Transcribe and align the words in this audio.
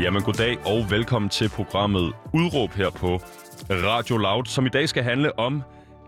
Jamen 0.00 0.22
goddag 0.22 0.58
og 0.66 0.90
velkommen 0.90 1.28
til 1.28 1.48
programmet 1.48 2.12
Udråb 2.34 2.70
her 2.70 2.90
på 2.90 3.20
Radio 3.70 4.16
Loud, 4.16 4.44
som 4.44 4.66
i 4.66 4.68
dag 4.68 4.88
skal 4.88 5.02
handle 5.02 5.38
om, 5.38 5.62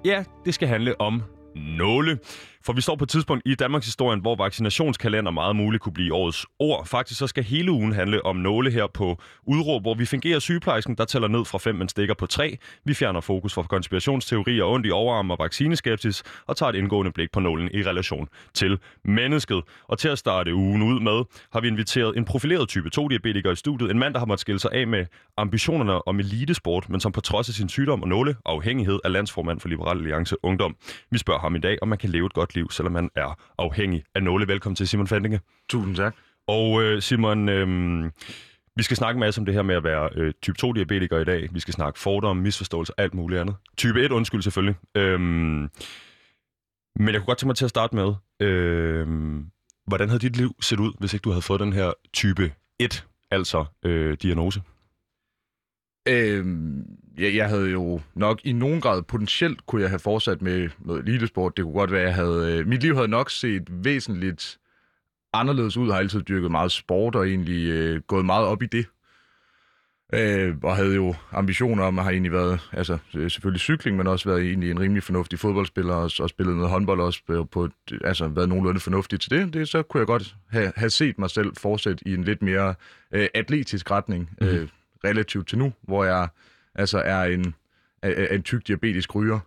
ja, 0.04 0.24
det 0.44 0.54
skal 0.54 0.68
handle 0.68 1.00
om 1.00 1.22
nåle. 1.56 2.18
For 2.64 2.72
vi 2.72 2.80
står 2.80 2.96
på 2.96 3.04
et 3.04 3.08
tidspunkt 3.10 3.42
i 3.46 3.54
Danmarks 3.54 3.86
historie, 3.86 4.20
hvor 4.20 4.36
vaccinationskalender 4.36 5.30
meget 5.30 5.56
muligt 5.56 5.82
kunne 5.82 5.92
blive 5.92 6.14
årets 6.14 6.46
ord. 6.58 6.86
Faktisk 6.86 7.18
så 7.18 7.26
skal 7.26 7.44
hele 7.44 7.72
ugen 7.72 7.92
handle 7.92 8.26
om 8.26 8.36
nåle 8.36 8.70
her 8.70 8.86
på 8.94 9.18
udråb, 9.46 9.82
hvor 9.82 9.94
vi 9.94 10.06
fungerer 10.06 10.38
sygeplejersken, 10.38 10.94
der 10.94 11.04
tæller 11.04 11.28
ned 11.28 11.44
fra 11.44 11.58
5, 11.58 11.74
men 11.74 11.88
stikker 11.88 12.14
på 12.14 12.26
3. 12.26 12.58
Vi 12.84 12.94
fjerner 12.94 13.20
fokus 13.20 13.54
fra 13.54 13.62
konspirationsteorier, 13.62 14.64
ondt 14.64 14.86
i 14.86 14.90
overarm 14.90 15.30
og 15.30 15.38
vaccineskepsis, 15.38 16.22
og 16.46 16.56
tager 16.56 16.70
et 16.70 16.76
indgående 16.76 17.12
blik 17.12 17.32
på 17.32 17.40
nålen 17.40 17.70
i 17.74 17.82
relation 17.82 18.28
til 18.54 18.78
mennesket. 19.04 19.62
Og 19.88 19.98
til 19.98 20.08
at 20.08 20.18
starte 20.18 20.54
ugen 20.54 20.82
ud 20.82 21.00
med, 21.00 21.24
har 21.52 21.60
vi 21.60 21.68
inviteret 21.68 22.16
en 22.16 22.24
profileret 22.24 22.68
type 22.68 22.90
2-diabetiker 22.98 23.50
i 23.50 23.56
studiet. 23.56 23.90
En 23.90 23.98
mand, 23.98 24.14
der 24.14 24.20
har 24.20 24.26
måttet 24.26 24.40
skille 24.40 24.58
sig 24.58 24.72
af 24.72 24.86
med 24.86 25.06
ambitionerne 25.36 26.08
om 26.08 26.20
elitesport, 26.20 26.88
men 26.88 27.00
som 27.00 27.12
på 27.12 27.20
trods 27.20 27.48
af 27.48 27.54
sin 27.54 27.68
sygdom 27.68 28.02
og 28.02 28.08
nåle 28.08 28.36
afhængighed 28.46 28.98
er 29.04 29.08
landsformand 29.08 29.60
for 29.60 29.68
Liberal 29.68 29.96
Alliance 29.96 30.44
Ungdom. 30.44 30.76
Vi 31.10 31.18
spørger 31.18 31.40
ham 31.40 31.56
i 31.56 31.58
dag, 31.58 31.78
om 31.82 31.88
man 31.88 31.98
kan 31.98 32.10
leve 32.10 32.26
et 32.26 32.32
godt 32.32 32.51
liv, 32.54 32.70
selvom 32.70 32.92
man 32.92 33.10
er 33.14 33.40
afhængig 33.58 34.04
af 34.14 34.22
nåle. 34.22 34.48
Velkommen 34.48 34.76
til 34.76 34.88
Simon 34.88 35.06
Fandinge. 35.06 35.40
Tusind 35.68 35.96
tak. 35.96 36.14
Og 36.46 36.82
øh, 36.82 37.02
Simon, 37.02 37.48
øh, 37.48 38.10
vi 38.76 38.82
skal 38.82 38.96
snakke 38.96 39.20
masse 39.20 39.40
om 39.40 39.44
det 39.44 39.54
her 39.54 39.62
med 39.62 39.74
at 39.74 39.84
være 39.84 40.08
øh, 40.14 40.32
type 40.42 40.56
2-diabetiker 40.66 41.18
i 41.18 41.24
dag. 41.24 41.48
Vi 41.52 41.60
skal 41.60 41.74
snakke 41.74 41.98
fordomme, 41.98 42.42
misforståelser, 42.42 42.94
alt 42.98 43.14
muligt 43.14 43.40
andet. 43.40 43.56
Type 43.76 44.04
1, 44.04 44.12
undskyld 44.12 44.42
selvfølgelig. 44.42 44.76
Øh, 44.94 45.20
men 45.20 45.70
jeg 46.98 47.14
kunne 47.14 47.26
godt 47.26 47.38
tænke 47.38 47.48
mig 47.48 47.56
til 47.56 47.64
at 47.64 47.70
starte 47.70 47.96
med, 47.96 48.14
øh, 48.40 49.06
hvordan 49.86 50.08
havde 50.08 50.20
dit 50.20 50.36
liv 50.36 50.54
set 50.60 50.80
ud, 50.80 50.92
hvis 50.98 51.14
ikke 51.14 51.24
du 51.24 51.30
havde 51.30 51.42
fået 51.42 51.60
den 51.60 51.72
her 51.72 51.92
type 52.12 52.52
1, 52.78 53.06
altså 53.30 53.64
øh, 53.84 54.16
diagnose? 54.22 54.62
Øhm, 56.08 56.84
jeg, 57.18 57.34
jeg 57.34 57.48
havde 57.48 57.70
jo 57.70 58.00
nok 58.14 58.40
i 58.44 58.52
nogen 58.52 58.80
grad 58.80 59.02
potentielt 59.02 59.66
kunne 59.66 59.82
jeg 59.82 59.90
have 59.90 59.98
fortsat 59.98 60.42
med 60.42 60.68
noget 60.78 61.02
elitesport. 61.02 61.56
Det 61.56 61.64
kunne 61.64 61.74
godt 61.74 61.92
være, 61.92 62.02
jeg 62.02 62.14
havde... 62.14 62.58
Øh, 62.58 62.66
mit 62.66 62.82
liv 62.82 62.94
havde 62.94 63.08
nok 63.08 63.30
set 63.30 63.62
væsentligt 63.84 64.58
anderledes 65.32 65.76
ud. 65.76 65.86
Jeg 65.86 65.94
har 65.94 66.00
altid 66.00 66.20
dyrket 66.20 66.50
meget 66.50 66.72
sport 66.72 67.14
og 67.14 67.28
egentlig 67.28 67.68
øh, 67.68 68.00
gået 68.00 68.24
meget 68.24 68.46
op 68.46 68.62
i 68.62 68.66
det. 68.66 68.86
Øh, 70.14 70.54
og 70.62 70.76
havde 70.76 70.94
jo 70.94 71.14
ambitioner 71.32 71.84
om 71.84 71.98
at 71.98 72.04
have 72.04 72.12
egentlig 72.12 72.32
været, 72.32 72.68
altså 72.72 72.98
øh, 73.14 73.30
selvfølgelig 73.30 73.60
cykling, 73.60 73.96
men 73.96 74.06
også 74.06 74.28
været 74.28 74.42
egentlig 74.42 74.70
en 74.70 74.80
rimelig 74.80 75.02
fornuftig 75.02 75.38
fodboldspiller, 75.38 75.94
og, 75.94 76.10
og 76.20 76.28
spillet 76.28 76.56
noget 76.56 76.70
håndbold 76.70 77.00
også 77.00 77.20
på, 77.26 77.44
på 77.44 77.68
altså 78.04 78.28
været 78.28 78.48
nogenlunde 78.48 78.80
fornuftig 78.80 79.20
til 79.20 79.30
det. 79.30 79.54
det. 79.54 79.68
Så 79.68 79.82
kunne 79.82 79.98
jeg 79.98 80.06
godt 80.06 80.36
have, 80.50 80.72
have 80.76 80.90
set 80.90 81.18
mig 81.18 81.30
selv 81.30 81.56
fortsætte 81.56 82.08
i 82.08 82.14
en 82.14 82.24
lidt 82.24 82.42
mere 82.42 82.74
øh, 83.12 83.28
atletisk 83.34 83.90
retning. 83.90 84.30
Mm-hmm. 84.40 84.56
Øh, 84.56 84.68
relativt 85.04 85.48
til 85.48 85.58
nu, 85.58 85.72
hvor 85.82 86.04
jeg 86.04 86.28
altså 86.74 86.98
er 86.98 87.22
en, 87.22 87.54
er, 88.02 88.26
en 88.26 88.42
tyk 88.42 88.66
diabetisk 88.66 89.14
ryger. 89.14 89.38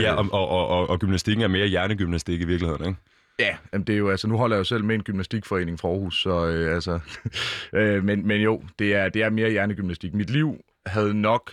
Ja, 0.00 0.14
og, 0.14 0.32
og, 0.32 0.68
og, 0.68 0.90
og 0.90 0.98
gymnastikken 0.98 1.44
er 1.44 1.48
mere 1.48 1.66
hjernegymnastik 1.66 2.40
i 2.40 2.44
virkeligheden, 2.44 2.86
ikke? 2.86 3.00
Ja, 3.38 3.56
det 3.72 3.90
er 3.90 3.96
jo 3.96 4.10
altså, 4.10 4.28
nu 4.28 4.36
holder 4.36 4.56
jeg 4.56 4.58
jo 4.58 4.64
selv 4.64 4.84
med 4.84 4.94
en 4.94 5.02
gymnastikforening 5.02 5.80
fra 5.80 5.88
Aarhus, 5.88 6.22
så 6.22 6.46
øh, 6.46 6.74
altså, 6.74 7.00
øh, 7.78 8.04
men, 8.04 8.26
men 8.26 8.40
jo, 8.40 8.62
det 8.78 8.94
er, 8.94 9.08
det 9.08 9.22
er 9.22 9.30
mere 9.30 9.50
hjernegymnastik. 9.50 10.14
Mit 10.14 10.30
liv 10.30 10.60
havde 10.86 11.14
nok, 11.14 11.52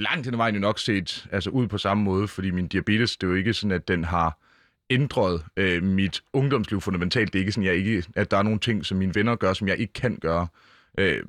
langt 0.00 0.24
hen 0.24 0.34
ad 0.34 0.36
vejen 0.36 0.54
jo 0.54 0.60
nok 0.60 0.78
set 0.78 1.26
altså 1.32 1.50
ud 1.50 1.66
på 1.66 1.78
samme 1.78 2.02
måde, 2.02 2.28
fordi 2.28 2.50
min 2.50 2.68
diabetes, 2.68 3.16
det 3.16 3.26
er 3.26 3.30
jo 3.30 3.36
ikke 3.36 3.52
sådan, 3.52 3.72
at 3.72 3.88
den 3.88 4.04
har 4.04 4.38
ændret 4.90 5.44
øh, 5.56 5.82
mit 5.82 6.22
ungdomsliv 6.32 6.80
fundamentalt. 6.80 7.32
Det 7.32 7.38
er 7.38 7.40
ikke 7.40 7.52
sådan, 7.52 7.66
jeg 7.66 7.74
ikke, 7.74 8.04
at 8.16 8.30
der 8.30 8.36
er 8.36 8.42
nogle 8.42 8.58
ting, 8.58 8.86
som 8.86 8.98
mine 8.98 9.14
venner 9.14 9.36
gør, 9.36 9.52
som 9.52 9.68
jeg 9.68 9.78
ikke 9.78 9.92
kan 9.92 10.16
gøre. 10.16 10.46
Øh, 10.98 11.22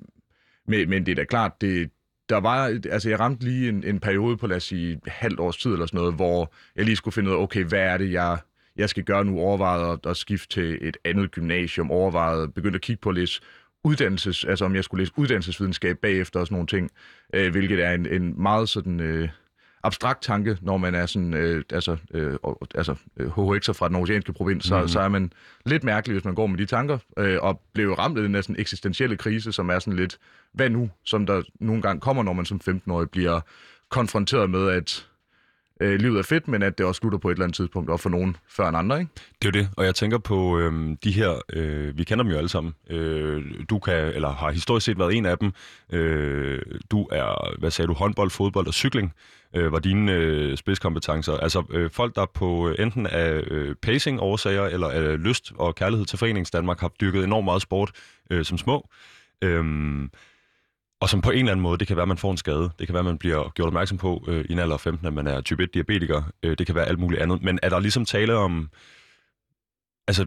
men, 0.67 0.89
men 0.89 1.05
det 1.05 1.11
er 1.11 1.15
da 1.15 1.23
klart, 1.23 1.61
det, 1.61 1.89
der 2.29 2.37
var, 2.37 2.79
altså 2.91 3.09
jeg 3.09 3.19
ramte 3.19 3.43
lige 3.43 3.69
en, 3.69 3.83
en 3.83 3.99
periode 3.99 4.37
på, 4.37 4.47
lad 4.47 4.57
os 4.57 4.63
sige, 4.63 4.99
halvt 5.07 5.39
års 5.39 5.57
tid 5.57 5.71
eller 5.73 5.85
sådan 5.85 5.97
noget, 5.97 6.15
hvor 6.15 6.53
jeg 6.75 6.85
lige 6.85 6.95
skulle 6.95 7.13
finde 7.13 7.29
ud 7.29 7.35
af, 7.35 7.39
okay, 7.39 7.63
hvad 7.63 7.79
er 7.79 7.97
det, 7.97 8.11
jeg, 8.11 8.37
jeg 8.75 8.89
skal 8.89 9.03
gøre 9.03 9.25
nu? 9.25 9.39
Overvejet 9.39 9.93
at, 9.93 10.09
at 10.09 10.17
skifte 10.17 10.47
til 10.47 10.77
et 10.81 10.97
andet 11.05 11.31
gymnasium, 11.31 11.91
overvejet, 11.91 12.53
begyndte 12.53 12.77
at 12.77 12.81
kigge 12.81 13.01
på 13.01 13.11
lidt 13.11 13.39
uddannelses, 13.83 14.45
altså 14.45 14.65
om 14.65 14.75
jeg 14.75 14.83
skulle 14.83 15.01
læse 15.01 15.11
uddannelsesvidenskab 15.15 15.97
bagefter 15.97 16.39
og 16.39 16.47
sådan 16.47 16.55
nogle 16.55 16.67
ting, 16.67 16.89
øh, 17.33 17.51
hvilket 17.51 17.83
er 17.83 17.91
en, 17.91 18.05
en 18.05 18.41
meget 18.41 18.69
sådan... 18.69 18.99
Øh, 18.99 19.29
abstrakt 19.83 20.23
tanke, 20.23 20.57
når 20.61 20.77
man 20.77 20.95
er 20.95 21.05
sådan, 21.05 21.33
øh, 21.33 21.63
altså, 21.73 21.97
øh, 22.13 22.37
altså 22.75 22.95
øh, 23.17 23.27
HHX'er 23.27 23.73
fra 23.73 23.87
den 23.87 23.95
oceanske 23.95 24.33
provins, 24.33 24.65
så, 24.65 24.81
mm. 24.81 24.87
så 24.87 24.99
er 24.99 25.07
man 25.07 25.33
lidt 25.65 25.83
mærkelig, 25.83 26.13
hvis 26.13 26.25
man 26.25 26.35
går 26.35 26.47
med 26.47 26.57
de 26.57 26.65
tanker, 26.65 26.97
øh, 27.17 27.37
og 27.41 27.61
bliver 27.73 27.95
ramt 27.95 28.17
af 28.17 28.21
den 28.23 28.31
næsten 28.31 28.55
eksistentielle 28.59 29.17
krise, 29.17 29.51
som 29.51 29.69
er 29.69 29.79
sådan 29.79 29.99
lidt, 29.99 30.17
hvad 30.53 30.69
nu, 30.69 30.89
som 31.03 31.25
der 31.25 31.41
nogle 31.59 31.81
gange 31.81 32.01
kommer, 32.01 32.23
når 32.23 32.33
man 32.33 32.45
som 32.45 32.61
15-årig 32.69 33.09
bliver 33.09 33.41
konfronteret 33.89 34.49
med, 34.49 34.69
at 34.69 35.07
øh, 35.81 35.99
livet 35.99 36.19
er 36.19 36.23
fedt, 36.23 36.47
men 36.47 36.63
at 36.63 36.77
det 36.77 36.85
også 36.85 36.99
slutter 36.99 37.19
på 37.19 37.29
et 37.29 37.33
eller 37.33 37.45
andet 37.45 37.55
tidspunkt, 37.55 37.89
og 37.89 37.99
for 37.99 38.09
nogen 38.09 38.37
før 38.49 38.69
en 38.69 38.75
andre, 38.75 38.99
ikke? 38.99 39.11
Det 39.41 39.55
er 39.55 39.59
jo 39.59 39.63
det, 39.63 39.69
og 39.77 39.85
jeg 39.85 39.95
tænker 39.95 40.17
på 40.17 40.59
øh, 40.59 40.97
de 41.03 41.11
her, 41.11 41.41
øh, 41.53 41.97
vi 41.97 42.03
kender 42.03 42.23
dem 42.23 42.31
jo 42.31 42.37
alle 42.37 42.49
sammen. 42.49 42.73
Øh, 42.89 43.43
du 43.69 43.79
kan, 43.79 43.95
eller 43.95 44.29
har 44.29 44.51
historisk 44.51 44.85
set 44.85 44.99
været 44.99 45.13
en 45.13 45.25
af 45.25 45.37
dem. 45.37 45.51
Øh, 45.93 46.61
du 46.91 47.07
er, 47.11 47.59
hvad 47.59 47.71
sagde 47.71 47.87
du, 47.87 47.93
håndbold, 47.93 48.29
fodbold 48.29 48.67
og 48.67 48.73
cykling 48.73 49.13
øh, 49.55 49.71
var 49.71 49.79
dine 49.79 50.11
øh, 50.11 50.57
spidskompetencer. 50.57 51.33
Altså 51.33 51.63
øh, 51.69 51.89
folk, 51.91 52.15
der 52.15 52.25
på 52.33 52.69
øh, 52.69 52.75
enten 52.79 53.07
af 53.07 53.43
øh, 53.47 53.75
pacing-årsager 53.81 54.65
eller 54.65 54.87
af 54.87 55.23
lyst 55.23 55.53
og 55.55 55.75
kærlighed 55.75 56.05
til 56.05 56.19
Forenings 56.19 56.51
Danmark 56.51 56.79
har 56.79 56.91
dyrket 57.01 57.23
enormt 57.23 57.45
meget 57.45 57.61
sport 57.61 57.91
øh, 58.29 58.45
som 58.45 58.57
små. 58.57 58.89
Øh, 59.41 59.63
og 60.99 61.09
som 61.09 61.21
på 61.21 61.31
en 61.31 61.37
eller 61.37 61.51
anden 61.51 61.63
måde, 61.63 61.77
det 61.77 61.87
kan 61.87 61.95
være, 61.95 62.03
at 62.03 62.07
man 62.07 62.17
får 62.17 62.31
en 62.31 62.37
skade. 62.37 62.69
Det 62.79 62.87
kan 62.87 62.93
være, 62.93 62.99
at 62.99 63.05
man 63.05 63.17
bliver 63.17 63.51
gjort 63.55 63.67
opmærksom 63.67 63.97
på 63.97 64.23
øh, 64.27 64.45
i 64.49 64.53
en 64.53 64.59
alder 64.59 64.73
af 64.73 64.79
15, 64.79 65.07
at 65.07 65.13
man 65.13 65.27
er 65.27 65.41
type 65.41 65.63
1-diabetiker. 65.63 66.23
Øh, 66.43 66.57
det 66.57 66.65
kan 66.65 66.75
være 66.75 66.85
alt 66.85 66.99
muligt 66.99 67.21
andet. 67.21 67.43
Men 67.43 67.59
er 67.63 67.69
der 67.69 67.79
ligesom 67.79 68.05
tale 68.05 68.35
om... 68.35 68.69
Altså, 70.07 70.25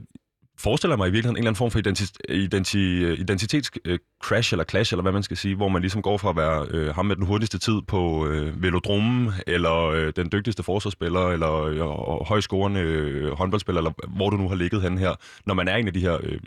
forestiller 0.59 0.97
mig 0.97 1.09
i 1.09 1.11
virkeligheden 1.11 1.37
en 1.37 1.39
eller 1.39 1.51
anden 1.51 1.59
form 1.59 1.71
for 1.71 1.79
identi- 1.79 2.21
identi- 2.31 3.21
identitetscrash 3.21 4.53
øh, 4.53 4.55
eller 4.55 4.65
clash, 4.65 4.93
eller 4.93 5.03
hvad 5.03 5.13
man 5.13 5.23
skal 5.23 5.37
sige, 5.37 5.55
hvor 5.55 5.69
man 5.69 5.83
ligesom 5.83 6.03
går 6.03 6.19
fra 6.19 6.31
at 6.31 6.37
være 6.37 6.67
øh, 6.71 6.95
ham 6.95 7.07
med 7.07 7.17
den 7.17 7.27
hurtigste 7.27 7.59
tid 7.59 7.83
på 7.89 8.27
øh, 8.27 8.63
velodromen, 8.63 9.31
eller 9.47 9.85
øh, 9.85 10.13
den 10.17 10.29
dygtigste 10.33 10.63
forsvarsspiller, 10.63 11.29
eller 11.29 11.53
øh, 11.63 12.27
højscorende 12.27 12.81
øh, 12.81 13.33
håndboldspiller, 13.33 13.81
eller 13.81 13.93
hvor 14.17 14.31
du 14.31 14.37
nu 14.37 14.49
har 14.49 14.57
ligget 14.57 14.83
hen 14.83 14.99
her, 14.99 15.15
når 15.47 15.55
man 15.55 15.69
er 15.69 15.77
en 15.77 15.87
af 15.87 15.93
de 15.93 16.01
her 16.01 16.19
øh, 16.23 16.39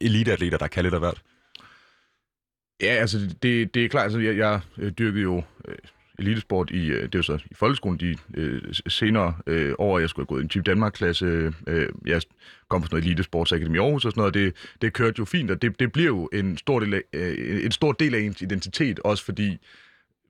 eliteatleter, 0.00 0.58
der 0.58 0.66
kan 0.66 0.82
lidt 0.82 0.94
af 0.94 1.00
hvert. 1.00 1.22
Ja, 2.80 2.86
altså 2.86 3.18
det, 3.42 3.74
det 3.74 3.84
er 3.84 3.88
klart, 3.88 4.04
altså 4.04 4.18
jeg, 4.18 4.36
jeg 4.36 4.60
øh, 4.78 4.92
dyrkede 4.92 5.22
jo 5.22 5.42
øh, 5.68 5.74
elitesport 6.18 6.70
i, 6.70 6.86
øh, 6.86 7.02
det 7.02 7.14
var 7.14 7.22
så 7.22 7.38
i 7.50 7.54
folkeskolen 7.54 8.00
de 8.00 8.16
øh, 8.34 8.62
senere 8.88 9.34
øh, 9.46 9.74
år, 9.78 9.98
jeg 9.98 10.08
skulle 10.08 10.24
have 10.24 10.34
gået 10.34 10.40
i 10.40 10.44
en 10.44 10.48
Team 10.48 10.64
Danmark-klasse. 10.64 11.54
Øh, 11.66 11.88
jeg 12.06 12.22
kom 12.68 12.82
fra 12.82 12.86
sådan 12.86 12.94
noget 12.96 13.04
elitesportsakademi 13.04 13.76
i 13.76 13.80
Aarhus 13.80 14.04
og 14.04 14.12
sådan 14.12 14.20
noget, 14.20 14.34
det, 14.34 14.54
det 14.82 14.92
kørte 14.92 15.14
jo 15.18 15.24
fint, 15.24 15.50
og 15.50 15.62
det, 15.62 15.80
det 15.80 15.92
bliver 15.92 16.06
jo 16.06 16.28
en 16.32 16.58
stor, 16.58 16.80
del 16.80 16.94
af, 16.94 17.02
øh, 17.12 17.64
en 17.64 17.70
stor 17.70 17.92
del 17.92 18.14
af 18.14 18.18
ens 18.18 18.42
identitet, 18.42 19.00
også 19.00 19.24
fordi 19.24 19.58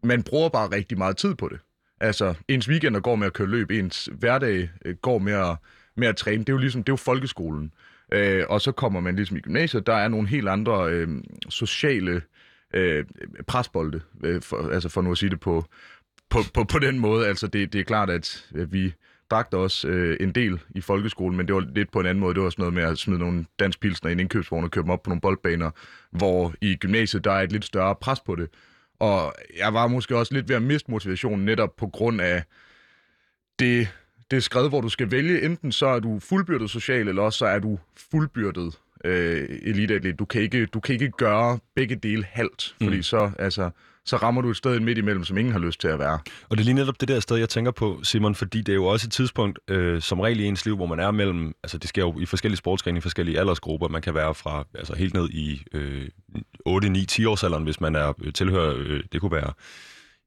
man 0.03 0.23
bruger 0.23 0.49
bare 0.49 0.71
rigtig 0.71 0.99
meget 0.99 1.17
tid 1.17 1.35
på 1.35 1.49
det. 1.49 1.59
Altså, 2.01 2.35
ens 2.49 2.69
weekender 2.69 3.01
går 3.01 3.17
med 3.17 3.27
at 3.27 3.33
køre 3.33 3.49
løb, 3.49 3.71
ens 3.71 4.09
hverdag 4.13 4.71
øh, 4.85 4.95
går 4.97 5.19
med 5.19 5.33
at, 5.33 5.57
med 5.97 6.09
at 6.09 6.17
træne. 6.17 6.39
Det 6.39 6.49
er 6.49 6.53
jo 6.53 6.59
ligesom, 6.59 6.85
det 6.85 6.89
er 6.89 6.93
jo 6.93 6.97
folkeskolen. 6.97 7.73
Øh, 8.13 8.45
og 8.49 8.61
så 8.61 8.73
kommer 8.73 9.01
man 9.01 9.17
ligesom 9.17 9.37
i 9.37 9.41
gymnasiet, 9.41 9.87
der 9.87 9.95
er 9.95 10.09
nogle 10.09 10.29
helt 10.29 10.49
andre 10.49 10.91
øh, 10.91 11.09
sociale 11.49 12.23
øh, 12.75 13.05
presbolde, 13.47 14.01
øh, 14.25 14.43
for, 14.43 14.71
altså 14.73 14.89
for 14.89 15.03
nu 15.03 15.11
at 15.11 15.19
sige 15.19 15.31
det 15.31 15.41
på, 15.41 15.65
på, 16.31 16.39
på, 16.55 16.65
på 16.65 16.79
den 16.79 16.99
måde. 16.99 17.27
Altså 17.27 17.47
det, 17.47 17.73
det 17.73 17.81
er 17.81 17.85
klart, 17.85 18.11
at 18.11 18.47
vi 18.69 18.95
drak 19.31 19.49
også 19.53 19.89
øh, 19.89 20.17
en 20.21 20.33
del 20.33 20.61
i 20.75 20.81
folkeskolen, 20.81 21.37
men 21.37 21.47
det 21.47 21.55
var 21.55 21.67
lidt 21.75 21.93
på 21.93 22.01
en 22.01 22.07
anden 22.07 22.21
måde. 22.21 22.35
Det 22.35 22.43
var 22.43 22.51
sådan 22.51 22.63
noget 22.63 22.75
med 22.75 22.83
at 22.83 22.99
smide 22.99 23.19
nogle 23.19 23.47
danspilsner 23.59 24.09
i 24.09 24.13
en 24.13 24.21
indkøbsvogn 24.21 24.65
og 24.65 24.71
køre 24.71 24.83
dem 24.83 24.91
op 24.91 25.03
på 25.03 25.11
nogle 25.11 25.21
boldbaner, 25.21 25.71
hvor 26.11 26.55
i 26.61 26.77
gymnasiet 26.77 27.25
der 27.25 27.33
er 27.33 27.43
et 27.43 27.53
lidt 27.53 27.65
større 27.65 27.95
pres 27.95 28.21
på 28.21 28.35
det. 28.35 28.49
Og 29.01 29.35
jeg 29.59 29.75
var 29.75 29.87
måske 29.87 30.17
også 30.17 30.35
lidt 30.35 30.49
ved 30.49 30.57
at 30.57 30.63
miste 30.63 30.91
motivationen 30.91 31.45
netop 31.45 31.77
på 31.77 31.87
grund 31.87 32.21
af 32.21 32.45
det, 33.59 33.89
det 34.31 34.43
skred, 34.43 34.69
hvor 34.69 34.81
du 34.81 34.89
skal 34.89 35.11
vælge. 35.11 35.43
Enten 35.43 35.73
så 35.73 35.87
er 35.87 36.01
du 36.01 36.19
fuldbyrdet 36.19 36.71
social, 36.71 37.09
eller 37.09 37.23
også 37.23 37.39
så 37.39 37.47
er 37.47 37.59
du 37.59 37.79
fuldbyrdet 38.11 38.79
øh, 39.05 39.49
eliteatlet. 39.63 40.19
Du 40.19 40.25
kan, 40.25 40.43
ikke, 40.43 40.67
du 40.67 40.81
kan 40.81 40.93
ikke 40.93 41.11
gøre 41.11 41.59
begge 41.77 41.97
dele 41.97 42.25
halvt, 42.31 42.75
fordi 42.83 42.97
Mm. 42.97 43.03
så, 43.03 43.31
altså, 43.39 43.71
så 44.05 44.17
rammer 44.17 44.43
du 44.43 44.51
et 44.51 44.57
sted 44.57 44.81
midt 44.81 44.99
imellem, 44.99 45.25
som 45.25 45.39
ingen 45.39 45.53
har 45.53 45.61
lyst 45.61 45.81
til 45.81 45.89
at 45.89 45.99
være. 45.99 46.19
Og 46.49 46.57
det 46.57 46.61
er 46.61 46.65
lige 46.65 46.75
netop 46.75 47.01
det 47.01 47.09
der 47.09 47.21
sted, 47.21 47.37
jeg 47.37 47.49
tænker 47.49 47.71
på, 47.71 48.01
Simon, 48.03 48.35
fordi 48.35 48.59
det 48.59 48.69
er 48.69 48.75
jo 48.77 48.85
også 48.87 49.07
et 49.07 49.13
tidspunkt, 49.13 49.59
øh, 49.71 50.01
som 50.03 50.21
regel 50.21 50.41
i 50.41 50.45
ens 50.45 50.65
liv, 50.65 50.77
hvor 50.77 50.87
man 50.87 51.01
er 51.01 51.11
mellem, 51.11 51.53
altså 51.63 51.79
det 51.79 51.89
sker 51.89 52.03
jo 52.03 52.21
i 52.21 52.27
forskellige 52.27 52.57
sportsgrene, 52.59 52.99
i 52.99 53.01
forskellige 53.01 53.39
aldersgrupper. 53.41 53.89
Man 53.89 54.03
kan 54.03 54.15
være 54.15 54.35
fra 54.35 54.65
altså 54.75 54.95
helt 54.95 55.15
ned 55.15 55.29
i 55.31 55.63
øh, 55.73 56.09
8, 56.67 56.89
9, 56.89 57.07
10 57.07 57.25
års 57.25 57.45
alderen, 57.45 57.65
hvis 57.65 57.81
man 57.81 57.95
er 57.97 58.13
øh, 58.25 58.33
tilhører, 58.33 58.75
øh, 58.79 59.01
det 59.13 59.21
kunne 59.21 59.33
være, 59.33 59.53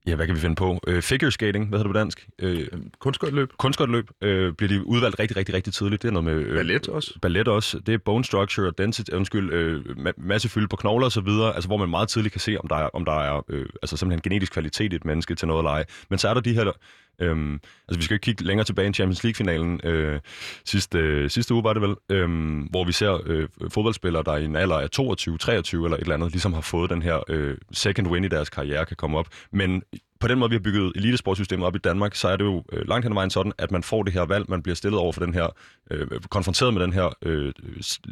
ja, 0.08 0.16
hvad 0.16 0.26
kan 0.26 0.36
vi 0.36 0.40
finde 0.40 0.56
på? 0.56 0.80
Øh, 0.88 1.02
figure 1.02 1.32
skating, 1.32 1.70
hvad 1.70 1.80
hedder 1.80 1.94
det 1.94 1.96
på 1.96 2.00
dansk? 2.00 2.28
Øh, 2.40 2.68
Kunstskøjtløb, 3.00 3.52
kunstskøjteløb 3.58 4.10
øh, 4.22 4.54
bliver 4.54 4.68
de 4.68 4.86
udvalgt 4.88 5.20
rigtig, 5.20 5.38
rigtig, 5.38 5.56
rigtig 5.56 5.74
tidligt. 5.74 6.02
Det 6.02 6.08
er 6.08 6.12
noget 6.12 6.24
med... 6.24 6.34
Øh, 6.46 6.56
ballet 6.56 6.88
også. 6.88 7.20
ballet 7.22 7.48
også. 7.48 7.80
Det 7.80 7.94
er 7.94 7.98
bone 7.98 8.24
structure 8.26 8.72
density, 8.78 9.12
undskyld, 9.12 9.54
øh, 9.54 9.82
ma- 9.86 10.14
masse 10.18 10.50
fylde 10.50 10.68
på 10.68 10.76
knogler 10.76 11.06
og 11.06 11.12
så 11.12 11.22
videre, 11.22 11.56
altså 11.56 11.68
hvor 11.68 11.78
man 11.78 11.90
meget 11.90 12.10
tidligt 12.10 12.32
kan 12.34 12.42
se, 12.42 12.58
om 12.60 12.68
der 12.68 12.76
er, 12.76 12.90
om 12.94 13.06
der 13.06 13.20
er 13.20 13.42
øh, 13.50 13.66
altså 13.82 13.98
simpelthen 13.98 14.22
genetisk 14.22 14.54
kvalitet 14.54 14.94
i 14.94 14.96
et 14.96 15.06
menneske 15.06 15.36
til 15.36 15.48
noget 15.48 15.60
at 15.60 15.64
lege. 15.64 15.86
Men 16.10 16.20
så 16.20 16.30
er 16.30 16.34
der 16.34 16.42
de 16.42 16.54
her, 16.54 16.72
øhm, 17.20 17.54
altså 17.54 18.00
vi 18.00 18.04
skal 18.04 18.16
ikke 18.16 18.24
kigge 18.24 18.44
længere 18.44 18.66
tilbage 18.66 18.90
i 18.90 18.94
Champions 18.94 19.24
League-finalen, 19.24 19.82
øh, 19.84 20.20
sidste, 20.66 20.98
øh, 20.98 21.30
sidste 21.30 21.54
uge 21.54 21.64
var 21.64 21.74
det 21.74 21.82
vel, 21.82 21.96
øh, 22.10 22.30
hvor 22.70 22.84
vi 22.84 22.92
ser 22.92 23.22
øh, 23.26 23.48
fodboldspillere, 23.70 24.24
der 24.24 24.36
i 24.36 24.46
en 24.46 24.56
alder 24.56 24.80
af 24.80 24.90
22, 24.90 25.38
23 25.38 25.86
eller 25.86 25.98
et 25.98 26.02
eller 26.02 26.16
andet, 26.16 26.32
ligesom 26.32 26.54
har 26.54 26.62
fået 26.62 26.90
den 26.90 27.02
her 27.02 27.24
øh, 27.30 27.58
second 27.72 28.08
win 28.08 28.24
i 28.24 28.28
deres 28.28 28.50
karriere, 28.50 28.86
kan 28.86 28.98
komme 28.98 29.18
op. 29.18 29.28
Men 29.52 29.84
på 30.20 30.28
den 30.28 30.40
måde, 30.40 30.50
vi 30.50 30.56
har 30.56 30.62
bygget 30.62 30.92
elitesportsystemet 30.96 31.68
op 31.68 31.76
i 31.76 31.80
Danmark, 31.80 32.16
så 32.16 32.28
er 32.28 32.38
det 32.38 32.44
jo 32.44 32.64
øh, 32.72 32.88
langt 32.88 33.06
hen 33.06 33.12
ad 33.12 33.16
vejen 33.16 33.30
sådan, 33.30 33.52
at 33.58 33.72
man 33.72 33.84
får 33.84 34.04
det 34.04 34.14
her 34.14 34.22
valg, 34.22 34.46
man 34.50 34.62
bliver 34.62 34.76
stillet 34.76 35.00
over 35.00 35.12
for 35.12 35.26
den 35.26 35.34
her, 35.34 35.48
øh, 35.92 36.08
konfronteret 36.30 36.74
med 36.74 36.82
den 36.82 36.94
her 36.94 37.18
øh, 37.22 37.54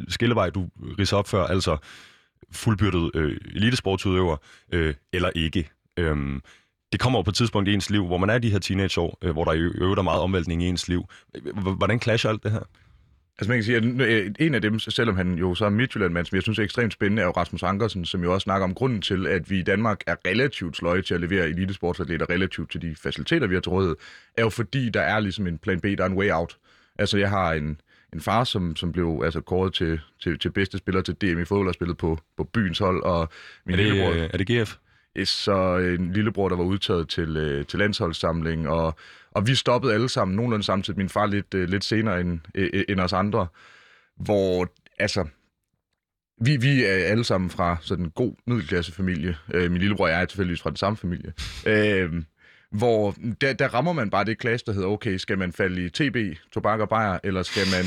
skillevej, 0.08 0.50
du 0.50 0.68
ridser 0.98 1.16
op 1.16 1.28
før, 1.28 1.44
altså 1.46 1.76
fuldbyrdet 2.52 3.10
øh, 3.14 3.36
elitesportsudøver, 3.54 4.36
øh, 4.72 4.94
eller 5.12 5.30
ikke. 5.34 5.70
Øh, 5.96 6.40
det 6.94 7.00
kommer 7.00 7.18
jo 7.18 7.22
på 7.22 7.30
et 7.30 7.34
tidspunkt 7.34 7.68
i 7.68 7.72
ens 7.74 7.90
liv, 7.90 8.06
hvor 8.06 8.16
man 8.16 8.30
er 8.30 8.38
de 8.38 8.50
her 8.50 8.58
teenageår, 8.58 9.18
øh, 9.22 9.30
hvor 9.30 9.44
der 9.44 9.52
i 9.52 9.58
øvrigt 9.58 9.98
er 9.98 10.02
meget 10.02 10.20
omvæltning 10.20 10.62
i 10.62 10.66
ens 10.66 10.88
liv. 10.88 11.04
Hvordan 11.76 12.00
clasher 12.00 12.30
alt 12.30 12.42
det 12.42 12.52
her? 12.52 12.60
Altså 13.38 13.48
man 13.48 13.58
kan 13.58 13.64
sige, 13.64 13.76
at 13.76 13.84
øh, 13.84 14.34
en 14.38 14.54
af 14.54 14.62
dem, 14.62 14.78
selvom 14.78 15.16
han 15.16 15.34
jo 15.34 15.54
så 15.54 15.64
er 15.64 15.70
Midtjylland-mand, 15.70 16.26
som 16.26 16.36
jeg 16.36 16.42
synes 16.42 16.58
er 16.58 16.62
ekstremt 16.62 16.92
spændende, 16.92 17.22
er 17.22 17.26
jo 17.26 17.32
Rasmus 17.32 17.62
Ankersen, 17.62 18.04
som 18.04 18.22
jo 18.22 18.34
også 18.34 18.44
snakker 18.44 18.64
om 18.64 18.74
grunden 18.74 19.02
til, 19.02 19.26
at 19.26 19.50
vi 19.50 19.58
i 19.58 19.62
Danmark 19.62 20.00
er 20.06 20.16
relativt 20.26 20.76
sløje 20.76 21.02
til 21.02 21.14
at 21.14 21.20
levere 21.20 21.48
elitesportsatleter 21.48 22.30
relativt 22.30 22.70
til 22.70 22.82
de 22.82 22.96
faciliteter, 23.02 23.46
vi 23.46 23.54
har 23.54 23.60
til 23.60 23.70
rådighed, 23.70 23.96
er 24.36 24.42
jo 24.42 24.48
fordi, 24.48 24.88
der 24.88 25.00
er 25.00 25.20
ligesom 25.20 25.46
en 25.46 25.58
plan 25.58 25.80
B, 25.80 25.84
der 25.84 26.04
er 26.04 26.08
en 26.08 26.16
way 26.16 26.30
out. 26.30 26.56
Altså 26.98 27.18
jeg 27.18 27.30
har 27.30 27.52
en, 27.52 27.80
en 28.12 28.20
far, 28.20 28.44
som, 28.44 28.76
som 28.76 28.92
blev 28.92 29.22
altså 29.24 29.40
kåret 29.40 29.74
til, 29.74 30.00
til, 30.22 30.38
til 30.38 30.50
bedste 30.50 30.78
spiller 30.78 31.02
til 31.02 31.14
DM 31.14 31.38
i 31.38 31.44
fodbold 31.44 31.68
og 31.68 31.74
spillet 31.74 31.96
på, 31.96 32.18
på 32.36 32.44
byens 32.44 32.78
hold, 32.78 33.02
og 33.02 33.28
min 33.66 33.72
Er 33.72 33.76
det, 33.76 33.86
lillebror, 33.86 34.12
øh, 34.12 34.30
er 34.32 34.38
det 34.38 34.46
GF? 34.46 34.76
Så 35.24 35.76
en 35.76 36.12
lillebror, 36.12 36.48
der 36.48 36.56
var 36.56 36.64
udtaget 36.64 37.08
til, 37.08 37.36
øh, 37.36 37.66
til 37.66 37.78
landsholdssamling, 37.78 38.68
og, 38.68 38.94
og 39.30 39.46
vi 39.46 39.54
stoppede 39.54 39.94
alle 39.94 40.08
sammen 40.08 40.36
nogenlunde 40.36 40.64
samtidig. 40.64 40.98
Min 40.98 41.08
far 41.08 41.26
lidt, 41.26 41.54
øh, 41.54 41.68
lidt 41.68 41.84
senere 41.84 42.20
end, 42.20 42.40
øh, 42.54 42.70
øh, 42.72 42.84
end 42.88 43.00
os 43.00 43.12
andre, 43.12 43.46
hvor 44.16 44.68
altså, 44.98 45.26
vi, 46.40 46.56
vi 46.56 46.84
er 46.84 46.92
alle 46.92 47.24
sammen 47.24 47.50
fra 47.50 47.76
sådan 47.80 48.04
en 48.04 48.10
god 48.10 48.34
middelklassefamilie. 48.46 49.36
Øh, 49.54 49.70
min 49.70 49.80
lillebror 49.80 50.04
og 50.04 50.10
jeg 50.10 50.20
er 50.22 50.24
tilfældigvis 50.24 50.62
fra 50.62 50.70
den 50.70 50.76
samme 50.76 50.96
familie. 50.96 51.32
Øh, 51.66 52.12
hvor 52.74 53.14
der, 53.40 53.52
der 53.52 53.68
rammer 53.68 53.92
man 53.92 54.10
bare 54.10 54.24
det 54.24 54.38
klasse, 54.38 54.66
der 54.66 54.72
hedder, 54.72 54.88
okay, 54.88 55.16
skal 55.16 55.38
man 55.38 55.52
falde 55.52 55.84
i 55.84 55.90
TB, 55.90 56.38
tobak 56.52 56.80
og 56.80 56.88
bajer, 56.88 57.18
eller 57.24 57.42
skal 57.42 57.62
man, 57.72 57.84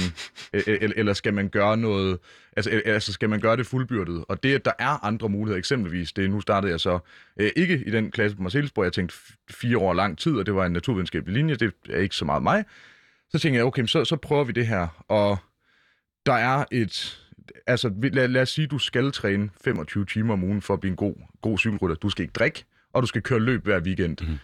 e, 0.54 0.72
e, 0.72 0.82
eller, 0.82 0.94
eller 0.98 1.14
skal 1.14 1.34
man 1.34 1.50
gøre 1.50 1.78
noget, 1.78 2.20
altså, 2.58 2.72
e, 2.72 2.82
altså 2.86 3.14
skal 3.14 3.30
man 3.30 3.40
gøre 3.40 3.58
det 3.58 3.68
fuldbyrdet? 3.68 4.26
Og 4.28 4.44
det, 4.44 4.56
at 4.56 4.66
der 4.66 4.72
er 4.80 5.06
andre 5.06 5.30
muligheder, 5.30 5.58
eksempelvis, 5.58 6.14
det 6.14 6.30
nu 6.30 6.42
startede 6.42 6.72
jeg 6.72 6.80
så 6.80 7.00
øh, 7.40 7.52
ikke 7.56 7.84
i 7.86 7.92
den 7.92 8.12
klasse 8.12 8.38
på 8.38 8.44
Marcellesborg, 8.44 8.86
jeg 8.86 8.94
tænkte 8.94 9.16
fire 9.52 9.78
år 9.78 9.94
lang 9.94 10.18
tid, 10.18 10.36
og 10.36 10.46
det 10.46 10.56
var 10.56 10.66
en 10.66 10.72
naturvidenskabelig 10.72 11.34
linje, 11.34 11.56
det 11.56 11.74
er 11.90 12.00
ikke 12.00 12.16
så 12.16 12.26
meget 12.26 12.44
mig. 12.44 12.66
Så 13.30 13.40
tænkte 13.40 13.58
jeg, 13.58 13.66
okay, 13.66 13.86
så, 13.86 14.06
så 14.06 14.16
prøver 14.16 14.44
vi 14.44 14.52
det 14.52 14.68
her, 14.68 15.04
og 15.08 15.38
der 16.26 16.34
er 16.34 16.66
et, 16.72 17.20
altså 17.68 17.92
lad, 18.14 18.28
lad 18.28 18.42
os 18.42 18.50
sige, 18.50 18.68
du 18.68 18.80
skal 18.80 19.12
træne 19.12 19.50
25 19.64 20.06
timer 20.06 20.34
om 20.34 20.44
ugen 20.44 20.62
for 20.62 20.74
at 20.74 20.80
blive 20.80 20.92
en 20.92 20.98
god, 20.98 21.16
god 21.42 21.58
cykelrytter. 21.58 21.96
Du 21.96 22.10
skal 22.10 22.24
ikke 22.24 22.34
drikke, 22.34 22.66
og 22.94 23.02
du 23.02 23.08
skal 23.08 23.22
køre 23.22 23.40
løb 23.40 23.64
hver 23.64 23.80
weekend. 23.80 24.18
Mhm. 24.22 24.38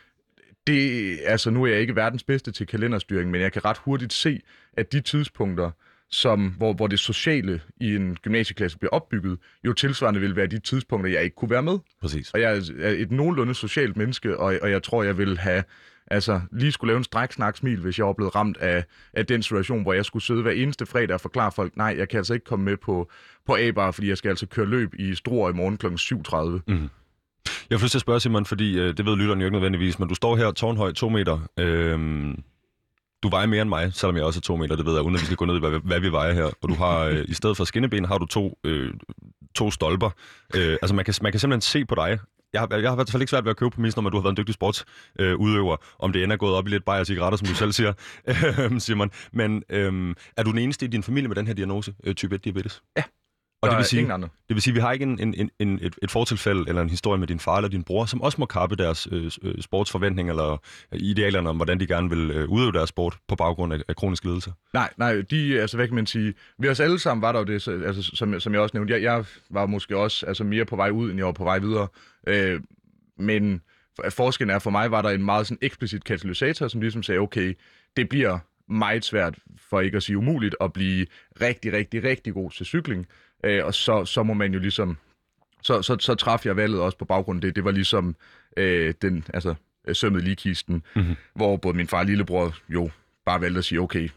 Det, 0.68 1.20
altså 1.26 1.50
nu 1.50 1.64
er 1.64 1.68
jeg 1.68 1.80
ikke 1.80 1.96
verdens 1.96 2.24
bedste 2.24 2.52
til 2.52 2.68
kalenderstyring, 2.68 3.32
men 3.32 3.42
jeg 3.42 3.52
kan 3.52 3.66
ret 3.66 3.78
hurtigt 3.78 4.14
se, 4.14 4.42
at 4.74 4.94
de 4.94 5.02
tidspunkter, 5.02 5.72
som, 6.10 6.50
hvor, 6.58 6.74
hvor 6.74 6.88
det 6.88 7.00
sociale 7.00 7.62
i 7.82 7.96
en 7.96 8.18
gymnasieklasse 8.22 8.78
bliver 8.78 8.92
opbygget, 8.92 9.40
jo 9.66 9.74
tilsvarende 9.74 10.20
vil 10.20 10.36
være 10.36 10.48
de 10.48 10.60
tidspunkter, 10.60 11.12
jeg 11.12 11.24
ikke 11.24 11.36
kunne 11.36 11.50
være 11.50 11.64
med. 11.64 11.80
Præcis. 12.02 12.32
Og 12.32 12.42
jeg 12.42 12.58
er 12.80 12.90
et 12.90 13.12
nogenlunde 13.12 13.54
socialt 13.54 13.98
menneske, 13.98 14.38
og, 14.38 14.60
og 14.62 14.72
jeg 14.72 14.84
tror, 14.84 15.04
jeg 15.04 15.18
vil 15.18 15.38
have 15.38 15.64
altså, 16.08 16.42
lige 16.52 16.72
skulle 16.72 16.90
lave 16.90 16.98
en 16.98 17.04
stræk 17.04 17.32
snak 17.32 17.58
smil, 17.58 17.80
hvis 17.80 17.98
jeg 17.98 18.06
var 18.06 18.14
blevet 18.14 18.36
ramt 18.36 18.58
af, 18.58 18.84
af 19.14 19.26
den 19.26 19.44
situation, 19.44 19.82
hvor 19.82 19.94
jeg 19.94 20.06
skulle 20.06 20.24
sidde 20.24 20.42
hver 20.42 20.52
eneste 20.52 20.86
fredag 20.86 21.14
og 21.14 21.22
forklare 21.22 21.52
folk, 21.52 21.78
nej, 21.78 21.96
jeg 21.98 22.10
kan 22.10 22.18
altså 22.18 22.34
ikke 22.34 22.44
komme 22.44 22.66
med 22.66 22.78
på, 22.78 23.12
på 23.46 23.56
A-bar, 23.60 23.92
fordi 23.92 24.10
jeg 24.10 24.18
skal 24.18 24.30
altså 24.30 24.46
køre 24.46 24.66
løb 24.66 24.94
i 25.00 25.16
Struer 25.16 25.50
i 25.50 25.54
morgen 25.54 25.78
kl. 25.78 25.88
7.30. 25.88 26.72
Jeg 27.70 27.80
får 27.80 27.86
lyst 27.86 27.92
til 27.92 27.98
at 27.98 28.02
spørge, 28.02 28.20
Simon, 28.20 28.46
fordi 28.46 28.80
øh, 28.80 28.98
det 28.98 29.06
ved 29.06 29.16
lytteren 29.16 29.40
jo 29.40 29.46
ikke 29.46 29.56
nødvendigvis, 29.56 30.00
men 30.00 30.10
du 30.10 30.16
står 30.16 30.36
her 30.36 30.52
tårnhøj 30.52 30.92
to 30.92 31.10
meter. 31.10 31.40
Øh, 31.60 31.98
du 33.24 33.30
vejer 33.30 33.46
mere 33.48 33.62
end 33.62 33.70
mig, 33.70 33.94
selvom 33.94 34.16
jeg 34.16 34.26
også 34.26 34.40
er 34.40 34.42
to 34.42 34.56
meter, 34.56 34.76
det 34.76 34.86
ved 34.86 34.94
jeg, 34.94 35.02
uden 35.02 35.16
at 35.16 35.22
vi 35.22 35.26
skal 35.26 35.38
gå 35.38 35.46
ned 35.46 35.56
i, 35.56 35.60
hvad, 35.60 35.80
hvad 35.84 36.00
vi 36.00 36.12
vejer 36.12 36.34
her. 36.34 36.44
Og 36.44 36.70
du 36.70 36.74
har, 36.74 37.00
øh, 37.00 37.26
i 37.28 37.34
stedet 37.34 37.58
for 37.58 37.64
skinneben, 37.64 38.06
har 38.06 38.18
du 38.18 38.26
to, 38.26 38.58
øh, 38.64 38.94
to 39.56 39.72
stolper. 39.72 40.10
Øh, 40.56 40.78
altså, 40.82 40.96
man 40.96 41.06
kan, 41.06 41.14
man 41.22 41.32
kan 41.32 41.40
simpelthen 41.40 41.62
se 41.62 41.86
på 41.86 41.96
dig. 41.96 42.20
Jeg 42.54 42.62
har, 42.62 42.68
jeg 42.72 42.90
har 42.90 42.92
i 42.92 42.96
hvert 42.96 43.10
fald 43.10 43.22
ikke 43.22 43.30
svært 43.30 43.46
ved 43.46 43.50
at 43.50 43.58
købe 43.58 43.70
præmissen 43.70 44.00
om, 44.00 44.06
at 44.06 44.12
du 44.12 44.18
har 44.18 44.22
været 44.22 44.32
en 44.32 44.38
dygtig 44.38 44.54
sportsudøver. 44.54 45.74
Øh, 45.74 45.78
om 46.00 46.14
det 46.14 46.24
ender 46.24 46.38
gået 46.38 46.56
op 46.56 46.68
i 46.68 46.70
lidt 46.70 46.86
bajer 46.86 47.00
og 47.00 47.06
cigaretter, 47.06 47.38
som 47.38 47.48
du 47.48 47.56
selv 47.56 47.72
siger, 47.72 47.94
øh, 48.32 48.80
Simon. 48.80 49.12
Men 49.34 49.64
øh, 49.70 50.16
er 50.38 50.44
du 50.44 50.52
den 50.52 50.60
eneste 50.60 50.86
i 50.86 50.90
din 50.90 51.04
familie 51.04 51.28
med 51.28 51.36
den 51.36 51.48
her 51.48 51.54
diagnose, 51.54 51.94
øh, 52.04 52.16
type 52.16 52.36
1-diabetes? 52.36 52.82
Ja. 52.98 53.04
Og 53.64 53.70
det 53.70 53.78
vil 53.78 53.86
sige, 53.86 54.00
det 54.48 54.56
vil 54.56 54.62
sige, 54.62 54.72
at 54.72 54.76
vi 54.76 54.82
har 54.82 54.92
ikke 54.92 55.04
en, 55.04 55.34
en, 55.34 55.50
en, 55.60 55.80
et, 55.82 55.96
et 56.04 56.12
fortilfælde 56.12 56.64
eller 56.68 56.82
en 56.82 56.90
historie 56.90 57.20
med 57.20 57.28
din 57.28 57.40
far 57.40 57.58
eller 57.58 57.70
din 57.70 57.84
bror, 57.84 58.06
som 58.06 58.22
også 58.22 58.36
må 58.42 58.46
kappe 58.46 58.76
deres 58.76 59.08
øh, 59.12 59.32
øh, 59.42 59.62
sportsforventninger 59.62 60.34
eller 60.34 60.58
idealerne 60.94 61.50
om, 61.50 61.56
hvordan 61.56 61.80
de 61.80 61.88
gerne 61.88 62.10
vil 62.10 62.32
øh, 62.32 62.50
udøve 62.50 62.72
deres 62.72 62.90
sport 62.90 63.18
på 63.28 63.36
baggrund 63.36 63.74
af, 63.74 63.80
af 63.88 63.96
kronisk 63.96 64.24
lidelse. 64.26 64.54
Nej, 64.74 64.90
nej, 64.98 65.22
de, 65.30 65.62
altså 65.62 65.78
hvad 65.78 65.88
kan 65.88 65.96
man 65.96 66.06
sige, 66.06 66.34
ved 66.60 66.70
os 66.70 66.80
alle 66.80 67.00
sammen 67.00 67.22
var 67.22 67.32
der 67.32 67.40
jo 67.40 67.46
det, 67.46 67.62
så, 67.62 67.72
altså, 67.72 68.12
som, 68.14 68.40
som 68.40 68.54
jeg 68.54 68.62
også 68.62 68.78
nævnte, 68.78 68.94
jeg, 68.94 69.02
jeg 69.04 69.26
var 69.50 69.66
måske 69.66 69.98
også 69.98 70.26
altså, 70.26 70.44
mere 70.44 70.66
på 70.66 70.76
vej 70.76 70.90
ud, 70.90 71.10
end 71.10 71.18
jeg 71.18 71.26
var 71.26 71.32
på 71.32 71.44
vej 71.44 71.60
videre, 71.60 71.88
øh, 72.28 72.62
men 73.18 73.62
for- 73.96 74.10
forskellen 74.10 74.56
er, 74.56 74.60
for 74.60 74.70
mig 74.70 74.92
var 74.92 75.02
der 75.02 75.10
en 75.10 75.26
meget 75.26 75.48
sådan 75.48 75.58
eksplicit 75.62 76.04
katalysator, 76.04 76.68
som 76.68 76.82
ligesom 76.82 77.04
sagde, 77.04 77.20
okay, 77.20 77.54
det 77.98 78.10
bliver 78.10 78.40
meget 78.70 79.06
svært, 79.06 79.36
for 79.70 79.80
ikke 79.82 79.98
at 79.98 80.04
sige 80.04 80.18
umuligt, 80.18 80.56
at 80.62 80.74
blive 80.74 81.06
rigtig, 81.42 81.74
rigtig, 81.74 82.04
rigtig 82.04 82.34
god 82.34 82.52
til 82.52 82.66
cykling, 82.66 83.06
øh, 83.44 83.66
og 83.66 83.74
så, 83.74 84.06
så 84.06 84.24
må 84.24 84.34
man 84.34 84.54
jo 84.54 84.60
ligesom, 84.60 84.98
så, 85.62 85.82
så, 85.82 85.98
så 86.00 86.16
traf 86.16 86.46
jeg 86.46 86.56
valget 86.56 86.82
også 86.82 86.98
på 86.98 87.06
baggrund 87.06 87.38
af 87.38 87.42
det, 87.42 87.56
det 87.56 87.64
var 87.64 87.72
ligesom 87.72 88.16
øh, 88.58 88.94
den, 89.02 89.26
altså 89.34 89.56
øh, 89.88 89.96
sømmet 89.96 90.24
lige 90.24 90.36
kisten, 90.36 90.84
Mhm. 90.96 91.16
hvor 91.36 91.58
både 91.58 91.78
min 91.78 91.88
far 91.88 92.00
og 92.00 92.06
lillebror 92.06 92.56
jo 92.70 92.90
bare 93.26 93.42
valgte 93.42 93.58
at 93.58 93.66
sige, 93.66 93.80
okay, 93.82 94.10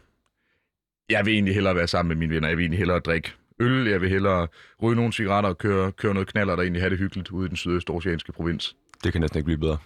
jeg 1.09 1.25
vil 1.25 1.33
egentlig 1.33 1.53
hellere 1.53 1.75
være 1.75 1.87
sammen 1.87 2.07
med 2.09 2.15
mine 2.15 2.35
venner. 2.35 2.47
Jeg 2.47 2.57
vil 2.57 2.63
egentlig 2.63 2.77
hellere 2.77 2.99
drikke 2.99 3.33
øl. 3.59 3.87
Jeg 3.87 4.01
vil 4.01 4.09
hellere 4.09 4.47
ryge 4.83 4.95
nogle 4.95 5.13
cigaretter 5.13 5.49
og 5.49 5.57
køre, 5.57 5.91
køre 5.91 6.13
noget 6.13 6.27
knaller, 6.27 6.55
der 6.55 6.63
egentlig 6.63 6.81
have 6.81 6.89
det 6.89 6.97
hyggeligt 6.99 7.29
ude 7.29 7.45
i 7.45 7.49
den 7.49 7.57
sydøstoceanske 7.57 8.31
provins. 8.31 8.75
Det 9.03 9.11
kan 9.11 9.21
næsten 9.21 9.37
ikke 9.37 9.45
blive 9.45 9.57
bedre. 9.57 9.77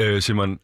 Øh, 0.00 0.22
Simon, 0.22 0.60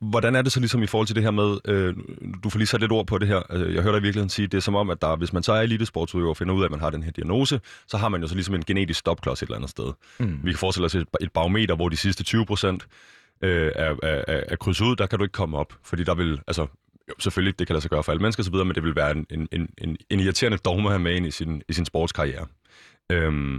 hvordan 0.00 0.36
er 0.36 0.42
det 0.42 0.52
så 0.52 0.60
ligesom 0.60 0.82
i 0.82 0.86
forhold 0.86 1.06
til 1.06 1.16
det 1.16 1.22
her 1.22 1.30
med, 1.30 1.58
øh, 1.64 1.96
du 2.44 2.50
får 2.50 2.58
lige 2.58 2.66
sat 2.66 2.80
lidt 2.80 2.92
ord 2.92 3.06
på 3.06 3.18
det 3.18 3.28
her, 3.28 3.42
øh, 3.50 3.74
jeg 3.74 3.82
hører 3.82 3.92
dig 3.92 4.00
i 4.00 4.02
virkeligheden 4.02 4.28
sige, 4.28 4.46
det 4.48 4.56
er 4.56 4.60
som 4.60 4.74
om, 4.74 4.90
at 4.90 5.02
der, 5.02 5.16
hvis 5.16 5.32
man 5.32 5.42
så 5.42 5.52
er 5.52 5.60
elitesportsudøver 5.60 6.30
og 6.30 6.36
finder 6.36 6.54
ud 6.54 6.60
af, 6.60 6.64
at 6.64 6.70
man 6.70 6.80
har 6.80 6.90
den 6.90 7.02
her 7.02 7.10
diagnose, 7.10 7.60
så 7.86 7.96
har 7.96 8.08
man 8.08 8.20
jo 8.20 8.28
så 8.28 8.34
ligesom 8.34 8.54
en 8.54 8.64
genetisk 8.64 9.00
stopklods 9.00 9.42
et 9.42 9.46
eller 9.46 9.56
andet 9.56 9.70
sted. 9.70 9.92
Mm. 10.18 10.40
Vi 10.44 10.50
kan 10.50 10.58
forestille 10.58 10.86
os 10.86 10.94
et, 10.94 11.06
et 11.20 11.32
barometer, 11.32 11.76
hvor 11.76 11.88
de 11.88 11.96
sidste 11.96 12.24
20 12.24 12.46
procent 12.46 12.86
øh, 13.42 13.72
er, 13.74 13.94
er, 14.02 14.56
krydset 14.56 14.84
ud, 14.84 14.96
der 14.96 15.06
kan 15.06 15.18
du 15.18 15.24
ikke 15.24 15.32
komme 15.32 15.58
op, 15.58 15.72
fordi 15.84 16.04
der 16.04 16.14
vil, 16.14 16.40
altså 16.46 16.66
jo, 17.08 17.14
selvfølgelig, 17.18 17.58
det 17.58 17.66
kan 17.66 17.74
lade 17.74 17.82
sig 17.82 17.90
gøre 17.90 18.02
for 18.02 18.12
alle 18.12 18.22
mennesker 18.22 18.42
osv., 18.42 18.54
men 18.54 18.74
det 18.74 18.82
vil 18.82 18.96
være 18.96 19.10
en, 19.10 19.26
en, 19.30 19.48
en, 19.52 19.68
en, 19.78 19.96
en 20.10 20.20
irriterende 20.20 20.58
dogme 20.58 20.88
at 20.88 20.92
have 20.92 21.02
med 21.02 21.14
ind 21.14 21.26
i 21.26 21.30
sin, 21.30 21.62
i 21.68 21.72
sin 21.72 21.84
sportskarriere. 21.84 22.46
Øhm, 23.12 23.56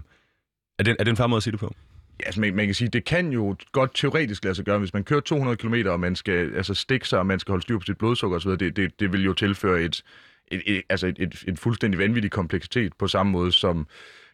er, 0.79 0.83
det, 0.83 0.95
er 0.99 1.03
det 1.03 1.07
en 1.07 1.17
fair 1.17 1.27
måde 1.27 1.37
at 1.37 1.43
sige 1.43 1.51
det 1.51 1.59
på? 1.59 1.75
Altså 2.25 2.41
man, 2.41 2.55
man 2.55 2.65
kan 2.65 2.75
sige, 2.75 2.87
det 2.87 3.05
kan 3.05 3.31
jo 3.31 3.55
godt 3.71 3.91
teoretisk 3.95 4.43
lade 4.43 4.55
sig 4.55 4.65
gøre, 4.65 4.79
hvis 4.79 4.93
man 4.93 5.03
kører 5.03 5.19
200 5.19 5.57
km, 5.57 5.75
og 5.85 5.99
man 5.99 6.15
skal 6.15 6.55
altså 6.55 6.73
stikke 6.73 7.07
sig, 7.07 7.19
og 7.19 7.25
man 7.25 7.39
skal 7.39 7.51
holde 7.51 7.63
styr 7.63 7.77
på 7.77 7.85
sit 7.85 7.97
blodsukker 7.97 8.37
osv., 8.37 8.51
det, 8.51 8.75
det, 8.75 8.99
det 8.99 9.13
vil 9.13 9.25
jo 9.25 9.33
tilføre 9.33 9.81
et, 9.81 10.03
et, 10.47 10.61
et, 10.65 10.81
altså 10.89 11.07
et, 11.07 11.15
et, 11.19 11.43
et 11.47 11.59
fuldstændig 11.59 11.99
vanvittig 11.99 12.31
kompleksitet 12.31 12.93
på 12.99 13.07
samme 13.07 13.31
måde 13.31 13.51
som, 13.51 13.87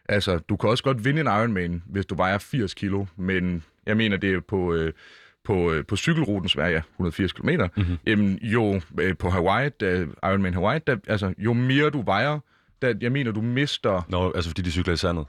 altså 0.08 0.38
du 0.38 0.56
kan 0.56 0.70
også 0.70 0.84
godt 0.84 1.04
vinde 1.04 1.20
en 1.20 1.26
Ironman, 1.26 1.82
hvis 1.86 2.06
du 2.06 2.14
vejer 2.14 2.38
80 2.38 2.74
kilo, 2.74 3.06
men 3.16 3.62
jeg 3.86 3.96
mener, 3.96 4.16
det 4.16 4.34
er 4.34 4.40
på... 4.40 4.74
Øh, 4.74 4.92
på, 5.44 5.72
øh, 5.72 5.86
på 5.86 5.96
cykelruten, 5.96 6.60
er 6.60 6.68
ja, 6.68 6.80
180 6.92 7.32
km, 7.32 7.48
mm-hmm. 7.48 7.96
jamen, 8.06 8.38
jo 8.42 8.80
øh, 9.00 9.16
på 9.16 9.30
Hawaii, 9.30 9.68
da, 9.68 10.06
Ironman 10.22 10.54
Hawaii, 10.54 10.78
da, 10.78 10.96
altså, 11.08 11.34
jo 11.38 11.52
mere 11.52 11.90
du 11.90 12.02
vejer, 12.02 12.38
der, 12.82 12.94
jeg 13.00 13.12
mener, 13.12 13.32
du 13.32 13.40
mister... 13.40 14.06
Nå, 14.08 14.32
altså 14.34 14.50
fordi 14.50 14.62
de 14.62 14.70
cykler 14.70 14.94
i 14.94 14.96
sandet. 14.96 15.26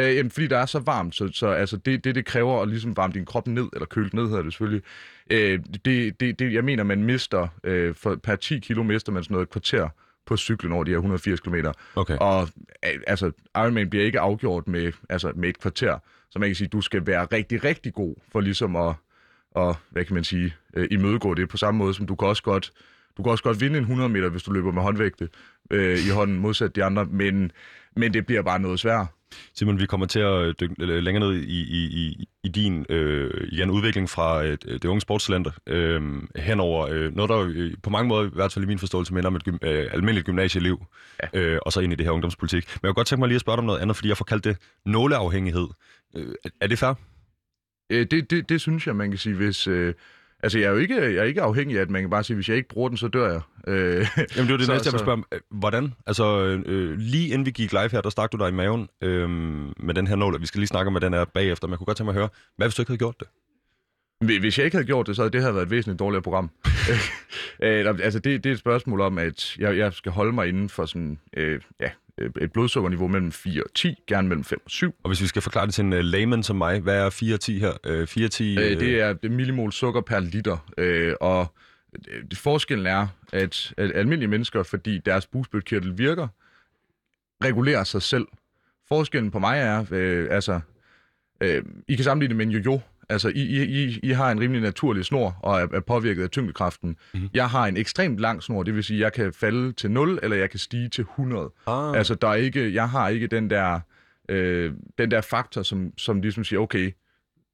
Øh, 0.00 0.16
jamen, 0.16 0.30
fordi 0.30 0.46
der 0.46 0.58
er 0.58 0.66
så 0.66 0.78
varmt, 0.78 1.14
så, 1.14 1.30
så 1.32 1.46
altså, 1.46 1.76
det, 1.76 2.04
det, 2.04 2.14
det 2.14 2.24
kræver 2.24 2.62
at 2.62 2.68
ligesom 2.68 2.96
varme 2.96 3.12
din 3.12 3.24
krop 3.24 3.46
ned, 3.46 3.68
eller 3.72 3.86
køle 3.86 4.10
ned 4.12 4.28
hedder 4.28 4.42
det 4.42 4.52
selvfølgelig. 4.52 4.82
Øh, 5.30 5.60
det, 5.84 6.20
det, 6.20 6.38
det, 6.38 6.52
jeg 6.52 6.64
mener, 6.64 6.84
man 6.84 7.04
mister, 7.04 7.48
øh, 7.64 7.94
for, 7.94 8.16
per 8.22 8.36
10 8.36 8.58
kilo 8.58 8.82
mister 8.82 9.12
man 9.12 9.24
sådan 9.24 9.34
noget 9.34 9.46
et 9.46 9.50
kvarter 9.50 9.88
på 10.26 10.36
cyklen 10.36 10.72
over 10.72 10.84
de 10.84 10.90
her 10.90 10.98
180 10.98 11.40
km. 11.40 11.54
Okay. 11.94 12.16
Og 12.20 12.48
altså, 12.82 13.32
Ironman 13.56 13.90
bliver 13.90 14.04
ikke 14.04 14.20
afgjort 14.20 14.68
med, 14.68 14.92
altså, 15.08 15.32
med 15.34 15.48
et 15.48 15.60
kvarter. 15.60 15.98
Så 16.30 16.38
man 16.38 16.48
kan 16.48 16.56
sige, 16.56 16.68
du 16.68 16.80
skal 16.80 17.06
være 17.06 17.24
rigtig, 17.32 17.64
rigtig 17.64 17.92
god 17.94 18.14
for 18.32 18.40
ligesom 18.40 18.76
at, 18.76 18.94
og, 19.50 19.76
hvad 19.90 20.04
kan 20.04 20.14
man 20.14 20.24
sige, 20.24 20.54
øh, 20.74 20.88
imødegå 20.90 21.34
det 21.34 21.48
på 21.48 21.56
samme 21.56 21.78
måde, 21.78 21.94
som 21.94 22.06
du 22.06 22.14
kan 22.14 22.28
også 22.28 22.42
godt, 22.42 22.72
du 23.16 23.22
kan 23.22 23.32
også 23.32 23.44
godt 23.44 23.60
vinde 23.60 23.78
en 23.78 23.84
100 23.84 24.08
meter, 24.08 24.28
hvis 24.28 24.42
du 24.42 24.52
løber 24.52 24.72
med 24.72 24.82
håndvægte 24.82 25.28
øh, 25.70 25.98
i 26.06 26.10
hånden, 26.10 26.38
modsat 26.38 26.76
de 26.76 26.84
andre, 26.84 27.04
men, 27.04 27.52
men 27.96 28.14
det 28.14 28.26
bliver 28.26 28.42
bare 28.42 28.60
noget 28.60 28.80
svært. 28.80 29.06
Simon, 29.54 29.80
vi 29.80 29.86
kommer 29.86 30.06
til 30.06 30.20
at 30.20 30.60
dykke 30.60 31.00
længere 31.00 31.20
ned 31.20 31.40
i, 31.40 31.60
i, 31.60 31.84
i, 31.84 32.28
i 32.44 32.48
din 32.48 32.86
øh, 32.88 33.48
igen, 33.52 33.70
udvikling 33.70 34.10
fra 34.10 34.44
øh, 34.44 34.58
det 34.62 34.84
unge 34.84 35.00
sportstalenter 35.00 35.50
øh, 35.66 36.02
henover 36.36 36.88
øh, 36.90 37.16
noget, 37.16 37.28
der 37.28 37.38
øh, 37.54 37.72
på 37.82 37.90
mange 37.90 38.08
måder, 38.08 38.26
i 38.26 38.30
hvert 38.32 38.52
fald 38.52 38.64
i 38.64 38.68
min 38.68 38.78
forståelse, 38.78 39.14
minder 39.14 39.28
om 39.28 39.36
et 39.36 39.44
gym, 39.44 39.58
øh, 39.62 39.88
almindeligt 39.92 40.26
gymnasieliv, 40.26 40.86
ja. 41.22 41.40
øh, 41.40 41.58
og 41.66 41.72
så 41.72 41.80
ind 41.80 41.92
i 41.92 41.96
det 41.96 42.06
her 42.06 42.12
ungdomspolitik. 42.12 42.66
Men 42.66 42.80
jeg 42.82 42.88
kunne 42.88 42.94
godt 42.94 43.06
tænke 43.06 43.20
mig 43.20 43.28
lige 43.28 43.34
at 43.34 43.40
spørge 43.40 43.56
dig 43.56 43.60
om 43.60 43.66
noget 43.66 43.80
andet, 43.80 43.96
fordi 43.96 44.08
jeg 44.08 44.16
får 44.16 44.24
kaldt 44.24 44.44
det 44.44 44.56
nåleafhængighed. 44.86 45.68
Øh, 46.16 46.34
er 46.60 46.66
det 46.66 46.78
fair? 46.78 46.94
Øh, 47.90 48.06
det, 48.10 48.30
det, 48.30 48.48
det 48.48 48.60
synes 48.60 48.86
jeg, 48.86 48.96
man 48.96 49.10
kan 49.10 49.18
sige, 49.18 49.34
hvis... 49.34 49.66
Øh, 49.66 49.94
altså, 50.42 50.58
jeg 50.58 50.66
er 50.66 50.70
jo 50.70 50.76
ikke, 50.76 50.94
jeg 51.02 51.14
er 51.14 51.22
ikke 51.22 51.42
afhængig 51.42 51.76
af, 51.76 51.82
at 51.82 51.90
man 51.90 52.02
kan 52.02 52.10
bare 52.10 52.24
sige, 52.24 52.34
hvis 52.34 52.48
jeg 52.48 52.56
ikke 52.56 52.68
bruger 52.68 52.88
den, 52.88 52.98
så 52.98 53.08
dør 53.08 53.32
jeg. 53.32 53.40
Øh, 53.66 54.06
Jamen, 54.16 54.26
det 54.36 54.50
var 54.50 54.56
det 54.56 54.66
så, 54.66 54.72
næste, 54.72 54.86
jeg 54.86 54.92
vil 54.92 54.98
spørge 54.98 55.12
om. 55.12 55.24
Øh, 55.32 55.40
hvordan? 55.50 55.94
Altså, 56.06 56.38
øh, 56.66 56.98
lige 56.98 57.28
inden 57.28 57.46
vi 57.46 57.50
gik 57.50 57.72
live 57.72 57.90
her, 57.90 58.00
der 58.00 58.10
stak 58.10 58.32
du 58.32 58.36
dig 58.36 58.48
i 58.48 58.52
maven 58.52 58.88
øh, 59.02 59.30
med 59.76 59.94
den 59.94 60.06
her 60.06 60.16
nål, 60.16 60.34
og 60.34 60.40
vi 60.40 60.46
skal 60.46 60.58
lige 60.58 60.68
snakke 60.68 60.86
om, 60.86 60.92
hvad 60.92 61.00
den 61.00 61.14
er 61.14 61.24
bagefter, 61.24 61.68
men 61.68 61.72
jeg 61.72 61.78
kunne 61.78 61.86
godt 61.86 61.96
tænke 61.96 62.06
mig 62.06 62.12
at 62.12 62.20
høre, 62.20 62.28
hvad 62.56 62.66
hvis 62.66 62.74
du 62.74 62.82
ikke 62.82 62.90
havde 62.90 62.98
gjort 62.98 63.20
det? 63.20 63.28
Hvis 64.40 64.58
jeg 64.58 64.64
ikke 64.64 64.76
havde 64.76 64.86
gjort 64.86 65.06
det, 65.06 65.16
så 65.16 65.22
havde 65.22 65.32
det 65.32 65.42
her 65.42 65.52
været 65.52 65.64
et 65.64 65.70
væsentligt 65.70 65.98
dårligere 65.98 66.22
program. 66.22 66.50
øh, 67.62 67.86
altså, 68.02 68.18
det, 68.18 68.44
det 68.44 68.50
er 68.50 68.54
et 68.54 68.58
spørgsmål 68.58 69.00
om, 69.00 69.18
at 69.18 69.56
jeg, 69.58 69.76
jeg 69.76 69.92
skal 69.92 70.12
holde 70.12 70.32
mig 70.32 70.48
inden 70.48 70.68
for 70.68 70.86
sådan, 70.86 71.18
øh, 71.36 71.60
ja, 71.80 71.90
et 72.40 72.52
blodsukkerniveau 72.52 73.08
mellem 73.08 73.32
4 73.32 73.62
og 73.62 73.74
10, 73.74 73.94
gerne 74.06 74.28
mellem 74.28 74.44
5 74.44 74.60
og 74.64 74.70
7. 74.70 74.94
Og 75.02 75.10
hvis 75.10 75.22
vi 75.22 75.26
skal 75.26 75.42
forklare 75.42 75.66
det 75.66 75.74
til 75.74 75.84
en 75.84 75.92
uh, 75.92 75.98
layman 75.98 76.42
som 76.42 76.56
mig, 76.56 76.80
hvad 76.80 76.96
er 76.96 77.10
4 77.10 77.34
og 77.34 77.40
10 77.40 77.58
her? 77.58 78.00
Uh, 78.00 78.06
4 78.06 78.24
og 78.26 78.30
10, 78.30 78.56
uh... 78.56 78.64
Øh, 78.64 78.80
det 78.80 79.00
er 79.00 79.12
det 79.12 79.30
millimol 79.30 79.72
sukker 79.72 80.00
per 80.00 80.20
liter, 80.20 80.70
uh, 80.78 81.28
og 81.28 81.54
det, 82.30 82.38
forskellen 82.38 82.86
er, 82.86 83.06
at, 83.32 83.74
at 83.76 83.92
almindelige 83.94 84.28
mennesker, 84.28 84.62
fordi 84.62 84.98
deres 84.98 85.26
bugspytkirtel 85.26 85.98
virker, 85.98 86.28
regulerer 87.44 87.84
sig 87.84 88.02
selv. 88.02 88.26
Forskellen 88.88 89.30
på 89.30 89.38
mig 89.38 89.58
er, 89.58 89.84
øh, 89.90 90.28
altså, 90.30 90.60
øh, 91.40 91.62
I 91.88 91.94
kan 91.94 92.04
sammenligne 92.04 92.30
det 92.30 92.36
med 92.36 92.46
en 92.46 92.62
jojo. 92.62 92.80
Altså, 93.10 93.28
I, 93.28 93.62
I, 93.62 94.00
I 94.02 94.10
har 94.10 94.30
en 94.30 94.40
rimelig 94.40 94.62
naturlig 94.62 95.04
snor 95.04 95.36
og 95.42 95.60
er, 95.60 95.66
er 95.72 95.80
påvirket 95.80 96.22
af 96.22 96.30
tyngdekraften. 96.30 96.96
Mm-hmm. 97.14 97.28
Jeg 97.34 97.50
har 97.50 97.66
en 97.66 97.76
ekstremt 97.76 98.18
lang 98.18 98.42
snor, 98.42 98.62
det 98.62 98.74
vil 98.74 98.84
sige, 98.84 98.96
at 98.96 99.02
jeg 99.02 99.12
kan 99.12 99.32
falde 99.32 99.72
til 99.72 99.90
0, 99.90 100.18
eller 100.22 100.36
jeg 100.36 100.50
kan 100.50 100.58
stige 100.58 100.88
til 100.88 101.02
100. 101.02 101.50
Ah. 101.66 101.96
Altså, 101.96 102.14
der 102.14 102.28
er 102.28 102.34
ikke, 102.34 102.74
jeg 102.74 102.90
har 102.90 103.08
ikke 103.08 103.26
den 103.26 103.50
der, 103.50 103.80
øh, 104.28 104.72
den 104.98 105.10
der 105.10 105.20
faktor, 105.20 105.62
som, 105.62 105.92
som 105.98 106.20
ligesom 106.20 106.44
siger, 106.44 106.60
okay, 106.60 106.92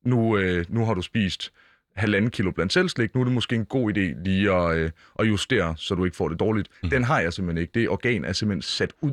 nu, 0.04 0.36
øh, 0.36 0.64
nu 0.68 0.84
har 0.84 0.94
du 0.94 1.02
spist 1.02 1.52
halvanden 1.96 2.30
kilo 2.30 2.50
blandt 2.50 2.72
selvslik, 2.72 3.14
nu 3.14 3.20
er 3.20 3.24
det 3.24 3.32
måske 3.32 3.56
en 3.56 3.64
god 3.64 3.90
idé 3.96 4.22
lige 4.24 4.52
at, 4.52 4.78
øh, 4.78 4.90
at 5.18 5.28
justere, 5.28 5.74
så 5.76 5.94
du 5.94 6.04
ikke 6.04 6.16
får 6.16 6.28
det 6.28 6.40
dårligt. 6.40 6.68
Mm. 6.82 6.90
Den 6.90 7.04
har 7.04 7.20
jeg 7.20 7.32
simpelthen 7.32 7.62
ikke. 7.62 7.80
Det 7.80 7.88
organ 7.88 8.24
er 8.24 8.32
simpelthen 8.32 8.62
sat 8.62 8.92
ud. 9.00 9.12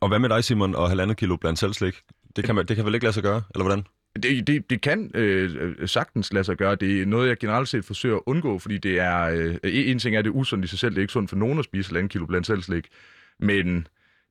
Og 0.00 0.08
hvad 0.08 0.18
med 0.18 0.28
dig, 0.28 0.44
Simon, 0.44 0.74
og 0.74 0.88
halvandet 0.88 1.16
kilo 1.16 1.36
blandt 1.36 1.58
selvslik? 1.58 1.94
Det 2.36 2.44
kan, 2.44 2.54
man, 2.54 2.66
det 2.66 2.76
kan 2.76 2.84
vel 2.84 2.94
ikke 2.94 3.04
lade 3.04 3.14
sig 3.14 3.22
gøre, 3.22 3.42
eller 3.54 3.64
hvordan? 3.64 3.84
Det, 4.22 4.46
det, 4.46 4.70
det 4.70 4.80
kan 4.80 5.10
øh, 5.14 5.88
sagtens 5.88 6.32
lade 6.32 6.44
sig 6.44 6.56
gøre. 6.56 6.74
Det 6.74 7.02
er 7.02 7.06
noget, 7.06 7.28
jeg 7.28 7.36
generelt 7.38 7.68
set 7.68 7.84
forsøger 7.84 8.16
at 8.16 8.22
undgå, 8.26 8.58
fordi 8.58 8.78
det 8.78 9.00
er... 9.00 9.20
Øh, 9.22 9.56
en 9.64 9.98
ting 9.98 10.16
er, 10.16 10.22
det 10.22 10.30
er 10.30 10.34
usundt 10.34 10.64
i 10.64 10.68
sig 10.68 10.78
selv. 10.78 10.90
Det 10.90 10.98
er 10.98 11.02
ikke 11.02 11.12
sundt 11.12 11.30
for 11.30 11.36
nogen 11.36 11.58
at 11.58 11.64
spise 11.64 11.88
halvanden 11.88 12.08
kilo 12.08 12.26
blandt 12.26 12.46
selvslik. 12.46 12.88
Men 13.38 13.86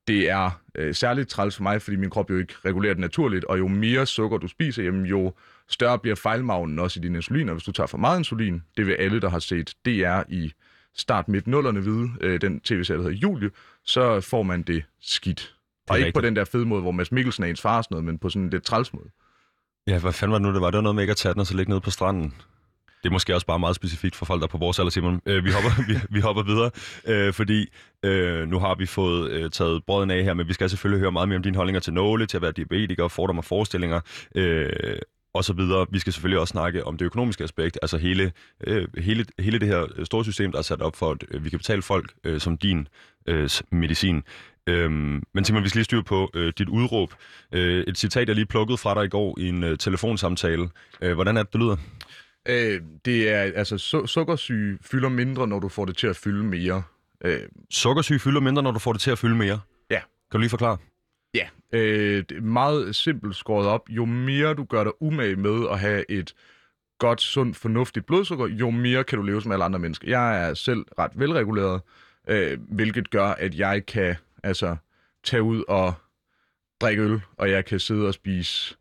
det 0.08 0.30
er 0.30 0.62
øh, 0.75 0.96
særligt 0.96 1.30
træls 1.30 1.56
for 1.56 1.63
mig, 1.63 1.82
fordi 1.82 1.98
min 1.98 2.10
krop 2.10 2.30
jo 2.30 2.38
ikke 2.38 2.54
regulerer 2.66 2.94
det 2.94 3.02
naturligt, 3.02 3.46
og 3.46 3.60
jo 3.60 3.68
mere 3.68 4.06
sukker 4.06 4.38
du 4.38 4.48
spiser, 4.48 4.84
jamen, 4.84 5.06
jo 5.06 5.34
større 5.70 6.00
bliver 6.00 6.16
fejlmagnen 6.16 6.80
også 6.80 7.00
i 7.00 7.04
din 7.04 7.16
insulin, 7.16 7.50
og 7.50 7.56
hvis 7.56 7.63
du 7.63 7.72
tager 7.72 7.88
for 7.88 7.98
meget 7.98 8.18
insulin, 8.18 8.62
det 8.78 8.88
vil 8.88 8.94
alle, 8.94 9.22
der 9.22 9.30
har 9.30 9.40
set 9.40 9.74
DR 9.86 10.22
i 10.30 10.54
start 10.96 11.28
midt 11.28 11.48
nullerne 11.48 11.84
vide, 11.84 12.10
øh, 12.22 12.42
den 12.42 12.60
tv-serie, 12.60 12.98
der 12.98 13.04
hedder 13.04 13.18
Julie, 13.18 13.50
så 13.86 14.22
får 14.22 14.44
man 14.44 14.62
det 14.62 14.84
skidt. 15.02 15.56
Og 15.90 15.98
ikke 15.98 16.06
rigtigt. 16.06 16.22
på 16.22 16.22
den 16.22 16.36
der 16.36 16.46
fede 16.46 16.66
måde, 16.66 16.82
hvor 16.82 16.92
Mads 16.92 17.12
Mikkelsen 17.12 17.44
er 17.44 17.48
ens 17.48 17.62
far 17.62 17.82
sådan 17.82 17.96
noget, 17.96 18.06
men 18.06 18.18
på 18.18 18.30
sådan 18.30 18.42
en 18.42 18.50
lidt 18.50 18.63
træls 18.63 18.94
måde. 18.94 19.10
Ja, 19.88 20.00
hvad 20.00 20.13
fanden 20.13 20.32
var 20.32 20.40
det 20.40 20.48
nu, 20.48 20.54
det 20.54 20.62
var? 20.62 20.72
Det 20.72 20.78
var 20.78 20.82
noget 20.82 20.96
med 20.96 21.04
ikke 21.04 21.12
at 21.12 21.18
tage 21.18 21.34
den 21.34 21.40
og 21.40 21.48
så 21.48 21.58
ligge 21.58 21.70
nede 21.70 21.82
på 21.82 21.92
stranden. 21.92 22.34
Det 23.04 23.10
er 23.10 23.13
måske 23.13 23.36
også 23.36 23.48
bare 23.48 23.60
meget 23.60 23.75
specifikt 23.75 24.16
for 24.16 24.25
folk, 24.25 24.42
der 24.42 24.48
er 24.48 24.52
på 24.52 24.58
vores 24.58 24.80
alder, 24.80 24.90
Simon. 24.90 25.22
Øh, 25.25 25.46
vi, 25.46 25.52
hopper, 25.52 25.70
vi, 25.90 25.96
vi 26.10 26.20
hopper 26.20 26.44
videre, 26.44 26.72
øh, 27.08 27.34
fordi 27.34 27.68
øh, 28.04 28.48
nu 28.48 28.60
har 28.60 28.75
vi 28.75 28.86
fået 28.86 29.32
øh, 29.32 29.52
taget 29.52 29.84
brøden 29.86 30.12
af 30.12 30.24
her, 30.24 30.34
men 30.34 30.48
vi 30.48 30.54
skal 30.54 30.70
selvfølgelig 30.70 31.00
høre 31.00 31.12
meget 31.12 31.30
mere 31.30 31.36
om 31.36 31.44
dine 31.44 31.56
holdninger 31.56 31.80
til 31.80 31.94
nåle, 31.94 32.25
til 32.25 32.38
at 32.38 32.42
være 32.42 32.52
diabetiker, 32.52 33.08
fordomme 33.08 33.40
og 33.40 33.46
forestillinger, 33.46 34.00
øh, 34.36 34.70
og 35.34 35.44
så 35.44 35.54
videre. 35.54 35.86
Vi 35.92 36.00
skal 36.00 36.13
selvfølgelig 36.13 36.40
også 36.40 36.52
snakke 36.52 36.86
om 36.86 36.98
det 36.98 37.06
økonomiske 37.06 37.44
aspekt, 37.44 37.80
altså 37.82 37.98
hele, 37.98 38.32
øh, 38.68 38.88
hele, 38.98 39.25
hele 39.40 39.60
det 39.60 39.68
her 39.68 40.04
store 40.04 40.24
system, 40.24 40.52
der 40.52 40.58
er 40.60 40.63
sat 40.63 40.82
op 40.82 40.96
for, 40.96 41.12
at 41.12 41.24
øh, 41.32 41.44
vi 41.46 41.50
kan 41.50 41.60
betale 41.60 41.82
folk 41.82 42.13
øh, 42.24 42.40
som 42.40 42.58
din 42.58 42.88
øh, 43.28 43.50
medicin. 43.72 44.24
Øhm, 44.68 45.24
men 45.34 45.46
Simon, 45.46 45.63
vi 45.63 45.70
skal 45.70 45.80
lige 45.80 45.86
styre 45.86 46.04
på 46.04 46.32
øh, 46.34 46.54
dit 46.58 46.70
udråb. 46.70 47.13
Øh, 47.52 47.84
et 47.88 47.98
citat, 47.98 48.28
jeg 48.28 48.36
lige 48.36 48.46
plukkede 48.46 48.78
fra 48.78 48.96
dig 48.96 49.06
i 49.06 49.10
går 49.10 49.40
i 49.40 49.50
en 49.50 49.63
øh, 49.63 49.78
telefonsamtale. 49.78 50.70
Øh, 51.02 51.13
hvordan 51.13 51.38
er 51.38 51.44
det, 51.44 51.54
det 51.54 51.62
lyder? 51.62 51.78
Øh, 52.48 52.82
det 53.06 53.30
er, 53.30 53.40
altså, 53.42 53.75
su- 53.75 54.08
sukkersyge 54.08 54.78
fylder 54.82 55.10
mindre, 55.10 55.48
når 55.48 55.60
du 55.60 55.70
får 55.70 55.86
det 55.86 55.98
til 55.98 56.08
at 56.08 56.16
fylde 56.16 56.44
mere. 56.44 56.84
Øh, 57.25 57.40
sukkersyge 57.72 58.20
fylder 58.20 58.42
mindre, 58.42 58.63
når 58.63 58.72
du 58.72 58.80
får 58.80 58.94
det 58.94 59.02
til 59.02 59.12
at 59.12 59.18
fylde 59.18 59.36
mere? 59.36 59.60
Ja. 59.92 60.00
Kan 60.00 60.06
du 60.34 60.38
lige 60.38 60.50
forklare? 60.50 60.78
Ja, 61.34 61.48
øh, 61.74 62.24
det 62.30 62.38
er 62.38 62.42
meget 62.42 62.96
simpelt 62.96 63.36
skåret 63.36 63.68
op. 63.68 63.90
Jo 63.90 64.06
mere 64.06 64.54
du 64.54 64.63
gør 64.63 64.84
dig 64.84 64.94
umage 65.02 65.36
med 65.36 65.68
at 65.72 65.80
have 65.80 66.12
et 66.12 66.34
godt, 67.00 67.22
sundt, 67.22 67.58
fornuftigt 67.58 68.06
blodsukker, 68.06 68.48
jo 68.48 68.70
mere 68.70 69.04
kan 69.04 69.18
du 69.18 69.24
leve 69.24 69.42
som 69.42 69.52
alle 69.52 69.66
andre 69.66 69.80
mennesker. 69.80 70.10
Jeg 70.10 70.50
er 70.50 70.54
selv 70.54 70.86
ret 71.00 71.12
velreguleret, 71.16 71.82
øh, 72.28 72.60
hvilket 72.70 73.10
gør, 73.10 73.28
at 73.28 73.56
jeg 73.56 73.86
kan 73.86 74.16
altså, 74.44 74.75
tage 75.24 75.44
ud 75.44 75.63
og 75.68 75.94
drikke 76.82 77.04
øl, 77.04 77.22
og 77.38 77.52
jeg 77.52 77.66
kan 77.66 77.80
sidde 77.80 78.08
og 78.08 78.13
spise 78.13 78.75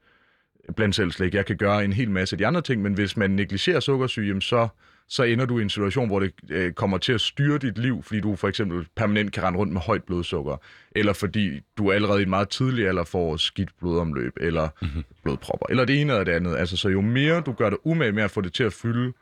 blandt 0.77 0.95
selv 0.95 1.13
slik. 1.13 1.35
Jeg 1.35 1.47
kan 1.47 1.57
gøre 1.57 1.85
en 1.85 1.93
hel 1.93 2.11
masse 2.11 2.35
af 2.35 2.39
de 2.39 2.47
andre 2.47 2.63
ting, 2.63 2.83
men 2.83 2.95
hvis 2.95 3.17
man 3.17 3.31
negligerer 3.31 3.81
sukkersyge, 3.81 4.43
så, 4.43 4.69
så 5.13 5.23
ender 5.23 5.47
du 5.47 5.59
i 5.59 5.63
en 5.63 5.71
situation, 5.71 6.07
hvor 6.07 6.21
det 6.21 6.33
øh, 6.51 6.73
kommer 6.73 6.99
til 6.99 7.13
at 7.13 7.21
styre 7.21 7.59
dit 7.59 7.79
liv, 7.79 8.03
fordi 8.03 8.21
du 8.21 8.37
for 8.37 8.49
eksempel 8.49 8.87
permanent 8.97 9.33
kan 9.33 9.43
rende 9.43 9.59
rundt 9.59 9.73
med 9.73 9.81
højt 9.81 10.05
blodsukker, 10.05 10.57
eller 10.97 11.13
fordi 11.13 11.61
du 11.79 11.93
allerede 11.93 12.21
i 12.21 12.23
en 12.23 12.31
meget 12.31 12.49
tidlig 12.49 12.89
alder 12.89 13.05
får 13.05 13.37
skidt 13.37 13.71
blodomløb, 13.79 14.33
eller 14.41 14.69
mm-hmm. 14.83 15.05
blodpropper, 15.23 15.67
eller 15.71 15.85
det 15.85 16.01
ene 16.01 16.13
eller 16.13 16.25
det 16.25 16.33
andet. 16.33 16.57
Altså, 16.57 16.77
så 16.77 16.89
jo 16.89 17.01
mere 17.01 17.41
du 17.41 17.53
gør 17.53 17.71
dig 17.71 17.87
umage 17.87 18.13
med 18.13 18.23
at 18.23 18.31
få 18.31 18.41
det 18.41 18.53
til 18.53 18.65
at 18.65 18.73
fylde, 18.73 19.13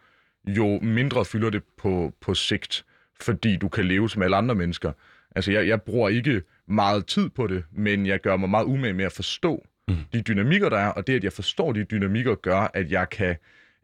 jo 0.47 0.78
mindre 0.82 1.25
fylder 1.25 1.50
det 1.50 1.62
på, 1.78 2.12
på 2.20 2.35
sigt, 2.35 2.85
fordi 3.20 3.56
du 3.56 3.68
kan 3.68 3.85
leve 3.85 4.11
som 4.11 4.23
alle 4.23 4.37
andre 4.37 4.54
mennesker. 4.54 4.92
Altså, 5.37 5.52
jeg, 5.52 5.68
jeg 5.68 5.82
bruger 5.82 6.09
ikke 6.09 6.42
meget 6.68 7.06
tid 7.06 7.28
på 7.28 7.47
det, 7.47 7.64
men 7.73 8.06
jeg 8.06 8.20
gør 8.20 8.37
mig 8.37 8.50
meget 8.50 8.64
umage 8.64 8.92
med 8.92 9.04
at 9.04 9.12
forstå, 9.12 9.64
mm. 9.88 9.97
de 10.12 10.23
dynamikker, 10.23 10.68
der 10.68 10.78
er, 10.78 10.88
og 10.88 11.06
det, 11.06 11.16
at 11.16 11.25
jeg 11.25 11.32
forstår 11.32 11.73
de 11.73 11.85
dynamikker, 11.85 12.35
gør, 12.35 12.70
at 12.75 12.90
jeg 12.90 13.09
kan 13.11 13.37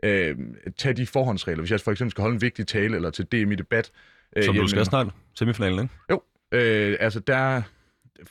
øh, 0.03 0.37
tage 0.77 0.93
de 0.93 1.07
forhåndsregler. 1.07 1.63
Hvis 1.63 1.71
jeg 1.71 1.81
for 1.81 1.93
eksempel 1.93 2.11
skal 2.11 2.23
holde 2.23 2.35
en 2.35 2.41
vigtig 2.41 2.67
tale, 2.67 2.97
eller 2.97 3.11
til 3.11 3.25
DM 3.25 3.53
i 3.53 3.55
debat. 3.55 3.91
Øh, 4.37 4.45
Som 4.45 4.55
du 4.55 4.69
skal 4.69 4.85
snart 4.85 5.07
semifinalen, 5.35 5.79
ikke? 5.83 5.95
Jo, 6.11 6.23
øh, 6.53 6.97
altså 7.01 7.21
der 7.21 7.63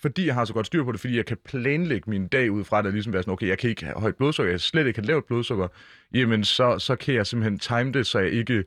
fordi 0.02 0.26
jeg 0.26 0.34
har 0.34 0.46
så 0.46 0.54
godt 0.54 0.66
styr 0.66 0.84
på 0.84 0.92
det, 0.92 1.00
fordi 1.00 1.18
jeg 1.18 1.26
kan 1.26 1.38
planlægge 1.46 2.10
min 2.10 2.28
dag 2.28 2.52
ud 2.52 2.64
fra 2.64 2.82
det, 2.82 2.94
ligesom 2.94 3.14
være 3.14 3.24
sådan, 3.24 3.34
okay, 3.34 3.48
jeg 3.48 3.58
kan 3.58 3.70
ikke 3.70 3.86
have 3.86 4.00
højt 4.00 4.16
blodsukker, 4.16 4.54
jeg 4.54 4.62
slet 4.62 4.88
ikke 4.88 5.00
have 5.00 5.08
lavt 5.08 5.26
blodsukker, 5.26 5.68
jamen 6.14 6.44
så, 6.44 6.80
så 6.80 6.96
kan 6.96 7.14
jeg 7.14 7.28
simpelthen 7.28 7.60
time 7.60 7.92
det, 7.92 8.08
så 8.08 8.20
jeg 8.20 8.32
ikke 8.32 8.64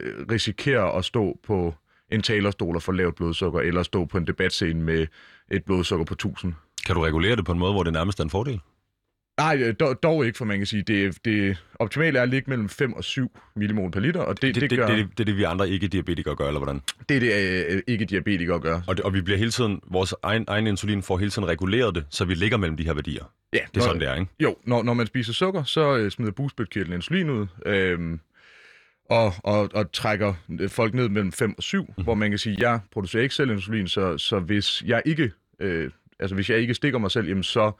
øh, 0.00 0.26
risikerer 0.30 0.84
at 0.84 1.04
stå 1.04 1.38
på 1.46 1.74
en 2.10 2.22
talerstol 2.22 2.76
og 2.76 2.82
få 2.82 2.92
lavt 2.92 3.14
blodsukker, 3.14 3.60
eller 3.60 3.82
stå 3.82 4.04
på 4.04 4.18
en 4.18 4.26
debatscene 4.26 4.82
med 4.82 5.06
et 5.50 5.64
blodsukker 5.64 6.04
på 6.04 6.14
1000. 6.14 6.54
Kan 6.86 6.94
du 6.94 7.00
regulere 7.00 7.36
det 7.36 7.44
på 7.44 7.52
en 7.52 7.58
måde, 7.58 7.72
hvor 7.72 7.82
det 7.82 7.92
nærmest 7.92 8.20
er 8.20 8.24
en 8.24 8.30
fordel? 8.30 8.60
Nej, 9.36 9.58
øh, 9.60 9.74
dog, 9.80 10.02
dog 10.02 10.26
ikke, 10.26 10.38
for 10.38 10.44
man 10.44 10.58
kan 10.58 10.66
sige. 10.66 10.82
Det, 10.82 11.24
det 11.24 11.64
optimale 11.74 12.18
er 12.18 12.22
at 12.22 12.28
ligge 12.28 12.50
mellem 12.50 12.68
5 12.68 12.92
og 12.92 13.04
7 13.04 13.38
millimol 13.56 13.90
per 13.90 14.00
liter, 14.00 14.20
og 14.20 14.42
det, 14.42 14.54
det, 14.54 14.62
det, 14.62 14.70
det, 14.70 14.78
gør... 14.78 14.86
det, 14.86 14.96
det, 14.96 15.08
det 15.10 15.20
er 15.20 15.24
det, 15.24 15.36
vi 15.36 15.42
andre 15.42 15.68
ikke-diabetikere 15.68 16.36
gør, 16.36 16.46
eller 16.46 16.60
hvordan? 16.60 16.82
Det 17.08 17.16
er 17.16 17.20
det, 17.20 17.74
øh, 17.74 17.82
ikke-diabetikere 17.86 18.60
gør. 18.60 18.80
Og, 18.86 18.96
det, 18.96 19.04
og 19.04 19.14
vi 19.14 19.20
bliver 19.20 19.38
hele 19.38 19.50
tiden, 19.50 19.80
vores 19.90 20.14
egen, 20.22 20.44
egen 20.48 20.66
insulin 20.66 21.02
får 21.02 21.18
hele 21.18 21.30
tiden 21.30 21.48
reguleret 21.48 21.94
det, 21.94 22.04
så 22.10 22.24
vi 22.24 22.34
ligger 22.34 22.56
mellem 22.56 22.76
de 22.76 22.84
her 22.84 22.94
værdier. 22.94 23.24
Ja. 23.52 23.58
Det 23.58 23.64
er 23.64 23.68
når, 23.74 23.82
sådan, 23.82 24.00
det 24.00 24.08
er, 24.08 24.14
ikke? 24.14 24.30
Jo, 24.40 24.56
når, 24.64 24.82
når 24.82 24.94
man 24.94 25.06
spiser 25.06 25.32
sukker, 25.32 25.64
så 25.64 25.96
øh, 25.96 26.10
smider 26.10 26.32
bugspytkirtlen 26.32 26.94
insulin 26.94 27.30
ud, 27.30 27.46
øh, 27.66 28.18
og, 29.10 29.34
og, 29.38 29.70
og 29.74 29.92
trækker 29.92 30.34
folk 30.68 30.94
ned 30.94 31.08
mellem 31.08 31.32
5 31.32 31.54
og 31.56 31.62
7, 31.62 31.94
mm. 31.98 32.04
hvor 32.04 32.14
man 32.14 32.30
kan 32.30 32.38
sige, 32.38 32.56
jeg 32.60 32.80
producerer 32.92 33.22
ikke 33.22 33.34
selv 33.34 33.50
insulin, 33.50 33.88
så, 33.88 34.18
så 34.18 34.38
hvis 34.38 34.82
jeg 34.86 35.02
ikke... 35.04 35.30
Øh, 35.60 35.90
altså 36.20 36.34
hvis 36.34 36.50
jeg 36.50 36.58
ikke 36.58 36.74
stikker 36.74 36.98
mig 36.98 37.10
selv, 37.10 37.28
jamen 37.28 37.42
så 37.42 37.72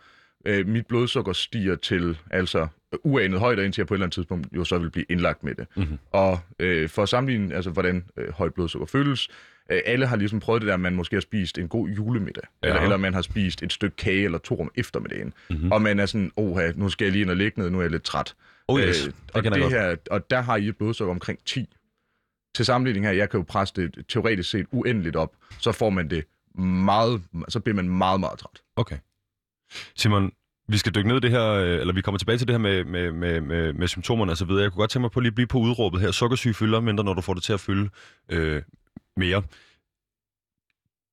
øh, 0.45 0.67
mit 0.69 0.87
blodsukker 0.87 1.33
stiger 1.33 1.77
til 1.77 2.19
altså 2.31 2.67
uanet 3.05 3.41
højder, 3.41 3.63
indtil 3.63 3.81
jeg 3.83 3.87
på 3.87 3.95
et 3.95 3.97
eller 3.97 4.05
andet 4.07 4.15
tidspunkt 4.15 4.47
jo 4.57 4.65
så 4.65 4.79
vil 4.79 4.91
blive 4.91 5.05
indlagt 5.11 5.43
med 5.45 5.55
det. 5.55 5.67
Mhm. 5.77 5.99
Og 6.11 6.41
øh, 6.59 6.89
for 6.89 7.03
at 7.03 7.09
sammenligne, 7.09 7.55
altså 7.55 7.71
hvordan 7.71 8.05
øh, 8.17 8.33
højt 8.33 8.55
blodsukker 8.55 8.87
føles, 8.87 9.29
øh, 9.71 9.81
alle 9.87 10.07
har 10.07 10.17
ligesom 10.17 10.41
prøvet 10.41 10.63
det 10.63 10.67
der, 10.69 10.75
at 10.75 10.81
man 10.81 10.95
måske 10.95 11.17
har 11.17 11.21
spist 11.21 11.59
en 11.59 11.69
god 11.69 11.89
julemiddag, 11.89 12.43
Ja. 12.63 12.69
eller, 12.69 12.81
eller 12.83 12.97
man 12.97 13.15
har 13.15 13.23
spist 13.23 13.63
et 13.63 13.73
stykke 13.73 13.97
kage 13.97 14.25
eller 14.25 14.39
to 14.39 14.61
om 14.61 14.71
eftermiddagen, 14.75 15.33
Mhm. 15.51 15.73
og 15.73 15.83
man 15.83 16.01
er 16.01 16.07
sådan, 16.07 16.33
åh, 16.37 16.59
nu 16.75 16.89
skal 16.89 17.05
jeg 17.05 17.13
lige 17.13 17.23
ind 17.23 17.31
og 17.31 17.37
ligge 17.37 17.61
ned, 17.61 17.71
nu 17.71 17.79
er 17.79 17.83
jeg 17.83 17.91
lidt 17.91 18.03
træt. 18.05 18.35
Oh 18.69 18.81
yes, 18.81 19.07
Øh, 19.07 19.13
det 19.13 19.15
og, 19.35 19.45
det 19.45 19.53
godt. 19.61 19.73
her, 19.73 19.97
og 20.11 20.31
der 20.31 20.41
har 20.41 20.57
I 20.57 20.69
et 20.69 20.77
blodsukker 20.77 21.15
omkring 21.15 21.39
10. 21.45 21.69
Til 22.55 22.65
sammenligning 22.65 23.07
her, 23.07 23.13
jeg 23.13 23.31
kan 23.31 23.41
jo 23.41 23.45
presse 23.49 23.75
det 23.77 24.05
teoretisk 24.09 24.51
set 24.51 24.67
uendeligt 24.71 25.17
op, 25.17 25.33
så 25.59 25.73
får 25.73 25.91
man 25.91 26.11
det 26.11 26.25
meget, 26.59 27.23
så 27.49 27.61
bliver 27.61 27.77
man 27.77 27.89
meget, 27.89 28.21
meget 28.21 28.39
træt. 28.39 28.63
Okay. 28.77 28.97
Simon, 29.97 30.33
vi 30.69 30.79
skal 30.79 30.95
dykke 30.95 31.09
ned 31.09 31.17
i 31.17 31.21
det 31.21 31.31
her, 31.31 31.49
øh, 31.51 31.81
eller 31.81 31.95
vi 31.95 32.01
kommer 32.01 32.19
tilbage 32.19 32.39
til 32.39 32.49
det 32.49 32.55
her 32.55 32.59
med, 32.59 32.85
med, 32.85 33.13
med, 33.13 33.41
med, 33.41 33.73
med 33.73 33.89
symptomerne 33.89 34.33
og 34.33 34.37
så 34.37 34.45
videre. 34.45 34.63
Jeg 34.63 34.73
kunne 34.73 34.81
godt 34.81 34.91
tænke 34.91 35.03
mig 35.03 35.11
på 35.11 35.21
lige 35.21 35.31
at 35.31 35.35
blive 35.35 35.47
på 35.47 35.59
udråbet 35.59 36.01
her. 36.01 36.11
Sukkersyge 36.11 36.55
fylder 36.55 36.81
mindre, 36.81 37.05
når 37.05 37.15
du 37.15 37.21
får 37.21 37.35
det 37.35 37.43
til 37.43 37.53
at 37.53 37.61
fylde 37.61 37.91
øh, 38.29 38.63
mere. 39.17 39.43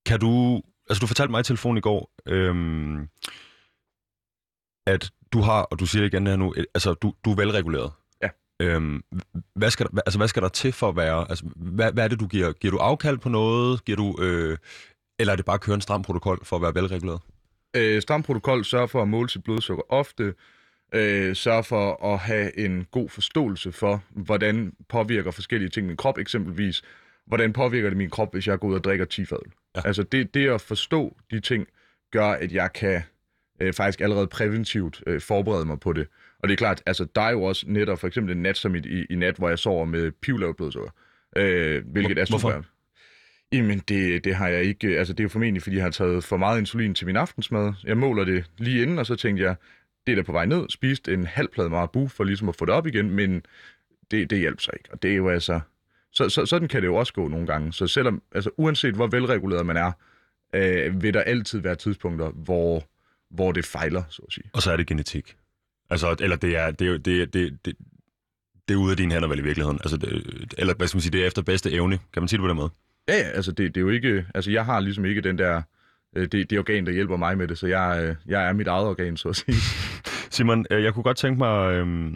Kan 0.06 0.20
du... 0.20 0.62
Altså, 0.90 1.02
du 1.02 1.08
fortalte 1.08 1.32
mig 1.32 1.40
i 1.40 1.44
telefon 1.44 1.78
i 1.78 1.82
går, 1.82 2.12
øhm, 2.26 3.08
at 4.88 5.12
du 5.34 5.42
har, 5.42 5.62
og 5.62 5.80
du 5.80 5.86
siger 5.86 6.02
det 6.02 6.14
igen 6.14 6.28
her 6.28 6.36
nu, 6.36 6.54
altså, 6.58 6.94
du, 6.94 7.14
du 7.26 7.32
er 7.32 7.36
velreguleret. 7.36 7.92
Ja. 8.24 8.30
Øhm, 8.62 9.02
hvad, 9.56 9.72
skal 9.72 9.86
der, 9.86 10.02
altså, 10.06 10.20
hvad 10.20 10.28
skal 10.28 10.44
der 10.44 10.50
til 10.50 10.72
for 10.72 10.90
at 10.90 10.96
være... 10.96 11.30
Altså, 11.30 11.46
hvad, 11.56 11.94
hvad 11.94 12.04
er 12.04 12.08
det, 12.08 12.20
du 12.20 12.28
giver? 12.28 12.52
Giver 12.54 12.72
du 12.72 12.78
afkald 12.78 13.18
på 13.18 13.30
noget? 13.30 13.86
Giver 13.86 13.96
du... 13.96 14.18
Øh, 14.22 14.58
eller 15.20 15.32
er 15.32 15.36
det 15.36 15.46
bare 15.46 15.54
at 15.54 15.62
køre 15.62 15.76
en 15.76 15.82
stram 15.82 16.02
protokol 16.02 16.46
for 16.46 16.56
at 16.56 16.62
være 16.62 16.76
velreguleret? 16.76 17.22
Øh, 17.76 18.02
stram 18.02 18.24
protokol 18.24 18.66
sørger 18.66 18.88
for 18.88 19.02
at 19.02 19.08
måle 19.08 19.30
sit 19.30 19.44
blodsukker 19.44 19.84
ofte, 19.90 20.34
øh, 20.94 21.36
sørger 21.36 21.62
for 21.62 22.14
at 22.14 22.20
have 22.20 22.60
en 22.60 22.88
god 22.92 23.10
forståelse 23.10 23.72
for, 23.72 24.04
hvordan 24.10 24.74
påvirker 24.90 25.32
forskellige 25.32 25.70
ting 25.70 25.88
min 25.88 25.98
krop, 25.98 26.18
eksempelvis, 26.18 26.82
hvordan 27.28 27.54
påvirker 27.54 27.90
det 27.90 27.98
min 27.98 28.10
krop, 28.10 28.34
hvis 28.34 28.48
jeg 28.48 28.60
går 28.60 28.68
ud 28.68 28.76
og 28.76 28.84
drikker 28.84 29.06
10 29.06 29.26
fadøl. 29.26 29.42
Ja. 29.76 29.82
Ja. 29.82 29.88
Altså 29.88 30.04
det, 30.04 30.34
det 30.34 30.50
at 30.50 30.62
forstå 30.62 31.18
de 31.32 31.40
ting, 31.40 31.68
gør, 32.12 32.26
at 32.28 32.52
jeg 32.52 32.74
kan 32.74 33.02
øh, 33.62 33.74
faktisk 33.74 34.02
allerede 34.02 34.28
præventivt 34.28 35.04
øh, 35.08 35.22
forberede 35.22 35.66
mig 35.66 35.80
på 35.80 35.94
det. 35.94 36.08
Og 36.40 36.48
det 36.50 36.54
er 36.54 36.58
klart, 36.58 36.84
altså 36.86 37.06
der 37.16 37.22
er 37.22 37.32
jo 37.32 37.44
også 37.44 37.66
netop 37.68 38.00
for 38.00 38.08
eksempel 38.08 38.36
en 38.36 38.42
nat 38.44 38.58
som 38.58 38.76
i, 38.76 38.80
i, 38.80 39.06
i 39.10 39.16
nat, 39.16 39.36
hvor 39.36 39.50
jeg 39.50 39.60
sover 39.60 39.86
med 39.86 40.12
pivlavt 40.12 40.58
blodsukker, 40.58 40.92
øh, 41.38 41.84
hvilket 41.92 42.14
Hvor- 42.14 42.22
er 42.22 42.26
super. 42.26 42.40
hvorfor? 42.40 42.66
Jamen, 43.52 43.80
det, 43.80 44.24
det 44.24 44.36
har 44.36 44.48
jeg 44.48 44.64
ikke. 44.64 44.88
Altså, 45.00 45.14
det 45.14 45.20
er 45.20 45.24
jo 45.24 45.30
formentlig, 45.30 45.64
fordi 45.64 45.76
jeg 45.76 45.84
har 45.86 45.92
taget 45.92 46.24
for 46.24 46.38
meget 46.38 46.60
insulin 46.60 46.94
til 46.96 47.06
min 47.08 47.16
aftensmad. 47.16 47.74
Jeg 47.84 47.98
måler 47.98 48.24
det 48.24 48.46
lige 48.58 48.82
inden, 48.82 49.00
og 49.00 49.06
så 49.06 49.16
tænkte 49.16 49.44
jeg, 49.44 49.56
det 50.08 50.12
er 50.12 50.16
da 50.16 50.22
på 50.22 50.32
vej 50.32 50.46
ned. 50.46 50.70
Spiste 50.70 51.14
en 51.14 51.26
halv 51.26 51.48
plade 51.54 51.70
marabu 51.70 52.08
for 52.08 52.24
ligesom 52.24 52.50
at 52.50 52.56
få 52.56 52.66
det 52.66 52.74
op 52.74 52.88
igen, 52.88 53.10
men 53.12 53.46
det, 54.12 54.30
det 54.30 54.40
hjælper 54.40 54.62
sig 54.62 54.74
ikke. 54.80 54.90
Og 54.92 55.02
det 55.04 55.12
er 55.12 55.16
jo 55.16 55.30
altså... 55.30 55.60
Så, 56.12 56.30
så, 56.30 56.46
sådan 56.46 56.68
kan 56.68 56.82
det 56.82 56.88
jo 56.88 56.96
også 56.96 57.14
gå 57.14 57.28
nogle 57.28 57.48
gange. 57.48 57.74
Så 57.74 57.88
selvom, 57.88 58.22
altså 58.32 58.50
uanset 58.58 58.96
hvor 58.96 59.08
velreguleret 59.08 59.66
man 59.66 59.78
er, 59.78 59.92
øh, 60.56 61.02
vil 61.02 61.14
der 61.14 61.22
altid 61.22 61.60
være 61.60 61.76
tidspunkter, 61.76 62.30
hvor, 62.30 62.84
hvor 63.30 63.52
det 63.52 63.66
fejler, 63.66 64.04
så 64.10 64.22
at 64.28 64.34
sige. 64.34 64.46
Og 64.54 64.62
så 64.62 64.72
er 64.72 64.78
det 64.78 64.88
genetik. 64.88 65.36
Altså, 65.90 66.16
eller 66.20 66.36
det 66.36 66.58
er, 66.58 66.72
det 66.72 66.88
er, 66.88 66.98
det, 66.98 67.22
er- 67.22 67.26
det, 67.26 67.66
det, 67.66 67.76
det 68.68 68.74
er 68.74 68.78
ude 68.78 68.92
af 68.92 68.98
dine 68.98 69.14
hænder 69.14 69.28
vel 69.28 69.40
i 69.40 69.44
virkeligheden. 69.44 69.80
Altså, 69.84 69.98
det, 69.98 70.54
eller 70.58 70.74
hvad 70.74 70.88
skal 70.88 70.98
man 70.98 71.02
sige, 71.02 71.12
det 71.12 71.24
er 71.24 71.28
efter 71.28 71.42
bedste 71.42 71.72
evne. 71.72 72.00
Kan 72.14 72.22
man 72.22 72.28
sige 72.28 72.38
det 72.38 72.44
på 72.44 72.48
den 72.48 72.56
måde? 72.58 72.70
Ja, 73.10 73.18
ja, 73.18 73.30
altså 73.30 73.52
det, 73.52 73.76
det 73.76 73.78
er 73.78 73.82
jo 73.82 73.90
ikke... 73.90 74.26
Altså 74.36 74.52
jeg 74.52 74.66
har 74.66 74.80
ligesom 74.80 75.06
ikke 75.06 75.22
den 75.22 75.38
der... 75.38 75.62
Øh, 76.16 76.28
det, 76.32 76.50
det 76.50 76.60
organ, 76.60 76.86
der 76.86 76.92
hjælper 76.92 77.18
mig 77.18 77.38
med 77.38 77.48
det, 77.48 77.58
så 77.58 77.68
jeg, 77.68 78.04
øh, 78.04 78.16
jeg 78.28 78.50
er 78.50 78.54
mit 78.54 78.68
eget 78.68 78.88
organ, 78.88 79.18
så 79.18 79.30
at 79.30 79.36
sige. 79.36 79.56
Simon, 80.36 80.66
øh, 80.72 80.84
jeg 80.84 80.94
kunne 80.94 81.04
godt 81.04 81.18
tænke 81.18 81.38
mig... 81.38 81.74
Øh, 81.74 82.14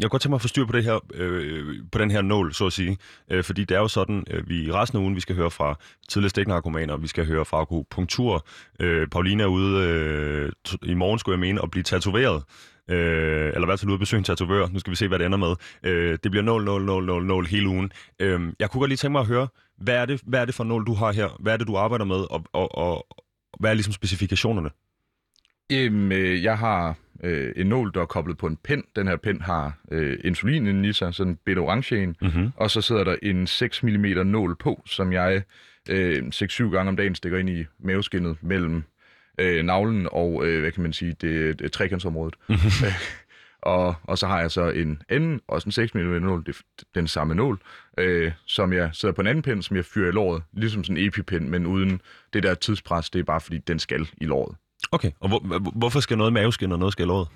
jeg 0.00 0.02
kunne 0.02 0.10
godt 0.10 0.22
tænke 0.22 0.30
mig 0.30 0.36
at 0.36 0.42
få 0.42 0.48
styr 0.48 0.64
på, 0.66 0.72
det 0.72 0.84
her, 0.84 1.00
øh, 1.14 1.76
på 1.92 1.98
den 1.98 2.10
her 2.10 2.22
nål, 2.22 2.54
så 2.54 2.66
at 2.66 2.72
sige. 2.72 2.98
Øh, 3.30 3.44
fordi 3.44 3.64
det 3.64 3.74
er 3.74 3.80
jo 3.80 3.88
sådan, 3.88 4.24
øh, 4.30 4.48
vi 4.48 4.64
i 4.64 4.72
resten 4.72 4.98
af 4.98 5.02
ugen, 5.02 5.14
vi 5.16 5.20
skal 5.20 5.36
høre 5.36 5.50
fra 5.50 5.78
tidligere 6.08 6.30
stiknarkomaner, 6.30 6.96
vi 6.96 7.06
skal 7.06 7.26
høre 7.26 7.44
fra 7.44 7.60
akupunktur. 7.60 8.46
Øh, 8.80 9.08
Pauline 9.08 9.42
er 9.42 9.46
ude 9.46 9.88
øh, 9.88 10.52
i 10.82 10.94
morgen, 10.94 11.18
skulle 11.18 11.34
jeg 11.34 11.40
mene, 11.40 11.62
at 11.62 11.70
blive 11.70 11.82
tatoveret. 11.82 12.42
Øh, 12.90 13.46
eller 13.46 13.62
i 13.62 13.64
hvert 13.64 13.80
fald 13.80 13.88
ude 13.88 13.94
at 13.94 14.00
besøge 14.00 14.18
en 14.18 14.24
tatovør. 14.24 14.68
Nu 14.68 14.78
skal 14.78 14.90
vi 14.90 14.96
se, 14.96 15.08
hvad 15.08 15.18
det 15.18 15.26
ender 15.26 15.38
med. 15.38 15.54
Øh, 15.82 16.18
det 16.22 16.30
bliver 16.30 16.44
nål, 16.44 16.64
nål, 16.64 16.84
nål, 16.84 17.04
nål, 17.04 17.24
nål 17.26 17.46
hele 17.46 17.68
ugen. 17.68 17.92
Øh, 18.18 18.40
jeg 18.58 18.70
kunne 18.70 18.80
godt 18.80 18.88
lige 18.88 18.96
tænke 18.96 19.12
mig 19.12 19.20
at 19.20 19.26
høre, 19.26 19.48
hvad 19.78 19.94
er, 19.94 20.06
det, 20.06 20.20
hvad 20.26 20.40
er 20.40 20.44
det 20.44 20.54
for 20.54 20.64
nål, 20.64 20.86
du 20.86 20.94
har 20.94 21.12
her? 21.12 21.36
Hvad 21.40 21.52
er 21.52 21.56
det, 21.56 21.66
du 21.66 21.76
arbejder 21.76 22.04
med? 22.04 22.16
Og, 22.30 22.44
og, 22.52 22.78
og 22.78 23.06
hvad 23.60 23.70
er 23.70 23.74
ligesom 23.74 23.92
specifikationerne? 23.92 24.70
Øhm, 25.72 26.12
øh, 26.12 26.42
jeg 26.42 26.58
har 26.58 26.96
øh, 27.22 27.52
en 27.56 27.66
nål, 27.66 27.92
der 27.94 28.00
er 28.00 28.06
koblet 28.06 28.38
på 28.38 28.46
en 28.46 28.56
pen. 28.56 28.84
Den 28.96 29.08
her 29.08 29.16
pen 29.16 29.40
har 29.40 29.78
øh, 29.90 30.18
insulin 30.24 30.66
inde 30.66 30.88
i 30.88 30.92
sig, 30.92 31.14
sådan 31.14 31.32
en 31.32 31.38
bitte 31.44 31.60
orange 31.60 32.02
en. 32.02 32.16
Mm-hmm. 32.22 32.52
Og 32.56 32.70
så 32.70 32.80
sidder 32.80 33.04
der 33.04 33.16
en 33.22 33.46
6 33.46 33.82
mm 33.82 34.06
nål 34.26 34.56
på, 34.56 34.82
som 34.86 35.12
jeg 35.12 35.42
øh, 35.88 36.22
6-7 36.34 36.62
gange 36.62 36.88
om 36.88 36.96
dagen 36.96 37.14
stikker 37.14 37.38
ind 37.38 37.50
i 37.50 37.64
maveskinnet 37.78 38.36
mellem 38.42 38.84
øh, 39.38 39.64
navlen 39.64 40.08
og, 40.12 40.46
øh, 40.46 40.60
hvad 40.60 40.72
kan 40.72 40.82
man 40.82 40.92
sige, 40.92 41.16
det, 41.20 41.58
det 41.58 41.72
trekantsområdet. 41.72 42.34
Øh, 42.50 42.56
og, 43.64 43.94
og 44.02 44.18
så 44.18 44.26
har 44.26 44.40
jeg 44.40 44.50
så 44.50 44.70
en 44.70 45.02
anden, 45.08 45.40
også 45.48 45.68
en 45.68 45.72
6 45.72 45.94
mm 45.94 46.00
nål, 46.00 46.42
det, 46.46 46.56
den 46.94 47.06
samme 47.08 47.34
nål, 47.34 47.60
øh, 47.98 48.32
som 48.46 48.72
jeg 48.72 48.90
sidder 48.92 49.12
på 49.14 49.20
en 49.20 49.26
anden 49.26 49.42
pen, 49.42 49.62
som 49.62 49.76
jeg 49.76 49.84
fyrer 49.84 50.08
i 50.08 50.12
låret, 50.12 50.42
ligesom 50.52 50.84
sådan 50.84 50.96
en 50.96 51.06
epipen, 51.08 51.50
men 51.50 51.66
uden 51.66 52.00
det 52.32 52.42
der 52.42 52.54
tidspres, 52.54 53.10
det 53.10 53.18
er 53.20 53.24
bare 53.24 53.40
fordi, 53.40 53.58
den 53.58 53.78
skal 53.78 54.08
i 54.20 54.24
låret. 54.24 54.56
Okay, 54.92 55.10
og 55.20 55.28
hvor, 55.28 55.38
hvor- 55.38 55.72
hvorfor 55.78 56.00
skal 56.00 56.18
noget 56.18 56.32
maveskin 56.32 56.72
og 56.72 56.78
noget 56.78 56.92
skal 56.92 57.04
i 57.04 57.08
låret? 57.08 57.28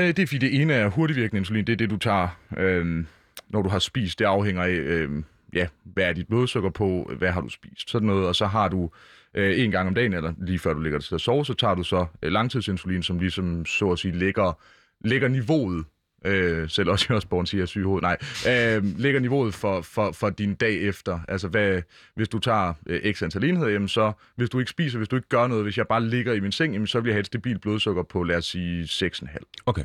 Øh, 0.00 0.06
det 0.06 0.18
er 0.18 0.26
fordi 0.26 0.38
det 0.38 0.60
ene 0.60 0.72
er 0.72 0.88
hurtigvirkende 0.88 1.38
insulin, 1.38 1.64
det 1.66 1.72
er 1.72 1.76
det, 1.76 1.90
du 1.90 1.96
tager, 1.96 2.28
øh, 2.58 3.04
når 3.48 3.62
du 3.62 3.68
har 3.68 3.78
spist. 3.78 4.18
Det 4.18 4.24
afhænger 4.24 4.62
af, 4.62 4.70
øh, 4.70 5.22
ja, 5.54 5.66
hvad 5.84 6.04
er 6.04 6.12
dit 6.12 6.28
blodsukker 6.28 6.70
på, 6.70 7.12
hvad 7.18 7.30
har 7.30 7.40
du 7.40 7.48
spist, 7.48 7.90
sådan 7.90 8.06
noget. 8.06 8.26
Og 8.26 8.34
så 8.36 8.46
har 8.46 8.68
du 8.68 8.90
øh, 9.34 9.60
en 9.64 9.70
gang 9.70 9.88
om 9.88 9.94
dagen, 9.94 10.12
eller 10.12 10.32
lige 10.38 10.58
før 10.58 10.74
du 10.74 10.80
ligger 10.80 10.98
dig 10.98 11.06
til 11.08 11.14
at 11.14 11.20
sove, 11.20 11.44
så 11.44 11.54
tager 11.54 11.74
du 11.74 11.82
så 11.82 12.06
øh, 12.22 12.32
langtidsinsulin, 12.32 13.02
som 13.02 13.18
ligesom, 13.18 13.66
så 13.66 13.90
at 13.90 13.98
sige, 13.98 14.18
lægger, 14.18 14.58
lægger 15.04 15.28
niveauet, 15.28 15.84
øh, 16.24 16.68
selv 16.68 16.90
også 16.90 17.14
Osborn 17.14 17.46
siger 17.46 17.66
syg 17.66 17.80
i 17.80 17.84
hovedet, 17.84 18.02
nej, 18.02 18.16
øh, 18.48 18.98
lægger 18.98 19.20
niveauet 19.20 19.54
for, 19.54 19.80
for, 19.80 20.12
for 20.12 20.30
din 20.30 20.54
dag 20.54 20.82
efter. 20.82 21.20
Altså, 21.28 21.48
hvad, 21.48 21.82
hvis 22.14 22.28
du 22.28 22.38
tager 22.38 22.74
øh, 22.86 23.14
x 23.14 23.22
antal 23.22 23.44
enheder, 23.44 23.70
jamen 23.70 23.88
så, 23.88 24.12
hvis 24.36 24.50
du 24.50 24.58
ikke 24.58 24.70
spiser, 24.70 24.98
hvis 24.98 25.08
du 25.08 25.16
ikke 25.16 25.28
gør 25.28 25.46
noget, 25.46 25.64
hvis 25.64 25.78
jeg 25.78 25.86
bare 25.88 26.04
ligger 26.04 26.32
i 26.32 26.40
min 26.40 26.52
seng, 26.52 26.72
jamen 26.72 26.86
så 26.86 27.00
vil 27.00 27.08
jeg 27.08 27.14
have 27.14 27.20
et 27.20 27.26
stabilt 27.26 27.60
blodsukker 27.60 28.02
på, 28.02 28.22
lad 28.22 28.36
os 28.36 28.44
sige, 28.44 28.84
6,5. 28.84 29.36
Okay. 29.66 29.84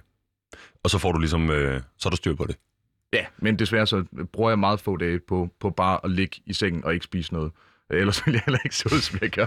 Og 0.84 0.90
så 0.90 0.98
får 0.98 1.12
du 1.12 1.20
ligesom, 1.20 1.50
øh, 1.50 1.82
så 1.98 2.10
er 2.10 2.10
der 2.10 2.18
styr 2.18 2.36
på 2.36 2.46
det. 2.46 2.56
Ja, 3.14 3.26
men 3.38 3.60
desværre 3.60 3.88
så 3.88 4.04
bruger 4.34 4.50
jeg 4.50 4.60
meget 4.60 4.80
få 4.80 4.98
dage 4.98 5.20
på, 5.20 5.50
på 5.60 5.70
bare 5.70 6.00
at 6.04 6.12
ligge 6.12 6.42
i 6.46 6.54
sengen 6.54 6.86
og 6.86 6.94
ikke 6.94 7.04
spise 7.04 7.34
noget. 7.34 7.52
Ellers 7.90 8.26
vil 8.26 8.34
jeg 8.34 8.42
heller 8.46 8.60
ikke 8.66 8.76
se 8.76 8.86
ud, 8.94 9.02
som 9.02 9.20
jeg 9.22 9.30
gør. 9.30 9.46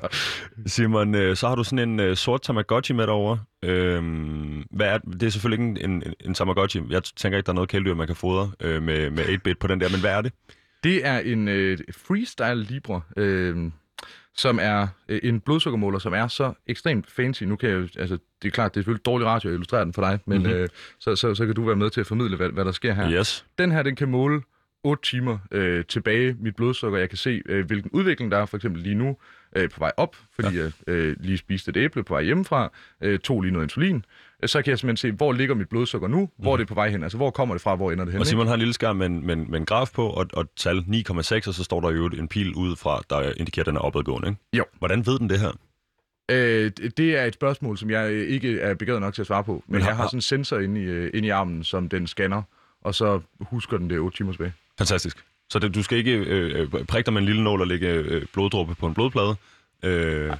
Simon, 0.67 1.15
øh, 1.15 1.37
så 1.37 1.49
har 1.49 1.55
du 1.55 1.65
sådan 1.65 1.89
en 1.89 2.01
øh, 2.01 2.17
sort 2.17 2.43
Tamagotchi 2.43 2.95
med 2.95 3.07
derovre. 3.07 3.39
Øhm, 3.63 4.50
hvad 4.71 4.87
er, 4.87 4.99
det 4.99 5.23
er 5.23 5.31
selvfølgelig 5.31 5.65
ikke 5.69 5.85
en, 5.85 6.03
en, 6.03 6.15
en 6.25 6.35
Tamagotchi. 6.35 6.83
Jeg 6.91 7.03
tænker 7.05 7.39
ikke, 7.39 7.47
der 7.47 7.53
er 7.53 7.55
noget 7.55 7.71
kæledyr, 7.71 7.95
man 7.95 8.07
kan 8.07 8.17
fodre 8.17 8.51
øh, 8.61 8.83
med, 8.83 9.11
med 9.11 9.25
8-bit 9.25 9.59
på 9.59 9.67
den 9.67 9.81
der, 9.81 9.89
men 9.91 10.01
hvad 10.01 10.11
er 10.11 10.21
det? 10.21 10.33
Det 10.85 11.07
er 11.07 11.19
en 11.19 11.49
øh, 11.49 11.79
Freestyle 11.93 12.63
Libre, 12.63 13.01
øh, 13.17 13.57
som 14.35 14.59
er 14.63 14.89
øh, 15.09 15.21
en 15.23 15.41
blodsukkermåler, 15.41 15.99
som 15.99 16.15
er 16.15 16.29
så 16.29 16.53
ekstremt 16.67 17.11
fancy. 17.11 17.43
Nu 17.45 17.57
kan 17.57 17.69
jeg 17.69 17.77
jo, 17.77 17.89
altså, 17.99 18.19
det 18.43 18.49
er 18.49 18.53
klart, 18.53 18.75
det 18.75 18.81
er 18.81 18.83
selvfølgelig 18.83 19.05
dårlig 19.05 19.27
radio 19.27 19.49
at 19.49 19.53
illustrere 19.53 19.85
den 19.85 19.93
for 19.95 20.03
dig, 20.03 20.19
men 20.27 20.39
Mhm. 20.39 20.47
mm-hmm. 20.47 20.63
øh, 20.63 20.69
så, 20.99 21.17
så, 21.17 21.35
så 21.35 21.47
kan 21.47 21.55
du 21.55 21.65
være 21.65 21.77
med 21.77 21.91
til 21.91 22.01
at 22.01 22.07
formidle, 22.07 22.37
hvad, 22.37 22.49
hvad 22.49 22.65
der 22.65 22.73
sker 22.73 22.95
her. 22.95 23.11
Yes. 23.13 23.47
Den 23.59 23.73
her, 23.73 23.83
den 23.83 23.97
kan 23.97 24.09
måle 24.09 24.43
8 24.85 25.03
timer 25.03 25.39
øh, 25.51 25.85
tilbage 25.85 26.37
mit 26.41 26.57
blodsukker. 26.57 26.99
Jeg 26.99 27.09
kan 27.09 27.19
se, 27.19 27.43
øh, 27.47 27.67
hvilken 27.67 27.91
udvikling 27.91 28.33
der 28.33 28.39
er, 28.39 28.47
for 28.47 28.57
eksempel 28.57 28.83
lige 28.83 28.95
nu 28.95 29.17
øh, 29.57 29.71
på 29.71 29.79
vej 29.79 29.93
op, 29.97 30.17
fordi 30.35 30.57
ja. 30.57 30.63
jeg 30.63 30.73
øh, 30.87 31.17
lige 31.21 31.39
spiste 31.39 31.69
et 31.69 31.77
æble 31.77 32.05
på 32.05 32.15
vej 32.15 32.23
hjemmefra, 32.23 32.73
øh, 33.01 33.19
tog 33.19 33.43
lige 33.43 33.53
noget 33.53 33.65
insulin. 33.65 34.05
Så 34.47 34.63
kan 34.63 34.71
jeg 34.71 34.79
simpelthen 34.79 34.97
se, 35.11 35.17
hvor 35.17 35.33
ligger 35.33 35.55
mit 35.55 35.69
blodsukker 35.69 36.09
nu, 36.09 36.21
mm. 36.21 36.29
hvor 36.39 36.53
er 36.53 36.57
det 36.57 36.69
på 36.69 36.75
vej 36.75 36.91
hen, 36.91 37.03
altså 37.03 37.17
hvor 37.19 37.31
kommer 37.31 37.55
det 37.55 37.63
fra, 37.63 37.75
hvor 37.75 37.93
ender 37.93 38.05
det 38.05 38.13
hen. 38.13 38.21
Og 38.21 38.23
ikke? 38.23 38.29
Simon 38.29 38.47
har 38.47 38.55
en 38.55 38.59
lille 38.61 38.75
skærm 38.75 38.97
med 38.97 39.07
en, 39.07 39.27
med, 39.27 39.37
en- 39.37 39.51
med 39.51 39.59
en 39.59 39.67
graf 39.67 39.91
på, 39.95 40.07
og, 40.09 40.27
og 40.33 40.47
tal 40.57 40.79
9,6, 40.79 41.13
og 41.49 41.55
så 41.55 41.65
står 41.65 41.81
der 41.81 41.91
jo 41.91 42.07
en 42.07 42.29
pil 42.29 42.55
udefra, 42.55 43.03
der 43.11 43.33
indikerer, 43.37 43.63
at 43.63 43.67
den 43.67 43.77
er 43.77 43.81
opadgående. 43.81 44.29
Ikke? 44.29 44.41
Jo. 44.57 44.65
Hvordan 44.79 45.07
ved 45.07 45.19
den 45.19 45.31
det 45.31 45.41
her? 45.41 45.51
Øh, 46.31 46.71
det- 46.97 47.19
er 47.19 47.25
et 47.25 47.35
spørgsmål, 47.35 47.79
som 47.79 47.91
jeg 47.91 48.11
øh, 48.13 48.29
ikke 48.29 48.61
er 48.61 48.75
begavet 48.75 49.01
nok 49.01 49.15
til 49.15 49.23
at 49.23 49.27
svare 49.27 49.45
på, 49.45 49.53
men, 49.53 49.63
Men 49.73 49.83
har- 49.83 49.89
jeg 49.89 49.97
har 49.97 50.07
sådan 50.07 50.17
en 50.17 50.23
sensor 50.23 50.59
inde 50.59 50.81
i, 50.81 50.85
øh, 50.85 51.11
inde 51.15 51.27
i 51.29 51.31
armen, 51.31 51.65
som 51.65 51.89
den 51.89 52.07
scanner, 52.07 52.43
og 52.83 52.95
så 52.95 53.21
husker 53.41 53.79
den 53.79 53.91
det 53.91 53.99
8 53.99 54.17
timer 54.17 54.33
tilbage. 54.33 54.53
Fantastisk. 54.79 55.25
Så 55.51 55.59
det, 55.59 55.75
du 55.75 55.83
skal 55.83 55.99
ikke 55.99 56.13
øh, 56.13 56.61
øh, 56.75 56.85
prikke 56.85 57.07
dig 57.07 57.13
med 57.13 57.21
en 57.23 57.27
lille 57.27 57.45
nål 57.45 57.61
og 57.61 57.67
lægge 57.67 57.89
øh, 57.89 58.23
bloddråbe 58.33 58.75
på 58.75 58.87
en 58.87 58.95
blodplade. 58.95 59.35
Øh, 59.85 60.33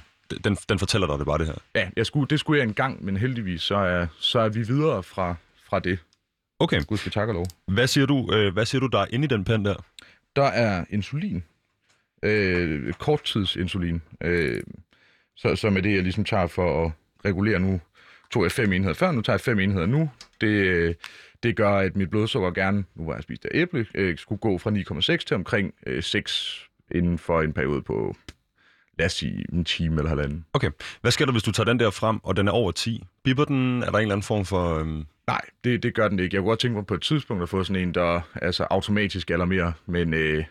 den, 0.43 0.55
den 0.69 0.79
fortæller 0.79 1.07
dig 1.07 1.17
det 1.19 1.25
bare, 1.25 1.37
det 1.37 1.47
her. 1.47 1.55
Ja, 1.75 1.89
jeg 1.95 2.05
skulle, 2.05 2.27
det 2.29 2.39
skulle 2.39 2.59
jeg 2.59 2.67
engang, 2.67 3.05
men 3.05 3.17
heldigvis 3.17 3.61
så 3.61 3.75
er, 3.75 4.07
så 4.19 4.39
er 4.39 4.49
vi 4.49 4.61
videre 4.67 5.03
fra, 5.03 5.35
fra 5.63 5.79
det. 5.79 5.99
Okay. 6.59 6.83
Gud 6.87 6.97
skal 6.97 7.11
takke 7.11 7.33
lov. 7.33 7.45
Hvad 7.67 7.87
siger 7.87 8.05
du, 8.05 8.29
øh, 8.33 8.53
hvad 8.53 8.65
siger 8.65 8.79
du 8.79 8.87
der 8.87 8.99
er 8.99 9.05
inde 9.09 9.25
i 9.25 9.27
den 9.27 9.43
pen 9.45 9.65
der? 9.65 9.75
Der 10.35 10.43
er 10.43 10.85
insulin. 10.89 11.43
Øh, 12.23 12.93
korttidsinsulin. 12.93 14.01
Øh, 14.23 14.63
Så, 15.35 15.55
så 15.55 15.69
med 15.69 15.81
det, 15.81 15.95
jeg 15.95 16.03
ligesom 16.03 16.23
tager 16.23 16.47
for 16.47 16.85
at 16.85 16.91
regulere 17.25 17.59
nu, 17.59 17.81
tog 18.31 18.43
jeg 18.43 18.51
fem 18.51 18.73
enheder 18.73 18.93
før, 18.93 19.11
nu 19.11 19.21
tager 19.21 19.33
jeg 19.35 19.41
fem 19.41 19.59
enheder 19.59 19.85
nu. 19.85 20.09
Det, 20.41 20.47
øh, 20.47 20.95
det 21.43 21.55
gør, 21.55 21.71
at 21.77 21.95
mit 21.95 22.09
blodsukker 22.09 22.51
gerne, 22.51 22.83
nu 22.95 23.05
var 23.05 23.13
jeg 23.13 23.23
spist 23.23 23.45
af 23.45 23.49
æble, 23.53 23.85
øh, 23.95 24.17
skulle 24.17 24.39
gå 24.39 24.57
fra 24.57 24.71
9,6 24.71 25.25
til 25.25 25.35
omkring 25.35 25.73
øh, 25.85 26.03
6 26.03 26.61
inden 26.91 27.17
for 27.17 27.41
en 27.41 27.53
periode 27.53 27.81
på, 27.81 28.15
lad 29.01 29.05
os 29.05 29.13
sige, 29.13 29.45
en 29.53 29.65
time 29.65 29.97
eller 29.97 30.09
halvanden. 30.09 30.45
Okay. 30.53 30.69
Hvad 31.01 31.11
sker 31.11 31.25
der, 31.25 31.31
hvis 31.31 31.43
du 31.43 31.51
tager 31.51 31.65
den 31.65 31.79
der 31.79 31.89
frem, 31.89 32.19
og 32.23 32.35
den 32.35 32.47
er 32.47 32.51
over 32.51 32.71
10? 32.71 33.03
Bipper 33.23 33.45
den? 33.45 33.83
Er 33.83 33.89
der 33.91 33.97
en 33.97 34.01
eller 34.01 34.15
anden 34.15 34.23
form 34.23 34.45
for... 34.45 34.79
Øhm... 34.79 35.05
Nej, 35.27 35.41
det, 35.63 35.83
det 35.83 35.95
gør 35.95 36.07
den 36.07 36.19
ikke. 36.19 36.35
Jeg 36.35 36.41
kunne 36.41 36.49
godt 36.49 36.59
tænke 36.59 36.75
mig 36.75 36.85
på 36.85 36.93
et 36.93 37.01
tidspunkt 37.01 37.43
at 37.43 37.49
få 37.49 37.63
sådan 37.63 37.81
en, 37.81 37.93
der 37.93 38.21
altså, 38.41 38.63
automatisk 38.63 39.31
alarmerer, 39.31 39.71
men 39.85 40.13
øh, 40.13 40.45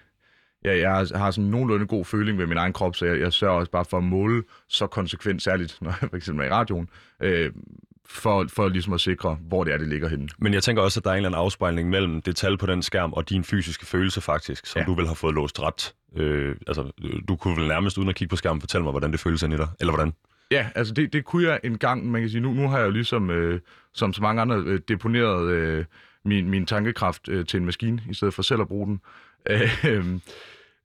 ja, 0.64 0.78
jeg 0.78 0.90
har, 1.14 1.30
sådan 1.30 1.50
nogenlunde 1.50 1.86
god 1.86 2.04
føling 2.04 2.38
ved 2.38 2.46
min 2.46 2.56
egen 2.56 2.72
krop, 2.72 2.96
så 2.96 3.06
jeg, 3.06 3.20
jeg 3.20 3.32
sørger 3.32 3.58
også 3.58 3.70
bare 3.70 3.84
for 3.84 3.96
at 3.96 4.04
måle 4.04 4.42
så 4.68 4.86
konsekvent, 4.86 5.42
særligt 5.42 5.78
når 5.82 5.90
jeg 6.00 6.08
for 6.10 6.16
eksempel 6.16 6.44
er 6.44 6.48
i 6.48 6.52
radioen, 6.52 6.88
øh, 7.20 7.50
for, 8.10 8.46
for 8.48 8.68
ligesom 8.68 8.92
at 8.92 9.00
sikre, 9.00 9.38
hvor 9.40 9.64
det 9.64 9.74
er, 9.74 9.78
det 9.78 9.88
ligger 9.88 10.08
henne. 10.08 10.28
Men 10.38 10.54
jeg 10.54 10.62
tænker 10.62 10.82
også, 10.82 11.00
at 11.00 11.04
der 11.04 11.10
er 11.10 11.14
en 11.14 11.16
eller 11.16 11.28
anden 11.28 11.40
afspejling 11.40 11.90
mellem 11.90 12.22
det 12.22 12.36
tal 12.36 12.58
på 12.58 12.66
den 12.66 12.82
skærm 12.82 13.12
og 13.12 13.28
din 13.28 13.44
fysiske 13.44 13.86
følelse 13.86 14.20
faktisk, 14.20 14.66
som 14.66 14.80
ja. 14.80 14.86
du 14.86 14.94
vil 14.94 15.06
have 15.06 15.16
fået 15.16 15.34
låst 15.34 15.60
ret. 15.60 15.94
Øh, 16.16 16.56
altså, 16.66 16.92
du 17.28 17.36
kunne 17.36 17.56
vel 17.56 17.68
nærmest 17.68 17.98
uden 17.98 18.08
at 18.08 18.14
kigge 18.14 18.30
på 18.30 18.36
skærmen 18.36 18.60
fortælle 18.60 18.82
mig, 18.82 18.90
hvordan 18.90 19.12
det 19.12 19.20
føles 19.20 19.42
ind 19.42 19.54
i 19.54 19.56
dig, 19.56 19.68
eller 19.80 19.92
hvordan? 19.92 20.12
Ja, 20.50 20.68
altså 20.74 20.94
det, 20.94 21.12
det 21.12 21.24
kunne 21.24 21.48
jeg 21.48 21.60
en 21.64 21.78
gang, 21.78 22.10
man 22.10 22.20
kan 22.20 22.30
sige, 22.30 22.40
nu, 22.40 22.52
nu 22.52 22.68
har 22.68 22.78
jeg 22.78 22.86
jo 22.86 22.90
ligesom, 22.90 23.30
øh, 23.30 23.60
som 23.94 24.12
så 24.12 24.22
mange 24.22 24.42
andre, 24.42 24.56
øh, 24.56 24.80
deponeret 24.88 25.50
øh, 25.50 25.84
min, 26.24 26.50
min 26.50 26.66
tankekraft 26.66 27.28
øh, 27.28 27.46
til 27.46 27.58
en 27.60 27.66
maskine, 27.66 28.02
i 28.10 28.14
stedet 28.14 28.34
for 28.34 28.42
selv 28.42 28.60
at 28.60 28.68
bruge 28.68 28.86
den. 28.86 29.00
Øh, 29.50 30.04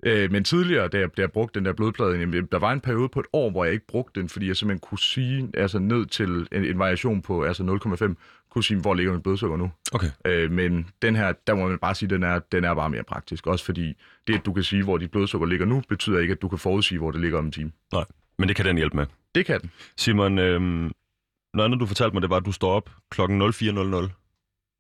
Øh, 0.06 0.32
men 0.32 0.44
tidligere, 0.44 0.88
da 0.88 1.00
jeg, 1.00 1.18
da 1.18 1.22
jeg 1.22 1.32
brugte 1.32 1.60
den 1.60 1.66
der 1.66 1.74
blodplade, 1.74 2.20
jamen, 2.20 2.46
der 2.52 2.60
var 2.60 2.72
en 2.72 2.82
periode 2.82 3.10
på 3.10 3.20
et 3.20 3.26
år, 3.34 3.50
hvor 3.50 3.64
jeg 3.64 3.74
ikke 3.74 3.88
brugte 3.88 4.20
den, 4.20 4.30
fordi 4.30 4.48
jeg 4.48 4.58
simpelthen 4.58 4.80
kunne 4.80 5.00
sige, 5.00 5.50
altså 5.54 5.80
ned 5.80 6.06
til 6.06 6.48
en, 6.52 6.66
en 6.66 6.80
variation 6.80 7.22
på 7.22 7.44
altså 7.44 7.80
0,5, 8.08 8.16
kunne 8.50 8.64
sige, 8.64 8.80
hvor 8.80 8.94
ligger 8.94 9.12
min 9.14 9.22
blodsukker 9.22 9.58
nu. 9.58 9.72
Okay. 9.94 10.10
Øh, 10.26 10.52
men 10.52 10.90
den 11.02 11.16
her, 11.16 11.34
der 11.48 11.56
må 11.56 11.68
man 11.68 11.80
bare 11.80 11.96
sige, 11.96 12.10
den 12.10 12.24
er, 12.24 12.40
den 12.40 12.64
er 12.64 12.74
bare 12.74 12.90
mere 12.90 13.04
praktisk. 13.04 13.48
Også 13.48 13.66
fordi 13.66 13.94
det, 14.28 14.36
at 14.36 14.46
du 14.46 14.54
kan 14.54 14.64
sige, 14.64 14.84
hvor 14.84 14.98
dit 14.98 15.12
blodsukker 15.12 15.48
ligger 15.48 15.66
nu, 15.66 15.82
betyder 15.90 16.20
ikke, 16.20 16.32
at 16.32 16.42
du 16.42 16.48
kan 16.48 16.58
forudsige, 16.58 17.00
hvor 17.00 17.12
det 17.12 17.22
ligger 17.22 17.38
om 17.38 17.46
en 17.46 17.52
time. 17.52 17.72
Nej, 17.94 18.06
men 18.38 18.48
det 18.48 18.56
kan 18.56 18.66
den 18.66 18.78
hjælpe 18.78 18.98
med. 18.98 19.06
Det 19.36 19.46
kan 19.46 19.62
den. 19.62 19.72
Simon, 19.98 20.40
øh, 20.40 20.62
noget 20.62 21.66
andet, 21.66 21.80
du 21.80 21.86
fortalte 21.86 22.14
mig, 22.14 22.22
det 22.22 22.30
var, 22.30 22.38
at 22.38 22.46
du 22.46 22.52
står 22.52 22.72
op 22.72 22.90
klokken 23.12 23.42
04.00. 23.42 24.10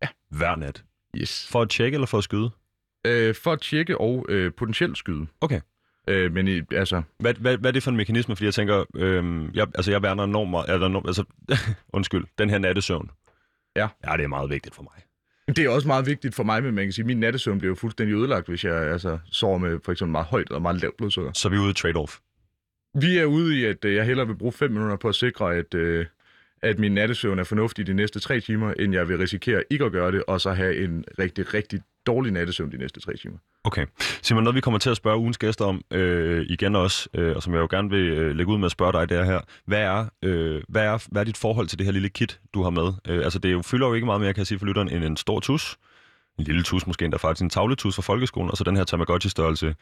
Ja. 0.01 0.07
Hver 0.29 0.55
nat. 0.55 0.83
Yes. 1.17 1.47
For 1.51 1.61
at 1.61 1.69
tjekke 1.69 1.95
eller 1.95 2.07
for 2.07 2.17
at 2.17 2.23
skyde? 2.23 2.51
Øh, 3.05 3.35
for 3.35 3.51
at 3.51 3.61
tjekke 3.61 3.97
og 3.97 4.25
øh, 4.29 4.51
potentielt 4.57 4.97
skyde. 4.97 5.27
Okay. 5.41 5.61
Øh, 6.07 6.33
men 6.33 6.47
i, 6.47 6.61
altså... 6.71 7.01
Hvad, 7.19 7.33
hvad, 7.33 7.57
hvad 7.57 7.69
er 7.69 7.71
det 7.71 7.83
for 7.83 7.91
en 7.91 7.97
mekanisme? 7.97 8.35
Fordi 8.35 8.45
jeg 8.45 8.53
tænker, 8.53 8.85
øh, 8.95 9.49
jeg, 9.53 9.67
altså 9.75 9.91
jeg 9.91 10.03
værner 10.03 10.23
enormt 10.23 10.51
meget, 10.51 10.69
eller, 10.69 10.87
enormt, 10.87 11.07
altså, 11.07 11.23
undskyld, 11.97 12.25
den 12.37 12.49
her 12.49 12.57
nattesøvn. 12.57 13.09
Ja. 13.75 13.87
Ja, 14.07 14.17
det 14.17 14.23
er 14.23 14.27
meget 14.27 14.49
vigtigt 14.49 14.75
for 14.75 14.83
mig. 14.83 15.05
Det 15.55 15.65
er 15.65 15.69
også 15.69 15.87
meget 15.87 16.05
vigtigt 16.05 16.35
for 16.35 16.43
mig, 16.43 16.63
men 16.63 16.75
man 16.75 16.85
kan 16.85 16.91
sige, 16.91 17.03
at 17.03 17.07
min 17.07 17.19
nattesøvn 17.19 17.59
bliver 17.59 17.71
jo 17.71 17.75
fuldstændig 17.75 18.15
ødelagt, 18.15 18.47
hvis 18.47 18.63
jeg 18.63 18.75
altså, 18.75 19.17
sover 19.31 19.57
med 19.57 19.79
for 19.85 19.91
eksempel 19.91 20.11
meget 20.11 20.27
højt 20.27 20.51
og 20.51 20.61
meget 20.61 20.81
lavt 20.81 20.97
blodsukker. 20.97 21.31
Så 21.33 21.49
vi 21.49 21.55
er 21.55 21.59
ude 21.59 21.69
i 21.69 21.73
trade-off. 21.73 22.19
Vi 23.01 23.17
er 23.17 23.25
ude 23.25 23.59
i, 23.59 23.65
at 23.65 23.85
øh, 23.85 23.95
jeg 23.95 24.05
hellere 24.05 24.27
vil 24.27 24.35
bruge 24.35 24.51
5 24.51 24.71
minutter 24.71 24.95
på 24.95 25.09
at 25.09 25.15
sikre, 25.15 25.55
at, 25.55 25.73
øh, 25.73 26.05
at 26.61 26.79
min 26.79 26.91
nattesøvn 26.91 27.39
er 27.39 27.43
fornuftig 27.43 27.87
de 27.87 27.93
næste 27.93 28.19
tre 28.19 28.39
timer, 28.39 28.73
end 28.73 28.93
jeg 28.93 29.07
vil 29.07 29.17
risikere 29.17 29.63
ikke 29.69 29.85
at 29.85 29.91
gøre 29.91 30.11
det, 30.11 30.23
og 30.27 30.41
så 30.41 30.53
have 30.53 30.83
en 30.83 31.05
rigtig, 31.19 31.53
rigtig 31.53 31.81
dårlig 32.07 32.31
nattesøvn 32.31 32.71
de 32.71 32.77
næste 32.77 32.99
tre 32.99 33.17
timer. 33.17 33.37
Okay. 33.63 33.85
Simon, 34.21 34.43
noget 34.43 34.55
vi 34.55 34.61
kommer 34.61 34.77
til 34.79 34.89
at 34.89 34.97
spørge 34.97 35.17
ugens 35.17 35.37
gæster 35.37 35.65
om 35.65 35.81
øh, 35.91 36.45
igen 36.49 36.75
også, 36.75 37.09
øh, 37.13 37.35
og 37.35 37.43
som 37.43 37.53
jeg 37.53 37.59
jo 37.59 37.67
gerne 37.69 37.89
vil 37.89 37.99
øh, 37.99 38.35
lægge 38.35 38.51
ud 38.51 38.57
med 38.57 38.65
at 38.65 38.71
spørge 38.71 38.93
dig, 38.93 39.09
det 39.09 39.17
er 39.17 39.23
her. 39.23 39.39
Hvad 39.65 39.79
er, 39.81 40.05
øh, 40.23 40.61
hvad, 40.69 40.83
er, 40.83 41.07
hvad 41.11 41.21
er 41.21 41.25
dit 41.25 41.37
forhold 41.37 41.67
til 41.67 41.77
det 41.77 41.85
her 41.85 41.93
lille 41.93 42.09
kit, 42.09 42.39
du 42.53 42.63
har 42.63 42.69
med? 42.69 42.93
Øh, 43.07 43.23
altså, 43.23 43.39
det 43.39 43.51
jo, 43.51 43.61
fylder 43.61 43.87
jo 43.87 43.93
ikke 43.93 44.05
meget 44.05 44.21
mere, 44.21 44.33
kan 44.33 44.39
jeg 44.39 44.47
sige 44.47 44.59
for 44.59 44.65
lytteren, 44.65 44.89
end 44.89 45.03
en 45.03 45.17
stor 45.17 45.39
tus. 45.39 45.77
En 46.39 46.45
lille 46.45 46.63
tus, 46.63 46.87
måske 46.87 47.05
endda 47.05 47.17
faktisk 47.17 47.43
en 47.43 47.49
tavletus 47.49 47.95
fra 47.95 48.01
folkeskolen, 48.01 48.51
og 48.51 48.57
så 48.57 48.63
den 48.63 48.77
her 48.77 48.83
Tamagotchi-størrelse, 48.83 49.75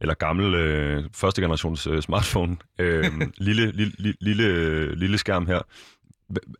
eller 0.00 0.14
gammel 0.14 0.54
øh, 0.54 1.04
første 1.14 1.42
generations 1.42 1.86
øh, 1.86 2.02
smartphone. 2.02 2.56
Øh, 2.78 3.04
lille, 3.38 3.72
lille, 3.72 4.14
lille, 4.20 4.94
lille 4.94 5.18
skærm 5.18 5.46
her. 5.46 5.60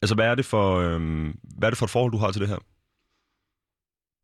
Altså, 0.02 0.14
hvad 0.14 0.26
er, 0.26 0.34
det 0.34 0.44
for, 0.44 0.78
øh, 0.78 1.00
hvad 1.58 1.68
er 1.68 1.70
det 1.70 1.78
for 1.78 1.86
et 1.86 1.90
forhold, 1.90 2.12
du 2.12 2.18
har 2.18 2.30
til 2.30 2.40
det 2.40 2.48
her? 2.48 2.58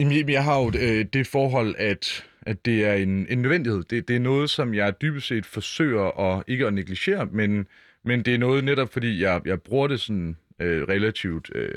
Jamen, 0.01 0.29
jeg 0.31 0.45
har 0.45 0.61
jo 0.61 0.73
øh, 0.81 1.05
det 1.13 1.27
forhold, 1.27 1.75
at, 1.79 2.25
at 2.43 2.65
det 2.65 2.85
er 2.85 2.95
en, 2.95 3.27
en 3.31 3.43
nødvendighed. 3.43 3.85
Det, 3.85 4.09
det 4.09 4.17
er 4.17 4.21
noget, 4.21 4.51
som 4.51 4.75
jeg 4.75 5.01
dybest 5.01 5.27
set 5.27 5.47
forsøger 5.47 6.21
at 6.21 6.45
ikke 6.47 6.67
at 6.67 6.75
negligere, 6.75 7.27
men, 7.27 7.67
men 8.05 8.23
det 8.23 8.35
er 8.35 8.39
noget 8.39 8.65
netop, 8.65 8.93
fordi 8.93 9.23
jeg, 9.23 9.41
jeg 9.45 9.63
bruger 9.63 9.89
det 9.89 10.01
sådan 10.01 10.37
øh, 10.61 10.83
relativt 10.83 11.51
øh, 11.55 11.75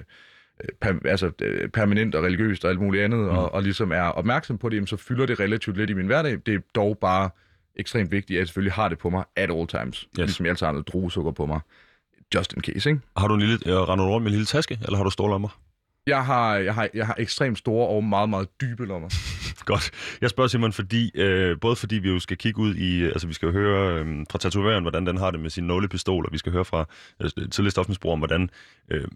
per, 0.82 0.94
altså, 1.06 1.32
øh, 1.42 1.70
permanent 1.70 2.16
og 2.16 2.24
religiøst 2.24 2.66
og 2.66 2.72
alt 2.72 2.80
muligt 2.80 3.04
andet, 3.04 3.20
mm. 3.20 3.28
og, 3.28 3.54
og 3.54 3.64
ligesom 3.64 3.92
er 3.92 4.02
opmærksom 4.02 4.58
på 4.58 4.70
det, 4.70 4.76
jamen, 4.76 4.88
så 4.88 4.98
fylder 4.98 5.26
det 5.26 5.40
relativt 5.40 5.78
lidt 5.78 5.90
i 5.90 5.94
min 5.94 6.06
hverdag. 6.06 6.38
Det 6.46 6.56
er 6.56 6.60
dog 6.76 6.98
bare 6.98 7.30
ekstremt 7.76 8.12
vigtigt, 8.12 8.38
at 8.38 8.40
jeg 8.40 8.48
selvfølgelig 8.48 8.74
har 8.74 8.90
det 8.90 8.98
på 8.98 9.10
mig 9.10 9.24
at 9.36 9.52
all 9.52 9.68
times. 9.68 9.98
Yes. 9.98 10.18
Ligesom 10.18 10.46
jeg 10.46 10.50
altid 10.50 10.66
har 10.66 10.74
noget 10.74 10.88
druesukker 10.88 11.32
på 11.32 11.46
mig. 11.46 11.60
Just 12.36 12.54
in 12.54 12.62
case, 12.62 12.90
ikke? 12.90 13.02
Har 13.18 13.28
du 13.28 13.34
en 13.34 13.40
lille, 13.40 13.60
øh, 13.66 13.74
render 13.74 14.06
du 14.06 14.12
rundt 14.12 14.24
med 14.24 14.32
en 14.32 14.36
lille 14.36 14.46
taske, 14.46 14.80
eller 14.84 14.98
har 14.98 15.04
du 15.04 15.10
store 15.10 15.30
lommer? 15.30 15.67
Jeg 16.08 16.26
har, 16.26 16.56
jeg, 16.56 16.74
har, 16.74 16.90
jeg 16.94 17.06
har 17.06 17.16
ekstremt 17.20 17.58
store 17.58 17.88
og 17.88 18.04
meget, 18.04 18.30
meget 18.30 18.48
dybe 18.62 18.86
lommer. 18.86 19.10
Godt. 19.66 19.92
Jeg 20.22 20.30
spørger 20.30 20.48
Simon, 20.48 20.74
fordi, 20.74 21.12
øh, 21.16 21.60
både 21.62 21.76
fordi 21.76 21.96
vi 21.96 22.10
jo 22.10 22.20
skal 22.20 22.38
kigge 22.38 22.62
ud 22.62 22.76
i, 22.76 23.04
altså 23.04 23.28
vi 23.28 23.34
skal 23.34 23.52
høre 23.52 24.00
øh, 24.00 24.26
fra 24.32 24.40
tatovøren, 24.40 24.84
hvordan 24.84 25.06
den 25.06 25.18
har 25.18 25.32
det 25.32 25.40
med 25.40 25.50
sin 25.50 25.64
nålepistol, 25.64 26.26
og 26.26 26.34
vi 26.34 26.38
skal 26.38 26.52
høre 26.52 26.66
fra 26.66 26.86
øh, 27.22 27.30
tidligere 27.52 27.72
stofmisbrugere 27.72 28.14
om, 28.14 28.20
hvordan, 28.20 28.50
øh, 28.92 29.08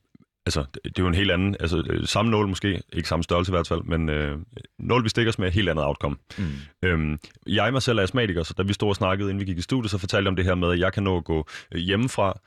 altså 0.45 0.65
det, 0.83 0.99
er 0.99 1.03
jo 1.03 1.07
en 1.07 1.13
helt 1.13 1.31
anden, 1.31 1.55
altså 1.59 1.83
øh, 1.89 2.07
samme 2.07 2.31
nål 2.31 2.47
måske, 2.47 2.81
ikke 2.93 3.09
samme 3.09 3.23
størrelse 3.23 3.51
i 3.51 3.53
hvert 3.55 3.67
fald, 3.67 3.83
men 3.83 4.09
øh, 4.09 4.37
nål 4.79 5.03
vi 5.03 5.09
stikker 5.09 5.31
os 5.31 5.39
med 5.39 5.47
et 5.47 5.53
helt 5.53 5.69
andet 5.69 5.85
outcome. 5.85 6.15
Mm. 6.37 6.45
Øhm, 6.83 7.19
jeg 7.47 7.73
mig 7.73 7.81
selv 7.81 7.99
er 7.99 8.03
astmatiker, 8.03 8.43
så 8.43 8.53
da 8.53 8.63
vi 8.63 8.73
stod 8.73 8.89
og 8.89 8.95
snakkede, 8.95 9.29
inden 9.29 9.39
vi 9.39 9.45
gik 9.45 9.57
i 9.57 9.61
studiet, 9.61 9.91
så 9.91 9.97
fortalte 9.97 10.25
jeg 10.25 10.31
om 10.31 10.35
det 10.35 10.45
her 10.45 10.55
med, 10.55 10.71
at 10.71 10.79
jeg 10.79 10.93
kan 10.93 11.03
nå 11.03 11.17
at 11.17 11.23
gå 11.23 11.47
øh, 11.71 11.79
hjemmefra, 11.81 12.39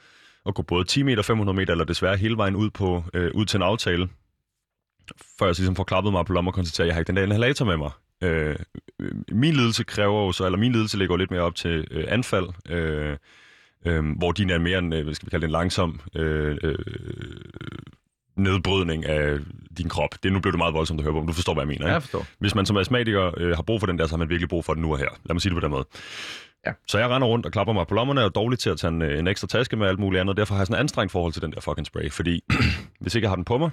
og 0.44 0.54
gå 0.54 0.62
både 0.62 0.84
10 0.84 1.02
meter, 1.02 1.22
500 1.22 1.56
meter, 1.56 1.72
eller 1.72 1.84
desværre 1.84 2.16
hele 2.16 2.36
vejen 2.36 2.56
ud, 2.56 2.70
på, 2.70 3.04
øh, 3.14 3.30
ud 3.34 3.44
til 3.44 3.58
en 3.58 3.62
aftale, 3.62 4.08
før 5.38 5.46
jeg 5.46 5.54
ligesom 5.58 5.76
får 5.76 5.84
klappet 5.84 6.12
mig 6.12 6.26
på 6.26 6.32
lommen 6.32 6.48
og 6.48 6.54
konstaterer, 6.54 6.84
at 6.84 6.88
jeg 6.88 6.94
har 6.94 7.00
ikke 7.00 7.08
den 7.08 7.16
der 7.16 7.22
inhalator 7.22 7.64
med 7.64 7.76
mig. 7.76 7.90
Øh, 8.22 8.56
min 9.32 9.54
lidelse 9.54 9.84
kræver 9.84 10.24
jo 10.24 10.32
så, 10.32 10.44
eller 10.44 10.58
min 10.58 10.72
lidelse 10.72 10.98
ligger 10.98 11.16
lidt 11.16 11.30
mere 11.30 11.40
op 11.40 11.54
til 11.54 11.86
øh, 11.90 12.04
anfald, 12.08 12.46
øh, 12.68 13.16
øh, 13.86 14.04
hvor 14.18 14.32
din 14.32 14.50
er 14.50 14.58
mere 14.58 14.78
en, 14.78 14.92
øh, 14.92 15.04
hvad 15.04 15.14
skal 15.14 15.26
vi 15.26 15.30
kalde 15.30 15.42
det, 15.42 15.48
en 15.48 15.52
langsom 15.52 16.00
øh, 16.14 16.56
øh, 16.62 16.78
nedbrydning 18.36 19.06
af 19.06 19.38
din 19.78 19.88
krop. 19.88 20.14
Det 20.22 20.32
nu 20.32 20.40
blev 20.40 20.52
det 20.52 20.58
meget 20.58 20.74
voldsomt 20.74 21.00
at 21.00 21.04
høre 21.04 21.12
på, 21.12 21.20
men 21.20 21.26
du 21.26 21.32
forstår, 21.32 21.54
hvad 21.54 21.62
jeg 21.62 21.68
mener. 21.68 21.86
Ikke? 21.86 21.92
Jeg 21.92 22.02
forstår. 22.02 22.26
Hvis 22.38 22.54
man 22.54 22.66
som 22.66 22.76
astmatiker 22.76 23.30
øh, 23.36 23.56
har 23.56 23.62
brug 23.62 23.80
for 23.80 23.86
den 23.86 23.98
der, 23.98 24.06
så 24.06 24.12
har 24.12 24.18
man 24.18 24.28
virkelig 24.28 24.48
brug 24.48 24.64
for 24.64 24.74
den 24.74 24.82
nu 24.82 24.92
og 24.92 24.98
her. 24.98 25.08
Lad 25.24 25.34
mig 25.34 25.42
sige 25.42 25.50
det 25.50 25.56
på 25.56 25.66
den 25.66 25.70
måde. 25.70 25.84
Ja. 26.66 26.72
Så 26.88 26.98
jeg 26.98 27.10
render 27.10 27.28
rundt 27.28 27.46
og 27.46 27.52
klapper 27.52 27.72
mig 27.72 27.86
på 27.86 27.94
lommerne 27.94 28.20
og 28.20 28.24
er 28.24 28.28
dårlig 28.28 28.58
til 28.58 28.70
at 28.70 28.78
tage 28.78 28.92
en, 28.92 29.02
øh, 29.02 29.18
en 29.18 29.26
ekstra 29.26 29.46
taske 29.46 29.76
med 29.76 29.86
alt 29.86 29.98
muligt 29.98 30.20
andet. 30.20 30.36
Derfor 30.36 30.54
har 30.54 30.60
jeg 30.60 30.66
sådan 30.66 30.76
en 30.76 30.80
anstrengt 30.80 31.12
forhold 31.12 31.32
til 31.32 31.42
den 31.42 31.52
der 31.52 31.60
fucking 31.60 31.86
spray. 31.86 32.10
Fordi 32.10 32.44
hvis 33.00 33.14
ikke 33.14 33.24
jeg 33.24 33.30
har 33.30 33.36
den 33.36 33.44
på 33.44 33.58
mig, 33.58 33.70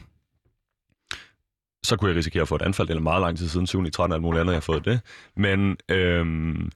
så 1.83 1.95
kunne 1.95 2.09
jeg 2.09 2.17
risikere 2.17 2.41
at 2.41 2.47
få 2.47 2.55
et 2.55 2.61
anfald. 2.61 2.89
eller 2.89 3.01
meget 3.01 3.21
lang 3.21 3.37
tid 3.37 3.47
siden, 3.47 3.67
7. 3.67 3.91
13 3.91 4.11
og 4.11 4.15
alt 4.15 4.21
muligt 4.21 4.41
andet, 4.41 4.53
jeg 4.53 4.55
har 4.55 4.61
fået 4.61 4.85
det. 4.85 5.01
Men 5.35 5.77
øhm, 5.89 6.71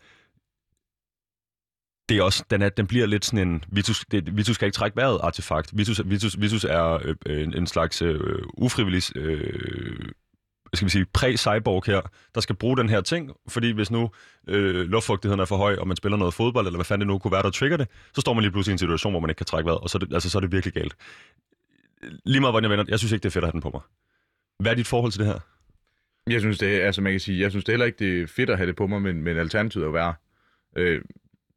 det 2.10 2.18
er 2.18 2.24
også, 2.24 2.44
den, 2.50 2.62
er, 2.62 2.70
den 2.70 2.88
bliver 2.88 3.06
lidt 3.06 3.26
sådan 3.26 3.48
en, 3.48 3.64
Vitus, 3.68 4.06
det, 4.12 4.38
Vitus 4.38 4.56
skal 4.56 4.66
ikke 4.66 4.76
trække 4.76 4.98
vejret 4.98 5.20
artefakt. 5.24 5.78
Vitus, 5.78 6.02
Vitus, 6.06 6.42
Vitus 6.42 6.64
er 6.64 7.00
øh, 7.26 7.44
en, 7.44 7.58
en 7.58 7.68
slags 7.68 8.02
øh, 8.02 8.42
ufrivillig, 8.58 9.18
øh, 9.18 10.00
hvad 10.70 10.78
skal 10.78 10.86
vi 10.86 10.90
sige, 10.90 11.06
præ-cyborg 11.06 11.84
her, 11.86 12.02
der 12.36 12.42
skal 12.42 12.56
bruge 12.56 12.78
den 12.78 12.90
her 12.90 13.02
ting, 13.02 13.32
fordi 13.48 13.72
hvis 13.72 13.92
nu 13.92 14.10
øh, 14.48 14.76
luftfugtigheden 14.90 15.40
er 15.40 15.46
for 15.46 15.58
høj, 15.58 15.76
og 15.76 15.88
man 15.88 15.98
spiller 15.98 16.18
noget 16.18 16.34
fodbold, 16.34 16.68
eller 16.68 16.78
hvad 16.78 16.86
fanden 16.86 17.08
det 17.08 17.14
nu 17.14 17.20
kunne 17.20 17.32
være, 17.32 17.44
der 17.44 17.50
trigger 17.50 17.78
det, 17.78 17.88
så 18.16 18.22
står 18.22 18.34
man 18.34 18.42
lige 18.42 18.52
pludselig 18.52 18.72
i 18.72 18.76
en 18.76 18.80
situation, 18.80 19.14
hvor 19.14 19.20
man 19.20 19.30
ikke 19.30 19.38
kan 19.38 19.46
trække 19.46 19.66
vejret, 19.66 19.80
og 19.80 19.90
så 19.90 19.98
er 19.98 20.00
det, 20.00 20.14
altså, 20.14 20.30
så 20.30 20.38
er 20.38 20.40
det 20.40 20.52
virkelig 20.52 20.74
galt. 20.74 20.96
Lige 22.26 22.40
meget, 22.40 22.54
hvordan 22.54 22.72
jeg 22.72 22.78
vender, 22.78 22.92
jeg 22.92 23.00
synes 23.00 23.12
ikke, 23.12 23.24
det 23.24 23.30
er 23.30 23.34
fedt 23.34 23.44
at 23.44 23.48
have 23.48 23.52
den 23.52 23.62
på 23.62 23.70
mig. 23.74 23.82
Hvad 24.60 24.72
er 24.72 24.76
dit 24.76 24.88
forhold 24.88 25.12
til 25.12 25.20
det 25.20 25.28
her? 25.28 25.40
Jeg 26.30 26.40
synes, 26.40 26.58
det 26.58 26.66
altså 26.66 27.02
man 27.02 27.14
kan 27.14 27.20
sige, 27.20 27.40
jeg 27.40 27.52
synes 27.52 27.66
det 27.66 27.72
heller 27.72 27.86
ikke, 27.86 28.00
det 28.00 28.22
er 28.22 28.28
fedt 28.28 28.50
at 28.50 28.58
have 28.58 28.68
det 28.68 28.76
på 28.76 28.88
mig, 28.88 29.02
men, 29.02 29.24
men 29.24 29.38
alternativet 29.38 29.84
er 29.84 29.88
jo 29.88 29.92
værre. 29.92 30.14
Øh, 30.78 31.02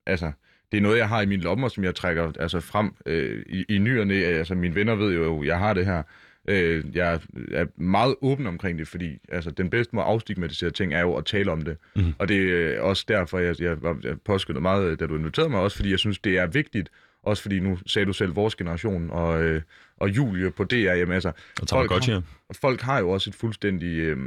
altså, 0.07 0.33
det 0.73 0.79
er 0.79 0.83
noget, 0.83 0.99
jeg 0.99 1.09
har 1.09 1.21
i 1.21 1.27
mine 1.27 1.43
lommer, 1.43 1.69
som 1.69 1.85
jeg 1.85 1.95
trækker 1.95 2.33
altså, 2.41 2.61
frem 2.61 2.95
øh, 3.07 3.45
i, 3.47 3.65
i 3.69 3.79
ny 3.79 4.01
og 4.01 4.07
næ. 4.07 4.15
Altså, 4.15 4.55
mine 4.55 4.75
venner 4.75 4.95
ved 4.95 5.15
jo, 5.15 5.43
jeg 5.43 5.59
har 5.59 5.75
det 5.75 5.87
her. 5.87 6.03
Øh, 6.49 6.85
jeg 6.97 7.21
er 7.53 7.67
meget 7.77 8.15
åben 8.21 8.47
omkring 8.47 8.79
det, 8.79 8.89
fordi 8.89 9.19
altså, 9.29 9.51
den 9.51 9.71
bedste 9.71 9.97
måde 9.97 10.07
at 10.07 10.13
afstigmatisere 10.13 10.71
ting 10.71 10.95
er 10.95 11.01
jo 11.01 11.17
at 11.17 11.25
tale 11.25 11.51
om 11.51 11.63
det. 11.63 11.77
Mm. 11.97 12.15
Og 12.19 12.29
det 12.29 12.53
er 12.53 12.81
også 12.81 13.05
derfor, 13.09 13.39
jeg, 13.39 13.61
jeg 13.61 13.83
var 13.83 13.99
jeg 14.03 14.21
påskyndet 14.21 14.63
meget, 14.63 15.01
da 15.01 15.07
du 15.07 15.17
inviterede 15.17 15.51
mig, 15.51 15.61
også 15.61 15.77
fordi 15.77 15.91
jeg 15.91 15.99
synes, 15.99 16.19
det 16.19 16.39
er 16.39 16.47
vigtigt, 16.47 16.91
også 17.29 17.43
fordi 17.43 17.61
nu 17.61 17.79
sagde 17.87 18.07
du 18.07 18.13
selv 18.13 18.37
vores 18.37 18.55
generation, 18.55 19.11
og, 19.11 19.43
øh, 19.43 19.63
og 19.97 20.09
Julie 20.17 20.51
på 20.51 20.65
DR, 20.65 20.75
jamen 20.75 21.13
altså... 21.13 21.33
Og 21.63 21.69
folk, 21.71 21.91
godt, 21.91 22.09
ja. 22.09 22.15
har, 22.15 22.23
folk 22.61 22.81
har 22.81 22.99
jo 22.99 23.11
også 23.11 23.31
et 23.31 23.35
fuldstændig... 23.35 23.99
Øh, 23.99 24.19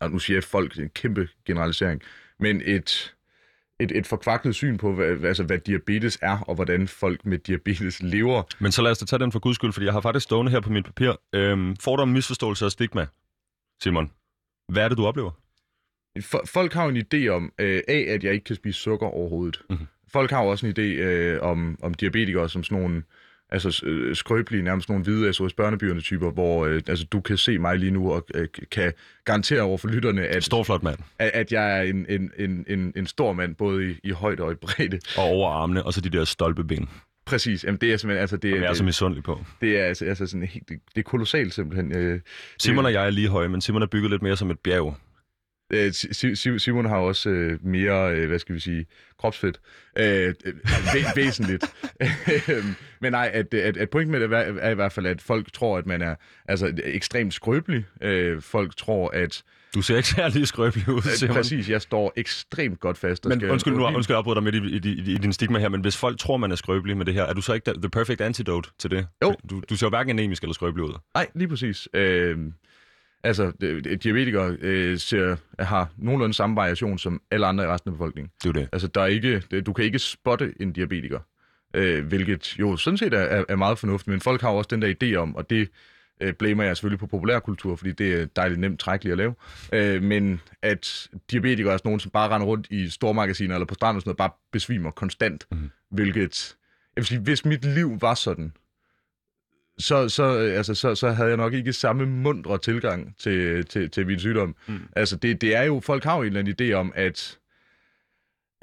og 0.00 0.10
nu 0.10 0.18
siger 0.18 0.36
jeg 0.36 0.44
folk, 0.44 0.78
en 0.78 0.88
kæmpe 0.88 1.28
generalisering, 1.46 2.02
men 2.40 2.62
et, 2.64 3.14
et, 3.80 3.92
et 3.92 4.06
forkvaklet 4.06 4.54
syn 4.54 4.76
på, 4.76 4.94
hvad, 4.94 5.24
altså, 5.24 5.44
hvad 5.44 5.58
diabetes 5.58 6.18
er, 6.22 6.38
og 6.38 6.54
hvordan 6.54 6.88
folk 6.88 7.26
med 7.26 7.38
diabetes 7.38 8.02
lever. 8.02 8.42
Men 8.58 8.72
så 8.72 8.82
lad 8.82 8.90
os 8.90 8.98
da 8.98 9.06
tage 9.06 9.20
den 9.20 9.32
for 9.32 9.38
guds 9.38 9.54
skyld, 9.54 9.72
fordi 9.72 9.86
jeg 9.86 9.92
har 9.92 10.00
faktisk 10.00 10.24
stående 10.24 10.52
her 10.52 10.60
på 10.60 10.70
mit 10.70 10.84
papir. 10.84 11.12
Øhm, 11.32 11.76
fordom, 11.76 12.08
misforståelse 12.08 12.64
og 12.64 12.72
stigma. 12.72 13.06
Simon, 13.82 14.10
hvad 14.68 14.84
er 14.84 14.88
det, 14.88 14.98
du 14.98 15.06
oplever? 15.06 15.30
For, 16.20 16.42
folk 16.46 16.72
har 16.72 16.86
en 16.86 16.96
idé 16.96 17.28
om, 17.28 17.52
øh, 17.58 17.82
A, 17.88 17.92
at 17.92 18.24
jeg 18.24 18.32
ikke 18.32 18.44
kan 18.44 18.56
spise 18.56 18.80
sukker 18.80 19.06
overhovedet. 19.06 19.62
Mhm. 19.68 19.78
Mm-hmm. 19.78 19.86
Folk 20.12 20.30
har 20.30 20.42
jo 20.42 20.48
også 20.48 20.66
en 20.66 20.72
idé 20.78 20.80
øh, 20.80 21.42
om, 21.42 21.78
om 21.82 21.94
diabetikere 21.94 22.48
som 22.48 22.64
sådan 22.64 22.78
nogle 22.78 23.02
altså, 23.50 23.86
øh, 23.86 24.16
skrøbelige, 24.16 24.62
nærmest 24.62 24.88
nogle 24.88 25.04
hvide 25.04 25.32
SOS 25.32 25.52
børnebyerne 25.52 26.00
typer, 26.00 26.30
hvor 26.30 26.66
øh, 26.66 26.82
altså, 26.86 27.04
du 27.04 27.20
kan 27.20 27.36
se 27.36 27.58
mig 27.58 27.78
lige 27.78 27.90
nu 27.90 28.12
og 28.12 28.26
øh, 28.34 28.48
kan 28.70 28.92
garantere 29.24 29.60
over 29.60 29.78
for 29.78 29.88
lytterne, 29.88 30.26
at, 30.26 30.44
Stor 30.44 30.62
flot 30.62 30.82
mand. 30.82 30.98
at, 31.18 31.30
at 31.34 31.52
jeg 31.52 31.78
er 31.78 31.82
en, 31.82 32.06
en, 32.08 32.30
en, 32.38 32.64
en, 32.68 32.92
en 32.96 33.06
stor 33.06 33.32
mand, 33.32 33.54
både 33.54 33.90
i, 33.90 33.96
i 34.04 34.10
højde 34.10 34.42
og 34.42 34.52
i 34.52 34.54
bredde. 34.54 34.98
Og 35.16 35.24
over 35.24 35.50
armene, 35.50 35.82
og 35.82 35.92
så 35.92 36.00
de 36.00 36.08
der 36.08 36.24
stolpeben, 36.24 36.88
Præcis. 37.28 37.64
Jamen, 37.64 37.80
det 37.80 37.92
er 37.92 37.96
simpelthen, 37.96 38.20
altså, 38.20 38.36
det, 38.36 38.52
som 38.52 38.62
jeg 38.62 38.70
er 38.70 38.74
så 38.74 38.84
misundelig 38.84 39.24
på. 39.24 39.44
det 39.60 39.78
er 39.78 39.84
altså, 39.84 40.04
altså 40.04 40.26
sådan 40.26 40.46
helt, 40.46 40.68
det, 40.68 40.78
det 40.94 41.00
er 41.00 41.02
kolossalt 41.02 41.54
simpelthen. 41.54 41.96
Øh, 41.96 42.20
Simon 42.58 42.84
og 42.84 42.92
jeg 42.92 43.06
er 43.06 43.10
lige 43.10 43.28
høje, 43.28 43.48
men 43.48 43.60
Simon 43.60 43.82
er 43.82 43.86
bygget 43.86 44.10
lidt 44.10 44.22
mere 44.22 44.36
som 44.36 44.50
et 44.50 44.58
bjerg. 44.58 44.96
Øh, 45.70 45.92
Si- 45.92 46.34
Si- 46.34 46.58
Simon 46.58 46.84
har 46.84 46.96
også 46.96 47.30
øh, 47.30 47.66
mere, 47.66 48.14
øh, 48.14 48.28
hvad 48.28 48.38
skal 48.38 48.54
vi 48.54 48.60
sige, 48.60 48.86
kropsfedt. 49.18 49.60
Øh, 49.98 50.34
øh, 50.44 50.54
væ- 50.94 51.12
væsentligt. 51.16 51.64
Øhm, 52.48 52.74
Men 53.00 53.12
nej, 53.12 53.30
at, 53.34 53.54
at, 53.54 53.76
at 53.76 53.90
pointen 53.90 54.12
med 54.12 54.20
det 54.20 54.32
er, 54.32 54.38
er 54.38 54.70
i 54.70 54.74
hvert 54.74 54.92
fald, 54.92 55.06
at 55.06 55.22
folk 55.22 55.52
tror, 55.52 55.78
at 55.78 55.86
man 55.86 56.02
er 56.02 56.14
altså, 56.48 56.72
ekstremt 56.84 57.34
skrøbelig. 57.34 57.84
Øh, 58.02 58.42
folk 58.42 58.76
tror, 58.76 59.10
at... 59.10 59.42
Du 59.74 59.82
ser 59.82 59.96
ikke 59.96 60.08
særlig 60.08 60.48
skrøbelig 60.48 60.88
ud, 60.88 61.02
Simon. 61.02 61.34
Præcis, 61.36 61.70
jeg 61.70 61.82
står 61.82 62.12
ekstremt 62.16 62.80
godt 62.80 62.98
fast. 62.98 63.24
Men 63.24 63.40
skal- 63.40 63.50
undskyld, 63.50 63.74
nu 63.74 63.86
undskyld, 63.86 64.14
jeg 64.14 64.18
afbryder 64.18 64.40
dig 64.40 64.42
midt 64.42 64.84
i, 64.84 64.88
i, 64.88 64.92
i, 65.10 65.14
i 65.14 65.18
din 65.18 65.32
stigma 65.32 65.58
her, 65.58 65.68
men 65.68 65.80
hvis 65.80 65.96
folk 65.96 66.18
tror, 66.18 66.36
man 66.36 66.52
er 66.52 66.56
skrøbelig 66.56 66.96
med 66.96 67.06
det 67.06 67.14
her, 67.14 67.22
er 67.24 67.32
du 67.32 67.40
så 67.40 67.52
ikke 67.52 67.72
the 67.80 67.90
perfect 67.90 68.20
antidote 68.20 68.70
til 68.78 68.90
det? 68.90 69.06
Jo. 69.22 69.34
Du, 69.50 69.62
du 69.70 69.76
ser 69.76 69.86
jo 69.86 69.88
hverken 69.88 70.10
anemisk 70.10 70.42
eller 70.42 70.54
skrøbelig 70.54 70.84
ud. 70.84 70.98
Nej, 71.14 71.26
lige 71.34 71.48
præcis. 71.48 71.88
Øh, 71.94 72.38
altså, 73.28 73.52
øh, 73.62 73.84
diabetikere 73.84 74.56
øh, 74.60 74.98
ser, 74.98 75.36
har 75.58 75.90
nogenlunde 75.96 76.34
samme 76.34 76.56
variation 76.56 76.98
som 76.98 77.22
alle 77.30 77.46
andre 77.46 77.64
i 77.64 77.66
resten 77.66 77.88
af 77.88 77.92
befolkningen. 77.94 78.30
Det 78.42 78.48
er 78.48 78.52
det. 78.52 78.68
Altså, 78.72 78.88
der 78.88 79.00
er 79.00 79.06
ikke, 79.06 79.40
du 79.40 79.72
kan 79.72 79.84
ikke 79.84 79.98
spotte 79.98 80.54
en 80.60 80.72
diabetiker, 80.72 81.18
øh, 81.74 82.06
hvilket 82.06 82.58
jo 82.58 82.76
sådan 82.76 82.98
set 82.98 83.14
er, 83.14 83.44
er, 83.48 83.56
meget 83.56 83.78
fornuftigt, 83.78 84.08
men 84.08 84.20
folk 84.20 84.40
har 84.40 84.50
jo 84.50 84.56
også 84.56 84.68
den 84.70 84.82
der 84.82 84.94
idé 85.02 85.16
om, 85.16 85.36
og 85.36 85.50
det 85.50 85.68
øh, 86.20 86.32
blamer 86.32 86.64
jeg 86.64 86.76
selvfølgelig 86.76 87.00
på 87.00 87.06
populærkultur, 87.06 87.76
fordi 87.76 87.92
det 87.92 88.20
er 88.20 88.26
dejligt 88.26 88.60
nemt 88.60 88.80
trækkeligt 88.80 89.12
at 89.12 89.18
lave, 89.18 89.34
øh, 89.72 90.02
men 90.02 90.40
at 90.62 91.08
diabetikere 91.30 91.72
er 91.72 91.76
sådan 91.76 91.88
nogen, 91.88 92.00
som 92.00 92.10
bare 92.10 92.28
render 92.28 92.46
rundt 92.46 92.66
i 92.70 92.88
stormagasiner 92.88 93.54
eller 93.54 93.66
på 93.66 93.74
stranden 93.74 93.96
og 93.96 94.02
sådan 94.02 94.08
noget, 94.08 94.16
bare 94.16 94.30
besvimer 94.52 94.90
konstant, 94.90 95.46
mm. 95.50 95.70
hvilket, 95.90 96.56
jeg 96.96 97.00
vil 97.00 97.06
sige, 97.06 97.20
hvis 97.20 97.44
mit 97.44 97.64
liv 97.64 97.98
var 98.00 98.14
sådan, 98.14 98.52
så, 99.78 100.08
så, 100.08 100.38
øh, 100.38 100.56
altså, 100.56 100.74
så, 100.74 100.94
så 100.94 101.10
havde 101.10 101.28
jeg 101.28 101.36
nok 101.36 101.54
ikke 101.54 101.72
samme 101.72 102.06
mundre 102.06 102.58
tilgang 102.58 103.14
til, 103.18 103.64
til, 103.66 103.90
til 103.90 104.06
min 104.06 104.18
sygdom. 104.18 104.56
Mm. 104.68 104.74
Mm. 104.74 104.80
Altså, 104.96 105.16
det, 105.16 105.40
det 105.40 105.56
er 105.56 105.62
jo, 105.62 105.80
folk 105.80 106.04
har 106.04 106.16
jo 106.16 106.20
en 106.22 106.26
eller 106.26 106.40
anden 106.40 106.54
idé 106.60 106.72
om, 106.74 106.92
at, 106.94 107.38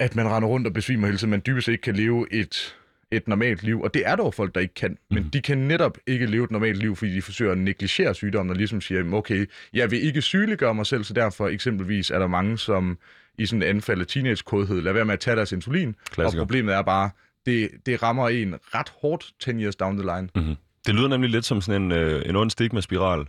at 0.00 0.16
man 0.16 0.28
render 0.28 0.48
rundt 0.48 0.66
og 0.66 0.72
besvimer 0.72 1.06
hele 1.06 1.18
tiden, 1.18 1.30
man 1.30 1.42
dybest 1.46 1.68
ikke 1.68 1.82
kan 1.82 1.96
leve 1.96 2.26
et, 2.32 2.76
et 3.10 3.28
normalt 3.28 3.62
liv. 3.62 3.80
Og 3.82 3.94
det 3.94 4.02
er 4.06 4.16
jo 4.18 4.30
folk, 4.30 4.54
der 4.54 4.60
ikke 4.60 4.74
kan. 4.74 4.98
Men 5.10 5.22
Mhm. 5.22 5.30
de 5.30 5.42
kan 5.42 5.58
netop 5.58 5.98
ikke 6.06 6.26
leve 6.26 6.44
et 6.44 6.50
normalt 6.50 6.78
liv, 6.78 6.96
fordi 6.96 7.14
de 7.14 7.22
forsøger 7.22 7.52
at 7.52 7.58
negligere 7.58 8.14
sygdommen, 8.14 8.50
og 8.50 8.56
ligesom 8.56 8.80
siger, 8.80 8.98
"Jamen, 8.98 9.14
okay, 9.14 9.46
jeg 9.74 9.90
vil 9.90 10.02
ikke 10.06 10.22
sygeliggøre 10.22 10.74
mig 10.74 10.86
selv, 10.86 11.04
så 11.04 11.14
derfor 11.14 11.48
eksempelvis 11.48 12.10
er 12.10 12.18
der 12.18 12.26
mange, 12.26 12.58
som 12.58 12.98
i 13.38 13.46
sådan 13.46 13.62
et 13.62 13.66
anfald 13.66 14.00
af 14.00 14.06
teenage-kodhed, 14.06 14.80
lader 14.80 14.92
være 14.94 15.04
med 15.04 15.12
at 15.12 15.20
tage 15.20 15.36
deres 15.36 15.52
insulin. 15.52 15.94
Klassiker. 16.10 16.40
Og 16.42 16.46
problemet 16.46 16.74
er 16.74 16.82
bare, 16.82 17.10
det, 17.46 17.70
det 17.86 18.02
rammer 18.02 18.28
en 18.28 18.54
ret 18.74 18.88
hårdt 19.02 19.32
10 19.40 19.50
years 19.50 19.76
down 19.76 19.96
the 19.98 20.02
line. 20.16 20.28
Mm-hmm. 20.34 20.54
Det 20.86 20.94
lyder 20.94 21.08
nemlig 21.08 21.30
lidt 21.30 21.44
som 21.44 21.60
sådan 21.60 21.82
en, 21.82 21.92
øh, 21.92 22.22
en 22.28 22.36
ond 22.36 22.50
stigma-spiral. 22.50 23.26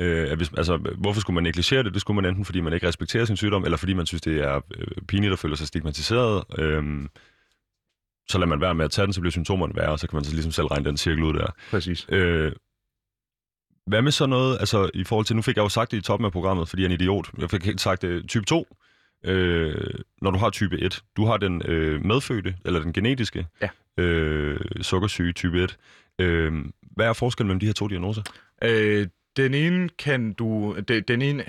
Øh, 0.00 0.30
at 0.30 0.36
hvis, 0.36 0.50
altså, 0.56 0.76
hvorfor 0.98 1.20
skulle 1.20 1.34
man 1.34 1.42
negligere 1.42 1.82
det? 1.82 1.92
Det 1.94 2.00
skulle 2.00 2.14
man 2.22 2.24
enten, 2.30 2.44
fordi 2.44 2.60
man 2.60 2.72
ikke 2.72 2.88
respekterer 2.88 3.24
sin 3.24 3.36
sygdom, 3.36 3.64
eller 3.64 3.76
fordi 3.76 3.94
man 3.94 4.06
synes, 4.06 4.22
det 4.22 4.36
er 4.44 4.60
øh, 4.78 4.86
pinligt 5.08 5.32
at 5.32 5.38
føle 5.38 5.56
sig 5.56 5.66
stigmatiseret. 5.66 6.44
Øh, 6.58 6.84
så 8.28 8.38
lader 8.38 8.48
man 8.48 8.60
være 8.60 8.74
med 8.74 8.84
at 8.84 8.90
tage 8.90 9.06
den, 9.06 9.12
så 9.12 9.20
bliver 9.20 9.30
symptomerne 9.30 9.76
værre, 9.76 9.90
og 9.92 9.98
så 9.98 10.06
kan 10.08 10.16
man 10.16 10.24
så 10.24 10.32
ligesom 10.32 10.52
selv 10.52 10.66
regne 10.66 10.84
den 10.84 10.96
cirkel 10.96 11.22
ud 11.22 11.34
der. 11.34 11.46
Præcis. 11.70 12.06
Øh, 12.08 12.52
hvad 13.86 14.02
med 14.02 14.12
så 14.12 14.26
noget, 14.26 14.56
altså 14.60 14.90
i 14.94 15.04
forhold 15.04 15.26
til, 15.26 15.36
nu 15.36 15.42
fik 15.42 15.56
jeg 15.56 15.62
jo 15.62 15.68
sagt 15.68 15.90
det 15.90 15.96
i 15.96 16.00
toppen 16.00 16.26
af 16.26 16.32
programmet, 16.32 16.68
fordi 16.68 16.82
jeg 16.82 16.88
er 16.88 16.94
en 16.94 17.00
idiot. 17.00 17.30
Jeg 17.38 17.50
fik 17.50 17.64
helt 17.64 17.80
sagt 17.80 18.02
det, 18.02 18.28
type 18.28 18.44
2, 18.44 18.76
øh, 19.24 19.94
når 20.22 20.30
du 20.30 20.38
har 20.38 20.50
type 20.50 20.78
1, 20.80 21.02
du 21.16 21.24
har 21.26 21.36
den 21.36 21.62
øh, 21.64 22.04
medfødte, 22.04 22.54
eller 22.64 22.80
den 22.80 22.92
genetiske 22.92 23.46
Ja. 23.62 24.02
øh, 24.02 24.60
sukkersyge 24.82 25.32
type 25.32 25.62
1. 25.62 25.76
Øh, 26.18 26.52
hvad 26.80 27.06
er 27.06 27.12
forskellen 27.12 27.48
mellem 27.48 27.60
de 27.60 27.66
her 27.66 27.72
to 27.72 27.88
diagnoser? 27.88 28.22
Øh, 28.64 29.06
den 29.36 29.54
ene 29.54 29.88
kan 29.88 30.32
du... 30.32 30.76
Det, 30.88 31.08
den 31.08 31.22
ene... 31.22 31.44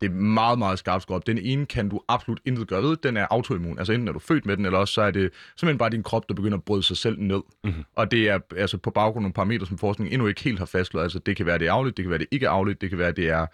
Det 0.00 0.06
er 0.06 0.14
meget, 0.14 0.58
meget 0.58 0.78
skarpt 0.78 1.02
skåret. 1.02 1.26
Den 1.26 1.38
ene 1.38 1.66
kan 1.66 1.88
du 1.88 2.00
absolut 2.08 2.40
intet 2.44 2.68
gøre 2.68 2.82
ved. 2.82 2.96
Den 2.96 3.16
er 3.16 3.26
autoimmun. 3.30 3.78
Altså 3.78 3.92
enten 3.92 4.08
er 4.08 4.12
du 4.12 4.18
født 4.18 4.46
med 4.46 4.56
den, 4.56 4.66
eller 4.66 4.78
også 4.78 4.94
så 4.94 5.02
er 5.02 5.10
det 5.10 5.30
simpelthen 5.56 5.78
bare 5.78 5.90
din 5.90 6.02
krop, 6.02 6.28
der 6.28 6.34
begynder 6.34 6.58
at 6.58 6.64
bryde 6.64 6.82
sig 6.82 6.96
selv 6.96 7.20
ned. 7.20 7.40
Mhm. 7.64 7.84
Og 7.96 8.10
det 8.10 8.28
er 8.28 8.38
altså 8.56 8.78
på 8.78 8.90
baggrund 8.90 9.16
af 9.18 9.22
nogle 9.22 9.34
parametre, 9.34 9.66
som 9.66 9.78
forskningen 9.78 10.12
endnu 10.12 10.26
ikke 10.26 10.42
helt 10.42 10.58
har 10.58 10.66
fastslået. 10.66 11.02
Altså 11.04 11.18
det 11.18 11.36
kan 11.36 11.46
være, 11.46 11.58
det 11.58 11.68
er 11.68 11.72
afligt, 11.72 11.96
det 11.96 12.02
kan 12.02 12.10
være, 12.10 12.18
det 12.18 12.28
ikke 12.30 12.46
er 12.46 12.50
afligt, 12.50 12.80
det 12.80 12.90
kan 12.90 12.98
være, 12.98 13.12
det 13.12 13.28
er 13.28 13.46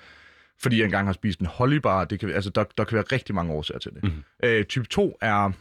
fordi 0.62 0.78
jeg 0.78 0.84
engang 0.84 1.06
har 1.06 1.12
spist 1.12 1.40
en 1.40 1.46
hollybar. 1.46 2.04
Det 2.04 2.20
kan, 2.20 2.30
altså, 2.30 2.50
der, 2.50 2.64
der 2.78 2.84
kan 2.84 2.94
være 2.94 3.04
rigtig 3.12 3.34
mange 3.34 3.52
årsager 3.52 3.78
til 3.78 3.92
det. 3.92 4.02
Mhm. 4.02 4.24
Øh, 4.44 4.64
type 4.64 4.86
2 4.86 5.18
er... 5.20 5.52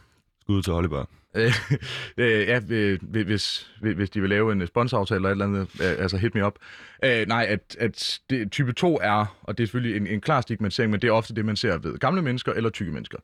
Skud 0.48 0.62
til 0.62 0.72
Hollybar. 0.72 1.08
Øh, 1.36 1.52
øh, 2.22 2.48
ja, 2.48 2.60
øh, 2.70 2.98
hvis, 3.10 3.70
hvis 3.80 4.10
de 4.10 4.20
vil 4.20 4.30
lave 4.30 4.52
en 4.52 4.66
sponsoraftale 4.66 5.16
eller 5.16 5.28
et 5.28 5.32
eller 5.32 5.44
andet, 5.44 5.60
øh, 5.60 6.02
altså 6.02 6.16
hit 6.16 6.34
me 6.34 6.46
up. 6.46 6.54
Øh, 7.04 7.26
nej, 7.26 7.46
at, 7.48 7.76
at 7.80 8.20
det, 8.30 8.52
type 8.52 8.72
2 8.72 8.98
er, 9.02 9.36
og 9.42 9.58
det 9.58 9.64
er 9.64 9.66
selvfølgelig 9.66 9.96
en, 9.96 10.06
en 10.06 10.20
klar 10.20 10.40
stigmatisering, 10.40 10.90
men 10.90 11.00
det 11.00 11.08
er 11.08 11.12
ofte 11.12 11.34
det, 11.34 11.44
man 11.44 11.56
ser 11.56 11.78
ved 11.78 11.98
gamle 11.98 12.22
mennesker 12.22 12.52
eller 12.52 12.70
tykke 12.70 12.92
mennesker. 12.92 13.18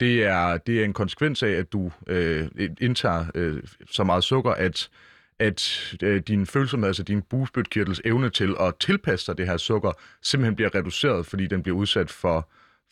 Det 0.00 0.24
er, 0.24 0.56
det 0.56 0.80
er 0.80 0.84
en 0.84 0.92
konsekvens 0.92 1.42
af, 1.42 1.50
at 1.50 1.72
du 1.72 1.90
øh, 2.06 2.48
indtager 2.80 3.24
øh, 3.34 3.62
så 3.90 4.04
meget 4.04 4.24
sukker, 4.24 4.50
at 4.50 4.90
at 5.38 5.94
øh, 6.02 6.22
din 6.22 6.46
følsomhed, 6.46 6.86
altså 6.86 7.02
din 7.02 7.22
bugspytkirtels 7.22 8.00
evne 8.04 8.30
til 8.30 8.56
at 8.60 8.74
tilpasse 8.80 9.24
sig 9.24 9.38
det 9.38 9.46
her 9.46 9.56
sukker, 9.56 9.92
simpelthen 10.22 10.56
bliver 10.56 10.74
reduceret, 10.74 11.26
fordi 11.26 11.46
den 11.46 11.62
bliver 11.62 11.76
udsat 11.76 12.10
for, 12.10 12.48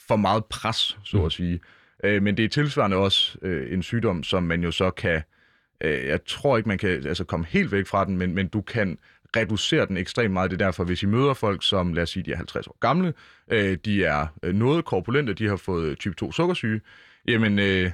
for 0.09 0.17
meget 0.17 0.45
pres, 0.45 0.99
så 1.05 1.25
at 1.25 1.33
sige. 1.33 1.61
Øh, 2.05 2.23
men 2.23 2.37
det 2.37 2.45
er 2.45 2.49
tilsvarende 2.49 2.97
også 2.97 3.39
øh, 3.43 3.73
en 3.73 3.83
sygdom, 3.83 4.23
som 4.23 4.43
man 4.43 4.63
jo 4.63 4.71
så 4.71 4.91
kan, 4.91 5.23
øh, 5.81 6.07
jeg 6.07 6.25
tror 6.25 6.57
ikke, 6.57 6.69
man 6.69 6.79
kan 6.79 6.91
altså, 6.91 7.25
komme 7.25 7.47
helt 7.47 7.73
væk 7.73 7.87
fra 7.87 8.05
den, 8.05 8.19
men, 8.19 8.35
men 8.35 8.49
du 8.49 8.61
kan 8.61 8.99
reducere 9.37 9.87
den 9.87 9.97
ekstremt 9.97 10.33
meget. 10.33 10.51
Det 10.51 10.61
er 10.61 10.65
derfor, 10.65 10.85
hvis 10.85 11.03
I 11.03 11.07
møder 11.07 11.35
folk, 11.35 11.67
som 11.67 11.93
lad 11.93 12.03
os 12.03 12.11
sige, 12.11 12.23
de 12.23 12.33
er 12.33 12.37
50 12.37 12.67
år 12.67 12.77
gamle, 12.81 13.15
øh, 13.53 13.79
de 13.85 14.05
er 14.05 14.27
øh, 14.43 14.55
noget 14.55 14.85
korpulente, 14.85 15.35
de 15.35 15.49
har 15.49 15.57
fået 15.57 15.99
type 15.99 16.15
2 16.15 16.33
sukkersyge, 16.33 16.81
jamen 17.29 17.59
øh, 17.59 17.91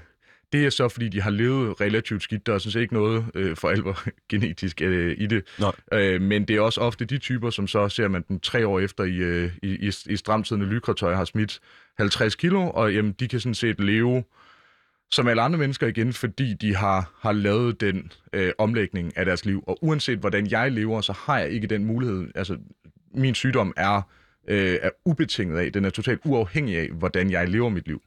det 0.54 0.66
er 0.66 0.70
så, 0.70 0.88
fordi 0.88 1.08
de 1.08 1.20
har 1.20 1.30
levet 1.30 1.80
relativt 1.80 2.22
skidt. 2.22 2.46
Der 2.46 2.54
er 2.54 2.58
sådan 2.58 2.72
set 2.72 2.80
ikke 2.80 2.94
noget 2.94 3.26
øh, 3.34 3.56
for 3.56 3.68
alvor 3.68 3.98
genetisk 4.30 4.80
øh, 4.82 5.16
i 5.18 5.26
det. 5.26 5.44
Nej. 5.60 5.72
Øh, 5.92 6.22
men 6.22 6.44
det 6.44 6.56
er 6.56 6.60
også 6.60 6.80
ofte 6.80 7.04
de 7.04 7.18
typer, 7.18 7.50
som 7.50 7.66
så 7.66 7.88
ser 7.88 8.08
man 8.08 8.24
dem 8.28 8.40
tre 8.40 8.66
år 8.66 8.80
efter 8.80 9.04
i, 9.04 9.16
øh, 9.16 9.50
i, 9.62 9.88
i, 9.88 9.92
i 10.06 10.16
stramtidende 10.16 10.66
lykretøj 10.66 11.14
har 11.14 11.24
smidt 11.24 11.60
50 11.96 12.34
kilo, 12.34 12.70
og 12.70 12.94
jamen, 12.94 13.12
de 13.12 13.28
kan 13.28 13.40
sådan 13.40 13.54
set 13.54 13.80
leve 13.80 14.24
som 15.10 15.28
alle 15.28 15.42
andre 15.42 15.58
mennesker 15.58 15.86
igen, 15.86 16.12
fordi 16.12 16.54
de 16.54 16.76
har, 16.76 17.12
har 17.20 17.32
lavet 17.32 17.80
den 17.80 18.12
øh, 18.32 18.52
omlægning 18.58 19.16
af 19.16 19.24
deres 19.24 19.44
liv. 19.44 19.64
Og 19.66 19.78
uanset 19.82 20.18
hvordan 20.18 20.50
jeg 20.50 20.72
lever, 20.72 21.00
så 21.00 21.12
har 21.12 21.38
jeg 21.38 21.50
ikke 21.50 21.66
den 21.66 21.84
mulighed. 21.84 22.28
Altså, 22.34 22.58
min 23.14 23.34
sygdom 23.34 23.72
er, 23.76 24.02
øh, 24.48 24.78
er 24.82 24.90
ubetinget 25.04 25.58
af, 25.58 25.72
den 25.72 25.84
er 25.84 25.90
totalt 25.90 26.20
uafhængig 26.24 26.78
af, 26.78 26.88
hvordan 26.88 27.30
jeg 27.30 27.48
lever 27.48 27.68
mit 27.68 27.86
liv. 27.86 28.02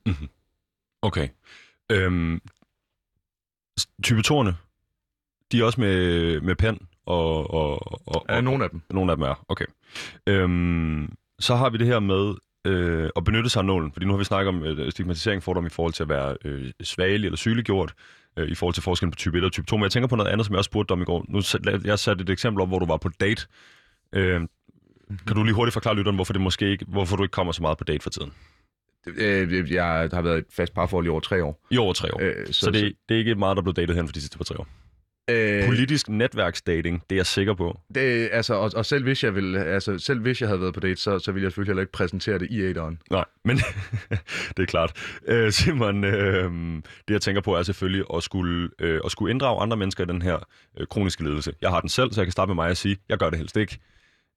Okay. 1.02 1.28
Øhm, 1.92 2.42
type 4.04 4.22
2'erne, 4.28 4.54
de 5.52 5.60
er 5.60 5.64
også 5.64 5.82
med, 5.82 6.42
med 6.42 6.56
pen, 6.56 6.88
og, 7.06 7.54
og, 7.54 7.92
og, 8.08 8.26
og 8.30 8.44
nogle 8.44 8.64
af 8.64 8.70
dem? 8.70 8.82
nogle 8.90 9.12
af 9.12 9.18
dem 9.18 9.24
er. 9.24 9.46
Okay. 9.50 9.66
Øhm, 10.28 11.14
så 11.40 11.56
har 11.56 11.70
vi 11.70 11.78
det 11.78 11.88
her 11.88 12.00
med 12.00 12.36
øh, 12.66 13.10
at 13.16 13.24
benytte 13.24 13.50
sig 13.50 13.60
af 13.60 13.66
nålen, 13.66 13.92
fordi 13.92 14.06
nu 14.06 14.14
har 14.14 14.18
vi 14.18 14.24
snakket 14.24 14.50
om 14.50 14.64
øh, 14.64 14.92
stigmatisering 14.92 15.44
fordom 15.44 15.66
i 15.66 15.70
forhold 15.70 15.94
til 15.94 16.04
at 16.04 16.10
være 16.10 16.38
øh, 16.46 16.72
svagelig 16.84 17.26
eller 17.26 17.38
sygeliggjort, 17.38 17.94
øh, 18.38 18.48
i 18.50 18.56
forhold 18.56 18.74
til 18.74 18.84
forskellen 18.84 19.12
på 19.12 19.16
type 19.16 19.38
1 19.38 19.44
og 19.44 19.52
type 19.52 19.66
2. 19.66 19.78
Men 19.78 19.84
jeg 19.84 19.92
tænker 19.92 20.08
på 20.08 20.16
noget 20.16 20.32
andet, 20.32 20.46
som 20.46 20.54
jeg 20.54 20.58
også 20.58 20.70
spurgte 20.70 20.90
dig 20.90 20.94
om 20.94 21.02
i 21.02 21.06
går. 21.06 21.26
Nu 21.28 21.42
jeg 21.86 22.00
satte 22.00 22.22
et 22.22 22.30
eksempel 22.30 22.62
op, 22.62 22.68
hvor 22.68 22.80
du 22.80 22.86
var 22.86 22.98
på 22.98 23.10
date. 23.20 23.48
Øh, 24.14 24.42
kan 25.28 25.36
du 25.36 25.44
lige 25.44 25.56
hurtigt 25.56 25.74
forklare 25.74 25.96
lytteren, 25.96 26.16
hvorfor, 26.16 26.34
det 26.34 26.42
måske 26.42 26.70
ikke, 26.70 26.86
hvorfor 26.88 27.16
du 27.16 27.24
ikke 27.24 27.32
kommer 27.32 27.54
så 27.54 27.62
meget 27.62 27.78
på 27.78 27.84
date 27.84 28.04
for 28.04 28.10
tiden? 28.10 28.34
Øh, 29.18 29.72
jeg 29.72 30.10
har 30.14 30.22
været 30.22 30.38
et 30.38 30.46
fast 30.52 30.74
parforhold 30.74 31.06
i 31.06 31.10
over 31.10 31.20
tre 31.20 31.44
år. 31.44 31.66
I 31.72 31.78
over 31.78 31.94
tre 31.94 32.14
år. 32.14 32.22
Øh, 32.22 32.46
så, 32.46 32.54
så 32.54 32.72
det, 32.72 32.94
det 33.10 33.16
er 33.16 33.20
ikke 33.20 33.36
meget, 33.36 33.58
der 33.58 33.64
blev 33.64 33.74
datet 33.74 33.96
hen 33.96 34.08
for 34.08 34.14
de 34.14 34.22
sidste 34.22 34.38
par 34.38 34.44
tre 34.44 34.60
år. 34.60 34.68
Øh, 35.30 35.66
Politisk 35.66 36.10
netværksdating, 36.10 37.04
det 37.10 37.16
er 37.16 37.20
jeg 37.20 37.26
sikker 37.26 37.54
på. 37.54 37.80
det, 37.96 38.30
altså, 38.32 38.54
og, 38.54 38.72
og 38.76 38.86
selv 38.86 39.04
hvis 39.04 39.24
jeg 39.24 39.36
ville, 39.36 39.64
altså, 39.66 40.00
selv 40.00 40.20
hvis 40.20 40.42
jeg 40.42 40.50
havde 40.50 40.62
været 40.62 40.74
på 40.74 40.80
date, 40.80 40.96
så, 41.02 41.20
så 41.20 41.32
ville 41.32 41.44
jeg 41.44 41.52
selvfølgelig 41.52 41.70
heller 41.70 41.82
ikke 41.82 41.92
præsentere 41.92 42.40
det 42.40 42.48
i 42.52 42.62
æderen. 42.62 43.00
Nej, 43.12 43.26
men 43.46 43.58
det 44.58 44.64
er 44.64 44.66
klart. 44.66 45.20
Øh, 45.28 45.52
Simon, 45.52 46.04
øh, 46.04 46.52
det 47.08 47.14
jeg 47.14 47.22
tænker 47.22 47.42
på 47.42 47.56
er 47.56 47.64
selvfølgelig 47.64 48.06
at 48.16 48.24
skulle, 48.24 48.70
øh, 48.80 49.02
at 49.06 49.12
skulle 49.12 49.32
inddrage 49.32 49.62
andre 49.62 49.78
mennesker 49.78 50.04
i 50.04 50.08
den 50.08 50.22
her 50.22 50.38
øh, 50.80 50.88
kroniske 50.88 51.24
lidelse. 51.24 51.54
Jeg 51.62 51.70
har 51.70 51.80
den 51.80 51.90
selv, 51.90 52.12
så 52.12 52.22
jeg 52.22 52.26
kan 52.26 52.32
starte 52.32 52.50
med 52.50 52.56
mig 52.56 52.70
og 52.70 52.78
sige, 52.78 52.98
jeg 53.10 53.18
gør 53.18 53.30
det 53.30 53.40
helst 53.40 53.58
ikke. 53.58 53.80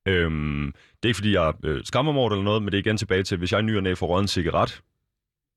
Øhm, 0.07 0.73
det 0.73 1.03
er 1.03 1.09
ikke, 1.09 1.17
fordi 1.17 1.33
jeg 1.33 1.55
øh, 1.65 1.85
skammer 1.85 2.13
mig 2.13 2.27
eller 2.27 2.43
noget, 2.43 2.63
men 2.63 2.73
det 2.73 2.79
er 2.79 2.83
igen 2.83 2.97
tilbage 2.97 3.23
til, 3.23 3.39
hvis 3.39 3.53
jeg 3.53 3.61
i 3.61 3.63
ny 3.63 3.77
og 3.77 3.83
næ 3.83 3.95
får 3.95 4.07
røget 4.07 4.23
en 4.23 4.29
cigaret, 4.29 4.83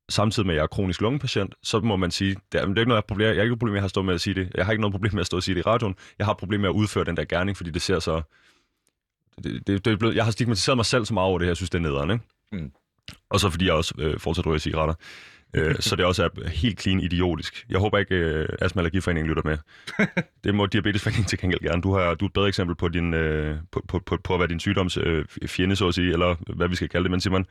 samtidig 0.09 0.47
med, 0.47 0.55
at 0.55 0.57
jeg 0.57 0.63
er 0.63 0.67
kronisk 0.67 1.01
lungepatient, 1.01 1.55
så 1.63 1.79
må 1.79 1.95
man 1.95 2.11
sige, 2.11 2.35
det 2.51 2.61
er, 2.61 2.65
det 2.65 2.77
er 2.77 2.81
ikke 2.81 2.89
noget 2.89 3.01
jeg 3.01 3.05
problem, 3.05 3.27
jeg 3.27 3.35
har 3.35 3.43
ikke 3.43 3.57
problem 3.57 3.73
med 3.73 3.83
at 3.83 3.89
stå 3.89 4.01
med 4.01 4.13
at 4.13 4.21
sige 4.21 4.33
det. 4.33 4.51
Jeg 4.55 4.65
har 4.65 4.71
ikke 4.71 4.81
noget 4.81 4.93
problem 4.93 5.13
med 5.13 5.21
at 5.21 5.27
stå 5.27 5.37
og 5.37 5.43
sige 5.43 5.55
det 5.55 5.61
i 5.61 5.63
radioen. 5.63 5.95
Jeg 6.19 6.27
har 6.27 6.33
problem 6.33 6.59
med 6.59 6.69
at 6.69 6.73
udføre 6.73 7.03
den 7.03 7.17
der 7.17 7.25
gerning, 7.25 7.57
fordi 7.57 7.71
det 7.71 7.81
ser 7.81 7.99
så... 7.99 8.21
Det, 9.43 9.67
det, 9.67 9.85
det 9.85 9.93
er 9.93 9.97
blevet, 9.97 10.15
jeg 10.15 10.23
har 10.23 10.31
stigmatiseret 10.31 10.77
mig 10.77 10.85
selv 10.85 11.05
så 11.05 11.13
meget 11.13 11.27
over 11.27 11.39
det 11.39 11.45
her, 11.45 11.49
jeg 11.49 11.57
synes, 11.57 11.69
det 11.69 11.77
er 11.77 11.81
nederen, 11.81 12.11
ikke? 12.11 12.23
Mm. 12.51 12.71
Og 13.29 13.39
så 13.39 13.49
fordi 13.49 13.65
jeg 13.65 13.73
også 13.73 13.93
øh, 13.97 14.19
fortsat 14.19 14.45
ryger 14.45 14.57
cigaretter. 14.57 14.95
Øh, 15.53 15.75
så 15.79 15.95
det 15.95 16.05
også 16.05 16.23
er 16.23 16.49
helt 16.49 16.81
clean 16.81 16.99
idiotisk. 16.99 17.65
Jeg 17.69 17.79
håber 17.79 17.97
ikke, 17.97 18.15
øh, 18.15 18.47
Astma 18.61 18.79
Allergiforeningen 18.79 19.29
lytter 19.29 19.43
med. 19.45 19.57
Det 20.43 20.55
må 20.55 20.65
Diabetesforeningen 20.65 21.27
til 21.27 21.39
gengæld 21.39 21.61
gerne. 21.61 21.81
Du, 21.81 21.93
har, 21.93 22.13
du 22.13 22.25
er 22.25 22.29
et 22.29 22.33
bedre 22.33 22.47
eksempel 22.47 22.75
på, 22.75 22.87
din, 22.87 23.13
øh, 23.13 23.57
på, 23.71 23.81
på, 23.87 23.99
på, 23.99 24.17
på 24.23 24.33
at 24.33 24.39
være 24.39 24.49
din 24.49 24.59
sygdoms 24.59 24.97
øh, 24.97 25.25
fjende, 25.47 25.75
så 25.75 25.87
at 25.87 25.93
sige, 25.93 26.11
eller 26.13 26.53
hvad 26.55 26.67
vi 26.67 26.75
skal 26.75 26.89
kalde 26.89 27.03
det. 27.03 27.11
Men 27.11 27.21
Simon, 27.21 27.45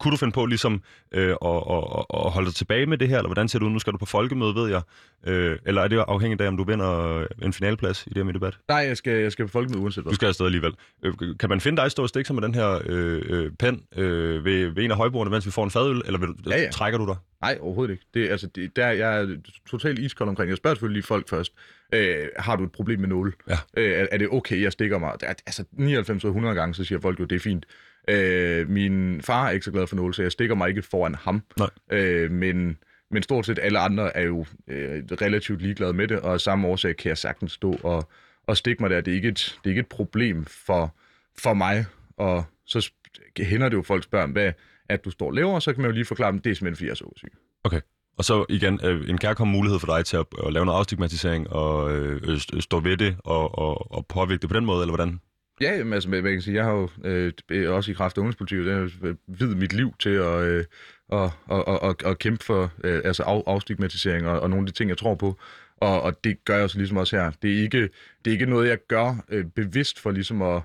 kunne 0.00 0.12
du 0.12 0.16
finde 0.16 0.32
på 0.32 0.46
ligesom 0.46 0.82
øh, 1.12 1.28
at, 1.30 1.34
at, 1.70 2.04
at, 2.14 2.30
holde 2.30 2.46
dig 2.46 2.54
tilbage 2.54 2.86
med 2.86 2.98
det 2.98 3.08
her, 3.08 3.16
eller 3.16 3.28
hvordan 3.28 3.48
ser 3.48 3.58
det 3.58 3.66
ud? 3.66 3.70
Nu 3.70 3.78
skal 3.78 3.92
du 3.92 3.98
på 3.98 4.06
folkemøde, 4.06 4.54
ved 4.54 4.68
jeg. 4.70 4.82
Øh, 5.26 5.58
eller 5.66 5.82
er 5.82 5.88
det 5.88 6.04
afhængigt 6.08 6.40
af, 6.40 6.48
om 6.48 6.56
du 6.56 6.64
vinder 6.64 7.26
en 7.42 7.52
finaleplads 7.52 8.06
i 8.06 8.08
det 8.08 8.16
her 8.16 8.24
med 8.24 8.34
debat? 8.34 8.58
Nej, 8.68 8.78
jeg 8.78 8.96
skal, 8.96 9.12
jeg 9.22 9.32
skal 9.32 9.44
på 9.46 9.50
folkemøde 9.52 9.82
uanset 9.82 10.04
hvad. 10.04 10.10
Du 10.10 10.14
skal 10.14 10.26
afsted 10.26 10.46
alligevel. 10.46 10.72
Øh, 11.02 11.14
kan 11.40 11.48
man 11.48 11.60
finde 11.60 11.82
dig 11.82 11.90
stå 11.90 12.02
og 12.02 12.08
stikke 12.08 12.26
sig 12.26 12.34
med 12.34 12.42
den 12.42 12.54
her 12.54 12.80
øh, 12.86 13.22
øh, 13.28 13.50
pen 13.58 13.82
øh, 13.96 14.44
ved, 14.44 14.68
ved 14.68 14.84
en 14.84 14.90
af 14.90 14.96
højbordene, 14.96 15.30
mens 15.30 15.46
vi 15.46 15.50
får 15.50 15.64
en 15.64 15.70
fadøl, 15.70 16.02
eller 16.06 16.18
vil, 16.18 16.28
du- 16.28 16.34
Ja, 16.50 16.62
ja. 16.62 16.70
trækker 16.70 16.98
du 16.98 17.06
dig? 17.06 17.16
Nej, 17.42 17.58
overhovedet 17.60 17.92
ikke. 17.92 18.04
Det, 18.14 18.28
altså, 18.30 18.46
det, 18.46 18.76
der, 18.76 18.88
jeg 18.90 19.20
er 19.22 19.36
totalt 19.70 19.98
iskold 19.98 20.28
omkring. 20.28 20.48
Jeg 20.48 20.56
spørger 20.56 20.74
selvfølgelig 20.74 20.94
lige 20.96 21.06
folk 21.06 21.28
først. 21.28 21.52
Øh, 21.94 22.26
har 22.38 22.56
du 22.56 22.64
et 22.64 22.72
problem 22.72 23.00
med 23.00 23.08
nåle? 23.08 23.32
Ja. 23.48 23.56
Øh, 23.76 23.90
er, 24.00 24.06
er 24.12 24.18
det 24.18 24.28
okay, 24.30 24.62
jeg 24.62 24.72
stikker 24.72 24.98
mig? 24.98 25.12
Altså 25.46 25.64
99 25.72 26.24
ud 26.24 26.28
af 26.28 26.30
100 26.30 26.54
gange, 26.54 26.74
så 26.74 26.84
siger 26.84 27.00
folk 27.00 27.20
jo, 27.20 27.24
det 27.24 27.36
er 27.36 27.40
fint. 27.40 27.66
Øh, 28.08 28.68
min 28.68 29.22
far 29.22 29.46
er 29.46 29.50
ikke 29.50 29.64
så 29.64 29.70
glad 29.70 29.86
for 29.86 29.96
nåle, 29.96 30.14
så 30.14 30.22
jeg 30.22 30.32
stikker 30.32 30.54
mig 30.54 30.68
ikke 30.68 30.82
foran 30.82 31.14
ham. 31.14 31.42
Nej. 31.58 31.70
Øh, 31.92 32.30
men, 32.30 32.78
men 33.10 33.22
stort 33.22 33.46
set 33.46 33.58
alle 33.62 33.78
andre 33.78 34.16
er 34.16 34.22
jo 34.22 34.46
øh, 34.68 35.02
relativt 35.22 35.62
ligeglade 35.62 35.92
med 35.92 36.08
det, 36.08 36.20
og 36.20 36.32
af 36.32 36.40
samme 36.40 36.68
årsag 36.68 36.96
kan 36.96 37.08
jeg 37.08 37.18
sagtens 37.18 37.52
stå 37.52 37.72
og, 37.82 38.08
og 38.46 38.56
stikke 38.56 38.82
mig 38.82 38.90
der. 38.90 39.00
Det 39.00 39.10
er 39.10 39.14
ikke 39.14 39.28
et, 39.28 39.58
det 39.64 39.66
er 39.66 39.70
ikke 39.70 39.80
et 39.80 39.86
problem 39.86 40.44
for, 40.44 40.94
for 41.38 41.54
mig. 41.54 41.86
Og 42.16 42.44
så 42.66 42.90
hænder 43.38 43.68
det 43.68 43.76
jo, 43.76 43.82
folk 43.82 44.04
spørger, 44.04 44.26
hvad 44.26 44.52
at 44.88 45.04
du 45.04 45.10
står 45.10 45.26
og 45.26 45.32
laver, 45.32 45.58
så 45.58 45.72
kan 45.72 45.82
man 45.82 45.90
jo 45.90 45.94
lige 45.94 46.04
forklare 46.04 46.32
dem, 46.32 46.40
det 46.40 46.50
er 46.50 46.54
simpelthen, 46.54 46.76
fordi 46.76 46.86
jeg 46.86 46.90
er 46.90 46.94
så 46.94 47.12
syg. 47.16 47.32
Okay. 47.64 47.80
Og 48.18 48.24
så 48.24 48.44
igen, 48.48 48.80
øh, 48.84 49.10
en 49.10 49.18
kærkommen 49.18 49.56
mulighed 49.56 49.78
for 49.78 49.96
dig 49.96 50.04
til 50.04 50.16
at, 50.16 50.26
at 50.46 50.52
lave 50.52 50.66
noget 50.66 50.78
afstigmatisering 50.78 51.50
og 51.50 51.96
øh, 51.96 52.22
st- 52.22 52.60
stå 52.60 52.80
ved 52.80 52.96
det 52.96 53.16
og, 53.18 53.58
og, 53.58 53.92
og 53.92 54.06
påvirke 54.06 54.40
det 54.40 54.50
på 54.50 54.56
den 54.56 54.64
måde, 54.64 54.82
eller 54.82 54.96
hvordan? 54.96 55.20
Ja, 55.60 55.76
jamen, 55.76 55.92
altså, 55.92 56.08
hvad 56.08 56.22
jeg 56.22 56.32
kan 56.32 56.42
sige, 56.42 56.56
jeg 56.56 56.64
har 56.64 56.72
jo 56.72 56.88
øh, 57.04 57.32
øh 57.50 57.70
også 57.70 57.90
i 57.90 57.94
kraft 57.94 58.16
af 58.16 58.20
ungdomspolitik, 58.20 58.58
det 58.58 58.72
har 58.72 58.90
øh, 59.02 59.14
videt 59.26 59.56
mit 59.56 59.72
liv 59.72 59.94
til 59.98 60.10
at, 60.10 60.42
øh, 60.42 60.64
og, 61.08 61.32
og, 61.46 61.68
og, 61.68 61.96
og 62.04 62.18
kæmpe 62.18 62.44
for 62.44 62.72
øh, 62.84 63.00
altså 63.04 63.22
af, 63.22 63.42
afstigmatisering 63.46 64.26
og, 64.26 64.40
og 64.40 64.50
nogle 64.50 64.62
af 64.62 64.66
de 64.66 64.72
ting, 64.72 64.90
jeg 64.90 64.98
tror 64.98 65.14
på. 65.14 65.38
Og, 65.76 66.02
og 66.02 66.24
det 66.24 66.44
gør 66.44 66.58
jeg 66.58 66.70
så 66.70 66.78
ligesom 66.78 66.96
også 66.96 67.16
her. 67.16 67.30
Det 67.42 67.58
er 67.58 67.62
ikke, 67.62 67.80
det 68.24 68.26
er 68.26 68.30
ikke 68.30 68.46
noget, 68.46 68.68
jeg 68.68 68.78
gør 68.88 69.24
øh, 69.28 69.44
bevidst 69.44 70.00
for 70.00 70.10
ligesom 70.10 70.42
at, 70.42 70.62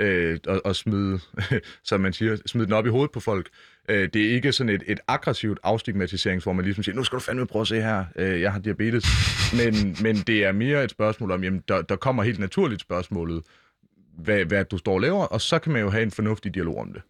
øh, 0.00 0.38
at, 0.48 0.60
at 0.64 0.76
smide, 0.76 1.20
som 1.88 2.00
man 2.00 2.12
siger, 2.12 2.36
smide 2.46 2.66
den 2.66 2.74
op 2.74 2.86
i 2.86 2.90
hovedet 2.90 3.10
på 3.10 3.20
folk. 3.20 3.48
Øh, 3.88 4.08
det 4.14 4.26
er 4.26 4.34
ikke 4.34 4.52
sådan 4.52 4.74
et, 4.74 4.82
et 4.86 5.00
aggressivt 5.08 5.58
afstigmatisering, 5.62 6.42
hvor 6.42 6.52
man 6.52 6.64
ligesom 6.64 6.84
siger, 6.84 6.96
nu 6.96 7.04
skal 7.04 7.16
du 7.16 7.20
fandme 7.20 7.46
prøve 7.46 7.60
at 7.60 7.68
se 7.68 7.80
her, 7.80 8.04
øh, 8.16 8.40
jeg 8.40 8.52
har 8.52 8.60
diabetes. 8.60 9.04
Men, 9.52 9.96
men 10.02 10.16
det 10.16 10.44
er 10.44 10.52
mere 10.52 10.84
et 10.84 10.90
spørgsmål 10.90 11.30
om, 11.30 11.44
jamen, 11.44 11.62
der, 11.68 11.82
der 11.82 11.96
kommer 11.96 12.22
helt 12.22 12.38
naturligt 12.38 12.80
spørgsmålet, 12.80 13.42
hvad, 14.24 14.44
hvad 14.44 14.64
du 14.64 14.78
står 14.78 14.92
og 14.92 15.00
laver, 15.00 15.24
og 15.24 15.40
så 15.40 15.58
kan 15.58 15.72
man 15.72 15.82
jo 15.82 15.90
have 15.90 16.02
en 16.02 16.10
fornuftig 16.10 16.54
dialog 16.54 16.78
om 16.78 16.92
det. 16.92 17.02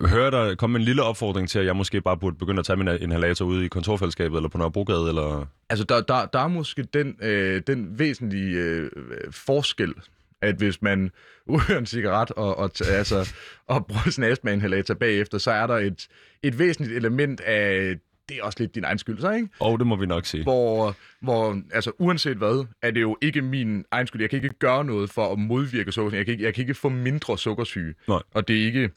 Jeg 0.00 0.10
hører 0.10 0.30
der 0.30 0.54
komme 0.54 0.78
en 0.78 0.84
lille 0.84 1.02
opfordring 1.02 1.48
til, 1.48 1.58
at 1.58 1.66
jeg 1.66 1.76
måske 1.76 2.00
bare 2.00 2.16
burde 2.16 2.36
begynde 2.36 2.58
at 2.58 2.66
tage 2.66 2.76
min 2.76 2.88
inhalator 2.88 3.44
ude 3.44 3.64
i 3.64 3.68
kontorfællesskabet 3.68 4.36
eller 4.36 4.48
på 4.48 4.58
Nørrebrogade, 4.58 5.08
eller... 5.08 5.46
Altså, 5.70 5.84
der, 5.84 6.00
der, 6.00 6.26
der 6.26 6.38
er 6.38 6.48
måske 6.48 6.82
den, 6.82 7.16
øh, 7.22 7.62
den 7.66 7.98
væsentlige 7.98 8.56
øh, 8.56 8.90
forskel, 9.30 9.94
at 10.42 10.54
hvis 10.54 10.82
man 10.82 11.10
ryger 11.52 11.78
en 11.78 11.86
cigaret 11.86 12.30
og, 12.30 12.58
og, 12.58 12.70
t- 12.78 12.90
altså, 12.90 13.32
og 13.66 13.86
bruger 13.86 14.10
sin 14.10 14.24
astmainhalator 14.24 14.94
bagefter, 14.94 15.38
så 15.38 15.50
er 15.50 15.66
der 15.66 15.76
et, 15.76 16.08
et 16.42 16.58
væsentligt 16.58 16.96
element 16.96 17.40
af, 17.40 17.96
det 18.28 18.36
er 18.38 18.42
også 18.42 18.56
lidt 18.60 18.74
din 18.74 18.84
egen 18.84 18.98
skyld, 18.98 19.18
så 19.18 19.30
ikke? 19.30 19.48
Og 19.60 19.78
det 19.78 19.86
må 19.86 19.96
vi 19.96 20.06
nok 20.06 20.26
sige. 20.26 20.42
Hvor, 20.42 20.96
hvor 21.20 21.60
altså 21.72 21.92
uanset 21.98 22.36
hvad, 22.36 22.66
er 22.82 22.90
det 22.90 23.00
jo 23.00 23.16
ikke 23.20 23.42
min 23.42 23.84
egen 23.90 24.06
skyld. 24.06 24.22
Jeg 24.22 24.30
kan 24.30 24.36
ikke 24.36 24.58
gøre 24.58 24.84
noget 24.84 25.10
for 25.10 25.32
at 25.32 25.38
modvirke 25.38 25.92
sukkersyge. 25.92 26.18
Jeg 26.18 26.26
kan 26.26 26.32
ikke, 26.32 26.44
jeg 26.44 26.54
kan 26.54 26.62
ikke 26.62 26.74
få 26.74 26.88
mindre 26.88 27.38
sukkersyge. 27.38 27.94
Nej. 28.08 28.22
Og 28.30 28.48
det 28.48 28.60
er 28.60 28.66
ikke... 28.66 28.90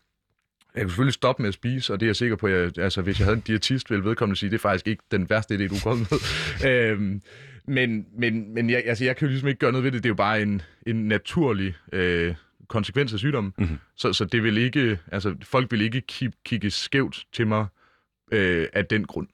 Jeg 0.76 0.82
kan 0.82 0.90
selvfølgelig 0.90 1.14
stoppe 1.14 1.42
med 1.42 1.48
at 1.48 1.54
spise, 1.54 1.94
og 1.94 2.00
det 2.00 2.06
er 2.06 2.08
jeg 2.08 2.16
sikker 2.16 2.36
på, 2.36 2.48
at 2.48 2.54
jeg, 2.54 2.84
altså, 2.84 3.02
hvis 3.02 3.20
jeg 3.20 3.26
havde 3.26 3.36
en 3.36 3.44
diætist, 3.48 3.90
ville 3.90 4.06
vedkommende 4.06 4.40
sige, 4.40 4.50
det 4.50 4.56
er 4.56 4.60
faktisk 4.60 4.88
ikke 4.88 5.04
den 5.12 5.30
værste 5.30 5.56
idé, 5.56 5.68
du 5.68 5.76
er 5.76 5.80
kommet 5.84 6.08
med. 6.12 6.72
øhm, 6.92 7.22
men 7.68 8.06
men, 8.18 8.54
men 8.54 8.70
jeg, 8.70 8.84
altså, 8.86 9.06
jeg 9.06 9.16
kan 9.16 9.26
jo 9.26 9.30
ligesom 9.30 9.48
ikke 9.48 9.60
gøre 9.60 9.72
noget 9.72 9.84
ved 9.84 9.92
det. 9.92 10.04
Det 10.04 10.10
er 10.10 10.12
jo 10.12 10.16
bare 10.16 10.42
en, 10.42 10.62
en 10.88 11.08
naturlig 11.08 11.76
øh, 11.94 12.36
konsekvens 12.68 13.14
af 13.14 13.20
sygdommen. 13.20 13.54
Mhm. 13.58 13.78
Så, 13.96 14.14
så 14.14 14.26
det 14.26 14.44
vil 14.44 14.58
ikke... 14.58 15.00
Altså, 15.12 15.36
folk 15.44 15.72
vil 15.72 15.82
ikke 15.82 16.02
kig, 16.02 16.32
kigge 16.46 16.70
skævt 16.70 17.26
til 17.34 17.48
mig 17.48 17.66
øh, 18.32 18.68
af 18.74 18.86
den 18.86 19.06
grund. 19.06 19.28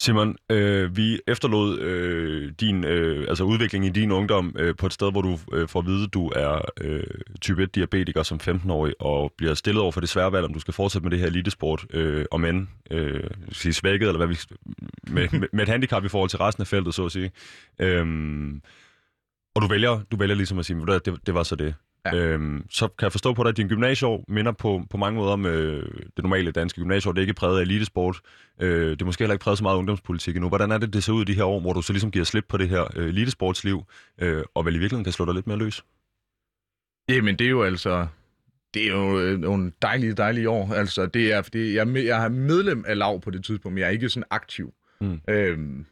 Simon, 0.00 0.36
øh, 0.50 0.96
vi 0.96 1.20
efterlod 1.26 1.78
øh, 1.78 2.52
din 2.60 2.84
øh, 2.84 3.28
altså 3.28 3.44
udvikling 3.44 3.86
i 3.86 3.88
din 3.88 4.12
ungdom 4.12 4.54
øh, 4.58 4.76
på 4.76 4.86
et 4.86 4.92
sted, 4.92 5.10
hvor 5.12 5.22
du 5.22 5.38
øh, 5.52 5.68
får 5.68 5.80
at 5.80 5.86
vide, 5.86 6.04
at 6.04 6.14
du 6.14 6.28
er 6.36 6.60
øh, 6.80 7.04
type 7.40 7.62
1-diabetiker 7.62 8.22
som 8.22 8.40
15-årig, 8.42 8.94
og 9.00 9.32
bliver 9.36 9.54
stillet 9.54 9.82
over 9.82 9.92
for 9.92 10.00
det 10.00 10.08
svære 10.08 10.32
valg, 10.32 10.44
om 10.44 10.52
du 10.52 10.60
skal 10.60 10.74
fortsætte 10.74 11.04
med 11.04 11.10
det 11.10 11.18
her 11.18 11.26
elitesport, 11.26 11.86
øh, 11.90 12.24
om 12.30 12.44
end 12.44 12.66
øh, 12.90 13.30
sige 13.52 13.72
svækket, 13.72 14.06
eller 14.08 14.26
hvad 14.26 14.26
vi, 14.26 14.38
med, 15.12 15.28
med, 15.40 15.48
med 15.52 15.62
et 15.62 15.68
handicap 15.68 16.04
i 16.04 16.08
forhold 16.08 16.30
til 16.30 16.38
resten 16.38 16.62
af 16.62 16.66
feltet, 16.66 16.94
så 16.94 17.04
at 17.04 17.12
sige. 17.12 17.32
Øhm, 17.78 18.62
og 19.54 19.62
du 19.62 19.66
vælger, 19.66 20.00
du 20.10 20.16
vælger 20.16 20.34
ligesom 20.34 20.58
at 20.58 20.66
sige, 20.66 20.76
"Ved 20.76 20.86
du 20.86 20.92
hvad, 20.92 21.00
det, 21.00 21.26
det 21.26 21.34
var 21.34 21.42
så 21.42 21.56
det. 21.56 21.74
Ja. 22.06 22.16
Øhm, 22.16 22.64
så 22.70 22.88
kan 22.88 23.04
jeg 23.04 23.12
forstå 23.12 23.32
på 23.32 23.42
dig, 23.42 23.48
at 23.48 23.56
din 23.56 23.68
gymnasieår 23.68 24.24
minder 24.28 24.52
på, 24.52 24.82
på 24.90 24.96
mange 24.96 25.16
måder 25.16 25.32
om 25.32 25.46
øh, 25.46 25.82
det 26.16 26.24
normale 26.24 26.50
danske 26.50 26.80
gymnasieår. 26.80 27.12
Det 27.12 27.18
er 27.18 27.22
ikke 27.22 27.34
præget 27.34 27.58
af 27.58 27.62
elitesport. 27.62 28.20
Øh, 28.60 28.90
det 28.90 29.02
er 29.02 29.06
måske 29.06 29.22
heller 29.22 29.34
ikke 29.34 29.42
præget 29.42 29.58
så 29.58 29.64
meget 29.64 29.74
af 29.74 29.78
ungdomspolitik 29.78 30.36
endnu. 30.36 30.48
Hvordan 30.48 30.70
er 30.70 30.78
det, 30.78 30.92
det 30.92 31.04
ser 31.04 31.12
ud 31.12 31.22
i 31.22 31.24
de 31.24 31.34
her 31.34 31.44
år, 31.44 31.60
hvor 31.60 31.72
du 31.72 31.82
så 31.82 31.92
ligesom 31.92 32.10
giver 32.10 32.24
slip 32.24 32.44
på 32.48 32.56
det 32.56 32.68
her 32.68 32.84
øh, 32.96 33.08
elitesportsliv, 33.08 33.84
øh, 34.20 34.42
og 34.54 34.64
vel 34.64 34.74
i 34.74 34.78
virkeligheden 34.78 35.04
kan 35.04 35.12
slå 35.12 35.24
dig 35.24 35.34
lidt 35.34 35.46
mere 35.46 35.58
løs? 35.58 35.84
Jamen, 37.08 37.36
det 37.36 37.44
er 37.44 37.50
jo 37.50 37.62
altså... 37.62 38.06
Det 38.74 38.86
er 38.86 38.90
jo 38.90 39.20
øh, 39.20 39.38
nogle 39.38 39.72
dejlige, 39.82 40.12
dejlige 40.12 40.50
år. 40.50 40.74
Altså, 40.74 41.06
det 41.06 41.32
er, 41.32 41.42
fordi 41.42 41.74
jeg, 41.74 41.94
jeg 41.94 42.24
er 42.24 42.28
medlem 42.28 42.84
af 42.86 42.98
LAV 42.98 43.20
på 43.20 43.30
det 43.30 43.44
tidspunkt, 43.44 43.74
men 43.74 43.80
jeg 43.80 43.86
er 43.86 43.90
ikke 43.90 44.08
sådan 44.08 44.24
aktiv. 44.30 44.74
Mm. 45.00 45.20
Øhm, 45.28 45.86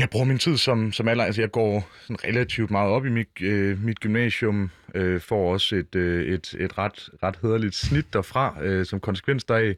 jeg 0.00 0.08
bruger 0.10 0.26
min 0.26 0.38
tid 0.38 0.56
som, 0.56 0.92
som 0.92 1.08
alder. 1.08 1.24
Altså, 1.24 1.40
jeg 1.42 1.50
går 1.50 1.88
sådan 2.02 2.24
relativt 2.24 2.70
meget 2.70 2.90
op 2.90 3.06
i 3.06 3.08
mit, 3.08 3.28
øh, 3.42 3.84
mit 3.84 4.00
gymnasium. 4.00 4.70
Øh, 4.94 5.20
får 5.20 5.52
også 5.52 5.76
et, 5.76 5.94
øh, 5.94 6.26
et, 6.34 6.54
et 6.58 6.78
ret, 6.78 7.10
ret 7.22 7.38
hederligt 7.42 7.74
snit 7.74 8.12
derfra, 8.12 8.56
øh, 8.62 8.86
som 8.86 9.00
konsekvens 9.00 9.44
deraf. 9.44 9.74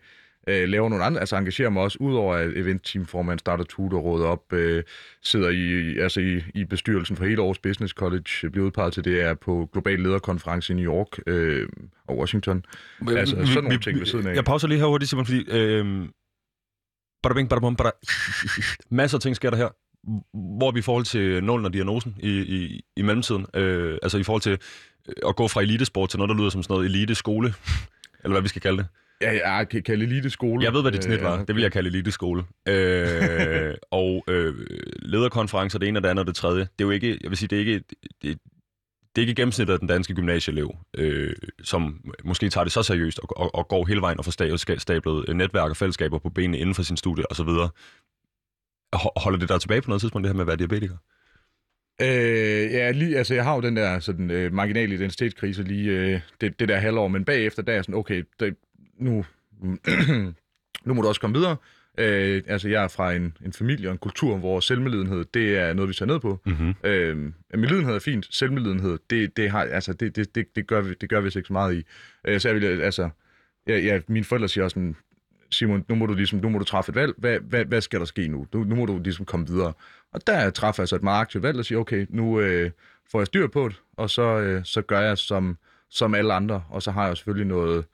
Øh, 0.49 0.69
laver 0.69 0.89
nogle 0.89 1.05
andre, 1.05 1.21
altså 1.21 1.37
engagerer 1.37 1.71
mig 1.71 1.83
også, 1.83 1.99
udover 2.01 2.35
at 2.35 2.57
eventteamformand 2.57 3.39
starter 3.39 3.65
tutorrådet 3.65 4.27
op, 4.27 4.53
øh, 4.53 4.85
sidder 5.23 5.51
i, 5.51 5.99
altså 5.99 6.21
i, 6.21 6.43
i 6.55 6.65
bestyrelsen 6.65 7.17
for 7.17 7.25
hele 7.25 7.43
års 7.43 7.59
Business 7.59 7.95
College, 7.95 8.51
bliver 8.51 8.67
udpeget 8.67 8.93
til 8.93 9.05
det, 9.05 9.23
er 9.23 9.35
på 9.35 9.69
Global 9.73 9.99
Lederkonference 9.99 10.73
i 10.73 10.77
New 10.77 10.95
York 10.95 11.19
øh, 11.27 11.69
og 12.07 12.19
Washington. 12.19 12.65
Altså, 13.09 13.37
sådan 13.47 13.65
nogle 13.65 13.81
ting 13.81 13.99
ved 13.99 14.07
siden 14.07 14.27
af. 14.27 14.35
Jeg 14.35 14.45
pauser 14.45 14.69
lige 14.69 14.79
her 14.79 14.87
hurtigt, 14.87 15.11
Simon, 15.11 15.27
fordi... 15.27 15.45
Øh, 15.51 16.09
bada 17.23 17.35
bing, 17.35 17.49
bada 17.49 17.61
bum, 17.61 17.77
bada. 17.77 17.91
Masser 18.91 19.19
af 19.19 19.23
ting 19.23 19.37
sker 19.37 19.51
der 19.51 19.57
her. 19.57 19.69
Hvor 20.59 20.69
er 20.69 20.73
vi 20.73 20.79
i 20.79 20.83
forhold 20.83 21.05
til 21.05 21.45
nålen 21.45 21.67
og 21.67 21.73
diagnosen 21.73 22.17
i, 22.21 22.31
i, 22.31 22.81
i 22.97 23.03
mellemtiden? 23.03 23.47
Øh, 23.55 23.99
altså 24.03 24.19
i 24.19 24.23
forhold 24.23 24.43
til 24.43 24.59
øh, 25.09 25.15
at 25.29 25.37
gå 25.37 25.49
fra 25.49 25.63
elitesport 25.63 26.11
til 26.11 26.19
noget, 26.19 26.29
der 26.29 26.37
lyder 26.37 26.51
som 26.51 26.63
sådan 26.63 26.75
noget 26.75 26.87
eliteskole, 26.87 27.55
eller 28.25 28.35
hvad 28.35 28.43
vi 28.43 28.49
skal 28.49 28.63
kalde 28.63 28.79
det. 28.79 28.87
Ja, 29.21 29.51
jeg 29.51 29.69
kan 29.69 29.83
kalde 29.83 30.05
elite 30.05 30.31
skole. 30.31 30.65
Jeg 30.65 30.73
ved, 30.73 30.83
hvad 30.83 30.93
dit 30.93 31.05
snit 31.05 31.23
var. 31.23 31.45
Det 31.45 31.55
vil 31.55 31.63
jeg 31.63 31.73
kalde 31.73 31.89
eliteskole. 31.89 32.45
Øh, 32.69 33.75
og 33.91 34.25
øh, 34.29 34.55
lederkonferencer, 35.03 35.79
det 35.79 35.89
ene 35.89 35.99
og 35.99 36.03
det 36.03 36.09
andet 36.09 36.23
og 36.23 36.27
det 36.27 36.35
tredje. 36.37 36.61
Det 36.61 36.69
er 36.81 36.85
jo 36.85 36.91
ikke, 36.91 37.19
jeg 37.23 37.31
vil 37.31 37.39
sige, 37.39 37.49
det 37.49 37.57
er 37.57 37.61
ikke, 37.61 37.75
det, 38.23 38.39
det 39.17 39.23
er 39.23 39.27
ikke 39.27 39.35
gennemsnittet 39.35 39.73
af 39.75 39.79
den 39.79 39.89
danske 39.89 40.15
gymnasieelev, 40.15 40.77
øh, 40.99 41.33
som 41.63 42.01
måske 42.25 42.51
tager 42.51 42.65
det 42.65 42.73
så 42.73 42.83
seriøst 42.83 43.19
og, 43.19 43.39
og, 43.39 43.55
og 43.55 43.69
går 43.69 43.87
hele 43.87 44.01
vejen 44.01 44.19
og 44.19 44.25
får 44.25 44.33
sta- 44.33 44.79
stablet 44.79 45.37
netværk 45.37 45.71
og 45.71 45.77
fællesskaber 45.77 46.19
på 46.19 46.31
benene 46.31 46.59
inden 46.59 46.75
for 46.75 46.83
sin 46.83 46.97
studie 46.97 47.31
osv. 47.31 47.49
Ho- 48.95 49.21
Holder 49.21 49.39
det 49.39 49.49
der 49.49 49.59
tilbage 49.59 49.83
på 49.83 49.91
noget 49.91 50.01
tidspunkt, 50.01 50.25
det 50.25 50.29
her 50.29 50.35
med 50.35 50.43
at 50.43 50.47
være 50.47 50.57
diabetiker? 50.57 50.97
Øh, 52.03 52.73
ja, 52.73 52.91
lige, 52.91 53.19
altså 53.19 53.35
jeg 53.35 53.45
har 53.45 53.55
jo 53.55 53.61
den 53.61 53.77
der 53.77 53.99
sådan, 53.99 54.31
øh, 54.31 54.53
marginale 54.53 54.95
identitetskrise 54.95 55.63
lige 55.63 55.91
øh, 55.91 56.21
det, 56.41 56.61
det 56.61 56.69
der 56.69 56.77
halvår, 56.77 57.09
men 57.09 57.25
bagefter 57.25 57.63
der 57.63 57.73
er 57.73 57.77
jeg 57.77 57.85
sådan, 57.85 57.95
okay, 57.95 58.25
det, 58.41 58.57
nu, 58.99 59.25
nu 60.87 60.95
må 60.95 61.03
du 61.03 61.09
også 61.09 61.21
komme 61.21 61.37
videre. 61.37 61.57
Øh, 61.99 62.43
altså 62.47 62.69
jeg 62.69 62.85
er 62.85 62.89
fra 62.89 63.13
en, 63.13 63.37
en 63.45 63.53
familie 63.53 63.89
og 63.89 63.93
en 63.93 63.99
kultur, 63.99 64.37
hvor 64.37 64.61
selvmedlidenhed, 64.61 65.25
det 65.35 65.59
er 65.59 65.73
noget, 65.73 65.89
vi 65.89 65.95
tager 65.95 66.07
ned 66.13 66.21
på. 66.21 66.41
Mm-hmm. 66.47 66.75
Øh, 66.85 67.33
medlidenhed 67.55 67.95
er 67.95 67.99
fint, 67.99 68.35
selvmedlidenhed, 68.35 68.99
det, 69.11 69.37
det, 69.37 69.51
har, 69.51 69.63
altså, 69.63 69.93
det, 69.93 70.17
det, 70.17 70.35
det, 70.35 70.57
det, 70.57 70.67
gør 70.67 70.81
vi, 70.81 70.95
det 71.01 71.09
gør 71.09 71.21
vi 71.21 71.27
ikke 71.27 71.47
så 71.47 71.53
meget 71.53 71.75
i. 71.75 71.83
Øh, 72.25 72.41
så 72.41 72.49
jeg 72.49 72.55
vil, 72.57 72.83
altså, 72.83 73.09
ja, 73.69 73.79
ja, 73.79 74.01
mine 74.09 74.25
forældre 74.25 74.49
siger 74.49 74.65
også 74.65 74.75
sådan, 74.75 74.97
Simon, 75.51 75.85
nu 75.89 75.95
må 75.95 76.07
du 76.07 76.15
ligesom, 76.15 76.39
nu 76.39 76.49
må 76.49 76.59
du 76.59 76.65
træffe 76.65 76.91
et 76.91 76.95
valg. 76.95 77.15
Hvad, 77.19 77.39
hvad, 77.41 77.65
hvad 77.65 77.81
skal 77.81 78.01
der 78.01 78.07
ske 78.07 78.29
nu? 78.29 78.47
nu? 78.55 78.65
Nu 78.65 78.75
må 78.75 78.87
du 78.87 78.99
ligesom 78.99 79.25
komme 79.25 79.47
videre. 79.47 79.73
Og 80.13 80.27
der 80.27 80.51
træffer 80.51 80.83
jeg 80.83 80.89
så 80.89 80.97
et 80.97 81.03
meget 81.03 81.21
aktivt 81.21 81.43
valg 81.43 81.59
og 81.59 81.65
siger, 81.65 81.79
okay, 81.79 82.07
nu 82.11 82.41
øh, 82.41 82.71
får 83.11 83.21
jeg 83.21 83.27
styr 83.27 83.47
på 83.47 83.69
det, 83.69 83.77
og 83.97 84.11
så, 84.11 84.23
øh, 84.23 84.65
så 84.65 84.83
gør 84.83 85.01
jeg 85.01 85.19
som, 85.19 85.59
som 85.89 86.15
alle 86.15 86.35
andre. 86.35 86.65
Og 86.71 86.83
så 86.83 86.91
har 86.91 87.07
jeg 87.07 87.17
selvfølgelig 87.17 87.47
noget 87.47 87.85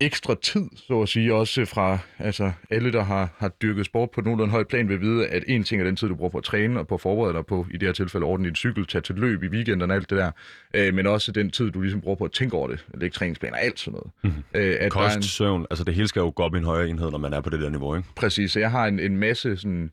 ekstra 0.00 0.34
tid, 0.42 0.68
så 0.76 1.02
at 1.02 1.08
sige, 1.08 1.34
også 1.34 1.64
fra 1.64 1.98
altså, 2.18 2.52
alle, 2.70 2.92
der 2.92 3.02
har, 3.02 3.34
har 3.38 3.48
dyrket 3.48 3.86
sport 3.86 4.10
på 4.10 4.20
nogenlunde 4.20 4.52
højt 4.52 4.68
plan, 4.68 4.88
vil 4.88 5.00
vide, 5.00 5.26
at 5.26 5.44
en 5.46 5.64
ting 5.64 5.80
er 5.80 5.84
den 5.84 5.96
tid, 5.96 6.08
du 6.08 6.14
bruger 6.14 6.30
på 6.30 6.38
at 6.38 6.44
træne 6.44 6.80
og 6.80 6.86
på 6.86 6.94
at 6.94 7.00
forberede 7.00 7.34
dig 7.34 7.46
på, 7.46 7.66
i 7.70 7.76
det 7.76 7.88
her 7.88 7.92
tilfælde, 7.92 8.26
ordne 8.26 8.46
din 8.46 8.54
cykel, 8.54 8.86
tage 8.86 9.02
til 9.02 9.14
løb 9.14 9.42
i 9.42 9.46
weekenden 9.46 9.90
og 9.90 9.96
alt 9.96 10.10
det 10.10 10.18
der, 10.18 10.30
øh, 10.74 10.94
men 10.94 11.06
også 11.06 11.32
den 11.32 11.50
tid, 11.50 11.70
du 11.70 11.80
ligesom 11.80 12.00
bruger 12.00 12.16
på 12.16 12.24
at 12.24 12.32
tænke 12.32 12.56
over 12.56 12.68
det, 12.68 12.86
lægge 12.94 13.14
træningsplaner 13.14 13.56
og 13.56 13.64
alt 13.64 13.80
sådan 13.80 13.92
noget. 13.92 14.10
Mm-hmm. 14.22 14.42
Øh, 14.54 14.76
at 14.80 14.92
Kost, 14.92 15.16
en, 15.16 15.22
søvn, 15.22 15.66
altså 15.70 15.84
det 15.84 15.94
hele 15.94 16.08
skal 16.08 16.20
jo 16.20 16.32
gå 16.36 16.42
op 16.42 16.54
i 16.54 16.58
en 16.58 16.64
højere 16.64 16.88
enhed, 16.88 17.10
når 17.10 17.18
man 17.18 17.32
er 17.32 17.40
på 17.40 17.50
det 17.50 17.60
der 17.60 17.70
niveau, 17.70 17.96
ikke? 17.96 18.08
Præcis, 18.16 18.52
så 18.52 18.60
jeg 18.60 18.70
har 18.70 18.86
en, 18.86 19.00
en 19.00 19.16
masse 19.16 19.56
sådan 19.56 19.90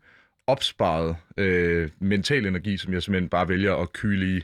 opsparet 0.47 1.15
øh, 1.37 1.89
mental 1.99 2.45
energi, 2.45 2.77
som 2.77 2.93
jeg 2.93 3.03
simpelthen 3.03 3.29
bare 3.29 3.49
vælger 3.49 3.75
at 3.75 3.93
kyle 3.93 4.37
i. 4.37 4.41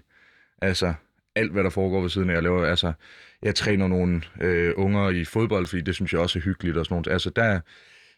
Altså 0.61 0.93
alt, 1.35 1.51
hvad 1.51 1.63
der 1.63 1.69
foregår 1.69 2.01
ved 2.01 2.09
siden 2.09 2.29
af. 2.29 2.33
Jeg 2.33 2.43
laver, 2.43 2.65
altså, 2.65 2.93
jeg 3.41 3.55
træner 3.55 3.87
nogle 3.87 4.21
øh, 4.41 4.73
unger 4.77 5.09
i 5.09 5.25
fodbold, 5.25 5.65
fordi 5.65 5.81
det 5.81 5.95
synes 5.95 6.13
jeg 6.13 6.21
også 6.21 6.39
er 6.39 6.43
hyggeligt 6.43 6.77
og 6.77 6.85
sådan 6.85 6.95
noget. 6.95 7.07
Altså 7.07 7.29
der, 7.29 7.59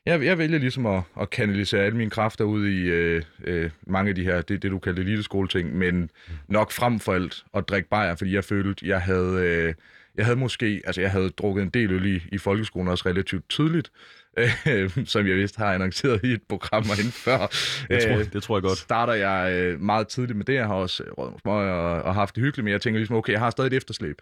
jeg, 0.06 0.24
jeg 0.24 0.38
vælger 0.38 0.60
ligesom 0.60 0.86
at, 0.86 1.04
at 1.22 1.30
kanalisere 1.30 1.82
alle 1.82 1.98
mine 1.98 2.10
kræfter 2.10 2.46
ud 2.46 2.68
i 2.68 2.82
øh, 2.82 3.24
øh, 3.44 3.70
mange 3.88 4.10
af 4.10 4.16
de 4.16 4.24
her, 4.24 4.42
det, 4.42 4.64
det 4.64 4.72
du 4.72 4.80
kalder 4.80 5.04
lille 5.04 5.24
skoleting, 5.24 5.76
men 5.76 6.10
nok 6.48 6.72
frem 6.72 7.00
for 7.00 7.14
alt 7.14 7.44
at 7.54 7.70
drikke 7.70 7.90
bajer, 7.90 8.16
fordi 8.16 8.36
jeg 8.36 8.44
følte, 8.44 8.88
jeg 8.88 9.02
havde, 9.02 9.42
øh, 9.42 9.74
jeg 10.18 10.26
havde 10.26 10.38
måske, 10.38 10.82
altså 10.86 11.02
jeg 11.02 11.12
havde 11.12 11.30
drukket 11.30 11.64
en 11.64 11.70
del 11.70 11.92
øl 11.92 12.06
i, 12.06 12.24
i 12.32 12.38
folkeskolen 12.38 12.88
også 12.88 13.10
relativt 13.10 13.50
tydeligt, 13.50 13.92
øh, 14.38 15.06
som 15.06 15.28
jeg 15.28 15.36
vist 15.36 15.56
har 15.58 15.74
annonceret 15.74 16.24
i 16.24 16.32
et 16.32 16.42
program 16.50 16.84
inden 16.84 17.12
før. 17.12 17.38
Det 17.38 18.04
tror, 18.04 18.20
Øh, 18.20 18.34
det 18.34 18.44
tror 18.44 18.58
jeg 18.58 18.64
godt. 18.64 18.78
starter 18.78 19.14
jeg 19.14 19.54
øh, 19.54 19.82
meget 19.82 20.08
tidligt 20.08 20.38
med 20.38 20.46
det. 20.46 20.54
Jeg 20.54 20.68
har 20.68 20.74
også 20.74 21.04
nogle 21.18 21.40
smøger 21.42 21.74
og, 21.74 22.02
og 22.02 22.16
haft 22.16 22.36
det 22.36 22.44
hyggeligt, 22.44 22.64
men 22.64 22.72
jeg 22.72 22.82
tænker 22.82 22.98
ligesom, 22.98 23.16
okay, 23.16 23.32
jeg 23.32 23.40
har 23.40 23.50
stadig 23.50 23.68
et 23.68 23.74
efterslæb. 23.74 24.22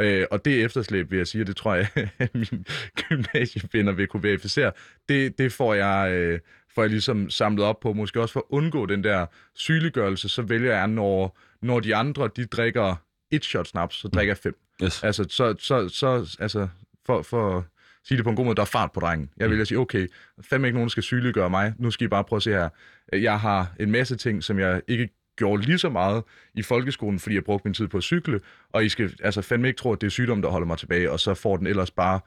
Øh, 0.00 0.26
og 0.30 0.44
det 0.44 0.64
efterslæb, 0.64 1.10
vil 1.10 1.16
jeg 1.16 1.26
sige, 1.26 1.44
det 1.44 1.56
tror 1.56 1.74
jeg, 1.74 1.88
at 2.18 2.34
mine 2.34 2.64
gymnasievenner 2.96 3.92
vil 3.92 4.06
kunne 4.06 4.22
verificere, 4.22 4.72
det, 5.08 5.38
det 5.38 5.52
får 5.52 5.74
jeg... 5.74 6.12
Øh, 6.12 6.40
får 6.74 6.82
jeg 6.82 6.90
ligesom 6.90 7.30
samlet 7.30 7.64
op 7.64 7.80
på, 7.80 7.92
måske 7.92 8.20
også 8.20 8.32
for 8.32 8.40
at 8.40 8.44
undgå 8.48 8.86
den 8.86 9.04
der 9.04 9.26
sygeliggørelse, 9.54 10.28
så 10.28 10.42
vælger 10.42 10.76
jeg, 10.76 10.86
når, 10.86 11.38
når 11.62 11.80
de 11.80 11.96
andre, 11.96 12.30
de 12.36 12.44
drikker 12.44 12.96
et 13.30 13.44
shot 13.44 13.66
snaps, 13.66 13.96
så 13.96 14.08
drikker 14.08 14.30
jeg 14.30 14.38
fem. 14.38 14.58
Yes. 14.82 15.04
Altså, 15.04 15.26
så, 15.28 15.54
så, 15.58 15.88
så 15.88 16.36
altså, 16.40 16.68
for, 17.06 17.22
for 17.22 17.66
sige 18.08 18.16
det 18.16 18.24
på 18.24 18.30
en 18.30 18.36
god 18.36 18.44
måde, 18.44 18.56
der 18.56 18.62
er 18.62 18.66
fart 18.66 18.92
på 18.92 19.00
drengen. 19.00 19.30
Jeg 19.36 19.50
vil 19.50 19.66
sige, 19.66 19.78
okay, 19.78 20.06
fandme 20.40 20.68
ikke 20.68 20.76
nogen, 20.76 20.86
der 20.86 20.90
skal 20.90 21.02
sygeliggøre 21.02 21.50
mig. 21.50 21.74
Nu 21.78 21.90
skal 21.90 22.04
I 22.04 22.08
bare 22.08 22.24
prøve 22.24 22.38
at 22.38 22.42
se 22.42 22.50
her. 22.50 22.68
Jeg 23.12 23.40
har 23.40 23.74
en 23.80 23.90
masse 23.90 24.16
ting, 24.16 24.44
som 24.44 24.58
jeg 24.58 24.82
ikke 24.88 25.08
gjorde 25.36 25.62
lige 25.62 25.78
så 25.78 25.88
meget 25.88 26.22
i 26.54 26.62
folkeskolen, 26.62 27.18
fordi 27.18 27.34
jeg 27.34 27.44
brugte 27.44 27.68
min 27.68 27.74
tid 27.74 27.88
på 27.88 27.96
at 27.96 28.02
cykle, 28.02 28.40
og 28.72 28.84
I 28.84 28.88
skal 28.88 29.14
altså 29.22 29.42
fandme 29.42 29.68
ikke 29.68 29.78
tro, 29.78 29.92
at 29.92 30.00
det 30.00 30.06
er 30.06 30.10
sygdom, 30.10 30.42
der 30.42 30.48
holder 30.48 30.66
mig 30.66 30.78
tilbage, 30.78 31.10
og 31.10 31.20
så 31.20 31.34
får 31.34 31.56
den 31.56 31.66
ellers 31.66 31.90
bare 31.90 32.20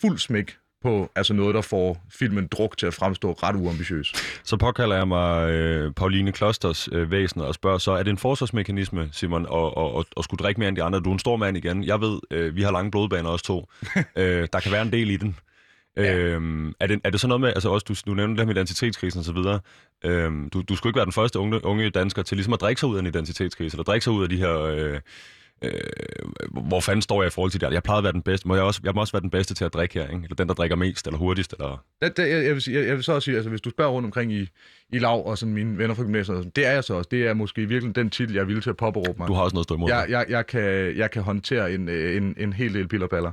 fuld 0.00 0.18
smæk 0.18 0.58
på 0.82 1.10
altså 1.14 1.34
noget, 1.34 1.54
der 1.54 1.60
får 1.60 2.04
filmen 2.10 2.46
druk 2.46 2.76
til 2.78 2.86
at 2.86 2.94
fremstå 2.94 3.32
ret 3.32 3.56
uambitiøs. 3.56 4.12
Så 4.44 4.56
påkalder 4.56 4.96
jeg 4.96 5.08
mig 5.08 5.50
øh, 5.50 5.92
Pauline 5.92 6.32
Klosters 6.32 6.88
øh, 6.92 7.10
væsen 7.10 7.40
og 7.40 7.54
spørger 7.54 7.78
så, 7.78 7.92
er 7.92 8.02
det 8.02 8.10
en 8.10 8.18
forsvarsmekanisme, 8.18 9.08
Simon, 9.12 9.46
at, 9.52 9.72
at, 9.76 9.98
at, 9.98 10.04
at 10.16 10.24
skulle 10.24 10.38
drikke 10.38 10.60
mere 10.60 10.68
end 10.68 10.76
de 10.76 10.82
andre? 10.82 11.00
Du 11.00 11.08
er 11.08 11.12
en 11.12 11.18
stor 11.18 11.36
mand 11.36 11.56
igen. 11.56 11.84
Jeg 11.84 12.00
ved, 12.00 12.20
øh, 12.30 12.56
vi 12.56 12.62
har 12.62 12.72
lange 12.72 12.90
blodbaner 12.90 13.30
også 13.30 13.44
to. 13.44 13.68
øh, 14.16 14.48
der 14.52 14.60
kan 14.60 14.72
være 14.72 14.82
en 14.82 14.92
del 14.92 15.10
i 15.10 15.16
den. 15.16 15.36
Ja. 15.96 16.16
Øhm, 16.16 16.74
er, 16.80 16.86
det, 16.86 17.00
er 17.04 17.10
det 17.10 17.20
så 17.20 17.26
noget 17.28 17.40
med, 17.40 17.48
altså 17.48 17.68
også, 17.68 17.84
du, 17.88 17.94
du 18.10 18.14
nævnte 18.14 18.32
det 18.32 18.40
her 18.40 18.46
med 18.46 18.54
identitetskrisen 18.54 19.18
og 19.18 19.24
så 19.24 19.32
videre, 19.32 19.60
øhm, 20.04 20.50
du, 20.50 20.62
du 20.68 20.76
skulle 20.76 20.90
ikke 20.90 20.96
være 20.96 21.04
den 21.04 21.12
første 21.12 21.38
unge, 21.38 21.64
unge 21.64 21.90
dansker 21.90 22.22
til 22.22 22.36
ligesom 22.36 22.52
at 22.52 22.60
drikke 22.60 22.80
sig 22.80 22.88
ud 22.88 22.96
af 22.96 23.00
en 23.00 23.06
identitetskrise, 23.06 23.74
eller 23.74 23.84
drikke 23.84 24.04
sig 24.04 24.12
ud 24.12 24.22
af 24.22 24.28
de 24.28 24.36
her, 24.36 24.60
øh, 24.60 25.00
øh, 25.62 25.70
hvor 26.50 26.80
fanden 26.80 27.02
står 27.02 27.22
jeg 27.22 27.26
i 27.26 27.30
forhold 27.30 27.50
til 27.50 27.60
det? 27.60 27.72
Jeg 27.72 27.82
plejede 27.82 27.98
at 27.98 28.04
være 28.04 28.12
den 28.12 28.22
bedste, 28.22 28.48
må 28.48 28.54
jeg, 28.54 28.64
også, 28.64 28.80
jeg 28.84 28.94
må 28.94 29.00
også 29.00 29.12
være 29.12 29.22
den 29.22 29.30
bedste 29.30 29.54
til 29.54 29.64
at 29.64 29.74
drikke 29.74 29.94
her, 29.94 30.08
ikke? 30.08 30.20
eller 30.24 30.34
den, 30.36 30.48
der 30.48 30.54
drikker 30.54 30.76
mest, 30.76 31.06
eller 31.06 31.18
hurtigst, 31.18 31.52
eller... 31.58 31.84
Det, 32.02 32.16
det, 32.16 32.30
jeg, 32.30 32.44
jeg, 32.44 32.54
vil 32.54 32.64
jeg, 32.68 32.86
jeg 32.86 32.96
vil 32.96 33.04
så 33.04 33.12
også 33.12 33.24
sige, 33.24 33.34
altså 33.34 33.50
hvis 33.50 33.60
du 33.60 33.70
spørger 33.70 33.90
rundt 33.90 34.06
omkring 34.06 34.32
i, 34.32 34.48
i 34.92 34.98
lav 34.98 35.26
og 35.26 35.38
sådan 35.38 35.54
mine 35.54 35.78
venner 35.78 35.94
fra 35.94 36.02
gymnasiet, 36.02 36.36
sådan, 36.36 36.52
det 36.56 36.66
er 36.66 36.72
jeg 36.72 36.84
så 36.84 36.94
også. 36.94 37.08
Det 37.10 37.26
er 37.26 37.34
måske 37.34 37.66
virkelig 37.66 37.96
den 37.96 38.10
titel, 38.10 38.34
jeg 38.34 38.40
er 38.40 38.44
villig 38.44 38.62
til 38.62 38.70
at 38.70 38.76
påberåbe 38.76 39.18
mig. 39.18 39.28
Du 39.28 39.32
har 39.32 39.42
også 39.42 39.54
noget 39.54 39.62
at 39.62 39.66
stå 39.66 39.74
imod. 39.74 39.88
jeg, 39.88 40.06
jeg, 40.08 40.26
jeg, 40.28 40.46
kan, 40.46 40.96
jeg 40.96 41.10
kan 41.10 41.22
håndtere 41.22 41.72
en, 41.74 41.88
øh, 41.88 42.16
en, 42.16 42.34
en 42.38 42.52
hel 42.52 42.74
del 42.74 42.88
pillerpaller. 42.88 43.32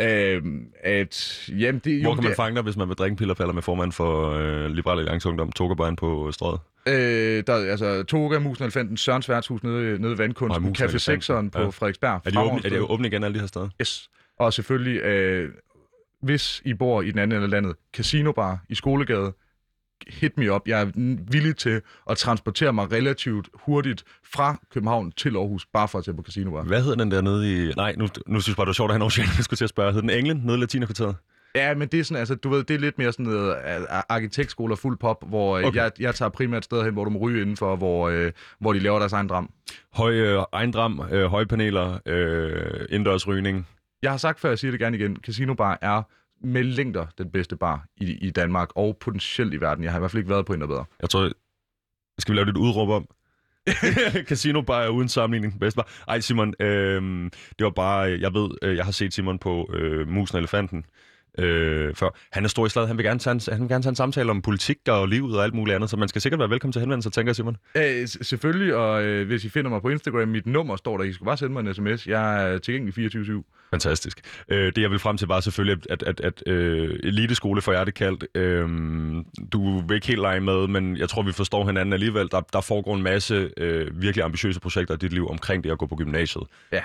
Øhm, 0.00 0.66
at, 0.84 1.44
jamen, 1.48 1.80
det, 1.84 2.02
Hvor 2.02 2.10
jo, 2.10 2.14
kan 2.14 2.24
man 2.24 2.36
fange 2.36 2.54
dig, 2.54 2.62
hvis 2.62 2.76
man 2.76 2.88
vil 2.88 2.96
drikke 2.96 3.16
pillerpaller 3.16 3.54
med 3.54 3.62
formand 3.62 3.92
for 3.92 4.30
øh, 4.30 4.70
Liberale 4.70 5.00
Alliance 5.00 5.28
Ungdom, 5.28 5.52
Togerbøjen 5.52 5.96
på 5.96 6.32
strøget? 6.32 6.60
Øh, 6.88 7.44
der, 7.46 7.52
er, 7.52 7.70
altså, 7.70 8.02
Toga, 8.02 8.38
Musen 8.38 8.64
Elefanten, 8.64 8.96
Sørens 8.96 9.28
Værtshus 9.28 9.62
nede, 9.62 9.98
nede 9.98 10.12
i 10.12 10.18
Vandkunst, 10.18 10.60
Nej, 10.60 10.70
Café 10.70 10.84
Elefanten. 10.84 11.36
6'eren 11.36 11.50
på 11.50 11.60
Ja. 11.62 11.68
Frederiksberg. 11.68 12.20
Er 12.24 12.30
de, 12.30 12.40
åbne, 12.40 12.60
er 12.64 12.68
de 12.70 12.82
åbne 12.82 13.08
igen 13.08 13.24
alle 13.24 13.34
de 13.34 13.40
her 13.40 13.46
steder? 13.46 13.68
Yes. 13.80 14.10
Og 14.38 14.52
selvfølgelig, 14.52 15.00
øh, 15.00 15.50
hvis 16.22 16.62
I 16.64 16.74
bor 16.74 17.02
i 17.02 17.10
den 17.10 17.18
anden 17.18 17.36
ende 17.36 17.44
af 17.44 17.50
landet, 17.50 17.76
Casinobar 17.96 18.58
i 18.68 18.74
Skolegade, 18.74 19.32
hit 20.08 20.38
me 20.38 20.52
up. 20.52 20.62
Jeg 20.66 20.80
er 20.80 20.90
villig 21.30 21.56
til 21.56 21.80
at 22.10 22.16
transportere 22.18 22.72
mig 22.72 22.92
relativt 22.92 23.48
hurtigt 23.54 24.04
fra 24.32 24.60
København 24.74 25.12
til 25.12 25.36
Aarhus, 25.36 25.66
bare 25.72 25.88
for 25.88 25.98
at 25.98 26.04
tage 26.04 26.16
på 26.16 26.22
Casinobar. 26.22 26.62
Hvad 26.62 26.82
hedder 26.82 26.96
den 26.96 27.10
der 27.10 27.20
nede 27.20 27.70
i... 27.70 27.72
Nej, 27.76 27.94
nu, 27.98 28.08
nu 28.26 28.40
synes 28.40 28.48
jeg 28.48 28.56
bare, 28.56 28.64
det 28.64 28.68
var 28.68 28.72
sjovt 28.72 28.90
at 28.90 28.98
have 28.98 29.04
en 29.04 29.26
jeg 29.36 29.44
skulle 29.44 29.56
til 29.58 29.64
at 29.64 29.70
spørge. 29.70 29.92
Hedder 29.92 30.08
den 30.08 30.18
England 30.18 30.42
nede 30.44 30.56
i 30.56 30.60
Latinakvarteret? 30.60 31.16
Ja, 31.58 31.74
men 31.74 31.88
det 31.88 32.00
er 32.00 32.04
sådan, 32.04 32.18
altså, 32.18 32.34
du 32.34 32.48
ved, 32.48 32.64
det 32.64 32.74
er 32.74 32.78
lidt 32.78 32.98
mere 32.98 33.12
sådan 33.12 33.26
noget 33.26 33.48
uh, 33.50 33.98
arkitektskole 34.08 34.74
og 34.74 34.78
fuld 34.78 34.98
pop, 34.98 35.24
hvor 35.28 35.58
Okay. 35.58 35.66
okay. 35.66 35.80
jeg, 35.80 35.92
jeg 36.00 36.14
tager 36.14 36.28
primært 36.28 36.64
steder 36.64 36.84
hen, 36.84 36.92
hvor 36.92 37.04
du 37.04 37.10
må 37.10 37.18
ryge 37.18 37.42
indenfor, 37.42 37.76
hvor, 37.76 38.08
øh, 38.08 38.32
hvor 38.58 38.72
de 38.72 38.78
laver 38.78 38.98
deres 38.98 39.12
egen 39.12 39.28
dram. 39.28 39.50
Høj 39.92 40.14
øh, 40.14 40.42
ejendram, 40.52 41.02
øh, 41.10 41.24
højpaneler, 41.24 41.98
øh, 42.06 42.86
indendørs 42.90 43.28
rygning. 43.28 43.66
Jeg 44.02 44.10
har 44.10 44.18
sagt 44.18 44.40
før, 44.40 44.48
jeg 44.48 44.58
siger 44.58 44.70
det 44.70 44.80
gerne 44.80 44.96
igen, 44.96 45.16
Casino 45.16 45.54
Bar 45.54 45.78
er 45.82 46.02
med 46.46 46.64
længder 46.64 47.06
den 47.18 47.30
bedste 47.30 47.56
bar 47.56 47.84
i, 47.96 48.12
i 48.12 48.30
Danmark, 48.30 48.68
og 48.74 48.96
potentielt 49.00 49.54
i 49.54 49.60
verden. 49.60 49.84
Jeg 49.84 49.92
har 49.92 49.98
i 49.98 50.00
hvert 50.00 50.10
fald 50.10 50.18
ikke 50.18 50.30
været 50.30 50.46
på 50.46 50.52
en, 50.52 50.60
der 50.60 50.66
er 50.66 50.70
bedre. 50.70 50.84
Jeg 51.02 51.10
tror, 51.10 51.30
skal 52.18 52.32
vi 52.32 52.36
lave 52.36 52.46
lidt 52.46 52.56
udråb 52.56 52.88
om? 52.88 53.08
Casino 54.28 54.62
bare 54.62 54.84
er 54.84 54.88
uden 54.88 55.08
sammenligning 55.08 55.52
den 55.52 55.60
bedste 55.60 55.76
bar. 55.76 55.88
Ej, 56.08 56.20
Simon, 56.20 56.54
øh, 56.60 57.02
det 57.58 57.64
var 57.64 57.70
bare, 57.70 58.00
jeg 58.20 58.34
ved, 58.34 58.50
øh, 58.62 58.76
jeg 58.76 58.84
har 58.84 58.92
set 58.92 59.14
Simon 59.14 59.38
på 59.38 59.70
øh, 59.74 60.08
Musen 60.08 60.36
og 60.36 60.38
Elefanten 60.40 60.84
øh, 61.38 61.94
før. 61.94 62.08
Han 62.32 62.44
er 62.44 62.48
stor 62.48 62.66
i 62.66 62.68
slaget. 62.68 62.88
Han 62.88 62.96
vil, 62.96 63.04
gerne 63.04 63.20
tage 63.20 63.34
en, 63.34 63.40
han 63.52 63.60
vil 63.60 63.68
gerne 63.68 63.82
tage 63.82 63.90
en 63.90 63.96
samtale 63.96 64.30
om 64.30 64.42
politik 64.42 64.78
og 64.88 65.08
livet 65.08 65.36
og 65.36 65.44
alt 65.44 65.54
muligt 65.54 65.74
andet, 65.74 65.90
så 65.90 65.96
man 65.96 66.08
skal 66.08 66.22
sikkert 66.22 66.38
være 66.38 66.50
velkommen 66.50 66.72
til 66.72 66.80
at 66.80 66.82
henvende 66.82 67.02
sig, 67.02 67.12
tænker 67.12 67.32
Simon. 67.32 67.56
Øh, 67.74 68.08
selvfølgelig, 68.08 68.74
og 68.74 69.02
øh, 69.02 69.26
hvis 69.26 69.44
I 69.44 69.48
finder 69.48 69.70
mig 69.70 69.82
på 69.82 69.88
Instagram, 69.88 70.28
mit 70.28 70.46
nummer 70.46 70.76
står 70.76 70.96
der, 70.96 71.04
I 71.04 71.12
skal 71.12 71.24
bare 71.24 71.36
sende 71.36 71.52
mig 71.52 71.60
en 71.60 71.74
sms. 71.74 72.06
Jeg 72.06 72.52
er 72.52 72.58
tilgængelig 72.58 73.14
24-7. 73.14 73.42
Fantastisk. 73.70 74.20
Øh, 74.48 74.72
det 74.76 74.82
jeg 74.82 74.90
vil 74.90 74.98
frem 74.98 75.16
til 75.16 75.28
var 75.28 75.40
selvfølgelig, 75.40 75.82
at, 75.90 76.02
at, 76.02 76.20
at 76.20 76.42
øh, 76.46 76.98
eliteskole 77.02 77.62
for 77.62 77.72
jer 77.72 77.84
det 77.84 77.94
kaldt. 77.94 78.26
Øh, 78.34 78.68
du 79.52 79.80
vil 79.80 79.94
ikke 79.94 80.06
helt 80.06 80.20
lege 80.20 80.40
med, 80.40 80.66
men 80.66 80.96
jeg 80.96 81.08
tror, 81.08 81.22
vi 81.22 81.32
forstår 81.32 81.66
hinanden 81.66 81.92
alligevel. 81.92 82.28
Der, 82.30 82.40
der 82.40 82.60
foregår 82.60 82.94
en 82.94 83.02
masse 83.02 83.50
øh, 83.56 84.02
virkelig 84.02 84.24
ambitiøse 84.24 84.60
projekter 84.60 84.94
i 84.94 84.98
dit 84.98 85.12
liv 85.12 85.28
omkring 85.28 85.64
det 85.64 85.70
at 85.70 85.78
gå 85.78 85.86
på 85.86 85.96
gymnasiet. 85.96 86.44
Ja. 86.72 86.82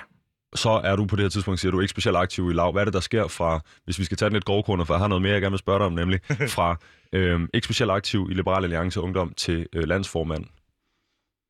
Så 0.54 0.70
er 0.84 0.96
du 0.96 1.06
på 1.06 1.16
det 1.16 1.22
her 1.24 1.28
tidspunkt, 1.28 1.60
siger 1.60 1.72
du, 1.72 1.80
ikke 1.80 1.90
specielt 1.90 2.16
aktiv 2.16 2.50
i 2.50 2.52
lav. 2.52 2.72
Hvad 2.72 2.82
er 2.82 2.84
det, 2.84 2.94
der 2.94 3.00
sker 3.00 3.28
fra, 3.28 3.60
hvis 3.84 3.98
vi 3.98 4.04
skal 4.04 4.16
tage 4.16 4.28
den 4.28 4.32
lidt 4.32 4.44
grovkornet, 4.44 4.86
for 4.86 4.94
jeg 4.94 5.00
har 5.00 5.08
noget 5.08 5.22
mere, 5.22 5.32
jeg 5.32 5.40
gerne 5.40 5.52
vil 5.52 5.58
spørge 5.58 5.78
dig 5.78 5.86
om, 5.86 5.92
nemlig 5.92 6.20
fra 6.56 6.76
øh, 7.12 7.40
ikke 7.54 7.64
specielt 7.64 7.90
aktiv 7.90 8.28
i 8.30 8.34
Liberal 8.34 8.64
Alliance 8.64 9.00
Ungdom 9.00 9.32
til 9.36 9.66
øh, 9.72 9.88
landsformand. 9.88 10.44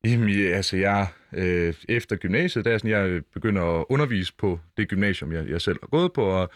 Jamen, 0.05 0.29
ja, 0.29 0.55
altså 0.55 0.77
jeg, 0.77 1.07
øh, 1.33 1.73
efter 1.89 2.15
gymnasiet, 2.15 2.65
der 2.65 2.71
er 2.71 2.77
sådan, 2.77 2.91
jeg 2.91 3.21
begynder 3.33 3.79
at 3.79 3.85
undervise 3.89 4.33
på 4.37 4.59
det 4.77 4.87
gymnasium, 4.87 5.31
jeg, 5.31 5.49
jeg 5.49 5.61
selv 5.61 5.77
har 5.81 5.87
gået 5.87 6.13
på, 6.13 6.23
og, 6.23 6.49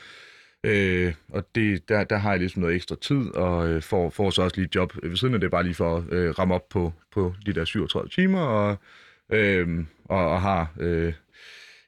øh, 0.64 1.14
og 1.30 1.56
det, 1.56 1.90
der, 1.90 2.04
der 2.04 2.18
har 2.18 2.32
jeg 2.32 2.40
ligesom 2.40 2.62
noget 2.62 2.76
ekstra 2.76 2.96
tid, 3.02 3.36
og 3.36 3.70
øh, 3.70 3.82
får, 3.82 4.10
får 4.10 4.30
så 4.30 4.42
også 4.42 4.56
lige 4.58 4.66
et 4.66 4.76
job 4.76 4.94
ved 5.04 5.16
siden 5.16 5.34
af 5.34 5.40
det, 5.40 5.52
bare 5.52 5.64
lige 5.64 5.76
for 5.76 5.98
at 5.98 6.04
øh, 6.14 6.40
ramme 6.40 6.56
op 6.56 6.70
på, 6.70 6.94
på 7.12 7.34
de 7.46 7.54
der 7.54 7.66
37 7.66 8.10
timer, 8.10 8.42
og, 8.42 8.78
øh, 9.32 9.86
og, 10.06 10.30
og 10.30 10.42
har 10.42 10.72
øh, 10.80 11.14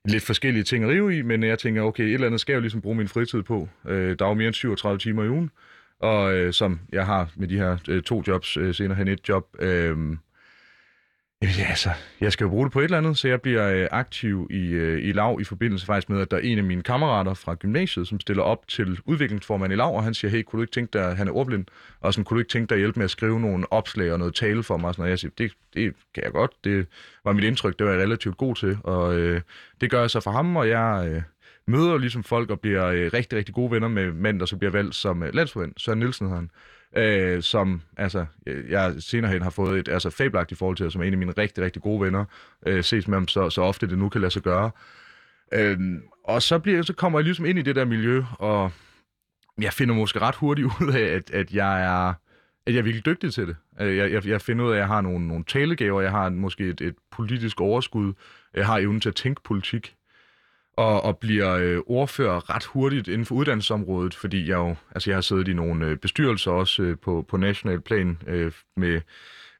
lidt 0.06 0.24
forskellige 0.24 0.64
ting 0.64 0.84
at 0.84 0.89
rive 0.89 1.18
i, 1.18 1.22
men 1.22 1.43
jeg 1.43 1.60
tænker, 1.60 1.82
okay, 1.82 2.04
et 2.04 2.14
eller 2.14 2.28
andet 2.28 2.41
skal 2.41 2.54
jeg 2.54 2.58
jo 2.58 2.62
ligesom 2.62 2.82
bruge 2.82 2.95
min 2.95 3.08
fritid 3.08 3.43
på. 3.43 3.70
Øh, 3.88 4.20
der 4.20 4.26
er 4.26 4.30
jo 4.30 4.34
mere 4.34 4.47
end 4.47 4.54
37 4.54 4.99
timer 4.99 5.24
i 5.24 5.30
ugen, 5.30 5.52
og 5.99 6.34
øh, 6.34 6.54
som 6.54 6.80
jeg 6.91 7.06
har 7.06 7.32
med 7.36 7.47
de 7.47 7.58
her 7.58 7.78
øh, 7.89 8.04
to 8.04 8.24
jobs, 8.28 8.58
øh, 8.58 8.76
senere 8.76 8.97
hen 8.97 9.08
et 9.08 9.30
job, 9.30 9.45
øh, 9.60 9.97
Ja, 11.41 11.65
altså, 11.69 11.89
jeg 12.21 12.31
skal 12.31 12.43
jo 12.43 12.49
bruge 12.49 12.65
det 12.65 12.73
på 12.73 12.79
et 12.79 12.83
eller 12.83 12.97
andet, 12.97 13.17
så 13.17 13.27
jeg 13.27 13.41
bliver 13.41 13.69
øh, 13.69 13.87
aktiv 13.91 14.47
i, 14.51 14.67
øh, 14.67 15.03
i 15.03 15.11
LAV 15.11 15.37
i 15.41 15.43
forbindelse 15.43 15.85
faktisk 15.85 16.09
med, 16.09 16.21
at 16.21 16.31
der 16.31 16.37
er 16.37 16.41
en 16.41 16.57
af 16.57 16.63
mine 16.63 16.83
kammerater 16.83 17.33
fra 17.33 17.55
gymnasiet, 17.55 18.07
som 18.07 18.19
stiller 18.19 18.43
op 18.43 18.67
til 18.67 18.99
udviklingsformand 19.05 19.73
i 19.73 19.75
LAV, 19.75 19.95
og 19.95 20.03
han 20.03 20.13
siger, 20.13 20.31
hey, 20.31 20.43
kunne 20.43 20.57
du 20.57 20.63
ikke 20.63 20.71
tænke 20.71 20.99
dig, 20.99 21.17
han 21.17 21.27
er 21.27 21.31
ordblind, 21.31 21.65
og 21.99 22.13
sådan, 22.13 22.25
kunne 22.25 22.35
du 22.35 22.39
ikke 22.39 22.51
tænke 22.51 22.69
dig 22.69 22.75
at 22.75 22.79
hjælpe 22.79 22.99
med 22.99 23.03
at 23.03 23.11
skrive 23.11 23.39
nogle 23.39 23.73
opslag 23.73 24.11
og 24.11 24.19
noget 24.19 24.35
tale 24.35 24.63
for 24.63 24.77
mig? 24.77 24.87
Og 24.87 24.93
sådan, 24.93 25.03
og 25.03 25.09
jeg 25.09 25.19
siger, 25.19 25.31
det, 25.37 25.51
det 25.73 25.93
kan 26.13 26.23
jeg 26.23 26.31
godt, 26.31 26.51
det 26.63 26.87
var 27.25 27.33
mit 27.33 27.43
indtryk, 27.43 27.79
det 27.79 27.87
var 27.87 27.93
jeg 27.93 28.01
relativt 28.01 28.37
god 28.37 28.55
til, 28.55 28.77
og 28.83 29.15
øh, 29.15 29.41
det 29.81 29.89
gør 29.89 29.99
jeg 29.99 30.09
så 30.09 30.19
for 30.19 30.31
ham, 30.31 30.55
og 30.55 30.69
jeg 30.69 31.09
øh, 31.11 31.21
møder 31.67 31.97
ligesom 31.97 32.23
folk 32.23 32.49
og 32.49 32.59
bliver 32.59 32.85
øh, 32.85 33.09
rigtig, 33.13 33.37
rigtig 33.37 33.55
gode 33.55 33.71
venner 33.71 33.87
med 33.87 34.11
mænd, 34.11 34.39
der 34.39 34.45
så 34.45 34.57
bliver 34.57 34.71
valgt 34.71 34.95
som 34.95 35.23
øh, 35.23 35.33
landsformand. 35.33 35.73
Søren 35.77 35.99
Nielsen 35.99 36.25
hedder 36.27 36.39
han 36.39 36.49
øh, 36.97 37.43
som 37.43 37.81
altså, 37.97 38.25
jeg 38.69 38.93
senere 38.99 39.31
hen 39.31 39.41
har 39.41 39.49
fået 39.49 39.79
et 39.79 39.87
altså, 39.87 40.09
fabelagtigt 40.09 40.57
forhold 40.57 40.77
til, 40.77 40.91
som 40.91 41.01
er 41.01 41.05
en 41.05 41.13
af 41.13 41.19
mine 41.19 41.31
rigtig, 41.31 41.63
rigtig 41.63 41.81
gode 41.81 42.01
venner, 42.01 42.25
øh, 42.65 42.83
ses 42.83 43.07
med 43.07 43.15
ham 43.15 43.27
så, 43.27 43.49
så 43.49 43.61
ofte 43.61 43.87
det 43.87 43.97
nu 43.97 44.09
kan 44.09 44.21
lade 44.21 44.31
sig 44.31 44.41
gøre. 44.41 44.71
Øh, 45.53 45.79
og 46.23 46.41
så, 46.41 46.59
bliver, 46.59 46.81
så 46.81 46.93
kommer 46.93 47.19
jeg 47.19 47.23
ligesom 47.23 47.45
ind 47.45 47.59
i 47.59 47.61
det 47.61 47.75
der 47.75 47.85
miljø, 47.85 48.23
og 48.39 48.71
jeg 49.61 49.73
finder 49.73 49.95
måske 49.95 50.19
ret 50.19 50.35
hurtigt 50.35 50.67
ud 50.81 50.93
af, 50.93 51.15
at, 51.15 51.31
at 51.31 51.53
jeg 51.53 51.83
er 51.83 52.13
at 52.65 52.73
jeg 52.73 52.79
er 52.79 52.83
virkelig 52.83 53.05
dygtig 53.05 53.33
til 53.33 53.47
det. 53.47 53.55
Øh, 53.81 53.97
jeg, 53.97 54.11
jeg, 54.11 54.27
jeg 54.27 54.41
finder 54.41 54.65
ud 54.65 54.69
af, 54.69 54.73
at 54.73 54.79
jeg 54.79 54.87
har 54.87 55.01
nogle, 55.01 55.27
nogle 55.27 55.43
talegaver, 55.43 56.01
jeg 56.01 56.11
har 56.11 56.29
måske 56.29 56.69
et, 56.69 56.81
et 56.81 56.95
politisk 57.11 57.61
overskud, 57.61 58.13
jeg 58.53 58.65
har 58.65 58.77
evnen 58.77 59.01
til 59.01 59.09
at 59.09 59.15
tænke 59.15 59.41
politik, 59.43 59.95
og, 60.78 61.03
og 61.03 61.17
bliver 61.17 61.51
øh, 61.53 61.80
ordfører 61.86 62.55
ret 62.55 62.65
hurtigt 62.65 63.07
inden 63.07 63.26
for 63.26 63.36
uddannelsesområdet, 63.36 64.15
fordi 64.15 64.49
jeg 64.49 64.57
jo, 64.57 64.76
altså 64.91 65.09
jeg 65.09 65.17
har 65.17 65.22
siddet 65.22 65.47
i 65.47 65.53
nogle 65.53 65.86
øh, 65.86 65.97
bestyrelser 65.97 66.51
også 66.51 66.84
øh, 66.84 66.97
på, 66.97 67.26
på 67.28 67.38
national 67.38 67.82
plan 67.82 68.17
øh, 68.28 68.51
med 68.78 69.01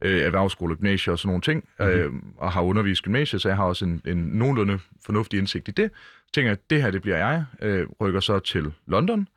øh, 0.02 0.22
erhvervsskole, 0.22 0.76
gymnasier 0.76 1.12
og 1.12 1.20
sådan 1.20 1.28
nogle 1.28 1.42
ting, 1.42 1.64
mm-hmm. 1.80 1.94
øh, 1.94 2.12
og 2.38 2.52
har 2.52 2.62
undervist 2.62 3.04
gymnasiet, 3.04 3.42
så 3.42 3.50
jeg 3.50 3.58
har 3.58 3.64
også 3.64 3.86
en, 3.86 4.02
en 4.06 4.18
nogenlunde 4.18 4.80
fornuftig 5.06 5.40
indsigt 5.40 5.68
i 5.68 5.72
det. 5.72 5.92
Så 6.26 6.32
tænker 6.34 6.52
jeg, 6.52 6.58
det 6.70 6.82
her, 6.82 6.92
det 6.92 7.02
bliver 7.02 7.18
jeg, 7.18 7.46
øh, 7.62 7.88
rykker 8.02 8.20
så 8.20 8.40
til 8.40 8.74
London, 8.88 9.28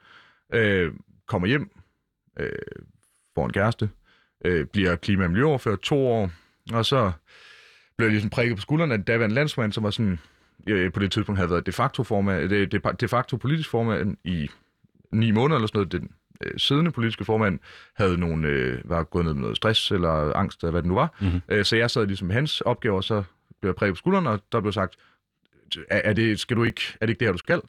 øh, 0.54 0.92
kommer 1.26 1.48
hjem, 1.48 1.70
øh, 2.40 2.48
får 3.34 3.46
en 3.46 3.52
kæreste, 3.52 3.90
øh, 4.44 4.66
bliver 4.66 4.96
klima- 4.96 5.24
og 5.24 5.30
miljøoverfører 5.30 5.76
to 5.76 6.06
år, 6.06 6.30
og 6.72 6.86
så 6.86 7.12
blev 7.96 8.06
jeg 8.06 8.12
ligesom 8.12 8.30
prikket 8.30 8.56
på 8.56 8.60
skulderen 8.60 8.92
af 8.92 8.98
den 8.98 9.04
daværende 9.04 9.34
landsmand, 9.34 9.72
som 9.72 9.84
var 9.84 9.90
sådan, 9.90 10.18
jeg 10.66 10.92
på 10.92 11.00
det 11.00 11.12
tidspunkt 11.12 11.38
havde 11.38 11.50
været 11.50 11.66
de 11.66 11.72
facto, 11.72 12.02
formand, 12.02 12.48
de, 12.48 12.66
de, 12.66 12.80
de 13.00 13.08
facto 13.08 13.36
politisk 13.36 13.70
formand 13.70 14.16
i 14.24 14.50
ni 15.12 15.30
måneder 15.30 15.56
eller 15.56 15.66
sådan 15.66 15.78
noget. 15.78 15.92
Den 15.92 16.10
øh, 16.44 16.52
siddende 16.56 16.90
politiske 16.90 17.24
formand 17.24 17.58
havde 17.94 18.18
nogle, 18.18 18.48
øh, 18.48 18.80
var 18.84 19.02
gået 19.02 19.24
ned 19.24 19.34
med 19.34 19.40
noget 19.40 19.56
stress 19.56 19.90
eller 19.90 20.36
angst, 20.36 20.62
eller 20.62 20.70
hvad 20.70 20.82
det 20.82 20.88
nu 20.88 20.94
var. 20.94 21.16
Mm-hmm. 21.20 21.40
Øh, 21.48 21.64
så 21.64 21.76
jeg 21.76 21.90
sad 21.90 22.06
ligesom 22.06 22.30
hans 22.30 22.60
opgaver, 22.60 22.96
og 22.96 23.04
så 23.04 23.22
blev 23.60 23.68
jeg 23.68 23.76
præget 23.76 23.94
på 23.94 23.98
skulderen, 23.98 24.26
og 24.26 24.40
der 24.52 24.60
blev 24.60 24.72
sagt, 24.72 24.96
er, 25.88 26.00
er, 26.04 26.12
det, 26.12 26.40
skal 26.40 26.56
du 26.56 26.64
ikke, 26.64 26.82
er 27.00 27.06
det 27.06 27.10
ikke 27.10 27.20
det 27.20 27.28
her, 27.28 27.32
du 27.32 27.38
skal? 27.38 27.60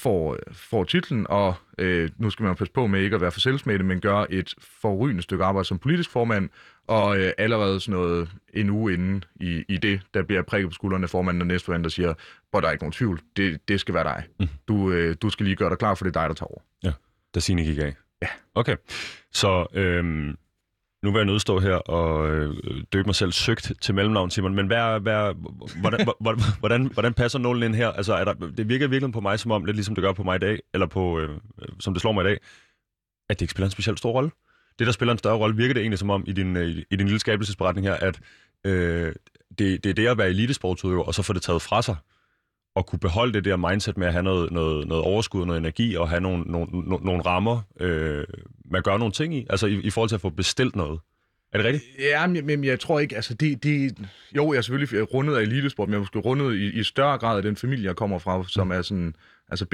Får, 0.00 0.38
får 0.52 0.84
titlen, 0.84 1.26
og 1.28 1.54
øh, 1.78 2.10
nu 2.18 2.30
skal 2.30 2.44
man 2.44 2.56
passe 2.56 2.72
på 2.72 2.86
med 2.86 3.00
ikke 3.00 3.14
at 3.14 3.20
være 3.20 3.30
for 3.30 3.40
selvsmættet, 3.40 3.86
men 3.86 4.00
gøre 4.00 4.32
et 4.32 4.54
forrygende 4.58 5.22
stykke 5.22 5.44
arbejde 5.44 5.64
som 5.64 5.78
politisk 5.78 6.10
formand, 6.10 6.48
og 6.86 7.18
øh, 7.18 7.32
allerede 7.38 7.80
sådan 7.80 8.00
noget 8.00 8.30
en 8.54 8.70
uge 8.70 8.94
inden 8.94 9.24
i, 9.40 9.64
i 9.68 9.76
det, 9.76 10.00
der 10.14 10.22
bliver 10.22 10.42
prikket 10.42 10.70
på 10.70 10.74
skuldrene 10.74 11.04
af 11.04 11.10
formanden 11.10 11.40
og 11.40 11.46
næstformanden, 11.46 11.84
der 11.84 11.90
siger, 11.90 12.14
hvor 12.50 12.60
der 12.60 12.68
er 12.68 12.72
ikke 12.72 12.84
nogen 12.84 12.92
tvivl, 12.92 13.20
det, 13.36 13.68
det 13.68 13.80
skal 13.80 13.94
være 13.94 14.04
dig. 14.04 14.24
Mm. 14.40 14.48
Du, 14.68 14.90
øh, 14.90 15.16
du 15.22 15.30
skal 15.30 15.44
lige 15.44 15.56
gøre 15.56 15.70
dig 15.70 15.78
klar, 15.78 15.94
for 15.94 16.04
det 16.04 16.16
er 16.16 16.20
dig, 16.20 16.28
der 16.28 16.34
tager 16.34 16.50
over. 16.50 16.60
Ja, 16.82 16.92
da 17.34 17.40
Signe 17.40 17.64
gik 17.64 17.78
af. 17.78 17.94
Ja. 18.22 18.28
Okay, 18.54 18.76
så 19.32 19.66
øhm, 19.74 20.36
nu 21.02 21.10
vil 21.10 21.18
jeg 21.18 21.26
nødstå 21.26 21.58
her 21.58 21.74
og 21.74 22.30
øh, 22.30 22.54
døbe 22.92 23.06
mig 23.06 23.14
selv 23.14 23.32
søgt 23.32 23.72
til 23.80 23.94
mellemnavn, 23.94 24.30
Simon, 24.30 24.54
men 24.54 24.66
hvad, 24.66 25.00
hvad, 25.00 25.34
hvordan, 25.80 26.06
hvordan, 26.20 26.40
hvordan, 26.58 26.86
hvordan 26.86 27.14
passer 27.14 27.38
nålen 27.38 27.62
ind 27.62 27.74
her? 27.74 27.88
Altså, 27.88 28.14
er 28.14 28.24
der, 28.24 28.34
det 28.34 28.68
virker 28.68 28.88
virkelig 28.88 29.12
på 29.12 29.20
mig 29.20 29.38
som 29.38 29.50
om, 29.50 29.64
lidt 29.64 29.76
ligesom 29.76 29.94
det 29.94 30.02
gør 30.02 30.12
på 30.12 30.22
mig 30.22 30.36
i 30.36 30.38
dag, 30.38 30.58
eller 30.74 30.86
på, 30.86 31.18
øh, 31.18 31.30
øh, 31.62 31.68
som 31.80 31.94
det 31.94 32.00
slår 32.00 32.12
mig 32.12 32.22
i 32.22 32.26
dag, 32.26 32.38
at 33.28 33.38
det 33.38 33.42
ikke 33.42 33.50
spiller 33.50 33.66
en 33.66 33.70
specielt 33.70 33.98
stor 33.98 34.12
rolle. 34.12 34.30
Det, 34.78 34.86
der 34.86 34.92
spiller 34.92 35.12
en 35.12 35.18
større 35.18 35.36
rolle, 35.36 35.56
virker 35.56 35.74
det 35.74 35.80
egentlig 35.80 35.98
som 35.98 36.10
om 36.10 36.24
i 36.26 36.32
din, 36.32 36.56
øh, 36.56 36.68
i, 36.68 36.84
i 36.90 36.96
din 36.96 37.06
lille 37.06 37.20
skabelsesberetning 37.20 37.86
her, 37.86 37.94
at 37.94 38.20
øh, 38.66 39.12
det, 39.58 39.84
det 39.84 39.90
er 39.90 39.94
det 39.94 40.06
at 40.06 40.18
være 40.18 40.28
elitesportsudøver, 40.28 41.04
og 41.04 41.14
så 41.14 41.22
få 41.22 41.32
det 41.32 41.42
taget 41.42 41.62
fra 41.62 41.82
sig, 41.82 41.96
og 42.80 42.86
kunne 42.86 42.98
beholde 42.98 43.32
det 43.32 43.44
der 43.44 43.56
mindset 43.56 43.98
med 43.98 44.06
at 44.06 44.12
have 44.12 44.22
noget, 44.22 44.52
noget, 44.52 44.88
noget 44.88 45.04
overskud, 45.04 45.46
noget 45.46 45.58
energi, 45.58 45.94
og 45.94 46.08
have 46.08 46.20
nogle, 46.20 46.42
nogle, 46.42 46.86
nogle 47.04 47.22
rammer, 47.22 47.60
øh, 47.80 48.24
man 48.70 48.82
gør 48.82 48.96
nogle 48.96 49.12
ting 49.12 49.34
i, 49.34 49.46
altså 49.50 49.66
i, 49.66 49.80
i 49.80 49.90
forhold 49.90 50.08
til 50.08 50.14
at 50.14 50.20
få 50.20 50.30
bestilt 50.30 50.76
noget. 50.76 51.00
Er 51.52 51.58
det 51.58 51.66
rigtigt? 51.66 51.84
Ja, 51.98 52.26
men, 52.26 52.46
men 52.46 52.64
jeg 52.64 52.80
tror 52.80 53.00
ikke, 53.00 53.16
altså 53.16 53.34
det, 53.34 53.62
det, 53.62 53.98
jo, 54.36 54.52
jeg 54.52 54.58
er 54.58 54.62
selvfølgelig 54.62 55.14
rundet 55.14 55.36
af 55.36 55.42
elitesport, 55.42 55.88
men 55.88 55.92
jeg 55.92 55.96
er 55.96 56.00
måske 56.00 56.18
rundet 56.18 56.54
i, 56.54 56.80
i 56.80 56.82
større 56.82 57.18
grad 57.18 57.36
af 57.36 57.42
den 57.42 57.56
familie, 57.56 57.84
jeg 57.84 57.96
kommer 57.96 58.18
fra, 58.18 58.44
som 58.48 58.66
mm. 58.66 58.70
er 58.72 58.82
sådan, 58.82 59.14
altså 59.48 59.66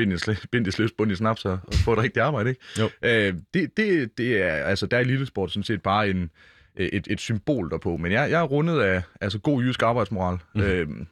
bindes 0.50 0.74
sløs, 0.74 0.92
bund 0.98 1.12
i 1.12 1.16
snaps 1.16 1.44
og, 1.44 1.59
og 1.66 1.74
få 1.74 1.92
et 1.92 1.98
rigtigt 1.98 2.22
arbejde, 2.22 2.48
ikke? 2.48 2.61
Jo. 2.78 2.90
Øh, 3.02 3.34
det, 3.54 3.76
det, 3.76 4.18
det 4.18 4.42
er, 4.42 4.52
altså 4.52 4.86
der 4.86 4.96
er 4.96 5.00
elitesport 5.00 5.50
sådan 5.50 5.64
set 5.64 5.82
bare 5.82 6.09
en, 6.09 6.30
et, 6.76 7.06
et 7.10 7.20
symbol 7.20 7.70
derpå, 7.70 7.96
men 7.96 8.12
jeg, 8.12 8.30
jeg 8.30 8.40
er 8.40 8.44
rundet 8.44 8.80
af 8.80 9.02
altså, 9.20 9.38
god 9.38 9.62
jysk 9.62 9.82
arbejdsmoral, 9.82 10.38
mm. 10.54 10.60
øhm, 10.60 11.06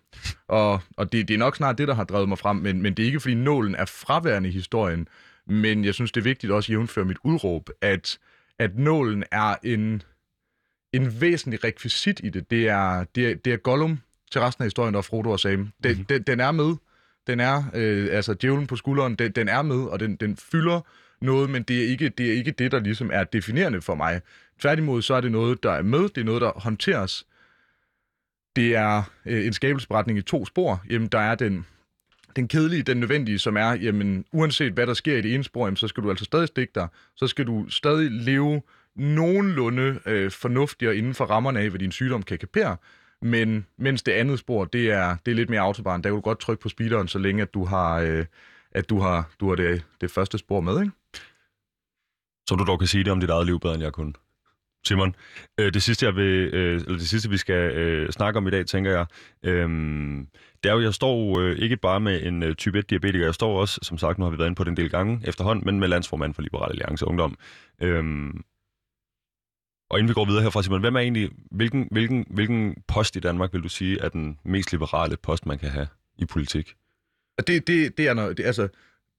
og, 0.49 0.81
og 0.97 1.13
det, 1.13 1.29
det 1.29 1.35
er 1.35 1.39
nok 1.39 1.57
snart 1.57 1.79
det, 1.79 1.89
der 1.89 1.95
har 1.95 2.05
drevet 2.05 2.29
mig 2.29 2.39
frem, 2.39 2.57
men, 2.57 2.83
men 2.83 2.95
det 2.95 3.03
er 3.03 3.07
ikke, 3.07 3.21
fordi 3.21 3.35
nålen 3.35 3.75
er 3.75 3.85
fraværende 3.85 4.49
i 4.49 4.53
historien, 4.53 5.09
men 5.47 5.85
jeg 5.85 5.95
synes, 5.95 6.13
det 6.13 6.21
er 6.21 6.25
vigtigt 6.25 6.53
også 6.53 6.73
jævnføre 6.73 7.05
mit 7.05 7.17
udråb, 7.25 7.71
at, 7.81 8.19
at 8.59 8.79
nålen 8.79 9.25
er 9.31 9.55
en, 9.63 10.03
en 10.93 11.21
væsentlig 11.21 11.65
rekvisit 11.65 12.21
i 12.25 12.29
det. 12.29 12.51
Det 12.51 12.69
er, 12.69 13.05
det 13.15 13.31
er, 13.31 13.35
det 13.35 13.53
er 13.53 13.57
Gollum 13.57 14.01
til 14.33 14.41
resten 14.41 14.63
af 14.63 14.67
historien, 14.67 14.95
og 14.95 15.05
Frodo 15.05 15.31
og 15.31 15.41
Sam. 15.41 15.73
Den, 15.85 15.99
mm. 15.99 16.05
den, 16.05 16.23
den 16.23 16.41
er 16.41 16.53
med. 16.53 16.75
Den 17.27 17.41
er, 17.41 17.65
øh, 17.75 18.09
altså 18.13 18.35
djævlen 18.35 18.67
på 18.67 18.77
skulderen, 18.77 19.15
den, 19.15 19.33
den 19.33 19.49
er 19.49 19.63
med, 19.63 19.85
og 19.85 20.01
den, 20.01 20.17
den 20.17 20.37
fylder 20.37 20.81
noget, 21.25 21.51
men 21.51 21.63
det 21.63 21.85
er, 21.85 21.89
ikke, 21.89 22.09
det 22.09 22.29
er 22.29 22.33
ikke 22.33 22.51
det, 22.51 22.73
der 22.73 22.81
ligesom 22.81 23.11
er 23.13 23.25
definerende 23.25 23.81
for 23.81 23.95
mig. 23.95 24.21
Tværtimod, 24.61 25.03
så 25.03 25.15
er 25.15 25.21
det 25.21 25.33
noget, 25.33 25.63
der 25.63 25.73
er 25.73 25.83
med, 25.83 26.03
det 26.03 26.19
er 26.19 26.25
noget, 26.25 26.43
der 26.43 26.53
håndteres. 26.57 27.27
Det 28.57 28.77
er 28.77 29.03
øh, 29.27 29.47
en 29.47 29.53
skabelsberetning 29.53 30.19
i 30.19 30.23
to 30.23 30.47
spor. 30.47 30.83
Jamen, 30.91 31.09
der 31.09 31.19
er 31.19 31.35
den, 31.35 31.67
den 32.37 32.49
kedelige, 32.49 32.83
den 32.83 32.97
nødvendige, 32.97 33.39
som 33.39 33.57
er, 33.57 33.73
jamen, 33.73 34.25
uanset 34.33 34.73
hvad 34.73 34.87
der 34.87 34.95
sker 34.95 35.17
i 35.17 35.21
det 35.21 35.35
ene 35.35 35.45
spor, 35.45 35.67
jamen, 35.67 35.77
så 35.77 35.89
skal 35.89 36.03
du 36.03 36.11
altså 36.11 36.25
stadig 36.25 36.49
stikke 36.49 36.73
dig. 36.75 36.89
Så 37.17 37.27
skal 37.27 37.47
du 37.47 37.69
stadig 37.69 38.11
leve 38.11 38.63
nogenlunde 38.97 40.01
øh, 40.07 40.31
fornuftigere 40.31 40.97
inden 40.97 41.15
for 41.15 41.25
rammerne 41.25 41.61
af, 41.61 41.71
hvad 41.71 41.81
din 41.81 41.93
sygdom 41.93 42.23
kan 42.23 42.39
kapere. 42.39 42.77
Men 43.23 43.67
mens 43.77 44.03
det 44.03 44.13
andet 44.13 44.39
spor, 44.39 44.65
det 44.65 44.91
er, 44.91 45.17
det 45.27 45.33
er 45.33 45.37
lidt 45.37 45.51
mere 45.51 45.61
autobahn. 45.61 46.03
Der 46.03 46.09
kan 46.09 46.15
du 46.15 46.21
godt 46.21 46.41
trykke 46.41 46.63
på 46.63 46.69
speederen, 46.69 47.09
så 47.09 47.19
længe 47.19 47.43
at 47.43 47.55
du 47.55 47.65
har, 47.65 48.01
øh, 48.01 48.25
at 48.73 48.91
du 48.91 48.99
har, 48.99 49.31
du 49.41 49.49
har 49.49 49.57
det, 49.57 49.85
det 50.01 50.11
første 50.11 50.39
spor 50.39 50.61
med, 50.61 50.81
ikke? 50.81 50.93
Så 52.49 52.55
du 52.55 52.65
dog 52.65 52.79
kan 52.79 52.89
sige 52.89 53.05
det 53.05 53.13
om 53.13 53.21
dit 53.21 53.31
eget 53.31 53.47
liv 53.47 53.61
bedre, 53.61 53.75
end 53.75 53.83
jeg 53.83 53.93
kunne. 53.93 54.13
Simon, 54.87 55.15
øh, 55.61 55.75
det 55.75 55.83
sidste, 55.83 56.07
jeg 56.07 56.17
vil, 56.17 56.55
øh, 56.55 56.75
eller 56.75 56.99
det 56.99 57.09
sidste, 57.09 57.31
vi 57.31 57.37
skal 57.37 57.73
øh, 57.77 58.11
snakke 58.11 58.39
om 58.39 58.47
i 58.47 58.51
dag, 58.51 58.67
tænker 58.67 58.91
jeg, 58.91 59.07
øh, 59.43 59.69
det 60.63 60.71
er 60.71 60.75
jo, 60.75 60.81
jeg 60.81 60.95
står 60.95 61.41
øh, 61.41 61.59
ikke 61.59 61.77
bare 61.77 62.01
med 62.01 62.23
en 62.23 62.43
øh, 62.43 62.55
type 62.55 62.79
1-diabetiker, 62.79 63.25
jeg 63.25 63.35
står 63.35 63.61
også, 63.61 63.81
som 63.83 63.99
sagt, 63.99 64.19
nu 64.19 64.25
har 64.25 64.31
vi 64.31 64.39
været 64.39 64.49
inde 64.49 64.57
på 64.57 64.65
det 64.65 64.71
en 64.71 64.77
del 64.77 64.91
gange 64.91 65.21
efterhånden, 65.25 65.65
men 65.65 65.81
med 65.81 65.89
landsformand 65.89 66.35
for 66.35 66.43
Liberal 66.43 66.71
Alliance 66.71 67.07
Ungdom. 67.07 67.39
Øh, 67.83 68.05
og 69.91 69.99
inden 69.99 70.09
vi 70.09 70.15
går 70.15 70.25
videre 70.25 70.43
herfra, 70.43 70.63
Simon, 70.63 70.81
hvem 70.81 70.97
er 70.97 71.01
egentlig, 71.01 71.31
hvilken, 71.51 71.89
hvilken, 71.91 72.27
hvilken 72.31 72.83
post 72.89 73.17
i 73.17 73.21
Danmark 73.21 73.53
vil 73.53 73.63
du 73.63 73.69
sige 73.69 74.01
er 74.01 74.09
den 74.09 74.39
mest 74.45 74.73
liberale 74.73 75.17
post, 75.17 75.47
man 75.47 75.59
kan 75.59 75.69
have 75.69 75.87
i 76.19 76.25
politik? 76.27 76.75
Det, 77.47 77.67
det, 77.67 77.99
det 77.99 78.09
er 78.09 78.15
noget, 78.15 78.37
det, 78.37 78.45
altså, 78.45 78.69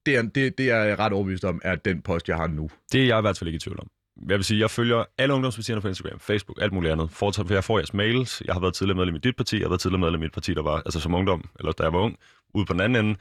det 0.06 0.16
er, 0.16 0.22
det, 0.22 0.58
det 0.58 0.70
er 0.70 0.82
jeg 0.82 0.98
ret 0.98 1.12
overbevist 1.12 1.44
om, 1.44 1.60
er 1.64 1.74
den 1.74 2.02
post, 2.02 2.28
jeg 2.28 2.36
har 2.36 2.46
nu. 2.46 2.70
Det 2.92 3.02
er 3.02 3.06
jeg 3.06 3.18
i 3.18 3.20
hvert 3.20 3.38
fald 3.38 3.48
ikke 3.48 3.56
i 3.56 3.60
tvivl 3.60 3.80
om. 3.80 3.88
Jeg 4.28 4.36
vil 4.36 4.44
sige, 4.44 4.60
jeg 4.60 4.70
følger 4.70 5.04
alle 5.18 5.34
ungdomspartierne 5.34 5.80
på 5.80 5.88
Instagram, 5.88 6.20
Facebook, 6.20 6.58
alt 6.62 6.72
muligt 6.72 6.92
andet. 6.92 7.10
For, 7.10 7.52
jeg 7.52 7.64
får 7.64 7.78
jeres 7.78 7.94
mails. 7.94 8.42
Jeg 8.46 8.54
har 8.54 8.60
været 8.60 8.74
tidligere 8.74 8.96
medlem 8.96 9.14
i 9.14 9.18
dit 9.18 9.36
parti. 9.36 9.56
Jeg 9.56 9.64
har 9.64 9.68
været 9.68 9.80
tidligere 9.80 10.00
medlem 10.00 10.22
i 10.22 10.24
mit 10.24 10.32
parti, 10.32 10.54
der 10.54 10.62
var, 10.62 10.76
altså 10.76 11.00
som 11.00 11.14
ungdom, 11.14 11.44
eller 11.58 11.72
da 11.72 11.82
jeg 11.82 11.92
var 11.92 11.98
ung, 11.98 12.16
ude 12.54 12.66
på 12.66 12.72
den 12.72 12.80
anden 12.80 13.04
ende. 13.04 13.18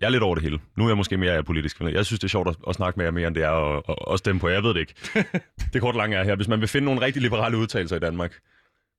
Jeg 0.00 0.06
er 0.06 0.10
lidt 0.10 0.22
over 0.22 0.34
det 0.34 0.44
hele. 0.44 0.58
Nu 0.76 0.84
er 0.84 0.88
jeg 0.88 0.96
måske 0.96 1.16
mere 1.16 1.44
politisk. 1.44 1.80
Jeg 1.80 2.06
synes, 2.06 2.20
det 2.20 2.24
er 2.24 2.28
sjovt 2.28 2.48
at, 2.48 2.56
at 2.68 2.74
snakke 2.74 2.96
med 2.98 3.06
jer 3.06 3.12
mere, 3.12 3.26
end 3.26 3.34
det 3.34 3.42
er 3.44 3.50
at, 3.50 3.82
at, 3.88 4.12
at 4.12 4.18
stemme 4.18 4.40
på. 4.40 4.48
Jeg 4.48 4.62
ved 4.62 4.74
det 4.74 4.80
ikke. 4.80 4.94
det 5.72 5.80
kort 5.80 5.96
lange 5.96 6.16
er 6.16 6.24
her. 6.24 6.36
Hvis 6.36 6.48
man 6.48 6.60
vil 6.60 6.68
finde 6.68 6.84
nogle 6.84 7.00
rigtig 7.00 7.22
liberale 7.22 7.56
udtalelser 7.56 7.96
i 7.96 7.98
Danmark, 7.98 8.32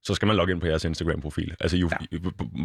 så 0.04 0.16
skal 0.16 0.26
man 0.26 0.36
logge 0.36 0.54
ind 0.54 0.62
på 0.62 0.68
jeres 0.68 0.86
Instagram-profil. 0.86 1.56
Altså 1.60 1.78
jo, 1.78 1.90
ja. 2.12 2.18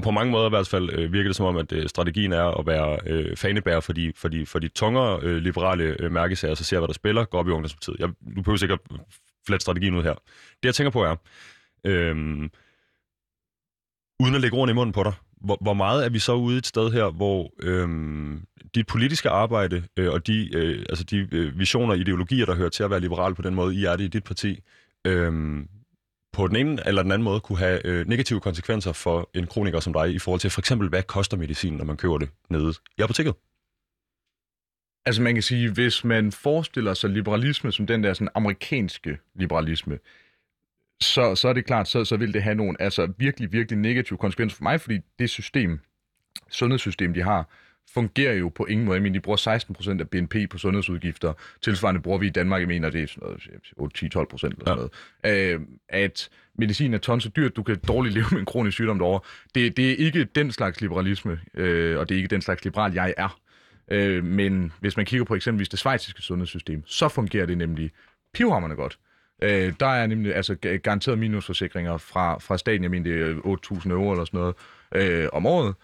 på 0.02 0.10
mange 0.10 0.32
måder 0.32 0.46
i 0.46 0.48
hvert 0.48 0.68
fald 0.68 0.90
øh, 0.92 1.12
virker 1.12 1.28
det 1.28 1.36
som 1.36 1.46
om, 1.46 1.56
at 1.56 1.72
øh, 1.72 1.88
strategien 1.88 2.32
er 2.32 2.58
at 2.58 2.66
være 2.66 2.98
øh, 3.06 3.36
fanebærer 3.36 3.80
for 3.80 3.92
de, 3.92 4.12
for 4.16 4.28
de, 4.28 4.46
for 4.46 4.58
de 4.58 4.68
tungere 4.68 5.20
øh, 5.22 5.36
liberale 5.36 5.96
øh, 6.00 6.12
mærkesager, 6.12 6.54
så 6.54 6.64
ser 6.64 6.78
hvad 6.78 6.88
der 6.88 6.94
spiller, 6.94 7.24
går 7.24 7.38
op 7.38 7.48
i 7.48 7.50
ungdomspartiet. 7.50 7.96
Jeg, 7.98 8.08
du 8.08 8.42
behøver 8.42 8.56
sikkert 8.56 8.80
flat 9.46 9.62
strategien 9.62 9.94
ud 9.94 10.02
her. 10.02 10.14
Det 10.62 10.64
jeg 10.64 10.74
tænker 10.74 10.90
på 10.90 11.04
er, 11.04 11.16
øh, 11.84 12.16
uden 14.20 14.34
at 14.34 14.40
lægge 14.40 14.56
ordene 14.56 14.70
i 14.70 14.74
munden 14.74 14.92
på 14.92 15.02
dig, 15.02 15.12
hvor, 15.40 15.58
hvor 15.60 15.74
meget 15.74 16.04
er 16.04 16.08
vi 16.08 16.18
så 16.18 16.34
ude 16.34 16.58
et 16.58 16.66
sted 16.66 16.90
her, 16.92 17.10
hvor 17.10 17.52
øh, 17.62 17.88
dit 18.74 18.86
politiske 18.86 19.28
arbejde 19.28 19.82
øh, 19.96 20.12
og 20.12 20.26
de, 20.26 20.56
øh, 20.56 20.86
altså 20.88 21.04
de 21.04 21.28
øh, 21.32 21.58
visioner 21.58 21.92
og 21.92 21.98
ideologier, 21.98 22.46
der 22.46 22.54
hører 22.54 22.68
til 22.68 22.82
at 22.82 22.90
være 22.90 23.00
liberale 23.00 23.34
på 23.34 23.42
den 23.42 23.54
måde, 23.54 23.74
I 23.74 23.84
er 23.84 23.96
det 23.96 24.04
i 24.04 24.08
dit 24.08 24.24
parti, 24.24 24.60
øh, 25.06 25.58
på 26.32 26.48
den 26.48 26.56
ene 26.56 26.86
eller 26.86 27.02
den 27.02 27.12
anden 27.12 27.24
måde 27.24 27.40
kunne 27.40 27.58
have 27.58 27.86
øh, 27.86 28.08
negative 28.08 28.40
konsekvenser 28.40 28.92
for 28.92 29.30
en 29.34 29.46
kroniker 29.46 29.80
som 29.80 29.92
dig, 29.92 30.14
i 30.14 30.18
forhold 30.18 30.40
til 30.40 30.50
for 30.50 30.60
eksempel, 30.60 30.88
hvad 30.88 31.02
koster 31.02 31.36
medicin, 31.36 31.72
når 31.72 31.84
man 31.84 31.96
køber 31.96 32.18
det 32.18 32.28
nede 32.48 32.74
i 32.98 33.02
apoteket? 33.02 33.34
Altså 35.06 35.22
man 35.22 35.34
kan 35.34 35.42
sige, 35.42 35.72
hvis 35.72 36.04
man 36.04 36.32
forestiller 36.32 36.94
sig 36.94 37.10
liberalisme 37.10 37.72
som 37.72 37.86
den 37.86 38.02
der 38.02 38.14
sådan 38.14 38.28
amerikanske 38.34 39.18
liberalisme, 39.34 39.98
så, 41.00 41.34
så 41.34 41.48
er 41.48 41.52
det 41.52 41.64
klart, 41.64 41.88
så, 41.88 42.04
så 42.04 42.16
vil 42.16 42.34
det 42.34 42.42
have 42.42 42.54
nogle 42.54 42.82
altså 42.82 43.12
virkelig, 43.18 43.52
virkelig 43.52 43.78
negative 43.78 44.18
konsekvenser 44.18 44.56
for 44.56 44.62
mig, 44.62 44.80
fordi 44.80 45.00
det 45.18 45.30
system, 45.30 45.80
sundhedssystem, 46.50 47.14
de 47.14 47.22
har, 47.22 47.48
fungerer 47.94 48.34
jo 48.34 48.48
på 48.48 48.64
ingen 48.64 48.86
måde. 48.86 48.94
Jeg 48.94 49.02
mener, 49.02 49.12
de 49.12 49.20
bruger 49.20 49.36
16 49.36 49.74
procent 49.74 50.00
af 50.00 50.08
BNP 50.08 50.34
på 50.50 50.58
sundhedsudgifter. 50.58 51.32
Tilsvarende 51.62 52.00
bruger 52.00 52.18
vi 52.18 52.26
i 52.26 52.30
Danmark, 52.30 52.60
jeg 52.60 52.68
mener, 52.68 52.90
det 52.90 53.02
er 53.02 53.06
sådan 53.06 53.38
noget 53.78 54.16
10-12 54.16 54.24
procent 54.24 54.54
eller 54.58 54.64
sådan 54.66 54.88
noget. 55.24 55.54
Øh, 55.54 55.60
at 55.88 56.28
medicin 56.58 56.94
er 56.94 56.98
tons 56.98 57.22
så 57.24 57.28
dyrt, 57.36 57.56
du 57.56 57.62
kan 57.62 57.78
dårligt 57.88 58.14
leve 58.14 58.26
med 58.30 58.38
en 58.38 58.46
kronisk 58.46 58.74
sygdom 58.74 58.98
derovre. 58.98 59.20
Det, 59.54 59.76
det 59.76 59.90
er 59.90 59.96
ikke 59.96 60.24
den 60.24 60.52
slags 60.52 60.80
liberalisme, 60.80 61.40
øh, 61.54 61.98
og 61.98 62.08
det 62.08 62.14
er 62.14 62.16
ikke 62.16 62.28
den 62.28 62.42
slags 62.42 62.64
liberal, 62.64 62.92
jeg 62.92 63.14
er. 63.16 63.40
Øh, 63.88 64.24
men 64.24 64.72
hvis 64.80 64.96
man 64.96 65.06
kigger 65.06 65.24
på 65.24 65.34
eksempelvis 65.34 65.68
det 65.68 65.78
svejsiske 65.78 66.22
sundhedssystem, 66.22 66.82
så 66.86 67.08
fungerer 67.08 67.46
det 67.46 67.58
nemlig 67.58 67.90
pivhammerne 68.34 68.74
godt. 68.74 68.98
Øh, 69.42 69.72
der 69.80 69.86
er 69.86 70.06
nemlig 70.06 70.34
altså 70.34 70.54
garanteret 70.82 71.18
minusforsikringer 71.18 71.96
fra, 71.96 72.38
fra 72.38 72.58
staten, 72.58 72.82
jeg 72.82 72.90
mener 72.90 73.04
det 73.04 73.22
er 73.22 73.34
8.000 73.34 73.90
euro 73.90 74.10
eller 74.12 74.24
sådan 74.24 74.40
noget, 74.40 74.54
øh, 74.94 75.28
om 75.32 75.46
året. 75.46 75.74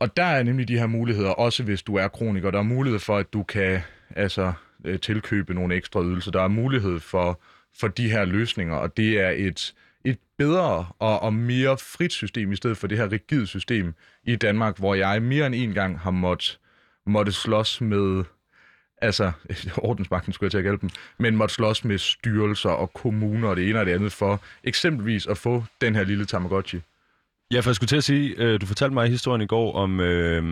Og 0.00 0.16
der 0.16 0.24
er 0.24 0.42
nemlig 0.42 0.68
de 0.68 0.78
her 0.78 0.86
muligheder, 0.86 1.30
også 1.30 1.62
hvis 1.62 1.82
du 1.82 1.96
er 1.96 2.08
kroniker. 2.08 2.50
Der 2.50 2.58
er 2.58 2.62
mulighed 2.62 3.00
for, 3.00 3.16
at 3.18 3.32
du 3.32 3.42
kan 3.42 3.80
altså, 4.16 4.52
øh, 4.84 5.00
tilkøbe 5.00 5.54
nogle 5.54 5.74
ekstra 5.74 6.02
ydelser. 6.02 6.30
Der 6.30 6.42
er 6.42 6.48
mulighed 6.48 7.00
for, 7.00 7.40
for 7.80 7.88
de 7.88 8.10
her 8.10 8.24
løsninger, 8.24 8.76
og 8.76 8.96
det 8.96 9.20
er 9.20 9.30
et, 9.30 9.74
et 10.04 10.18
bedre 10.38 10.86
og, 10.98 11.22
og 11.22 11.34
mere 11.34 11.78
frit 11.78 12.12
system, 12.12 12.52
i 12.52 12.56
stedet 12.56 12.76
for 12.76 12.86
det 12.86 12.98
her 12.98 13.12
rigide 13.12 13.46
system 13.46 13.94
i 14.24 14.36
Danmark, 14.36 14.78
hvor 14.78 14.94
jeg 14.94 15.22
mere 15.22 15.46
end 15.46 15.54
en 15.54 15.72
gang 15.72 15.98
har 15.98 16.10
måttet 16.10 16.58
måtte 17.08 17.32
slås 17.32 17.80
med, 17.80 18.24
altså 19.02 19.32
ordensmagten 19.76 20.32
skulle 20.32 20.46
jeg 20.46 20.50
til 20.50 20.58
at 20.58 20.64
hjælpe 20.64 20.80
dem, 20.80 20.90
men 21.18 21.36
måtte 21.36 21.54
slås 21.54 21.84
med 21.84 21.98
styrelser 21.98 22.70
og 22.70 22.92
kommuner 22.92 23.48
og 23.48 23.56
det 23.56 23.68
ene 23.68 23.80
og 23.80 23.86
det 23.86 23.92
andet 23.92 24.12
for 24.12 24.40
eksempelvis 24.64 25.26
at 25.26 25.38
få 25.38 25.64
den 25.80 25.94
her 25.94 26.04
lille 26.04 26.24
Tamagotchi. 26.24 26.80
Ja, 27.52 27.60
for 27.60 27.70
jeg 27.70 27.74
skulle 27.74 27.88
til 27.88 27.96
at 27.96 28.04
sige, 28.04 28.34
øh, 28.38 28.60
du 28.60 28.66
fortalte 28.66 28.94
mig 28.94 29.08
historien 29.08 29.42
i 29.42 29.46
går 29.46 29.72
om, 29.72 30.00
øh, 30.00 30.42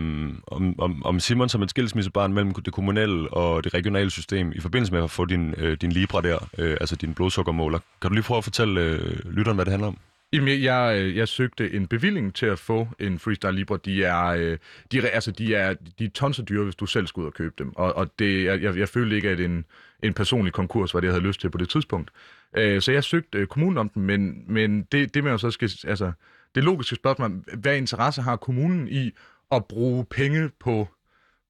om, 0.47 0.79
om, 0.79 1.05
om 1.05 1.19
Simon 1.19 1.49
som 1.49 1.61
et 1.61 1.69
skilsmissebarn 1.69 2.33
mellem 2.33 2.53
det 2.53 2.73
kommunale 2.73 3.33
og 3.33 3.63
det 3.63 3.73
regionale 3.73 4.09
system 4.09 4.51
i 4.51 4.59
forbindelse 4.59 4.93
med 4.93 5.03
at 5.03 5.11
få 5.11 5.25
din, 5.25 5.53
øh, 5.57 5.77
din 5.81 5.91
Libra 5.91 6.21
der, 6.21 6.49
øh, 6.57 6.77
altså 6.79 6.95
din 6.95 7.13
blodsukkermåler. 7.13 7.79
Kan 8.01 8.09
du 8.09 8.13
lige 8.13 8.23
prøve 8.23 8.37
at 8.37 8.43
fortælle 8.43 8.81
øh, 8.81 9.31
lytteren, 9.31 9.55
hvad 9.55 9.65
det 9.65 9.71
handler 9.71 9.87
om? 9.87 9.97
Jamen, 10.33 10.63
jeg, 10.63 11.13
jeg 11.15 11.21
øh, 11.21 11.27
søgte 11.27 11.73
en 11.73 11.87
bevilling 11.87 12.35
til 12.35 12.45
at 12.45 12.59
få 12.59 12.87
en 12.99 13.19
Freestyle 13.19 13.51
Libra. 13.51 13.77
De 13.85 14.03
er, 14.03 14.25
øh, 14.25 14.57
de, 14.91 15.09
altså, 15.09 15.31
de 15.31 15.55
er, 15.55 15.73
de 15.99 16.05
er 16.05 16.09
tons 16.09 16.39
af 16.39 16.45
dyre, 16.45 16.63
hvis 16.63 16.75
du 16.75 16.85
selv 16.85 17.07
skulle 17.07 17.23
ud 17.23 17.27
og 17.27 17.33
købe 17.33 17.55
dem. 17.57 17.75
Og, 17.75 17.95
og 17.95 18.11
det, 18.19 18.43
jeg, 18.43 18.77
jeg, 18.77 18.89
følte 18.89 19.15
ikke, 19.15 19.29
at 19.29 19.39
en, 19.39 19.65
en 20.03 20.13
personlig 20.13 20.53
konkurs 20.53 20.93
var 20.93 20.99
det, 20.99 21.07
jeg 21.07 21.13
havde 21.13 21.25
lyst 21.25 21.41
til 21.41 21.49
på 21.49 21.57
det 21.57 21.69
tidspunkt. 21.69 22.11
Øh, 22.57 22.81
så 22.81 22.91
jeg 22.91 23.03
søgte 23.03 23.37
øh, 23.37 23.47
kommunen 23.47 23.77
om 23.77 23.89
den, 23.89 24.01
men, 24.01 24.43
men 24.47 24.83
det, 24.91 25.13
det 25.13 25.23
man 25.23 25.31
jo 25.31 25.37
så 25.37 25.51
skal... 25.51 25.71
Altså, 25.87 26.11
det 26.55 26.63
logiske 26.63 26.95
spørgsmål, 26.95 27.43
hvad 27.57 27.77
interesse 27.77 28.21
har 28.21 28.35
kommunen 28.35 28.87
i 28.87 29.11
at 29.51 29.65
bruge 29.65 30.05
penge 30.05 30.49
på, 30.59 30.87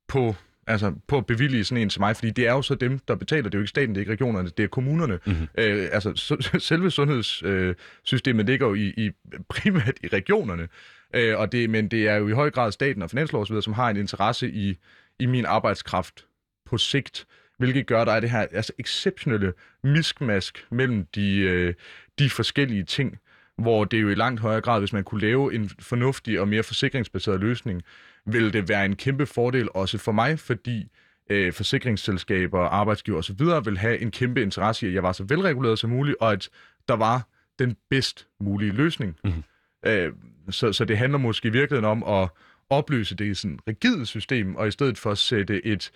på 0.08 0.36
altså 0.68 0.93
på 1.08 1.18
at 1.18 1.26
bevillige 1.26 1.64
sådan 1.64 1.82
en 1.82 1.89
til 1.89 2.02
mig, 2.02 2.16
fordi 2.16 2.32
det 2.32 2.48
er 2.48 2.52
jo 2.52 2.62
så 2.62 2.76
dem, 2.76 3.00
der 3.00 3.16
betaler. 3.16 3.43
Det 3.43 3.54
er 3.54 3.58
jo 3.58 3.62
ikke 3.62 3.70
staten, 3.70 3.89
det 3.89 3.98
er 3.98 4.02
ikke 4.02 4.12
regionerne, 4.12 4.50
det 4.58 4.64
er 4.64 4.68
kommunerne. 4.68 5.20
Mm-hmm. 5.26 5.48
Øh, 5.58 5.89
altså 5.91 6.12
så, 6.16 6.60
selve 6.60 6.91
sundhedssystemet 6.91 8.43
øh, 8.43 8.48
ligger 8.48 8.68
jo 8.68 8.74
i, 8.74 8.93
i 8.98 9.12
primært 9.50 9.93
i 10.04 10.08
regionerne, 10.08 10.68
øh, 11.14 11.39
og 11.39 11.52
det, 11.52 11.70
men 11.70 11.88
det 11.88 12.08
er 12.08 12.16
jo 12.16 12.28
i 12.28 12.32
høj 12.32 12.50
grad 12.52 12.72
staten 12.72 13.02
og 13.02 13.10
finanslov 13.10 13.41
osv., 13.41 13.62
som 13.62 13.74
har 13.74 13.89
en 13.89 13.98
interesse 13.98 14.50
i, 14.52 14.78
i 15.20 15.26
min 15.26 15.45
arbejdskraft 15.45 16.26
på 16.66 16.78
sigt, 16.78 17.28
hvilket 17.60 17.88
gør, 17.88 18.02
at 18.02 18.08
der 18.08 18.14
er 18.14 18.20
det 18.20 18.30
her 18.30 18.39
altså, 18.39 18.74
exceptionelle 18.80 19.54
miskmask 19.84 20.66
mellem 20.72 21.06
de, 21.16 21.38
øh, 21.38 21.74
de 22.20 22.30
forskellige 22.30 22.84
ting, 22.84 23.18
hvor 23.58 23.84
det 23.84 24.01
jo 24.01 24.10
i 24.10 24.16
langt 24.16 24.41
højere 24.41 24.62
grad, 24.62 24.80
hvis 24.80 24.93
man 24.93 25.03
kunne 25.03 25.22
lave 25.22 25.53
en 25.53 25.70
fornuftig 25.80 26.39
og 26.39 26.47
mere 26.47 26.64
forsikringsbaseret 26.64 27.39
løsning, 27.39 27.84
vil 28.26 28.53
det 28.53 28.70
være 28.70 28.86
en 28.86 28.95
kæmpe 28.95 29.26
fordel 29.26 29.70
også 29.74 29.97
for 29.97 30.12
mig, 30.12 30.39
fordi 30.39 30.91
øh, 31.30 31.53
forsikringsselskaber, 31.53 32.60
arbejdsgiver 32.60 33.18
osv. 33.18 33.39
vil 33.66 33.78
have 33.78 33.99
en 33.99 34.12
kæmpe 34.12 34.41
interesse 34.41 34.86
i, 34.86 34.89
at 34.89 34.95
jeg 34.95 35.03
var 35.03 35.12
så 35.12 35.24
velreguleret 35.24 35.80
som 35.80 35.89
muligt, 35.89 36.18
og 36.20 36.32
at 36.32 36.49
der 36.88 36.95
var 36.95 37.28
den 37.60 37.76
bedst 37.89 38.28
mulige 38.39 38.72
løsning. 38.72 39.16
Mm-hmm. 39.24 39.43
Øh, 39.86 40.14
så, 40.49 40.74
så 40.74 40.86
det 40.86 40.97
handler 40.97 41.18
måske 41.20 41.47
i 41.47 41.51
virkeligheden 41.51 42.03
om 42.03 42.03
at 42.03 42.30
opløse 42.70 43.16
det 43.16 43.26
i 43.26 43.34
sådan 43.34 43.60
rigide 43.68 44.05
system, 44.05 44.55
og 44.55 44.68
i 44.68 44.72
stedet 44.72 44.97
for 44.97 45.12
at 45.12 45.18
sætte 45.18 45.66
et 45.66 45.91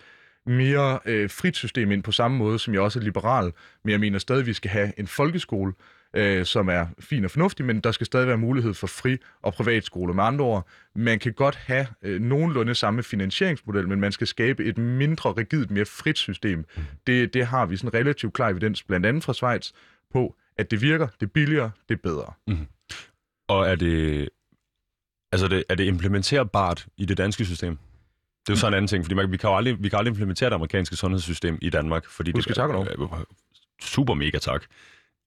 mere 0.46 0.98
øh, 1.06 1.30
frit 1.30 1.56
system 1.56 1.92
ind 1.92 2.02
på 2.02 2.12
samme 2.12 2.36
måde, 2.36 2.58
som 2.58 2.74
jeg 2.74 2.82
også 2.82 2.98
er 2.98 3.02
liberal, 3.02 3.52
men 3.84 3.92
jeg 3.92 4.00
mener 4.00 4.18
stadig, 4.18 4.40
at 4.40 4.46
vi 4.46 4.52
skal 4.52 4.70
have 4.70 4.92
en 4.96 5.06
folkeskole, 5.06 5.72
øh, 6.14 6.46
som 6.46 6.68
er 6.68 6.86
fin 7.00 7.24
og 7.24 7.30
fornuftig, 7.30 7.66
men 7.66 7.80
der 7.80 7.92
skal 7.92 8.06
stadig 8.06 8.26
være 8.26 8.38
mulighed 8.38 8.74
for 8.74 8.86
fri- 8.86 9.18
og 9.42 9.54
privatskole. 9.54 10.14
Med 10.14 10.24
andre 10.24 10.44
ord, 10.44 10.66
man 10.94 11.18
kan 11.18 11.32
godt 11.32 11.56
have 11.56 11.86
øh, 12.02 12.20
nogenlunde 12.20 12.74
samme 12.74 13.02
finansieringsmodel, 13.02 13.88
men 13.88 14.00
man 14.00 14.12
skal 14.12 14.26
skabe 14.26 14.64
et 14.64 14.78
mindre 14.78 15.32
rigidt, 15.32 15.70
mere 15.70 15.84
frit 15.84 16.18
system. 16.18 16.64
Det, 17.06 17.34
det 17.34 17.46
har 17.46 17.66
vi 17.66 17.76
sådan 17.76 17.94
relativt 17.94 18.34
klar 18.34 18.48
evidens, 18.48 18.82
blandt 18.82 19.06
andet 19.06 19.24
fra 19.24 19.34
Schweiz, 19.34 19.72
på, 20.12 20.36
at 20.56 20.70
det 20.70 20.82
virker, 20.82 21.06
det 21.20 21.26
er 21.26 21.30
billigere, 21.30 21.70
det 21.88 21.94
er 21.94 22.02
bedre. 22.02 22.32
Mm. 22.46 22.66
Og 23.48 23.68
er 23.68 23.74
det, 23.74 24.28
altså 25.32 25.48
det, 25.48 25.64
er 25.68 25.74
det 25.74 25.84
implementerbart 25.84 26.86
i 26.96 27.04
det 27.04 27.18
danske 27.18 27.44
system? 27.44 27.78
Det 28.46 28.48
er 28.48 28.52
jo 28.52 28.56
sådan 28.56 28.72
en 28.72 28.76
anden 28.76 28.88
ting, 28.88 29.04
fordi 29.04 29.14
man, 29.14 29.32
vi, 29.32 29.36
kan 29.36 29.50
jo 29.50 29.56
aldrig, 29.56 29.82
vi 29.82 29.88
kan 29.88 29.98
aldrig 29.98 30.10
implementere 30.10 30.50
det 30.50 30.54
amerikanske 30.54 30.96
sundhedssystem 30.96 31.58
i 31.62 31.70
Danmark, 31.70 32.06
fordi 32.06 32.32
Husk, 32.34 32.48
det 32.48 32.56
tak 32.56 32.70
er 32.70 33.24
super 33.82 34.14
mega 34.14 34.38
tak. 34.38 34.64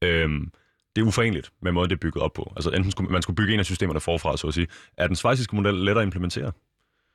Øhm, 0.02 0.52
det 0.96 1.02
er 1.02 1.06
uforeneligt 1.06 1.52
med 1.62 1.72
måden, 1.72 1.90
det 1.90 1.96
er 1.96 2.00
bygget 2.00 2.24
op 2.24 2.34
på. 2.34 2.54
Altså 2.56 2.70
enten 2.70 2.92
skulle, 2.92 3.12
man 3.12 3.22
skulle 3.22 3.36
bygge 3.36 3.54
en 3.54 3.60
af 3.60 3.66
systemerne 3.66 4.00
forfra, 4.00 4.38
så 4.38 4.48
at 4.48 4.54
sige. 4.54 4.68
Er 4.98 5.08
den 5.08 5.16
svejsiske 5.16 5.56
model 5.56 5.74
lettere 5.74 6.02
at 6.02 6.08
implementere? 6.08 6.52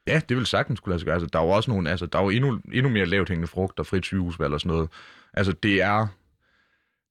Ja, 0.07 0.20
det 0.28 0.37
vil 0.37 0.47
sagtens 0.47 0.78
skulle 0.78 0.93
lade 0.93 1.01
sig 1.01 1.07
gøre. 1.07 1.14
Altså, 1.14 1.28
der 1.33 1.39
er 1.39 1.45
jo 1.45 1.51
også 1.51 1.70
nogle, 1.70 1.91
altså, 1.91 2.07
der 2.07 2.18
er 2.18 2.22
jo 2.22 2.28
endnu, 2.28 2.61
endnu 2.72 2.89
mere 2.89 3.07
lavt 3.07 3.28
hængende 3.28 3.49
frugt 3.49 3.78
og 3.78 3.87
frit 3.87 4.05
sygehusvalg 4.05 4.55
og 4.55 4.61
sådan 4.61 4.76
noget. 4.76 4.91
Altså, 5.35 5.53
det 5.53 5.83
er, 5.83 6.07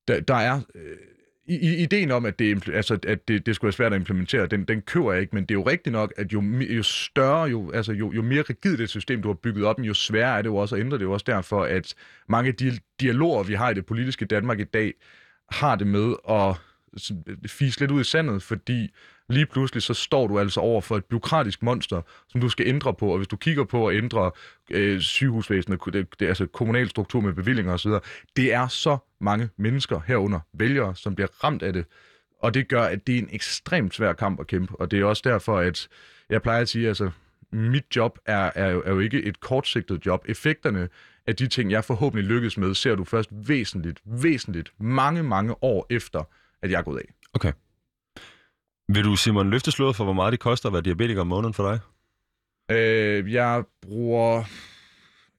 der, 0.07 0.20
der 0.20 0.36
er, 0.36 0.61
øh, 0.76 0.97
i, 1.49 1.84
ideen 1.84 2.11
om, 2.11 2.26
at, 2.26 2.39
det, 2.39 2.70
altså, 2.70 2.99
at 3.07 3.28
det, 3.28 3.45
det 3.45 3.55
skulle 3.55 3.67
være 3.67 3.74
svært 3.74 3.93
at 3.93 3.99
implementere, 3.99 4.47
den, 4.47 4.63
den 4.63 4.82
køber 4.82 5.11
jeg 5.11 5.22
ikke, 5.22 5.36
men 5.36 5.43
det 5.43 5.51
er 5.51 5.59
jo 5.59 5.67
rigtigt 5.67 5.93
nok, 5.93 6.13
at 6.17 6.34
jo, 6.34 6.43
jo 6.70 6.84
større, 6.84 7.43
jo, 7.43 7.72
altså, 7.72 7.93
jo, 7.93 8.11
jo 8.13 8.22
mere 8.22 8.41
rigidt 8.41 8.82
et 8.82 8.89
system, 8.89 9.22
du 9.22 9.28
har 9.28 9.34
bygget 9.34 9.65
op, 9.65 9.80
jo 9.80 9.93
sværere 9.93 10.38
er 10.38 10.41
det 10.41 10.49
jo 10.49 10.55
også 10.55 10.76
at 10.76 10.82
ændre 10.82 10.97
det. 10.97 11.03
er 11.03 11.07
jo 11.07 11.13
også 11.13 11.26
derfor, 11.28 11.63
at 11.63 11.93
mange 12.28 12.47
af 12.47 12.55
de 12.55 12.80
dialoger, 12.99 13.43
vi 13.43 13.53
har 13.53 13.70
i 13.70 13.74
det 13.74 13.86
politiske 13.86 14.26
Danmark 14.26 14.59
i 14.59 14.63
dag, 14.63 14.93
har 15.52 15.76
det 15.76 15.88
med 15.88 16.16
at 16.30 16.62
fise 17.50 17.80
lidt 17.80 17.91
ud 17.91 18.02
i 18.02 18.04
sandet, 18.04 18.43
fordi 18.43 18.89
lige 19.30 19.45
pludselig 19.45 19.84
så 19.84 19.93
står 19.93 20.28
du 20.28 20.39
altså 20.39 20.60
over 20.60 20.82
for 20.82 20.97
et 20.97 21.06
byråkratisk 21.06 21.64
monster, 21.64 22.02
som 22.28 22.41
du 22.41 22.50
skal 22.50 22.68
ændre 22.68 22.93
på, 22.93 23.12
og 23.12 23.18
hvis 23.18 23.28
du 23.28 23.38
kigger 23.38 23.64
på 23.64 23.88
at 23.88 23.97
ændre 23.97 24.32
øh, 24.72 25.00
sygehusvæsenet, 25.00 25.80
det, 25.93 26.08
det, 26.20 26.28
altså 26.28 26.45
kommunal 26.45 26.89
struktur 26.89 27.22
med 27.22 27.34
bevillinger 27.34 27.74
osv., 27.74 27.91
det 28.36 28.54
er 28.54 28.68
så 28.68 28.97
mange 29.22 29.50
mennesker 29.58 30.00
herunder 30.08 30.39
vælgere, 30.54 30.95
som 30.95 31.16
bliver 31.16 31.43
ramt 31.43 31.64
af 31.64 31.74
det, 31.74 31.86
og 32.41 32.54
det 32.54 32.68
gør, 32.68 32.84
at 32.84 33.08
det 33.08 33.16
er 33.16 33.20
en 33.20 33.30
ekstremt 33.32 33.93
svær 33.93 34.14
kamp 34.14 34.39
at 34.39 34.47
kæmpe, 34.47 34.76
og 34.76 34.91
det 34.91 35.00
er 35.00 35.06
også 35.06 35.22
derfor, 35.26 35.58
at 35.58 35.88
jeg 36.30 36.41
plejer 36.41 36.62
at 36.62 36.70
sige, 36.70 36.88
altså 36.88 37.12
mit 37.52 37.95
job 37.95 38.20
er, 38.26 38.52
er, 38.56 38.70
jo, 38.70 38.82
er 38.86 38.91
jo 38.91 39.00
ikke 39.00 39.24
et 39.24 39.39
kortsigtet 39.39 40.06
job. 40.06 40.26
Effekterne 40.28 40.89
af 41.28 41.36
de 41.36 41.47
ting, 41.47 41.72
jeg 41.72 41.86
forhåbentlig 41.86 42.28
lykkes 42.30 42.58
med, 42.58 42.76
ser 42.76 42.95
du 42.95 43.04
først 43.04 43.30
væsentligt, 43.32 44.00
væsentligt, 44.06 44.74
mange, 44.80 45.24
mange 45.24 45.64
år 45.64 45.86
efter, 45.89 46.24
at 46.62 46.72
jeg 46.72 46.78
er 46.78 46.82
gået 46.82 47.00
af. 47.00 47.14
Okay. 47.34 47.52
Vil 48.88 49.04
du, 49.04 49.16
Simon, 49.16 49.50
løfte 49.50 49.72
slået 49.72 49.95
for, 49.95 50.04
hvor 50.04 50.14
meget 50.14 50.32
det 50.32 50.39
koster 50.39 50.70
at 50.70 50.74
være 50.74 50.82
diabetiker 50.82 51.22
om 51.22 51.28
måneden 51.28 51.54
for 51.54 51.72
dig? 51.72 51.80
Øh, 52.72 53.34
jeg 53.34 53.64
bruger, 53.82 54.43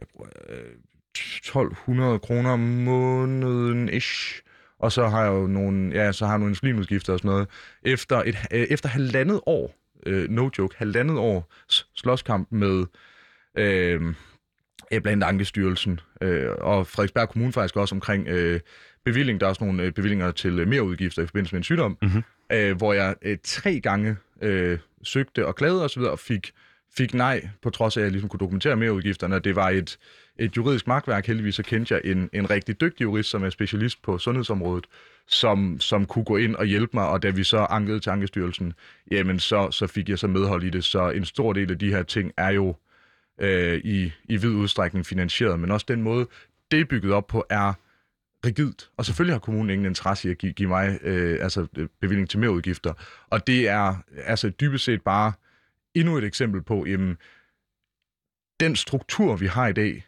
jeg 0.01 0.09
bruger 0.13 0.29
øh, 0.49 0.73
1200 1.15 2.19
kroner 2.19 2.51
om 2.51 2.61
måneden 2.61 3.89
ish. 3.89 4.43
Og 4.79 4.93
så 4.93 5.09
har 5.09 5.23
jeg 5.25 5.33
jo 5.33 5.47
nogle, 5.47 5.95
ja, 5.95 6.13
så 6.13 6.25
har 6.25 6.33
jeg 6.33 6.39
nogle 6.39 6.51
insulinudgifter 6.51 7.13
og 7.13 7.19
sådan 7.19 7.31
noget. 7.31 7.49
Efter, 7.83 8.23
et, 8.23 8.37
øh, 8.53 8.61
efter 8.61 8.89
halvandet 8.89 9.41
år, 9.47 9.75
øh, 10.07 10.29
no 10.29 10.51
joke, 10.59 10.77
halvandet 10.79 11.19
år 11.19 11.53
slåskamp 11.95 12.49
med 12.53 12.85
øh, 13.59 14.15
blandt 15.03 15.25
Ankestyrelsen 15.25 16.01
øh, 16.23 16.49
og 16.61 16.87
Frederiksberg 16.87 17.29
Kommune 17.29 17.53
faktisk 17.53 17.77
også 17.77 17.95
omkring 17.95 18.29
øh, 18.29 18.61
bevilling. 19.05 19.41
Der 19.41 19.47
er 19.47 19.51
også 19.51 19.65
nogle 19.65 19.83
øh, 19.83 19.93
bevillinger 19.93 20.31
til 20.31 20.59
øh, 20.61 20.69
mere 20.69 20.83
udgifter 20.83 21.23
i 21.23 21.27
forbindelse 21.27 21.55
med 21.55 21.61
en 21.61 21.65
sygdom, 21.65 21.99
mm-hmm. 22.03 22.23
øh, 22.53 22.77
hvor 22.77 22.93
jeg 22.93 23.15
øh, 23.23 23.39
tre 23.45 23.81
gange 23.81 24.17
øh, 24.43 24.79
søgte 25.03 25.47
og 25.47 25.57
klagede 25.57 25.85
osv. 25.85 26.01
og 26.01 26.19
fik, 26.19 26.53
fik 26.97 27.15
nej, 27.15 27.49
på 27.63 27.71
trods 27.71 27.97
af, 27.97 28.01
at 28.01 28.05
jeg 28.05 28.13
ligesom 28.13 28.29
kunne 28.29 28.41
dokumentere 28.41 28.77
mere 28.77 28.93
udgifterne. 28.93 29.39
Det 29.39 29.57
var 29.57 29.69
et, 29.69 29.99
et 30.39 30.57
juridisk 30.57 30.87
magtværk. 30.87 31.27
Heldigvis 31.27 31.55
så 31.55 31.63
kendte 31.63 31.95
jeg 31.95 32.01
en, 32.05 32.31
en 32.33 32.51
rigtig 32.51 32.81
dygtig 32.81 33.03
jurist, 33.03 33.31
som 33.31 33.45
er 33.45 33.51
specialist 33.51 34.03
på 34.03 34.19
sundhedsområdet, 34.19 34.87
som, 35.31 35.81
som 35.81 36.07
kunne 36.07 36.24
gå 36.24 36.37
ind 36.37 36.57
og 36.57 36.66
hjælpe 36.66 36.91
mig, 36.95 37.09
og 37.09 37.22
da 37.22 37.31
vi 37.31 37.45
så 37.45 37.59
ankede 37.59 38.01
til 38.01 38.11
Ankestyrelsen, 38.11 38.72
jamen 39.11 39.39
så, 39.39 39.70
så 39.70 39.87
fik 39.87 40.09
jeg 40.09 40.18
så 40.18 40.26
medhold 40.26 40.62
i 40.62 40.70
det. 40.70 40.85
Så 40.85 41.11
en 41.11 41.24
stor 41.24 41.53
del 41.53 41.70
af 41.70 41.78
de 41.78 41.91
her 41.91 42.03
ting 42.03 42.33
er 42.37 42.51
jo 42.51 42.76
øh, 43.41 43.81
i, 43.85 44.12
i 44.24 44.37
vid 44.37 44.51
udstrækning 44.51 45.07
finansieret, 45.07 45.61
men 45.61 45.70
også 45.70 45.87
den 45.89 46.03
måde, 46.03 46.26
det 46.70 46.81
er 46.81 46.85
bygget 46.85 47.12
op 47.12 47.26
på, 47.26 47.45
er 47.51 47.72
rigidt. 48.47 48.91
Og 48.97 49.05
selvfølgelig 49.05 49.35
har 49.35 49.41
kommunen 49.41 49.70
ingen 49.70 49.87
interesse 49.87 50.28
i 50.28 50.31
at 50.31 50.39
give, 50.39 50.53
give 50.53 50.68
mig 50.68 50.99
øh, 51.03 51.39
altså, 51.43 51.66
øh, 51.76 51.89
bevilling 52.01 52.31
til 52.31 52.39
mere 52.39 52.51
udgifter. 52.51 52.93
Og 53.31 53.47
det 53.47 53.68
er 53.68 53.95
altså 54.24 54.49
dybest 54.49 54.85
set 54.85 55.03
bare 55.03 55.33
endnu 55.95 56.18
et 56.18 56.24
eksempel 56.24 56.62
på, 56.62 56.87
jamen, 56.87 57.16
den 58.61 58.76
struktur, 58.76 59.37
vi 59.37 59.47
har 59.47 59.68
i 59.68 59.72
dag, 59.72 60.07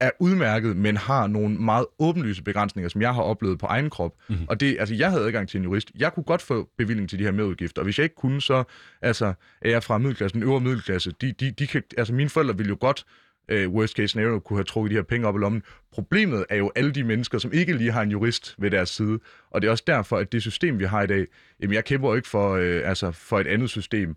er 0.00 0.10
udmærket, 0.20 0.76
men 0.76 0.96
har 0.96 1.26
nogle 1.26 1.56
meget 1.56 1.86
åbenlyse 1.98 2.42
begrænsninger, 2.42 2.88
som 2.88 3.02
jeg 3.02 3.14
har 3.14 3.22
oplevet 3.22 3.58
på 3.58 3.66
egen 3.66 3.90
krop. 3.90 4.12
Mm-hmm. 4.28 4.46
Og 4.48 4.60
det, 4.60 4.76
altså, 4.80 4.94
jeg 4.94 5.10
havde 5.10 5.24
adgang 5.24 5.48
til 5.48 5.58
en 5.58 5.64
jurist. 5.64 5.90
Jeg 5.98 6.12
kunne 6.12 6.24
godt 6.24 6.42
få 6.42 6.68
bevilling 6.78 7.08
til 7.08 7.18
de 7.18 7.24
her 7.24 7.30
medudgifter, 7.30 7.82
og 7.82 7.84
hvis 7.84 7.98
jeg 7.98 8.04
ikke 8.04 8.14
kunne, 8.14 8.42
så 8.42 8.64
altså, 9.02 9.34
er 9.60 9.70
jeg 9.70 9.82
fra 9.82 9.98
middelklassen, 9.98 10.42
øvre 10.42 10.60
middelklasse. 10.60 11.12
De, 11.20 11.32
de, 11.32 11.50
de 11.50 11.66
kan, 11.66 11.82
altså, 11.98 12.14
mine 12.14 12.30
forældre 12.30 12.56
ville 12.56 12.68
jo 12.68 12.76
godt 12.80 13.04
uh, 13.52 13.74
worst 13.74 13.96
case 13.96 14.08
scenario 14.08 14.38
kunne 14.38 14.56
have 14.56 14.64
trukket 14.64 14.90
de 14.90 14.96
her 14.96 15.02
penge 15.02 15.26
op 15.28 15.36
i 15.36 15.38
lommen. 15.38 15.62
Problemet 15.92 16.44
er 16.48 16.56
jo 16.56 16.72
alle 16.76 16.92
de 16.92 17.04
mennesker, 17.04 17.38
som 17.38 17.52
ikke 17.52 17.72
lige 17.72 17.92
har 17.92 18.02
en 18.02 18.10
jurist 18.10 18.54
ved 18.58 18.70
deres 18.70 18.88
side. 18.88 19.18
Og 19.50 19.62
det 19.62 19.68
er 19.68 19.72
også 19.72 19.84
derfor, 19.86 20.16
at 20.16 20.32
det 20.32 20.42
system, 20.42 20.78
vi 20.78 20.84
har 20.84 21.02
i 21.02 21.06
dag, 21.06 21.26
jamen 21.60 21.74
jeg 21.74 21.84
kæmper 21.84 22.08
jo 22.08 22.14
ikke 22.14 22.28
for, 22.28 22.52
uh, 22.54 22.88
altså, 22.88 23.10
for 23.10 23.40
et 23.40 23.46
andet 23.46 23.70
system. 23.70 24.16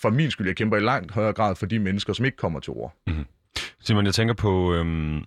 For 0.00 0.10
min 0.10 0.30
skyld, 0.30 0.46
jeg 0.46 0.56
kæmper 0.56 0.76
i 0.76 0.80
langt 0.80 1.12
højere 1.12 1.32
grad 1.32 1.56
for 1.56 1.66
de 1.66 1.78
mennesker, 1.78 2.12
som 2.12 2.24
ikke 2.24 2.36
kommer 2.36 2.60
til 2.60 2.72
ord. 2.72 2.96
Mm-hmm. 3.06 3.24
Simon, 3.86 4.06
jeg 4.06 4.14
tænker 4.14 4.34
på, 4.34 4.74
øhm, 4.74 5.24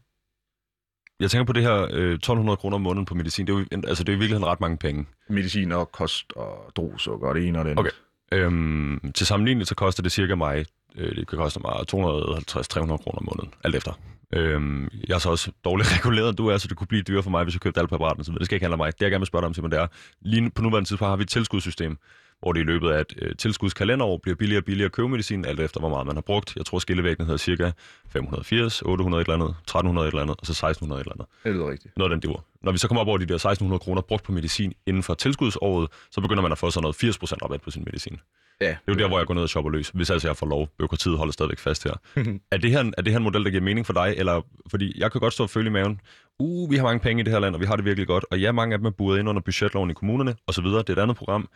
jeg 1.20 1.32
tænker 1.32 1.44
på 1.46 1.54
det 1.54 1.64
her 1.64 1.88
øh, 1.92 2.14
1200 2.14 2.58
kroner 2.58 2.76
om 2.76 2.82
måneden 2.82 3.06
på 3.06 3.16
medicin. 3.16 3.48
Det 3.48 3.54
er 3.54 3.58
jo, 3.60 3.66
altså, 3.88 4.04
det 4.04 4.10
er 4.10 4.14
jo 4.14 4.18
i 4.18 4.20
virkeligheden 4.20 4.46
ret 4.46 4.62
mange 4.62 4.78
penge. 4.78 5.06
Medicin 5.30 5.72
og 5.72 5.92
kost 5.92 6.34
og 6.36 6.72
drusuk 6.76 7.24
og 7.24 7.36
det 7.36 7.48
ene 7.48 7.60
og 7.60 7.66
det 7.66 7.72
andet. 7.72 7.80
Okay. 7.80 7.92
Øhm, 8.32 9.12
til 9.16 9.28
sammenligning 9.28 9.68
så 9.68 9.76
koster 9.76 10.04
det 10.04 10.12
cirka 10.12 10.36
mig, 10.36 10.66
øh, 10.96 11.16
det 11.16 11.28
kan 11.28 11.38
koste 11.38 11.60
mig 11.60 11.72
250-300 11.72 12.98
kroner 12.98 13.18
om 13.18 13.26
måneden, 13.26 13.54
alt 13.64 13.76
efter. 13.76 13.94
Øhm, 14.34 14.90
jeg 15.08 15.16
er 15.16 15.20
så 15.20 15.30
også 15.30 15.52
dårligt 15.66 15.90
reguleret, 15.98 16.38
du 16.38 16.48
er, 16.48 16.58
så 16.58 16.68
det 16.68 16.78
kunne 16.78 16.88
blive 16.88 17.02
dyrere 17.02 17.24
for 17.24 17.30
mig, 17.30 17.44
hvis 17.44 17.56
jeg 17.56 17.62
købte 17.62 17.80
alle 17.80 17.88
præparaterne. 17.88 18.24
Så 18.24 18.32
det 18.32 18.46
skal 18.46 18.56
ikke 18.56 18.64
handle 18.64 18.74
om 18.74 18.80
mig. 18.80 18.94
Det 18.94 19.02
jeg 19.02 19.12
gerne 19.12 19.22
vil 19.22 19.28
spørge 19.28 19.42
dig 19.42 19.48
om, 19.48 19.54
Simon, 19.54 19.72
det 19.72 19.80
er, 19.80 19.88
lige 20.22 20.50
på 20.50 20.62
nuværende 20.62 20.90
tidspunkt 20.90 21.10
har 21.10 21.18
vi 21.18 21.24
et 21.24 21.30
tilskudssystem, 21.30 21.98
hvor 22.40 22.54
det 22.54 22.60
i 22.60 22.64
løbet 22.64 22.90
af 22.90 23.02
et 23.02 23.14
øh, 23.22 23.36
tilskudskalenderår 23.36 24.18
bliver 24.18 24.36
billigere 24.36 24.62
og 24.62 24.66
billigere 24.66 24.86
at 24.86 24.92
købe 24.92 25.10
medicin, 25.10 25.46
alt 25.46 25.60
efter 25.60 25.80
hvor 25.80 25.90
meget 25.90 26.08
man 26.08 26.16
har 26.16 26.22
brugt. 26.22 26.56
Jeg 26.56 26.66
tror, 26.66 26.80
skillevægten 26.80 27.26
hedder 27.26 27.38
cirka 27.38 27.72
580, 28.10 28.82
800 28.82 29.22
et 29.22 29.26
eller 29.26 29.36
andet, 29.36 29.50
1300 29.50 30.08
et 30.08 30.12
eller 30.12 30.22
andet, 30.22 30.38
og 30.40 30.46
så 30.46 30.52
1600 30.52 31.02
et 31.02 31.06
eller 31.06 31.14
andet. 31.14 31.28
Det 31.44 31.54
lyder 31.54 31.72
rigtigt. 31.72 31.98
Noget 31.98 32.12
af 32.12 32.16
den 32.16 32.22
diver. 32.22 32.40
Når 32.62 32.72
vi 32.72 32.78
så 32.78 32.88
kommer 32.88 33.02
op 33.02 33.08
over 33.08 33.18
de 33.18 33.26
der 33.26 33.36
1600 33.36 33.80
kroner 33.80 34.02
brugt 34.02 34.24
på 34.24 34.32
medicin 34.32 34.74
inden 34.86 35.04
for 35.04 35.14
tilskudsåret, 35.14 35.88
så 36.12 36.22
begynder 36.22 36.42
man 36.42 36.52
at 36.52 36.58
få 36.58 36.72
sådan 36.72 36.84
noget 36.84 37.04
80% 37.04 37.38
rabat 37.44 37.62
på 37.62 37.72
sin 37.72 37.84
medicin. 37.86 38.20
Ja. 38.62 38.68
Det 38.68 38.74
er 38.88 38.94
jo 38.94 38.94
der, 38.94 39.08
hvor 39.08 39.18
jeg 39.18 39.28
går 39.28 39.34
ned 39.34 39.44
og 39.44 39.50
shopper 39.50 39.72
løs, 39.72 39.90
hvis 39.90 40.10
altså 40.10 40.28
jeg 40.28 40.38
får 40.38 40.48
lov. 40.48 40.70
Byråkratiet 40.78 41.18
holder 41.18 41.32
stadigvæk 41.32 41.60
fast 41.60 41.84
her. 41.84 41.94
er, 42.52 42.58
det 42.58 42.72
her 42.72 42.92
er 42.98 43.02
det 43.02 43.14
her 43.14 43.18
en 43.18 43.24
model, 43.24 43.44
der 43.44 43.50
giver 43.50 43.64
mening 43.64 43.86
for 43.86 43.94
dig? 43.94 44.14
Eller, 44.18 44.42
fordi 44.68 45.00
jeg 45.00 45.12
kan 45.12 45.22
godt 45.22 45.34
stå 45.34 45.44
og 45.44 45.50
føle 45.50 45.68
i 45.68 45.72
maven, 45.72 46.02
uh, 46.40 46.72
vi 46.72 46.76
har 46.76 46.84
mange 46.84 47.00
penge 47.00 47.22
i 47.22 47.24
det 47.24 47.34
her 47.34 47.40
land, 47.40 47.56
og 47.56 47.62
vi 47.62 47.66
har 47.66 47.76
det 47.76 47.86
virkelig 47.86 48.08
godt. 48.08 48.26
Og 48.32 48.40
ja, 48.40 48.52
mange 48.52 48.74
af 48.74 48.80
dem 48.80 48.86
er 48.86 48.90
buret 48.90 49.20
ind 49.20 49.30
under 49.30 49.42
budgetloven 49.42 49.90
i 49.90 49.94
kommunerne, 49.94 50.36
og 50.48 50.54
så 50.54 50.62
videre. 50.62 50.80
Det 50.80 50.90
er 50.90 50.94
et 50.94 51.00
andet 51.00 51.18
program. 51.18 51.50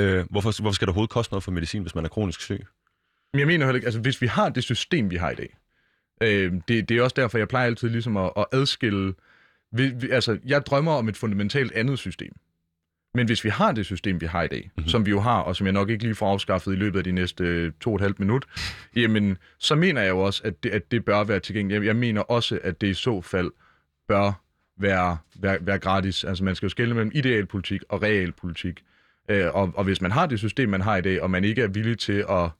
Øh, 0.00 0.24
hvorfor, 0.30 0.62
hvorfor 0.62 0.74
skal 0.74 0.86
der 0.86 0.92
overhovedet 0.92 1.10
koste 1.10 1.32
noget 1.32 1.44
for 1.44 1.50
medicin, 1.50 1.82
hvis 1.82 1.94
man 1.94 2.04
er 2.04 2.08
kronisk 2.08 2.40
syg? 2.40 2.66
Men 3.32 3.38
jeg 3.38 3.46
mener 3.46 3.66
heller 3.66 3.76
ikke, 3.76 3.86
altså 3.86 4.00
hvis 4.00 4.22
vi 4.22 4.26
har 4.26 4.48
det 4.48 4.64
system, 4.64 5.10
vi 5.10 5.16
har 5.16 5.30
i 5.30 5.34
dag, 5.34 5.56
øh, 6.22 6.52
det, 6.68 6.88
det 6.88 6.96
er 6.96 7.02
også 7.02 7.14
derfor, 7.16 7.38
jeg 7.38 7.48
plejer 7.48 7.66
altid 7.66 7.88
ligesom 7.88 8.16
at, 8.16 8.32
at 8.36 8.46
adskille, 8.52 9.14
vi, 9.72 9.86
vi, 9.86 10.10
altså 10.10 10.38
jeg 10.46 10.66
drømmer 10.66 10.92
om 10.92 11.08
et 11.08 11.16
fundamentalt 11.16 11.72
andet 11.72 11.98
system. 11.98 12.32
Men 13.14 13.26
hvis 13.26 13.44
vi 13.44 13.48
har 13.48 13.72
det 13.72 13.86
system, 13.86 14.20
vi 14.20 14.26
har 14.26 14.42
i 14.42 14.48
dag, 14.48 14.70
mm-hmm. 14.76 14.88
som 14.88 15.06
vi 15.06 15.10
jo 15.10 15.20
har, 15.20 15.40
og 15.40 15.56
som 15.56 15.66
jeg 15.66 15.72
nok 15.72 15.90
ikke 15.90 16.04
lige 16.04 16.14
får 16.14 16.32
afskaffet 16.32 16.72
i 16.72 16.76
løbet 16.76 16.98
af 16.98 17.04
de 17.04 17.12
næste 17.12 17.70
to 17.70 17.90
og 17.90 17.96
et 17.96 18.00
halvt 18.00 18.20
minut, 18.20 18.44
jamen, 18.96 19.38
så 19.58 19.74
mener 19.74 20.02
jeg 20.02 20.10
jo 20.10 20.18
også, 20.18 20.42
at 20.44 20.62
det, 20.62 20.70
at 20.70 20.90
det 20.90 21.04
bør 21.04 21.24
være 21.24 21.40
tilgængeligt. 21.40 21.84
Jeg 21.84 21.96
mener 21.96 22.20
også, 22.20 22.58
at 22.62 22.80
det 22.80 22.86
i 22.86 22.94
så 22.94 23.20
fald 23.20 23.50
bør 24.08 24.32
være, 24.76 25.18
være, 25.34 25.58
være 25.60 25.78
gratis. 25.78 26.24
Altså 26.24 26.44
man 26.44 26.54
skal 26.54 26.66
jo 26.66 26.70
skelne 26.70 26.94
mellem 26.94 27.12
idealpolitik 27.14 27.82
og 27.88 28.02
realpolitik. 28.02 28.82
Øh, 29.28 29.54
og, 29.54 29.72
og 29.76 29.84
hvis 29.84 30.00
man 30.00 30.10
har 30.10 30.26
det 30.26 30.38
system, 30.38 30.68
man 30.68 30.80
har 30.80 30.96
i 30.96 31.00
dag, 31.00 31.22
og 31.22 31.30
man 31.30 31.44
ikke 31.44 31.62
er 31.62 31.68
villig 31.68 31.98
til 31.98 32.24
at, 32.30 32.50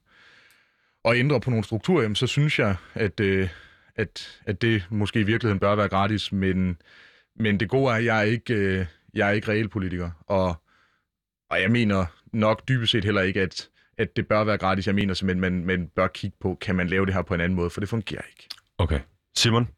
at 1.05 1.17
ændre 1.17 1.41
på 1.41 1.51
nogle 1.51 1.65
strukturer, 1.65 2.03
jamen, 2.03 2.17
så 2.17 2.27
synes 2.27 2.59
jeg, 2.59 2.77
at, 2.95 3.21
øh, 3.21 3.49
at, 3.97 4.41
at 4.47 4.62
det 4.62 4.87
måske 4.91 5.21
i 5.21 5.23
virkeligheden 5.23 5.61
bør 5.61 5.75
være 5.75 5.89
gratis. 5.89 6.33
Men, 6.33 6.77
men 7.37 7.61
det 7.61 7.69
gode 7.69 7.93
er, 7.93 7.97
at 7.97 8.05
jeg 8.05 8.19
er 8.19 8.23
ikke, 8.23 8.55
øh, 8.55 8.87
jeg 9.15 9.29
er 9.29 9.33
ikke 9.33 9.49
realpolitiker, 9.49 10.11
og, 10.27 10.55
og 11.51 11.61
jeg 11.61 11.71
mener 11.71 12.07
nok 12.33 12.69
dybest 12.69 12.93
set 12.93 13.05
heller 13.05 13.23
ikke, 13.23 13.41
at, 13.41 13.69
at 13.99 14.17
det 14.17 14.29
bør 14.29 14.45
være 14.45 14.59
gratis. 14.59 14.87
Jeg 14.87 14.95
mener 14.95 15.15
simpelthen, 15.15 15.45
at 15.45 15.53
man, 15.53 15.67
man 15.67 15.89
bør 15.97 16.07
kigge 16.07 16.37
på, 16.41 16.59
kan 16.61 16.75
man 16.75 16.87
lave 16.87 17.07
det 17.07 17.15
her 17.15 17.23
på 17.23 17.35
en 17.35 17.41
anden 17.41 17.57
måde, 17.57 17.71
for 17.71 17.81
det 17.81 17.89
fungerer 17.89 18.23
ikke. 18.29 18.49
Okay. 18.79 19.01
Simon, 19.37 19.69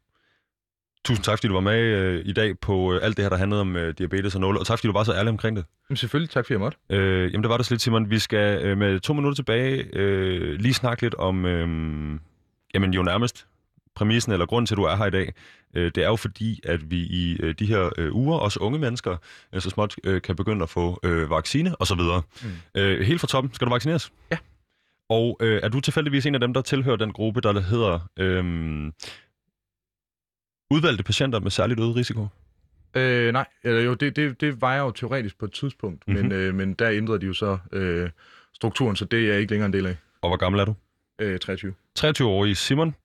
tusind 1.07 1.23
tak, 1.23 1.37
fordi 1.37 1.47
du 1.47 1.53
var 1.53 1.61
med 1.61 1.79
øh, 1.79 2.21
i 2.25 2.33
dag 2.33 2.59
på 2.59 2.93
øh, 2.93 2.99
alt 3.03 3.17
det 3.17 3.25
her, 3.25 3.29
der 3.29 3.37
handlede 3.37 3.61
om 3.61 3.75
øh, 3.75 3.93
diabetes 3.97 4.35
og 4.35 4.41
nåle, 4.41 4.59
og 4.59 4.67
tak, 4.67 4.79
fordi 4.79 4.87
du 4.87 4.93
var 4.93 5.03
så 5.03 5.13
ærlig 5.13 5.29
omkring 5.29 5.57
det. 5.57 5.65
Jamen 5.89 5.97
selvfølgelig, 5.97 6.29
tak 6.29 6.45
fordi 6.45 6.53
jeg 6.53 6.59
måtte. 6.59 6.77
Øh, 6.89 7.31
jamen, 7.31 7.43
det 7.43 7.49
var 7.49 7.57
det 7.57 7.65
så 7.65 7.73
lidt, 7.73 7.81
Simon. 7.81 8.09
Vi 8.09 8.19
skal 8.19 8.65
øh, 8.65 8.77
med 8.77 8.99
to 8.99 9.13
minutter 9.13 9.35
tilbage 9.35 9.85
øh, 9.93 10.59
lige 10.59 10.73
snakke 10.73 11.03
lidt 11.03 11.15
om, 11.15 11.45
øh, 11.45 12.19
jamen 12.73 12.93
jo 12.93 13.03
nærmest 13.03 13.47
præmissen 13.95 14.31
eller 14.31 14.45
grunden 14.45 14.65
til, 14.65 14.73
at 14.73 14.77
du 14.77 14.83
er 14.83 14.95
her 14.95 15.05
i 15.05 15.11
dag, 15.11 15.33
øh, 15.75 15.91
det 15.95 16.03
er 16.03 16.07
jo 16.07 16.15
fordi, 16.15 16.59
at 16.63 16.91
vi 16.91 16.97
i 16.97 17.37
øh, 17.39 17.55
de 17.59 17.65
her 17.65 17.89
øh, 17.97 18.15
uger, 18.15 18.37
også 18.37 18.59
unge 18.59 18.79
mennesker, 18.79 19.17
øh, 19.53 19.61
så 19.61 19.69
småt 19.69 19.95
øh, 20.03 20.21
kan 20.21 20.35
begynde 20.35 20.63
at 20.63 20.69
få 20.69 20.99
øh, 21.03 21.29
vaccine 21.29 21.75
og 21.75 21.87
så 21.87 21.95
videre. 21.95 22.21
Mm. 22.43 22.81
Øh, 22.81 23.05
helt 23.05 23.21
fra 23.21 23.27
toppen, 23.27 23.53
skal 23.53 23.67
du 23.67 23.71
vaccineres? 23.71 24.11
Ja. 24.31 24.37
Og 25.09 25.37
øh, 25.41 25.59
er 25.63 25.69
du 25.69 25.79
tilfældigvis 25.79 26.25
en 26.25 26.35
af 26.35 26.41
dem, 26.41 26.53
der 26.53 26.61
tilhører 26.61 26.95
den 26.95 27.11
gruppe, 27.11 27.41
der 27.41 27.59
hedder 27.59 27.99
øh, 28.19 28.43
udvalgte 30.71 31.03
patienter 31.03 31.39
med 31.39 31.51
særligt 31.51 31.79
øget 31.79 31.95
risiko? 31.95 32.27
Øh, 32.95 33.33
nej, 33.33 33.45
eller 33.63 33.81
jo, 33.81 33.93
det, 33.93 34.15
det, 34.15 34.41
det 34.41 34.61
var 34.61 34.73
jeg 34.73 34.81
jo 34.81 34.91
teoretisk 34.91 35.39
på 35.39 35.45
et 35.45 35.51
tidspunkt, 35.51 36.07
mm-hmm. 36.07 36.23
men, 36.23 36.31
øh, 36.31 36.55
men 36.55 36.73
der 36.73 36.89
ændrede 36.89 37.19
de 37.21 37.25
jo 37.25 37.33
så 37.33 37.57
øh, 37.71 38.09
strukturen, 38.53 38.95
så 38.95 39.05
det 39.05 39.23
er 39.23 39.27
jeg 39.31 39.39
ikke 39.39 39.51
længere 39.51 39.65
en 39.65 39.73
del 39.73 39.85
af. 39.85 39.95
Og 40.21 40.29
hvor 40.29 40.37
gammel 40.37 40.61
er 40.61 40.65
du? 40.65 40.75
Øh, 41.19 41.39
23. 41.39 41.73
23-årig 41.99 42.57
Simon 42.57 42.95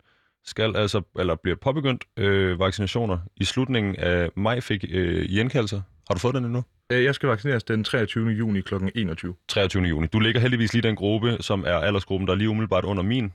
skal 0.44 0.76
altså, 0.76 1.02
eller 1.18 1.34
bliver 1.34 1.56
påbegyndt 1.56 2.04
øh, 2.16 2.58
vaccinationer. 2.58 3.18
I 3.36 3.44
slutningen 3.44 3.96
af 3.96 4.30
maj 4.36 4.60
fik 4.60 4.84
øh, 4.90 5.24
I 5.24 5.40
indkaldelser. 5.40 5.82
Har 6.08 6.14
du 6.14 6.20
fået 6.20 6.34
den 6.34 6.44
endnu? 6.44 6.64
Øh, 6.92 7.04
jeg 7.04 7.14
skal 7.14 7.28
vaccineres 7.28 7.64
den 7.64 7.84
23. 7.84 8.30
juni 8.30 8.60
kl. 8.60 8.74
21. 8.94 9.34
23. 9.48 9.82
juni. 9.82 10.06
Du 10.06 10.18
ligger 10.18 10.40
heldigvis 10.40 10.72
lige 10.72 10.82
den 10.82 10.96
gruppe, 10.96 11.36
som 11.40 11.64
er 11.66 11.74
aldersgruppen, 11.74 12.26
der 12.26 12.32
er 12.32 12.36
lige 12.36 12.50
umiddelbart 12.50 12.84
under 12.84 13.02
min. 13.02 13.32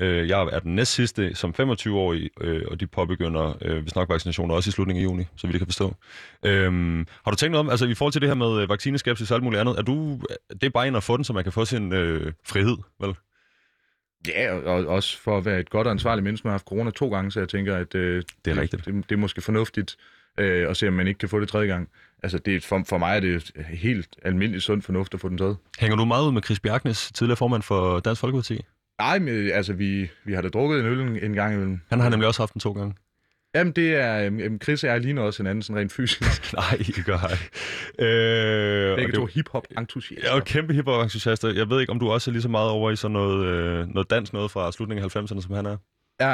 Øh, 0.00 0.28
jeg 0.28 0.40
er 0.40 0.58
den 0.58 0.74
næst 0.74 0.92
sidste 0.92 1.34
som 1.34 1.54
25-årig, 1.60 2.30
øh, 2.40 2.62
og 2.70 2.80
de 2.80 2.86
påbegynder 2.86 3.56
øh, 3.62 3.82
hvis 3.82 3.94
nok 3.94 4.08
vaccinationer 4.08 4.54
også 4.54 4.68
i 4.68 4.72
slutningen 4.72 5.04
af 5.04 5.08
juni, 5.10 5.24
så 5.36 5.46
vi 5.46 5.52
det 5.52 5.60
kan 5.60 5.66
forstå. 5.66 5.94
Øh, 6.44 6.72
har 7.24 7.30
du 7.30 7.36
tænkt 7.36 7.50
noget 7.50 7.66
om, 7.66 7.70
altså 7.70 7.86
i 7.86 7.94
forhold 7.94 8.12
til 8.12 8.20
det 8.20 8.28
her 8.28 8.34
med 8.34 8.62
øh, 8.62 8.68
vaccineskepsis 8.68 9.30
og 9.30 9.34
alt 9.34 9.44
muligt 9.44 9.60
andet, 9.60 9.78
er 9.78 9.82
du, 9.82 10.20
det 10.50 10.64
er 10.64 10.70
bare 10.70 10.86
ind 10.86 10.96
at 10.96 11.02
få 11.02 11.16
den, 11.16 11.24
så 11.24 11.32
man 11.32 11.42
kan 11.42 11.52
få 11.52 11.64
sin 11.64 11.92
øh, 11.92 12.32
frihed, 12.46 12.76
vel? 13.00 13.14
Ja, 14.28 14.54
og 14.54 14.86
også 14.86 15.18
for 15.18 15.38
at 15.38 15.44
være 15.44 15.60
et 15.60 15.70
godt 15.70 15.86
og 15.86 15.90
ansvarligt 15.90 16.24
menneske, 16.24 16.46
man 16.46 16.50
har 16.50 16.54
haft 16.54 16.66
corona 16.66 16.90
to 16.90 17.10
gange, 17.10 17.32
så 17.32 17.40
jeg 17.40 17.48
tænker, 17.48 17.76
at 17.76 17.94
øh, 17.94 18.22
det, 18.44 18.50
er 18.50 18.60
rigtigt. 18.60 18.84
Det, 18.84 18.94
det 18.94 19.12
er 19.12 19.20
måske 19.20 19.40
fornuftigt 19.40 19.96
øh, 20.38 20.70
at 20.70 20.76
se, 20.76 20.88
om 20.88 20.94
man 20.94 21.06
ikke 21.06 21.18
kan 21.18 21.28
få 21.28 21.40
det 21.40 21.48
tredje 21.48 21.66
gang. 21.66 21.88
Altså, 22.22 22.38
det, 22.38 22.64
for, 22.64 22.82
for 22.88 22.98
mig 22.98 23.16
er 23.16 23.20
det 23.20 23.52
helt 23.68 24.08
almindelig 24.22 24.62
sund 24.62 24.82
fornuft 24.82 25.14
at 25.14 25.20
få 25.20 25.28
den 25.28 25.38
taget. 25.38 25.56
Hænger 25.78 25.96
du 25.96 26.04
meget 26.04 26.26
ud 26.26 26.32
med 26.32 26.42
Chris 26.42 26.60
Bjergnes, 26.60 27.12
tidligere 27.12 27.36
formand 27.36 27.62
for 27.62 28.00
Dansk 28.00 28.20
Folkeparti? 28.20 28.60
Nej, 28.98 29.18
men 29.18 29.50
altså, 29.50 29.72
vi, 29.72 30.10
vi 30.24 30.32
har 30.32 30.42
da 30.42 30.48
drukket 30.48 30.80
en 30.80 30.86
øl 30.86 31.24
en 31.24 31.32
gang 31.32 31.54
imellem. 31.54 31.80
Han 31.88 32.00
har 32.00 32.08
nemlig 32.08 32.26
også 32.28 32.42
haft 32.42 32.52
den 32.52 32.60
to 32.60 32.72
gange. 32.72 32.94
Jamen, 33.54 33.72
det 33.72 33.94
er... 33.94 34.30
Um, 34.30 34.60
Chris 34.62 34.84
er 34.84 34.98
lige 34.98 35.20
også 35.20 35.42
en 35.42 35.46
anden, 35.46 35.62
sådan 35.62 35.80
rent 35.80 35.92
fysisk. 35.92 36.52
Nej, 36.54 36.76
I 36.80 37.02
gør 37.06 37.18
ej. 37.18 37.38
Øh, 38.06 38.96
Begge 38.96 39.12
to 39.12 39.26
hip-hop-entusiaster. 39.26 40.28
Jeg 40.28 40.36
er 40.36 40.40
kæmpe 40.40 40.74
hip-hop-entusiaster. 40.74 41.52
Jeg 41.52 41.70
ved 41.70 41.80
ikke, 41.80 41.92
om 41.92 42.00
du 42.00 42.10
også 42.10 42.30
er 42.30 42.32
lige 42.32 42.42
så 42.42 42.48
meget 42.48 42.70
over 42.70 42.90
i 42.90 42.96
sådan 42.96 43.12
noget, 43.12 43.46
øh, 43.46 43.88
noget 43.88 44.10
dansk 44.10 44.32
noget 44.32 44.50
fra 44.50 44.72
slutningen 44.72 45.04
af 45.04 45.16
90'erne, 45.16 45.42
som 45.42 45.54
han 45.54 45.66
er. 45.66 45.76
Ja, 46.20 46.32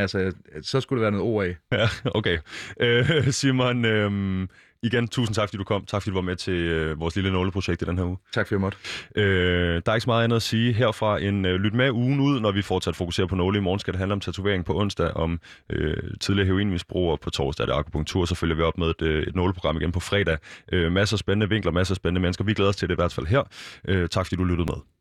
altså, 0.00 0.32
så 0.62 0.80
skulle 0.80 1.04
det 1.04 1.12
være 1.12 1.22
noget 1.22 1.34
OA. 1.34 1.54
Ja, 1.78 1.88
okay. 2.14 2.38
Øh, 2.80 3.30
Simon, 3.30 3.84
øh, 3.84 4.48
igen, 4.82 5.08
tusind 5.08 5.34
tak, 5.34 5.48
fordi 5.48 5.56
du 5.56 5.64
kom. 5.64 5.84
Tak, 5.84 6.02
fordi 6.02 6.10
du 6.10 6.14
var 6.14 6.22
med 6.22 6.36
til 6.36 6.54
øh, 6.54 7.00
vores 7.00 7.16
lille 7.16 7.32
nåleprojekt 7.32 7.82
i 7.82 7.84
den 7.84 7.98
her 7.98 8.04
uge. 8.04 8.16
Tak, 8.32 8.48
for 8.48 8.54
jeg 8.54 8.60
måtte. 8.60 8.78
Øh, 9.16 9.82
der 9.86 9.92
er 9.92 9.94
ikke 9.94 10.02
så 10.02 10.10
meget 10.10 10.24
andet 10.24 10.36
at 10.36 10.42
sige 10.42 10.72
herfra 10.72 11.18
end 11.18 11.46
øh, 11.46 11.54
lyt 11.54 11.74
med 11.74 11.90
ugen 11.90 12.20
ud, 12.20 12.40
når 12.40 12.52
vi 12.52 12.62
fortsat 12.62 12.96
fokuserer 12.96 13.26
på 13.26 13.34
nåle. 13.34 13.58
I 13.58 13.60
morgen 13.60 13.80
skal 13.80 13.92
det 13.92 13.98
handle 13.98 14.12
om 14.12 14.20
tatovering 14.20 14.64
på 14.64 14.80
onsdag, 14.80 15.10
om 15.10 15.40
øh, 15.70 15.96
tidligere 16.20 16.46
heroinmisbrug, 16.46 17.10
og 17.10 17.20
på 17.20 17.30
torsdag 17.30 17.64
er 17.64 17.66
det 17.66 17.74
akupunktur. 17.74 18.24
Så 18.24 18.34
følger 18.34 18.56
vi 18.56 18.62
op 18.62 18.78
med 18.78 18.86
et, 18.86 19.02
øh, 19.02 19.22
et 19.22 19.34
nåleprogram 19.36 19.76
igen 19.76 19.92
på 19.92 20.00
fredag. 20.00 20.38
Øh, 20.72 20.92
masser 20.92 21.14
af 21.14 21.18
spændende 21.18 21.48
vinkler, 21.48 21.72
masser 21.72 21.92
af 21.92 21.96
spændende 21.96 22.20
mennesker. 22.20 22.44
Vi 22.44 22.54
glæder 22.54 22.68
os 22.68 22.76
til 22.76 22.88
det 22.88 22.94
i 22.94 23.00
hvert 23.00 23.12
fald 23.12 23.26
her. 23.26 23.42
Øh, 23.88 24.08
tak, 24.08 24.26
fordi 24.26 24.36
du 24.36 24.44
lyttede 24.44 24.66
med. 24.72 24.92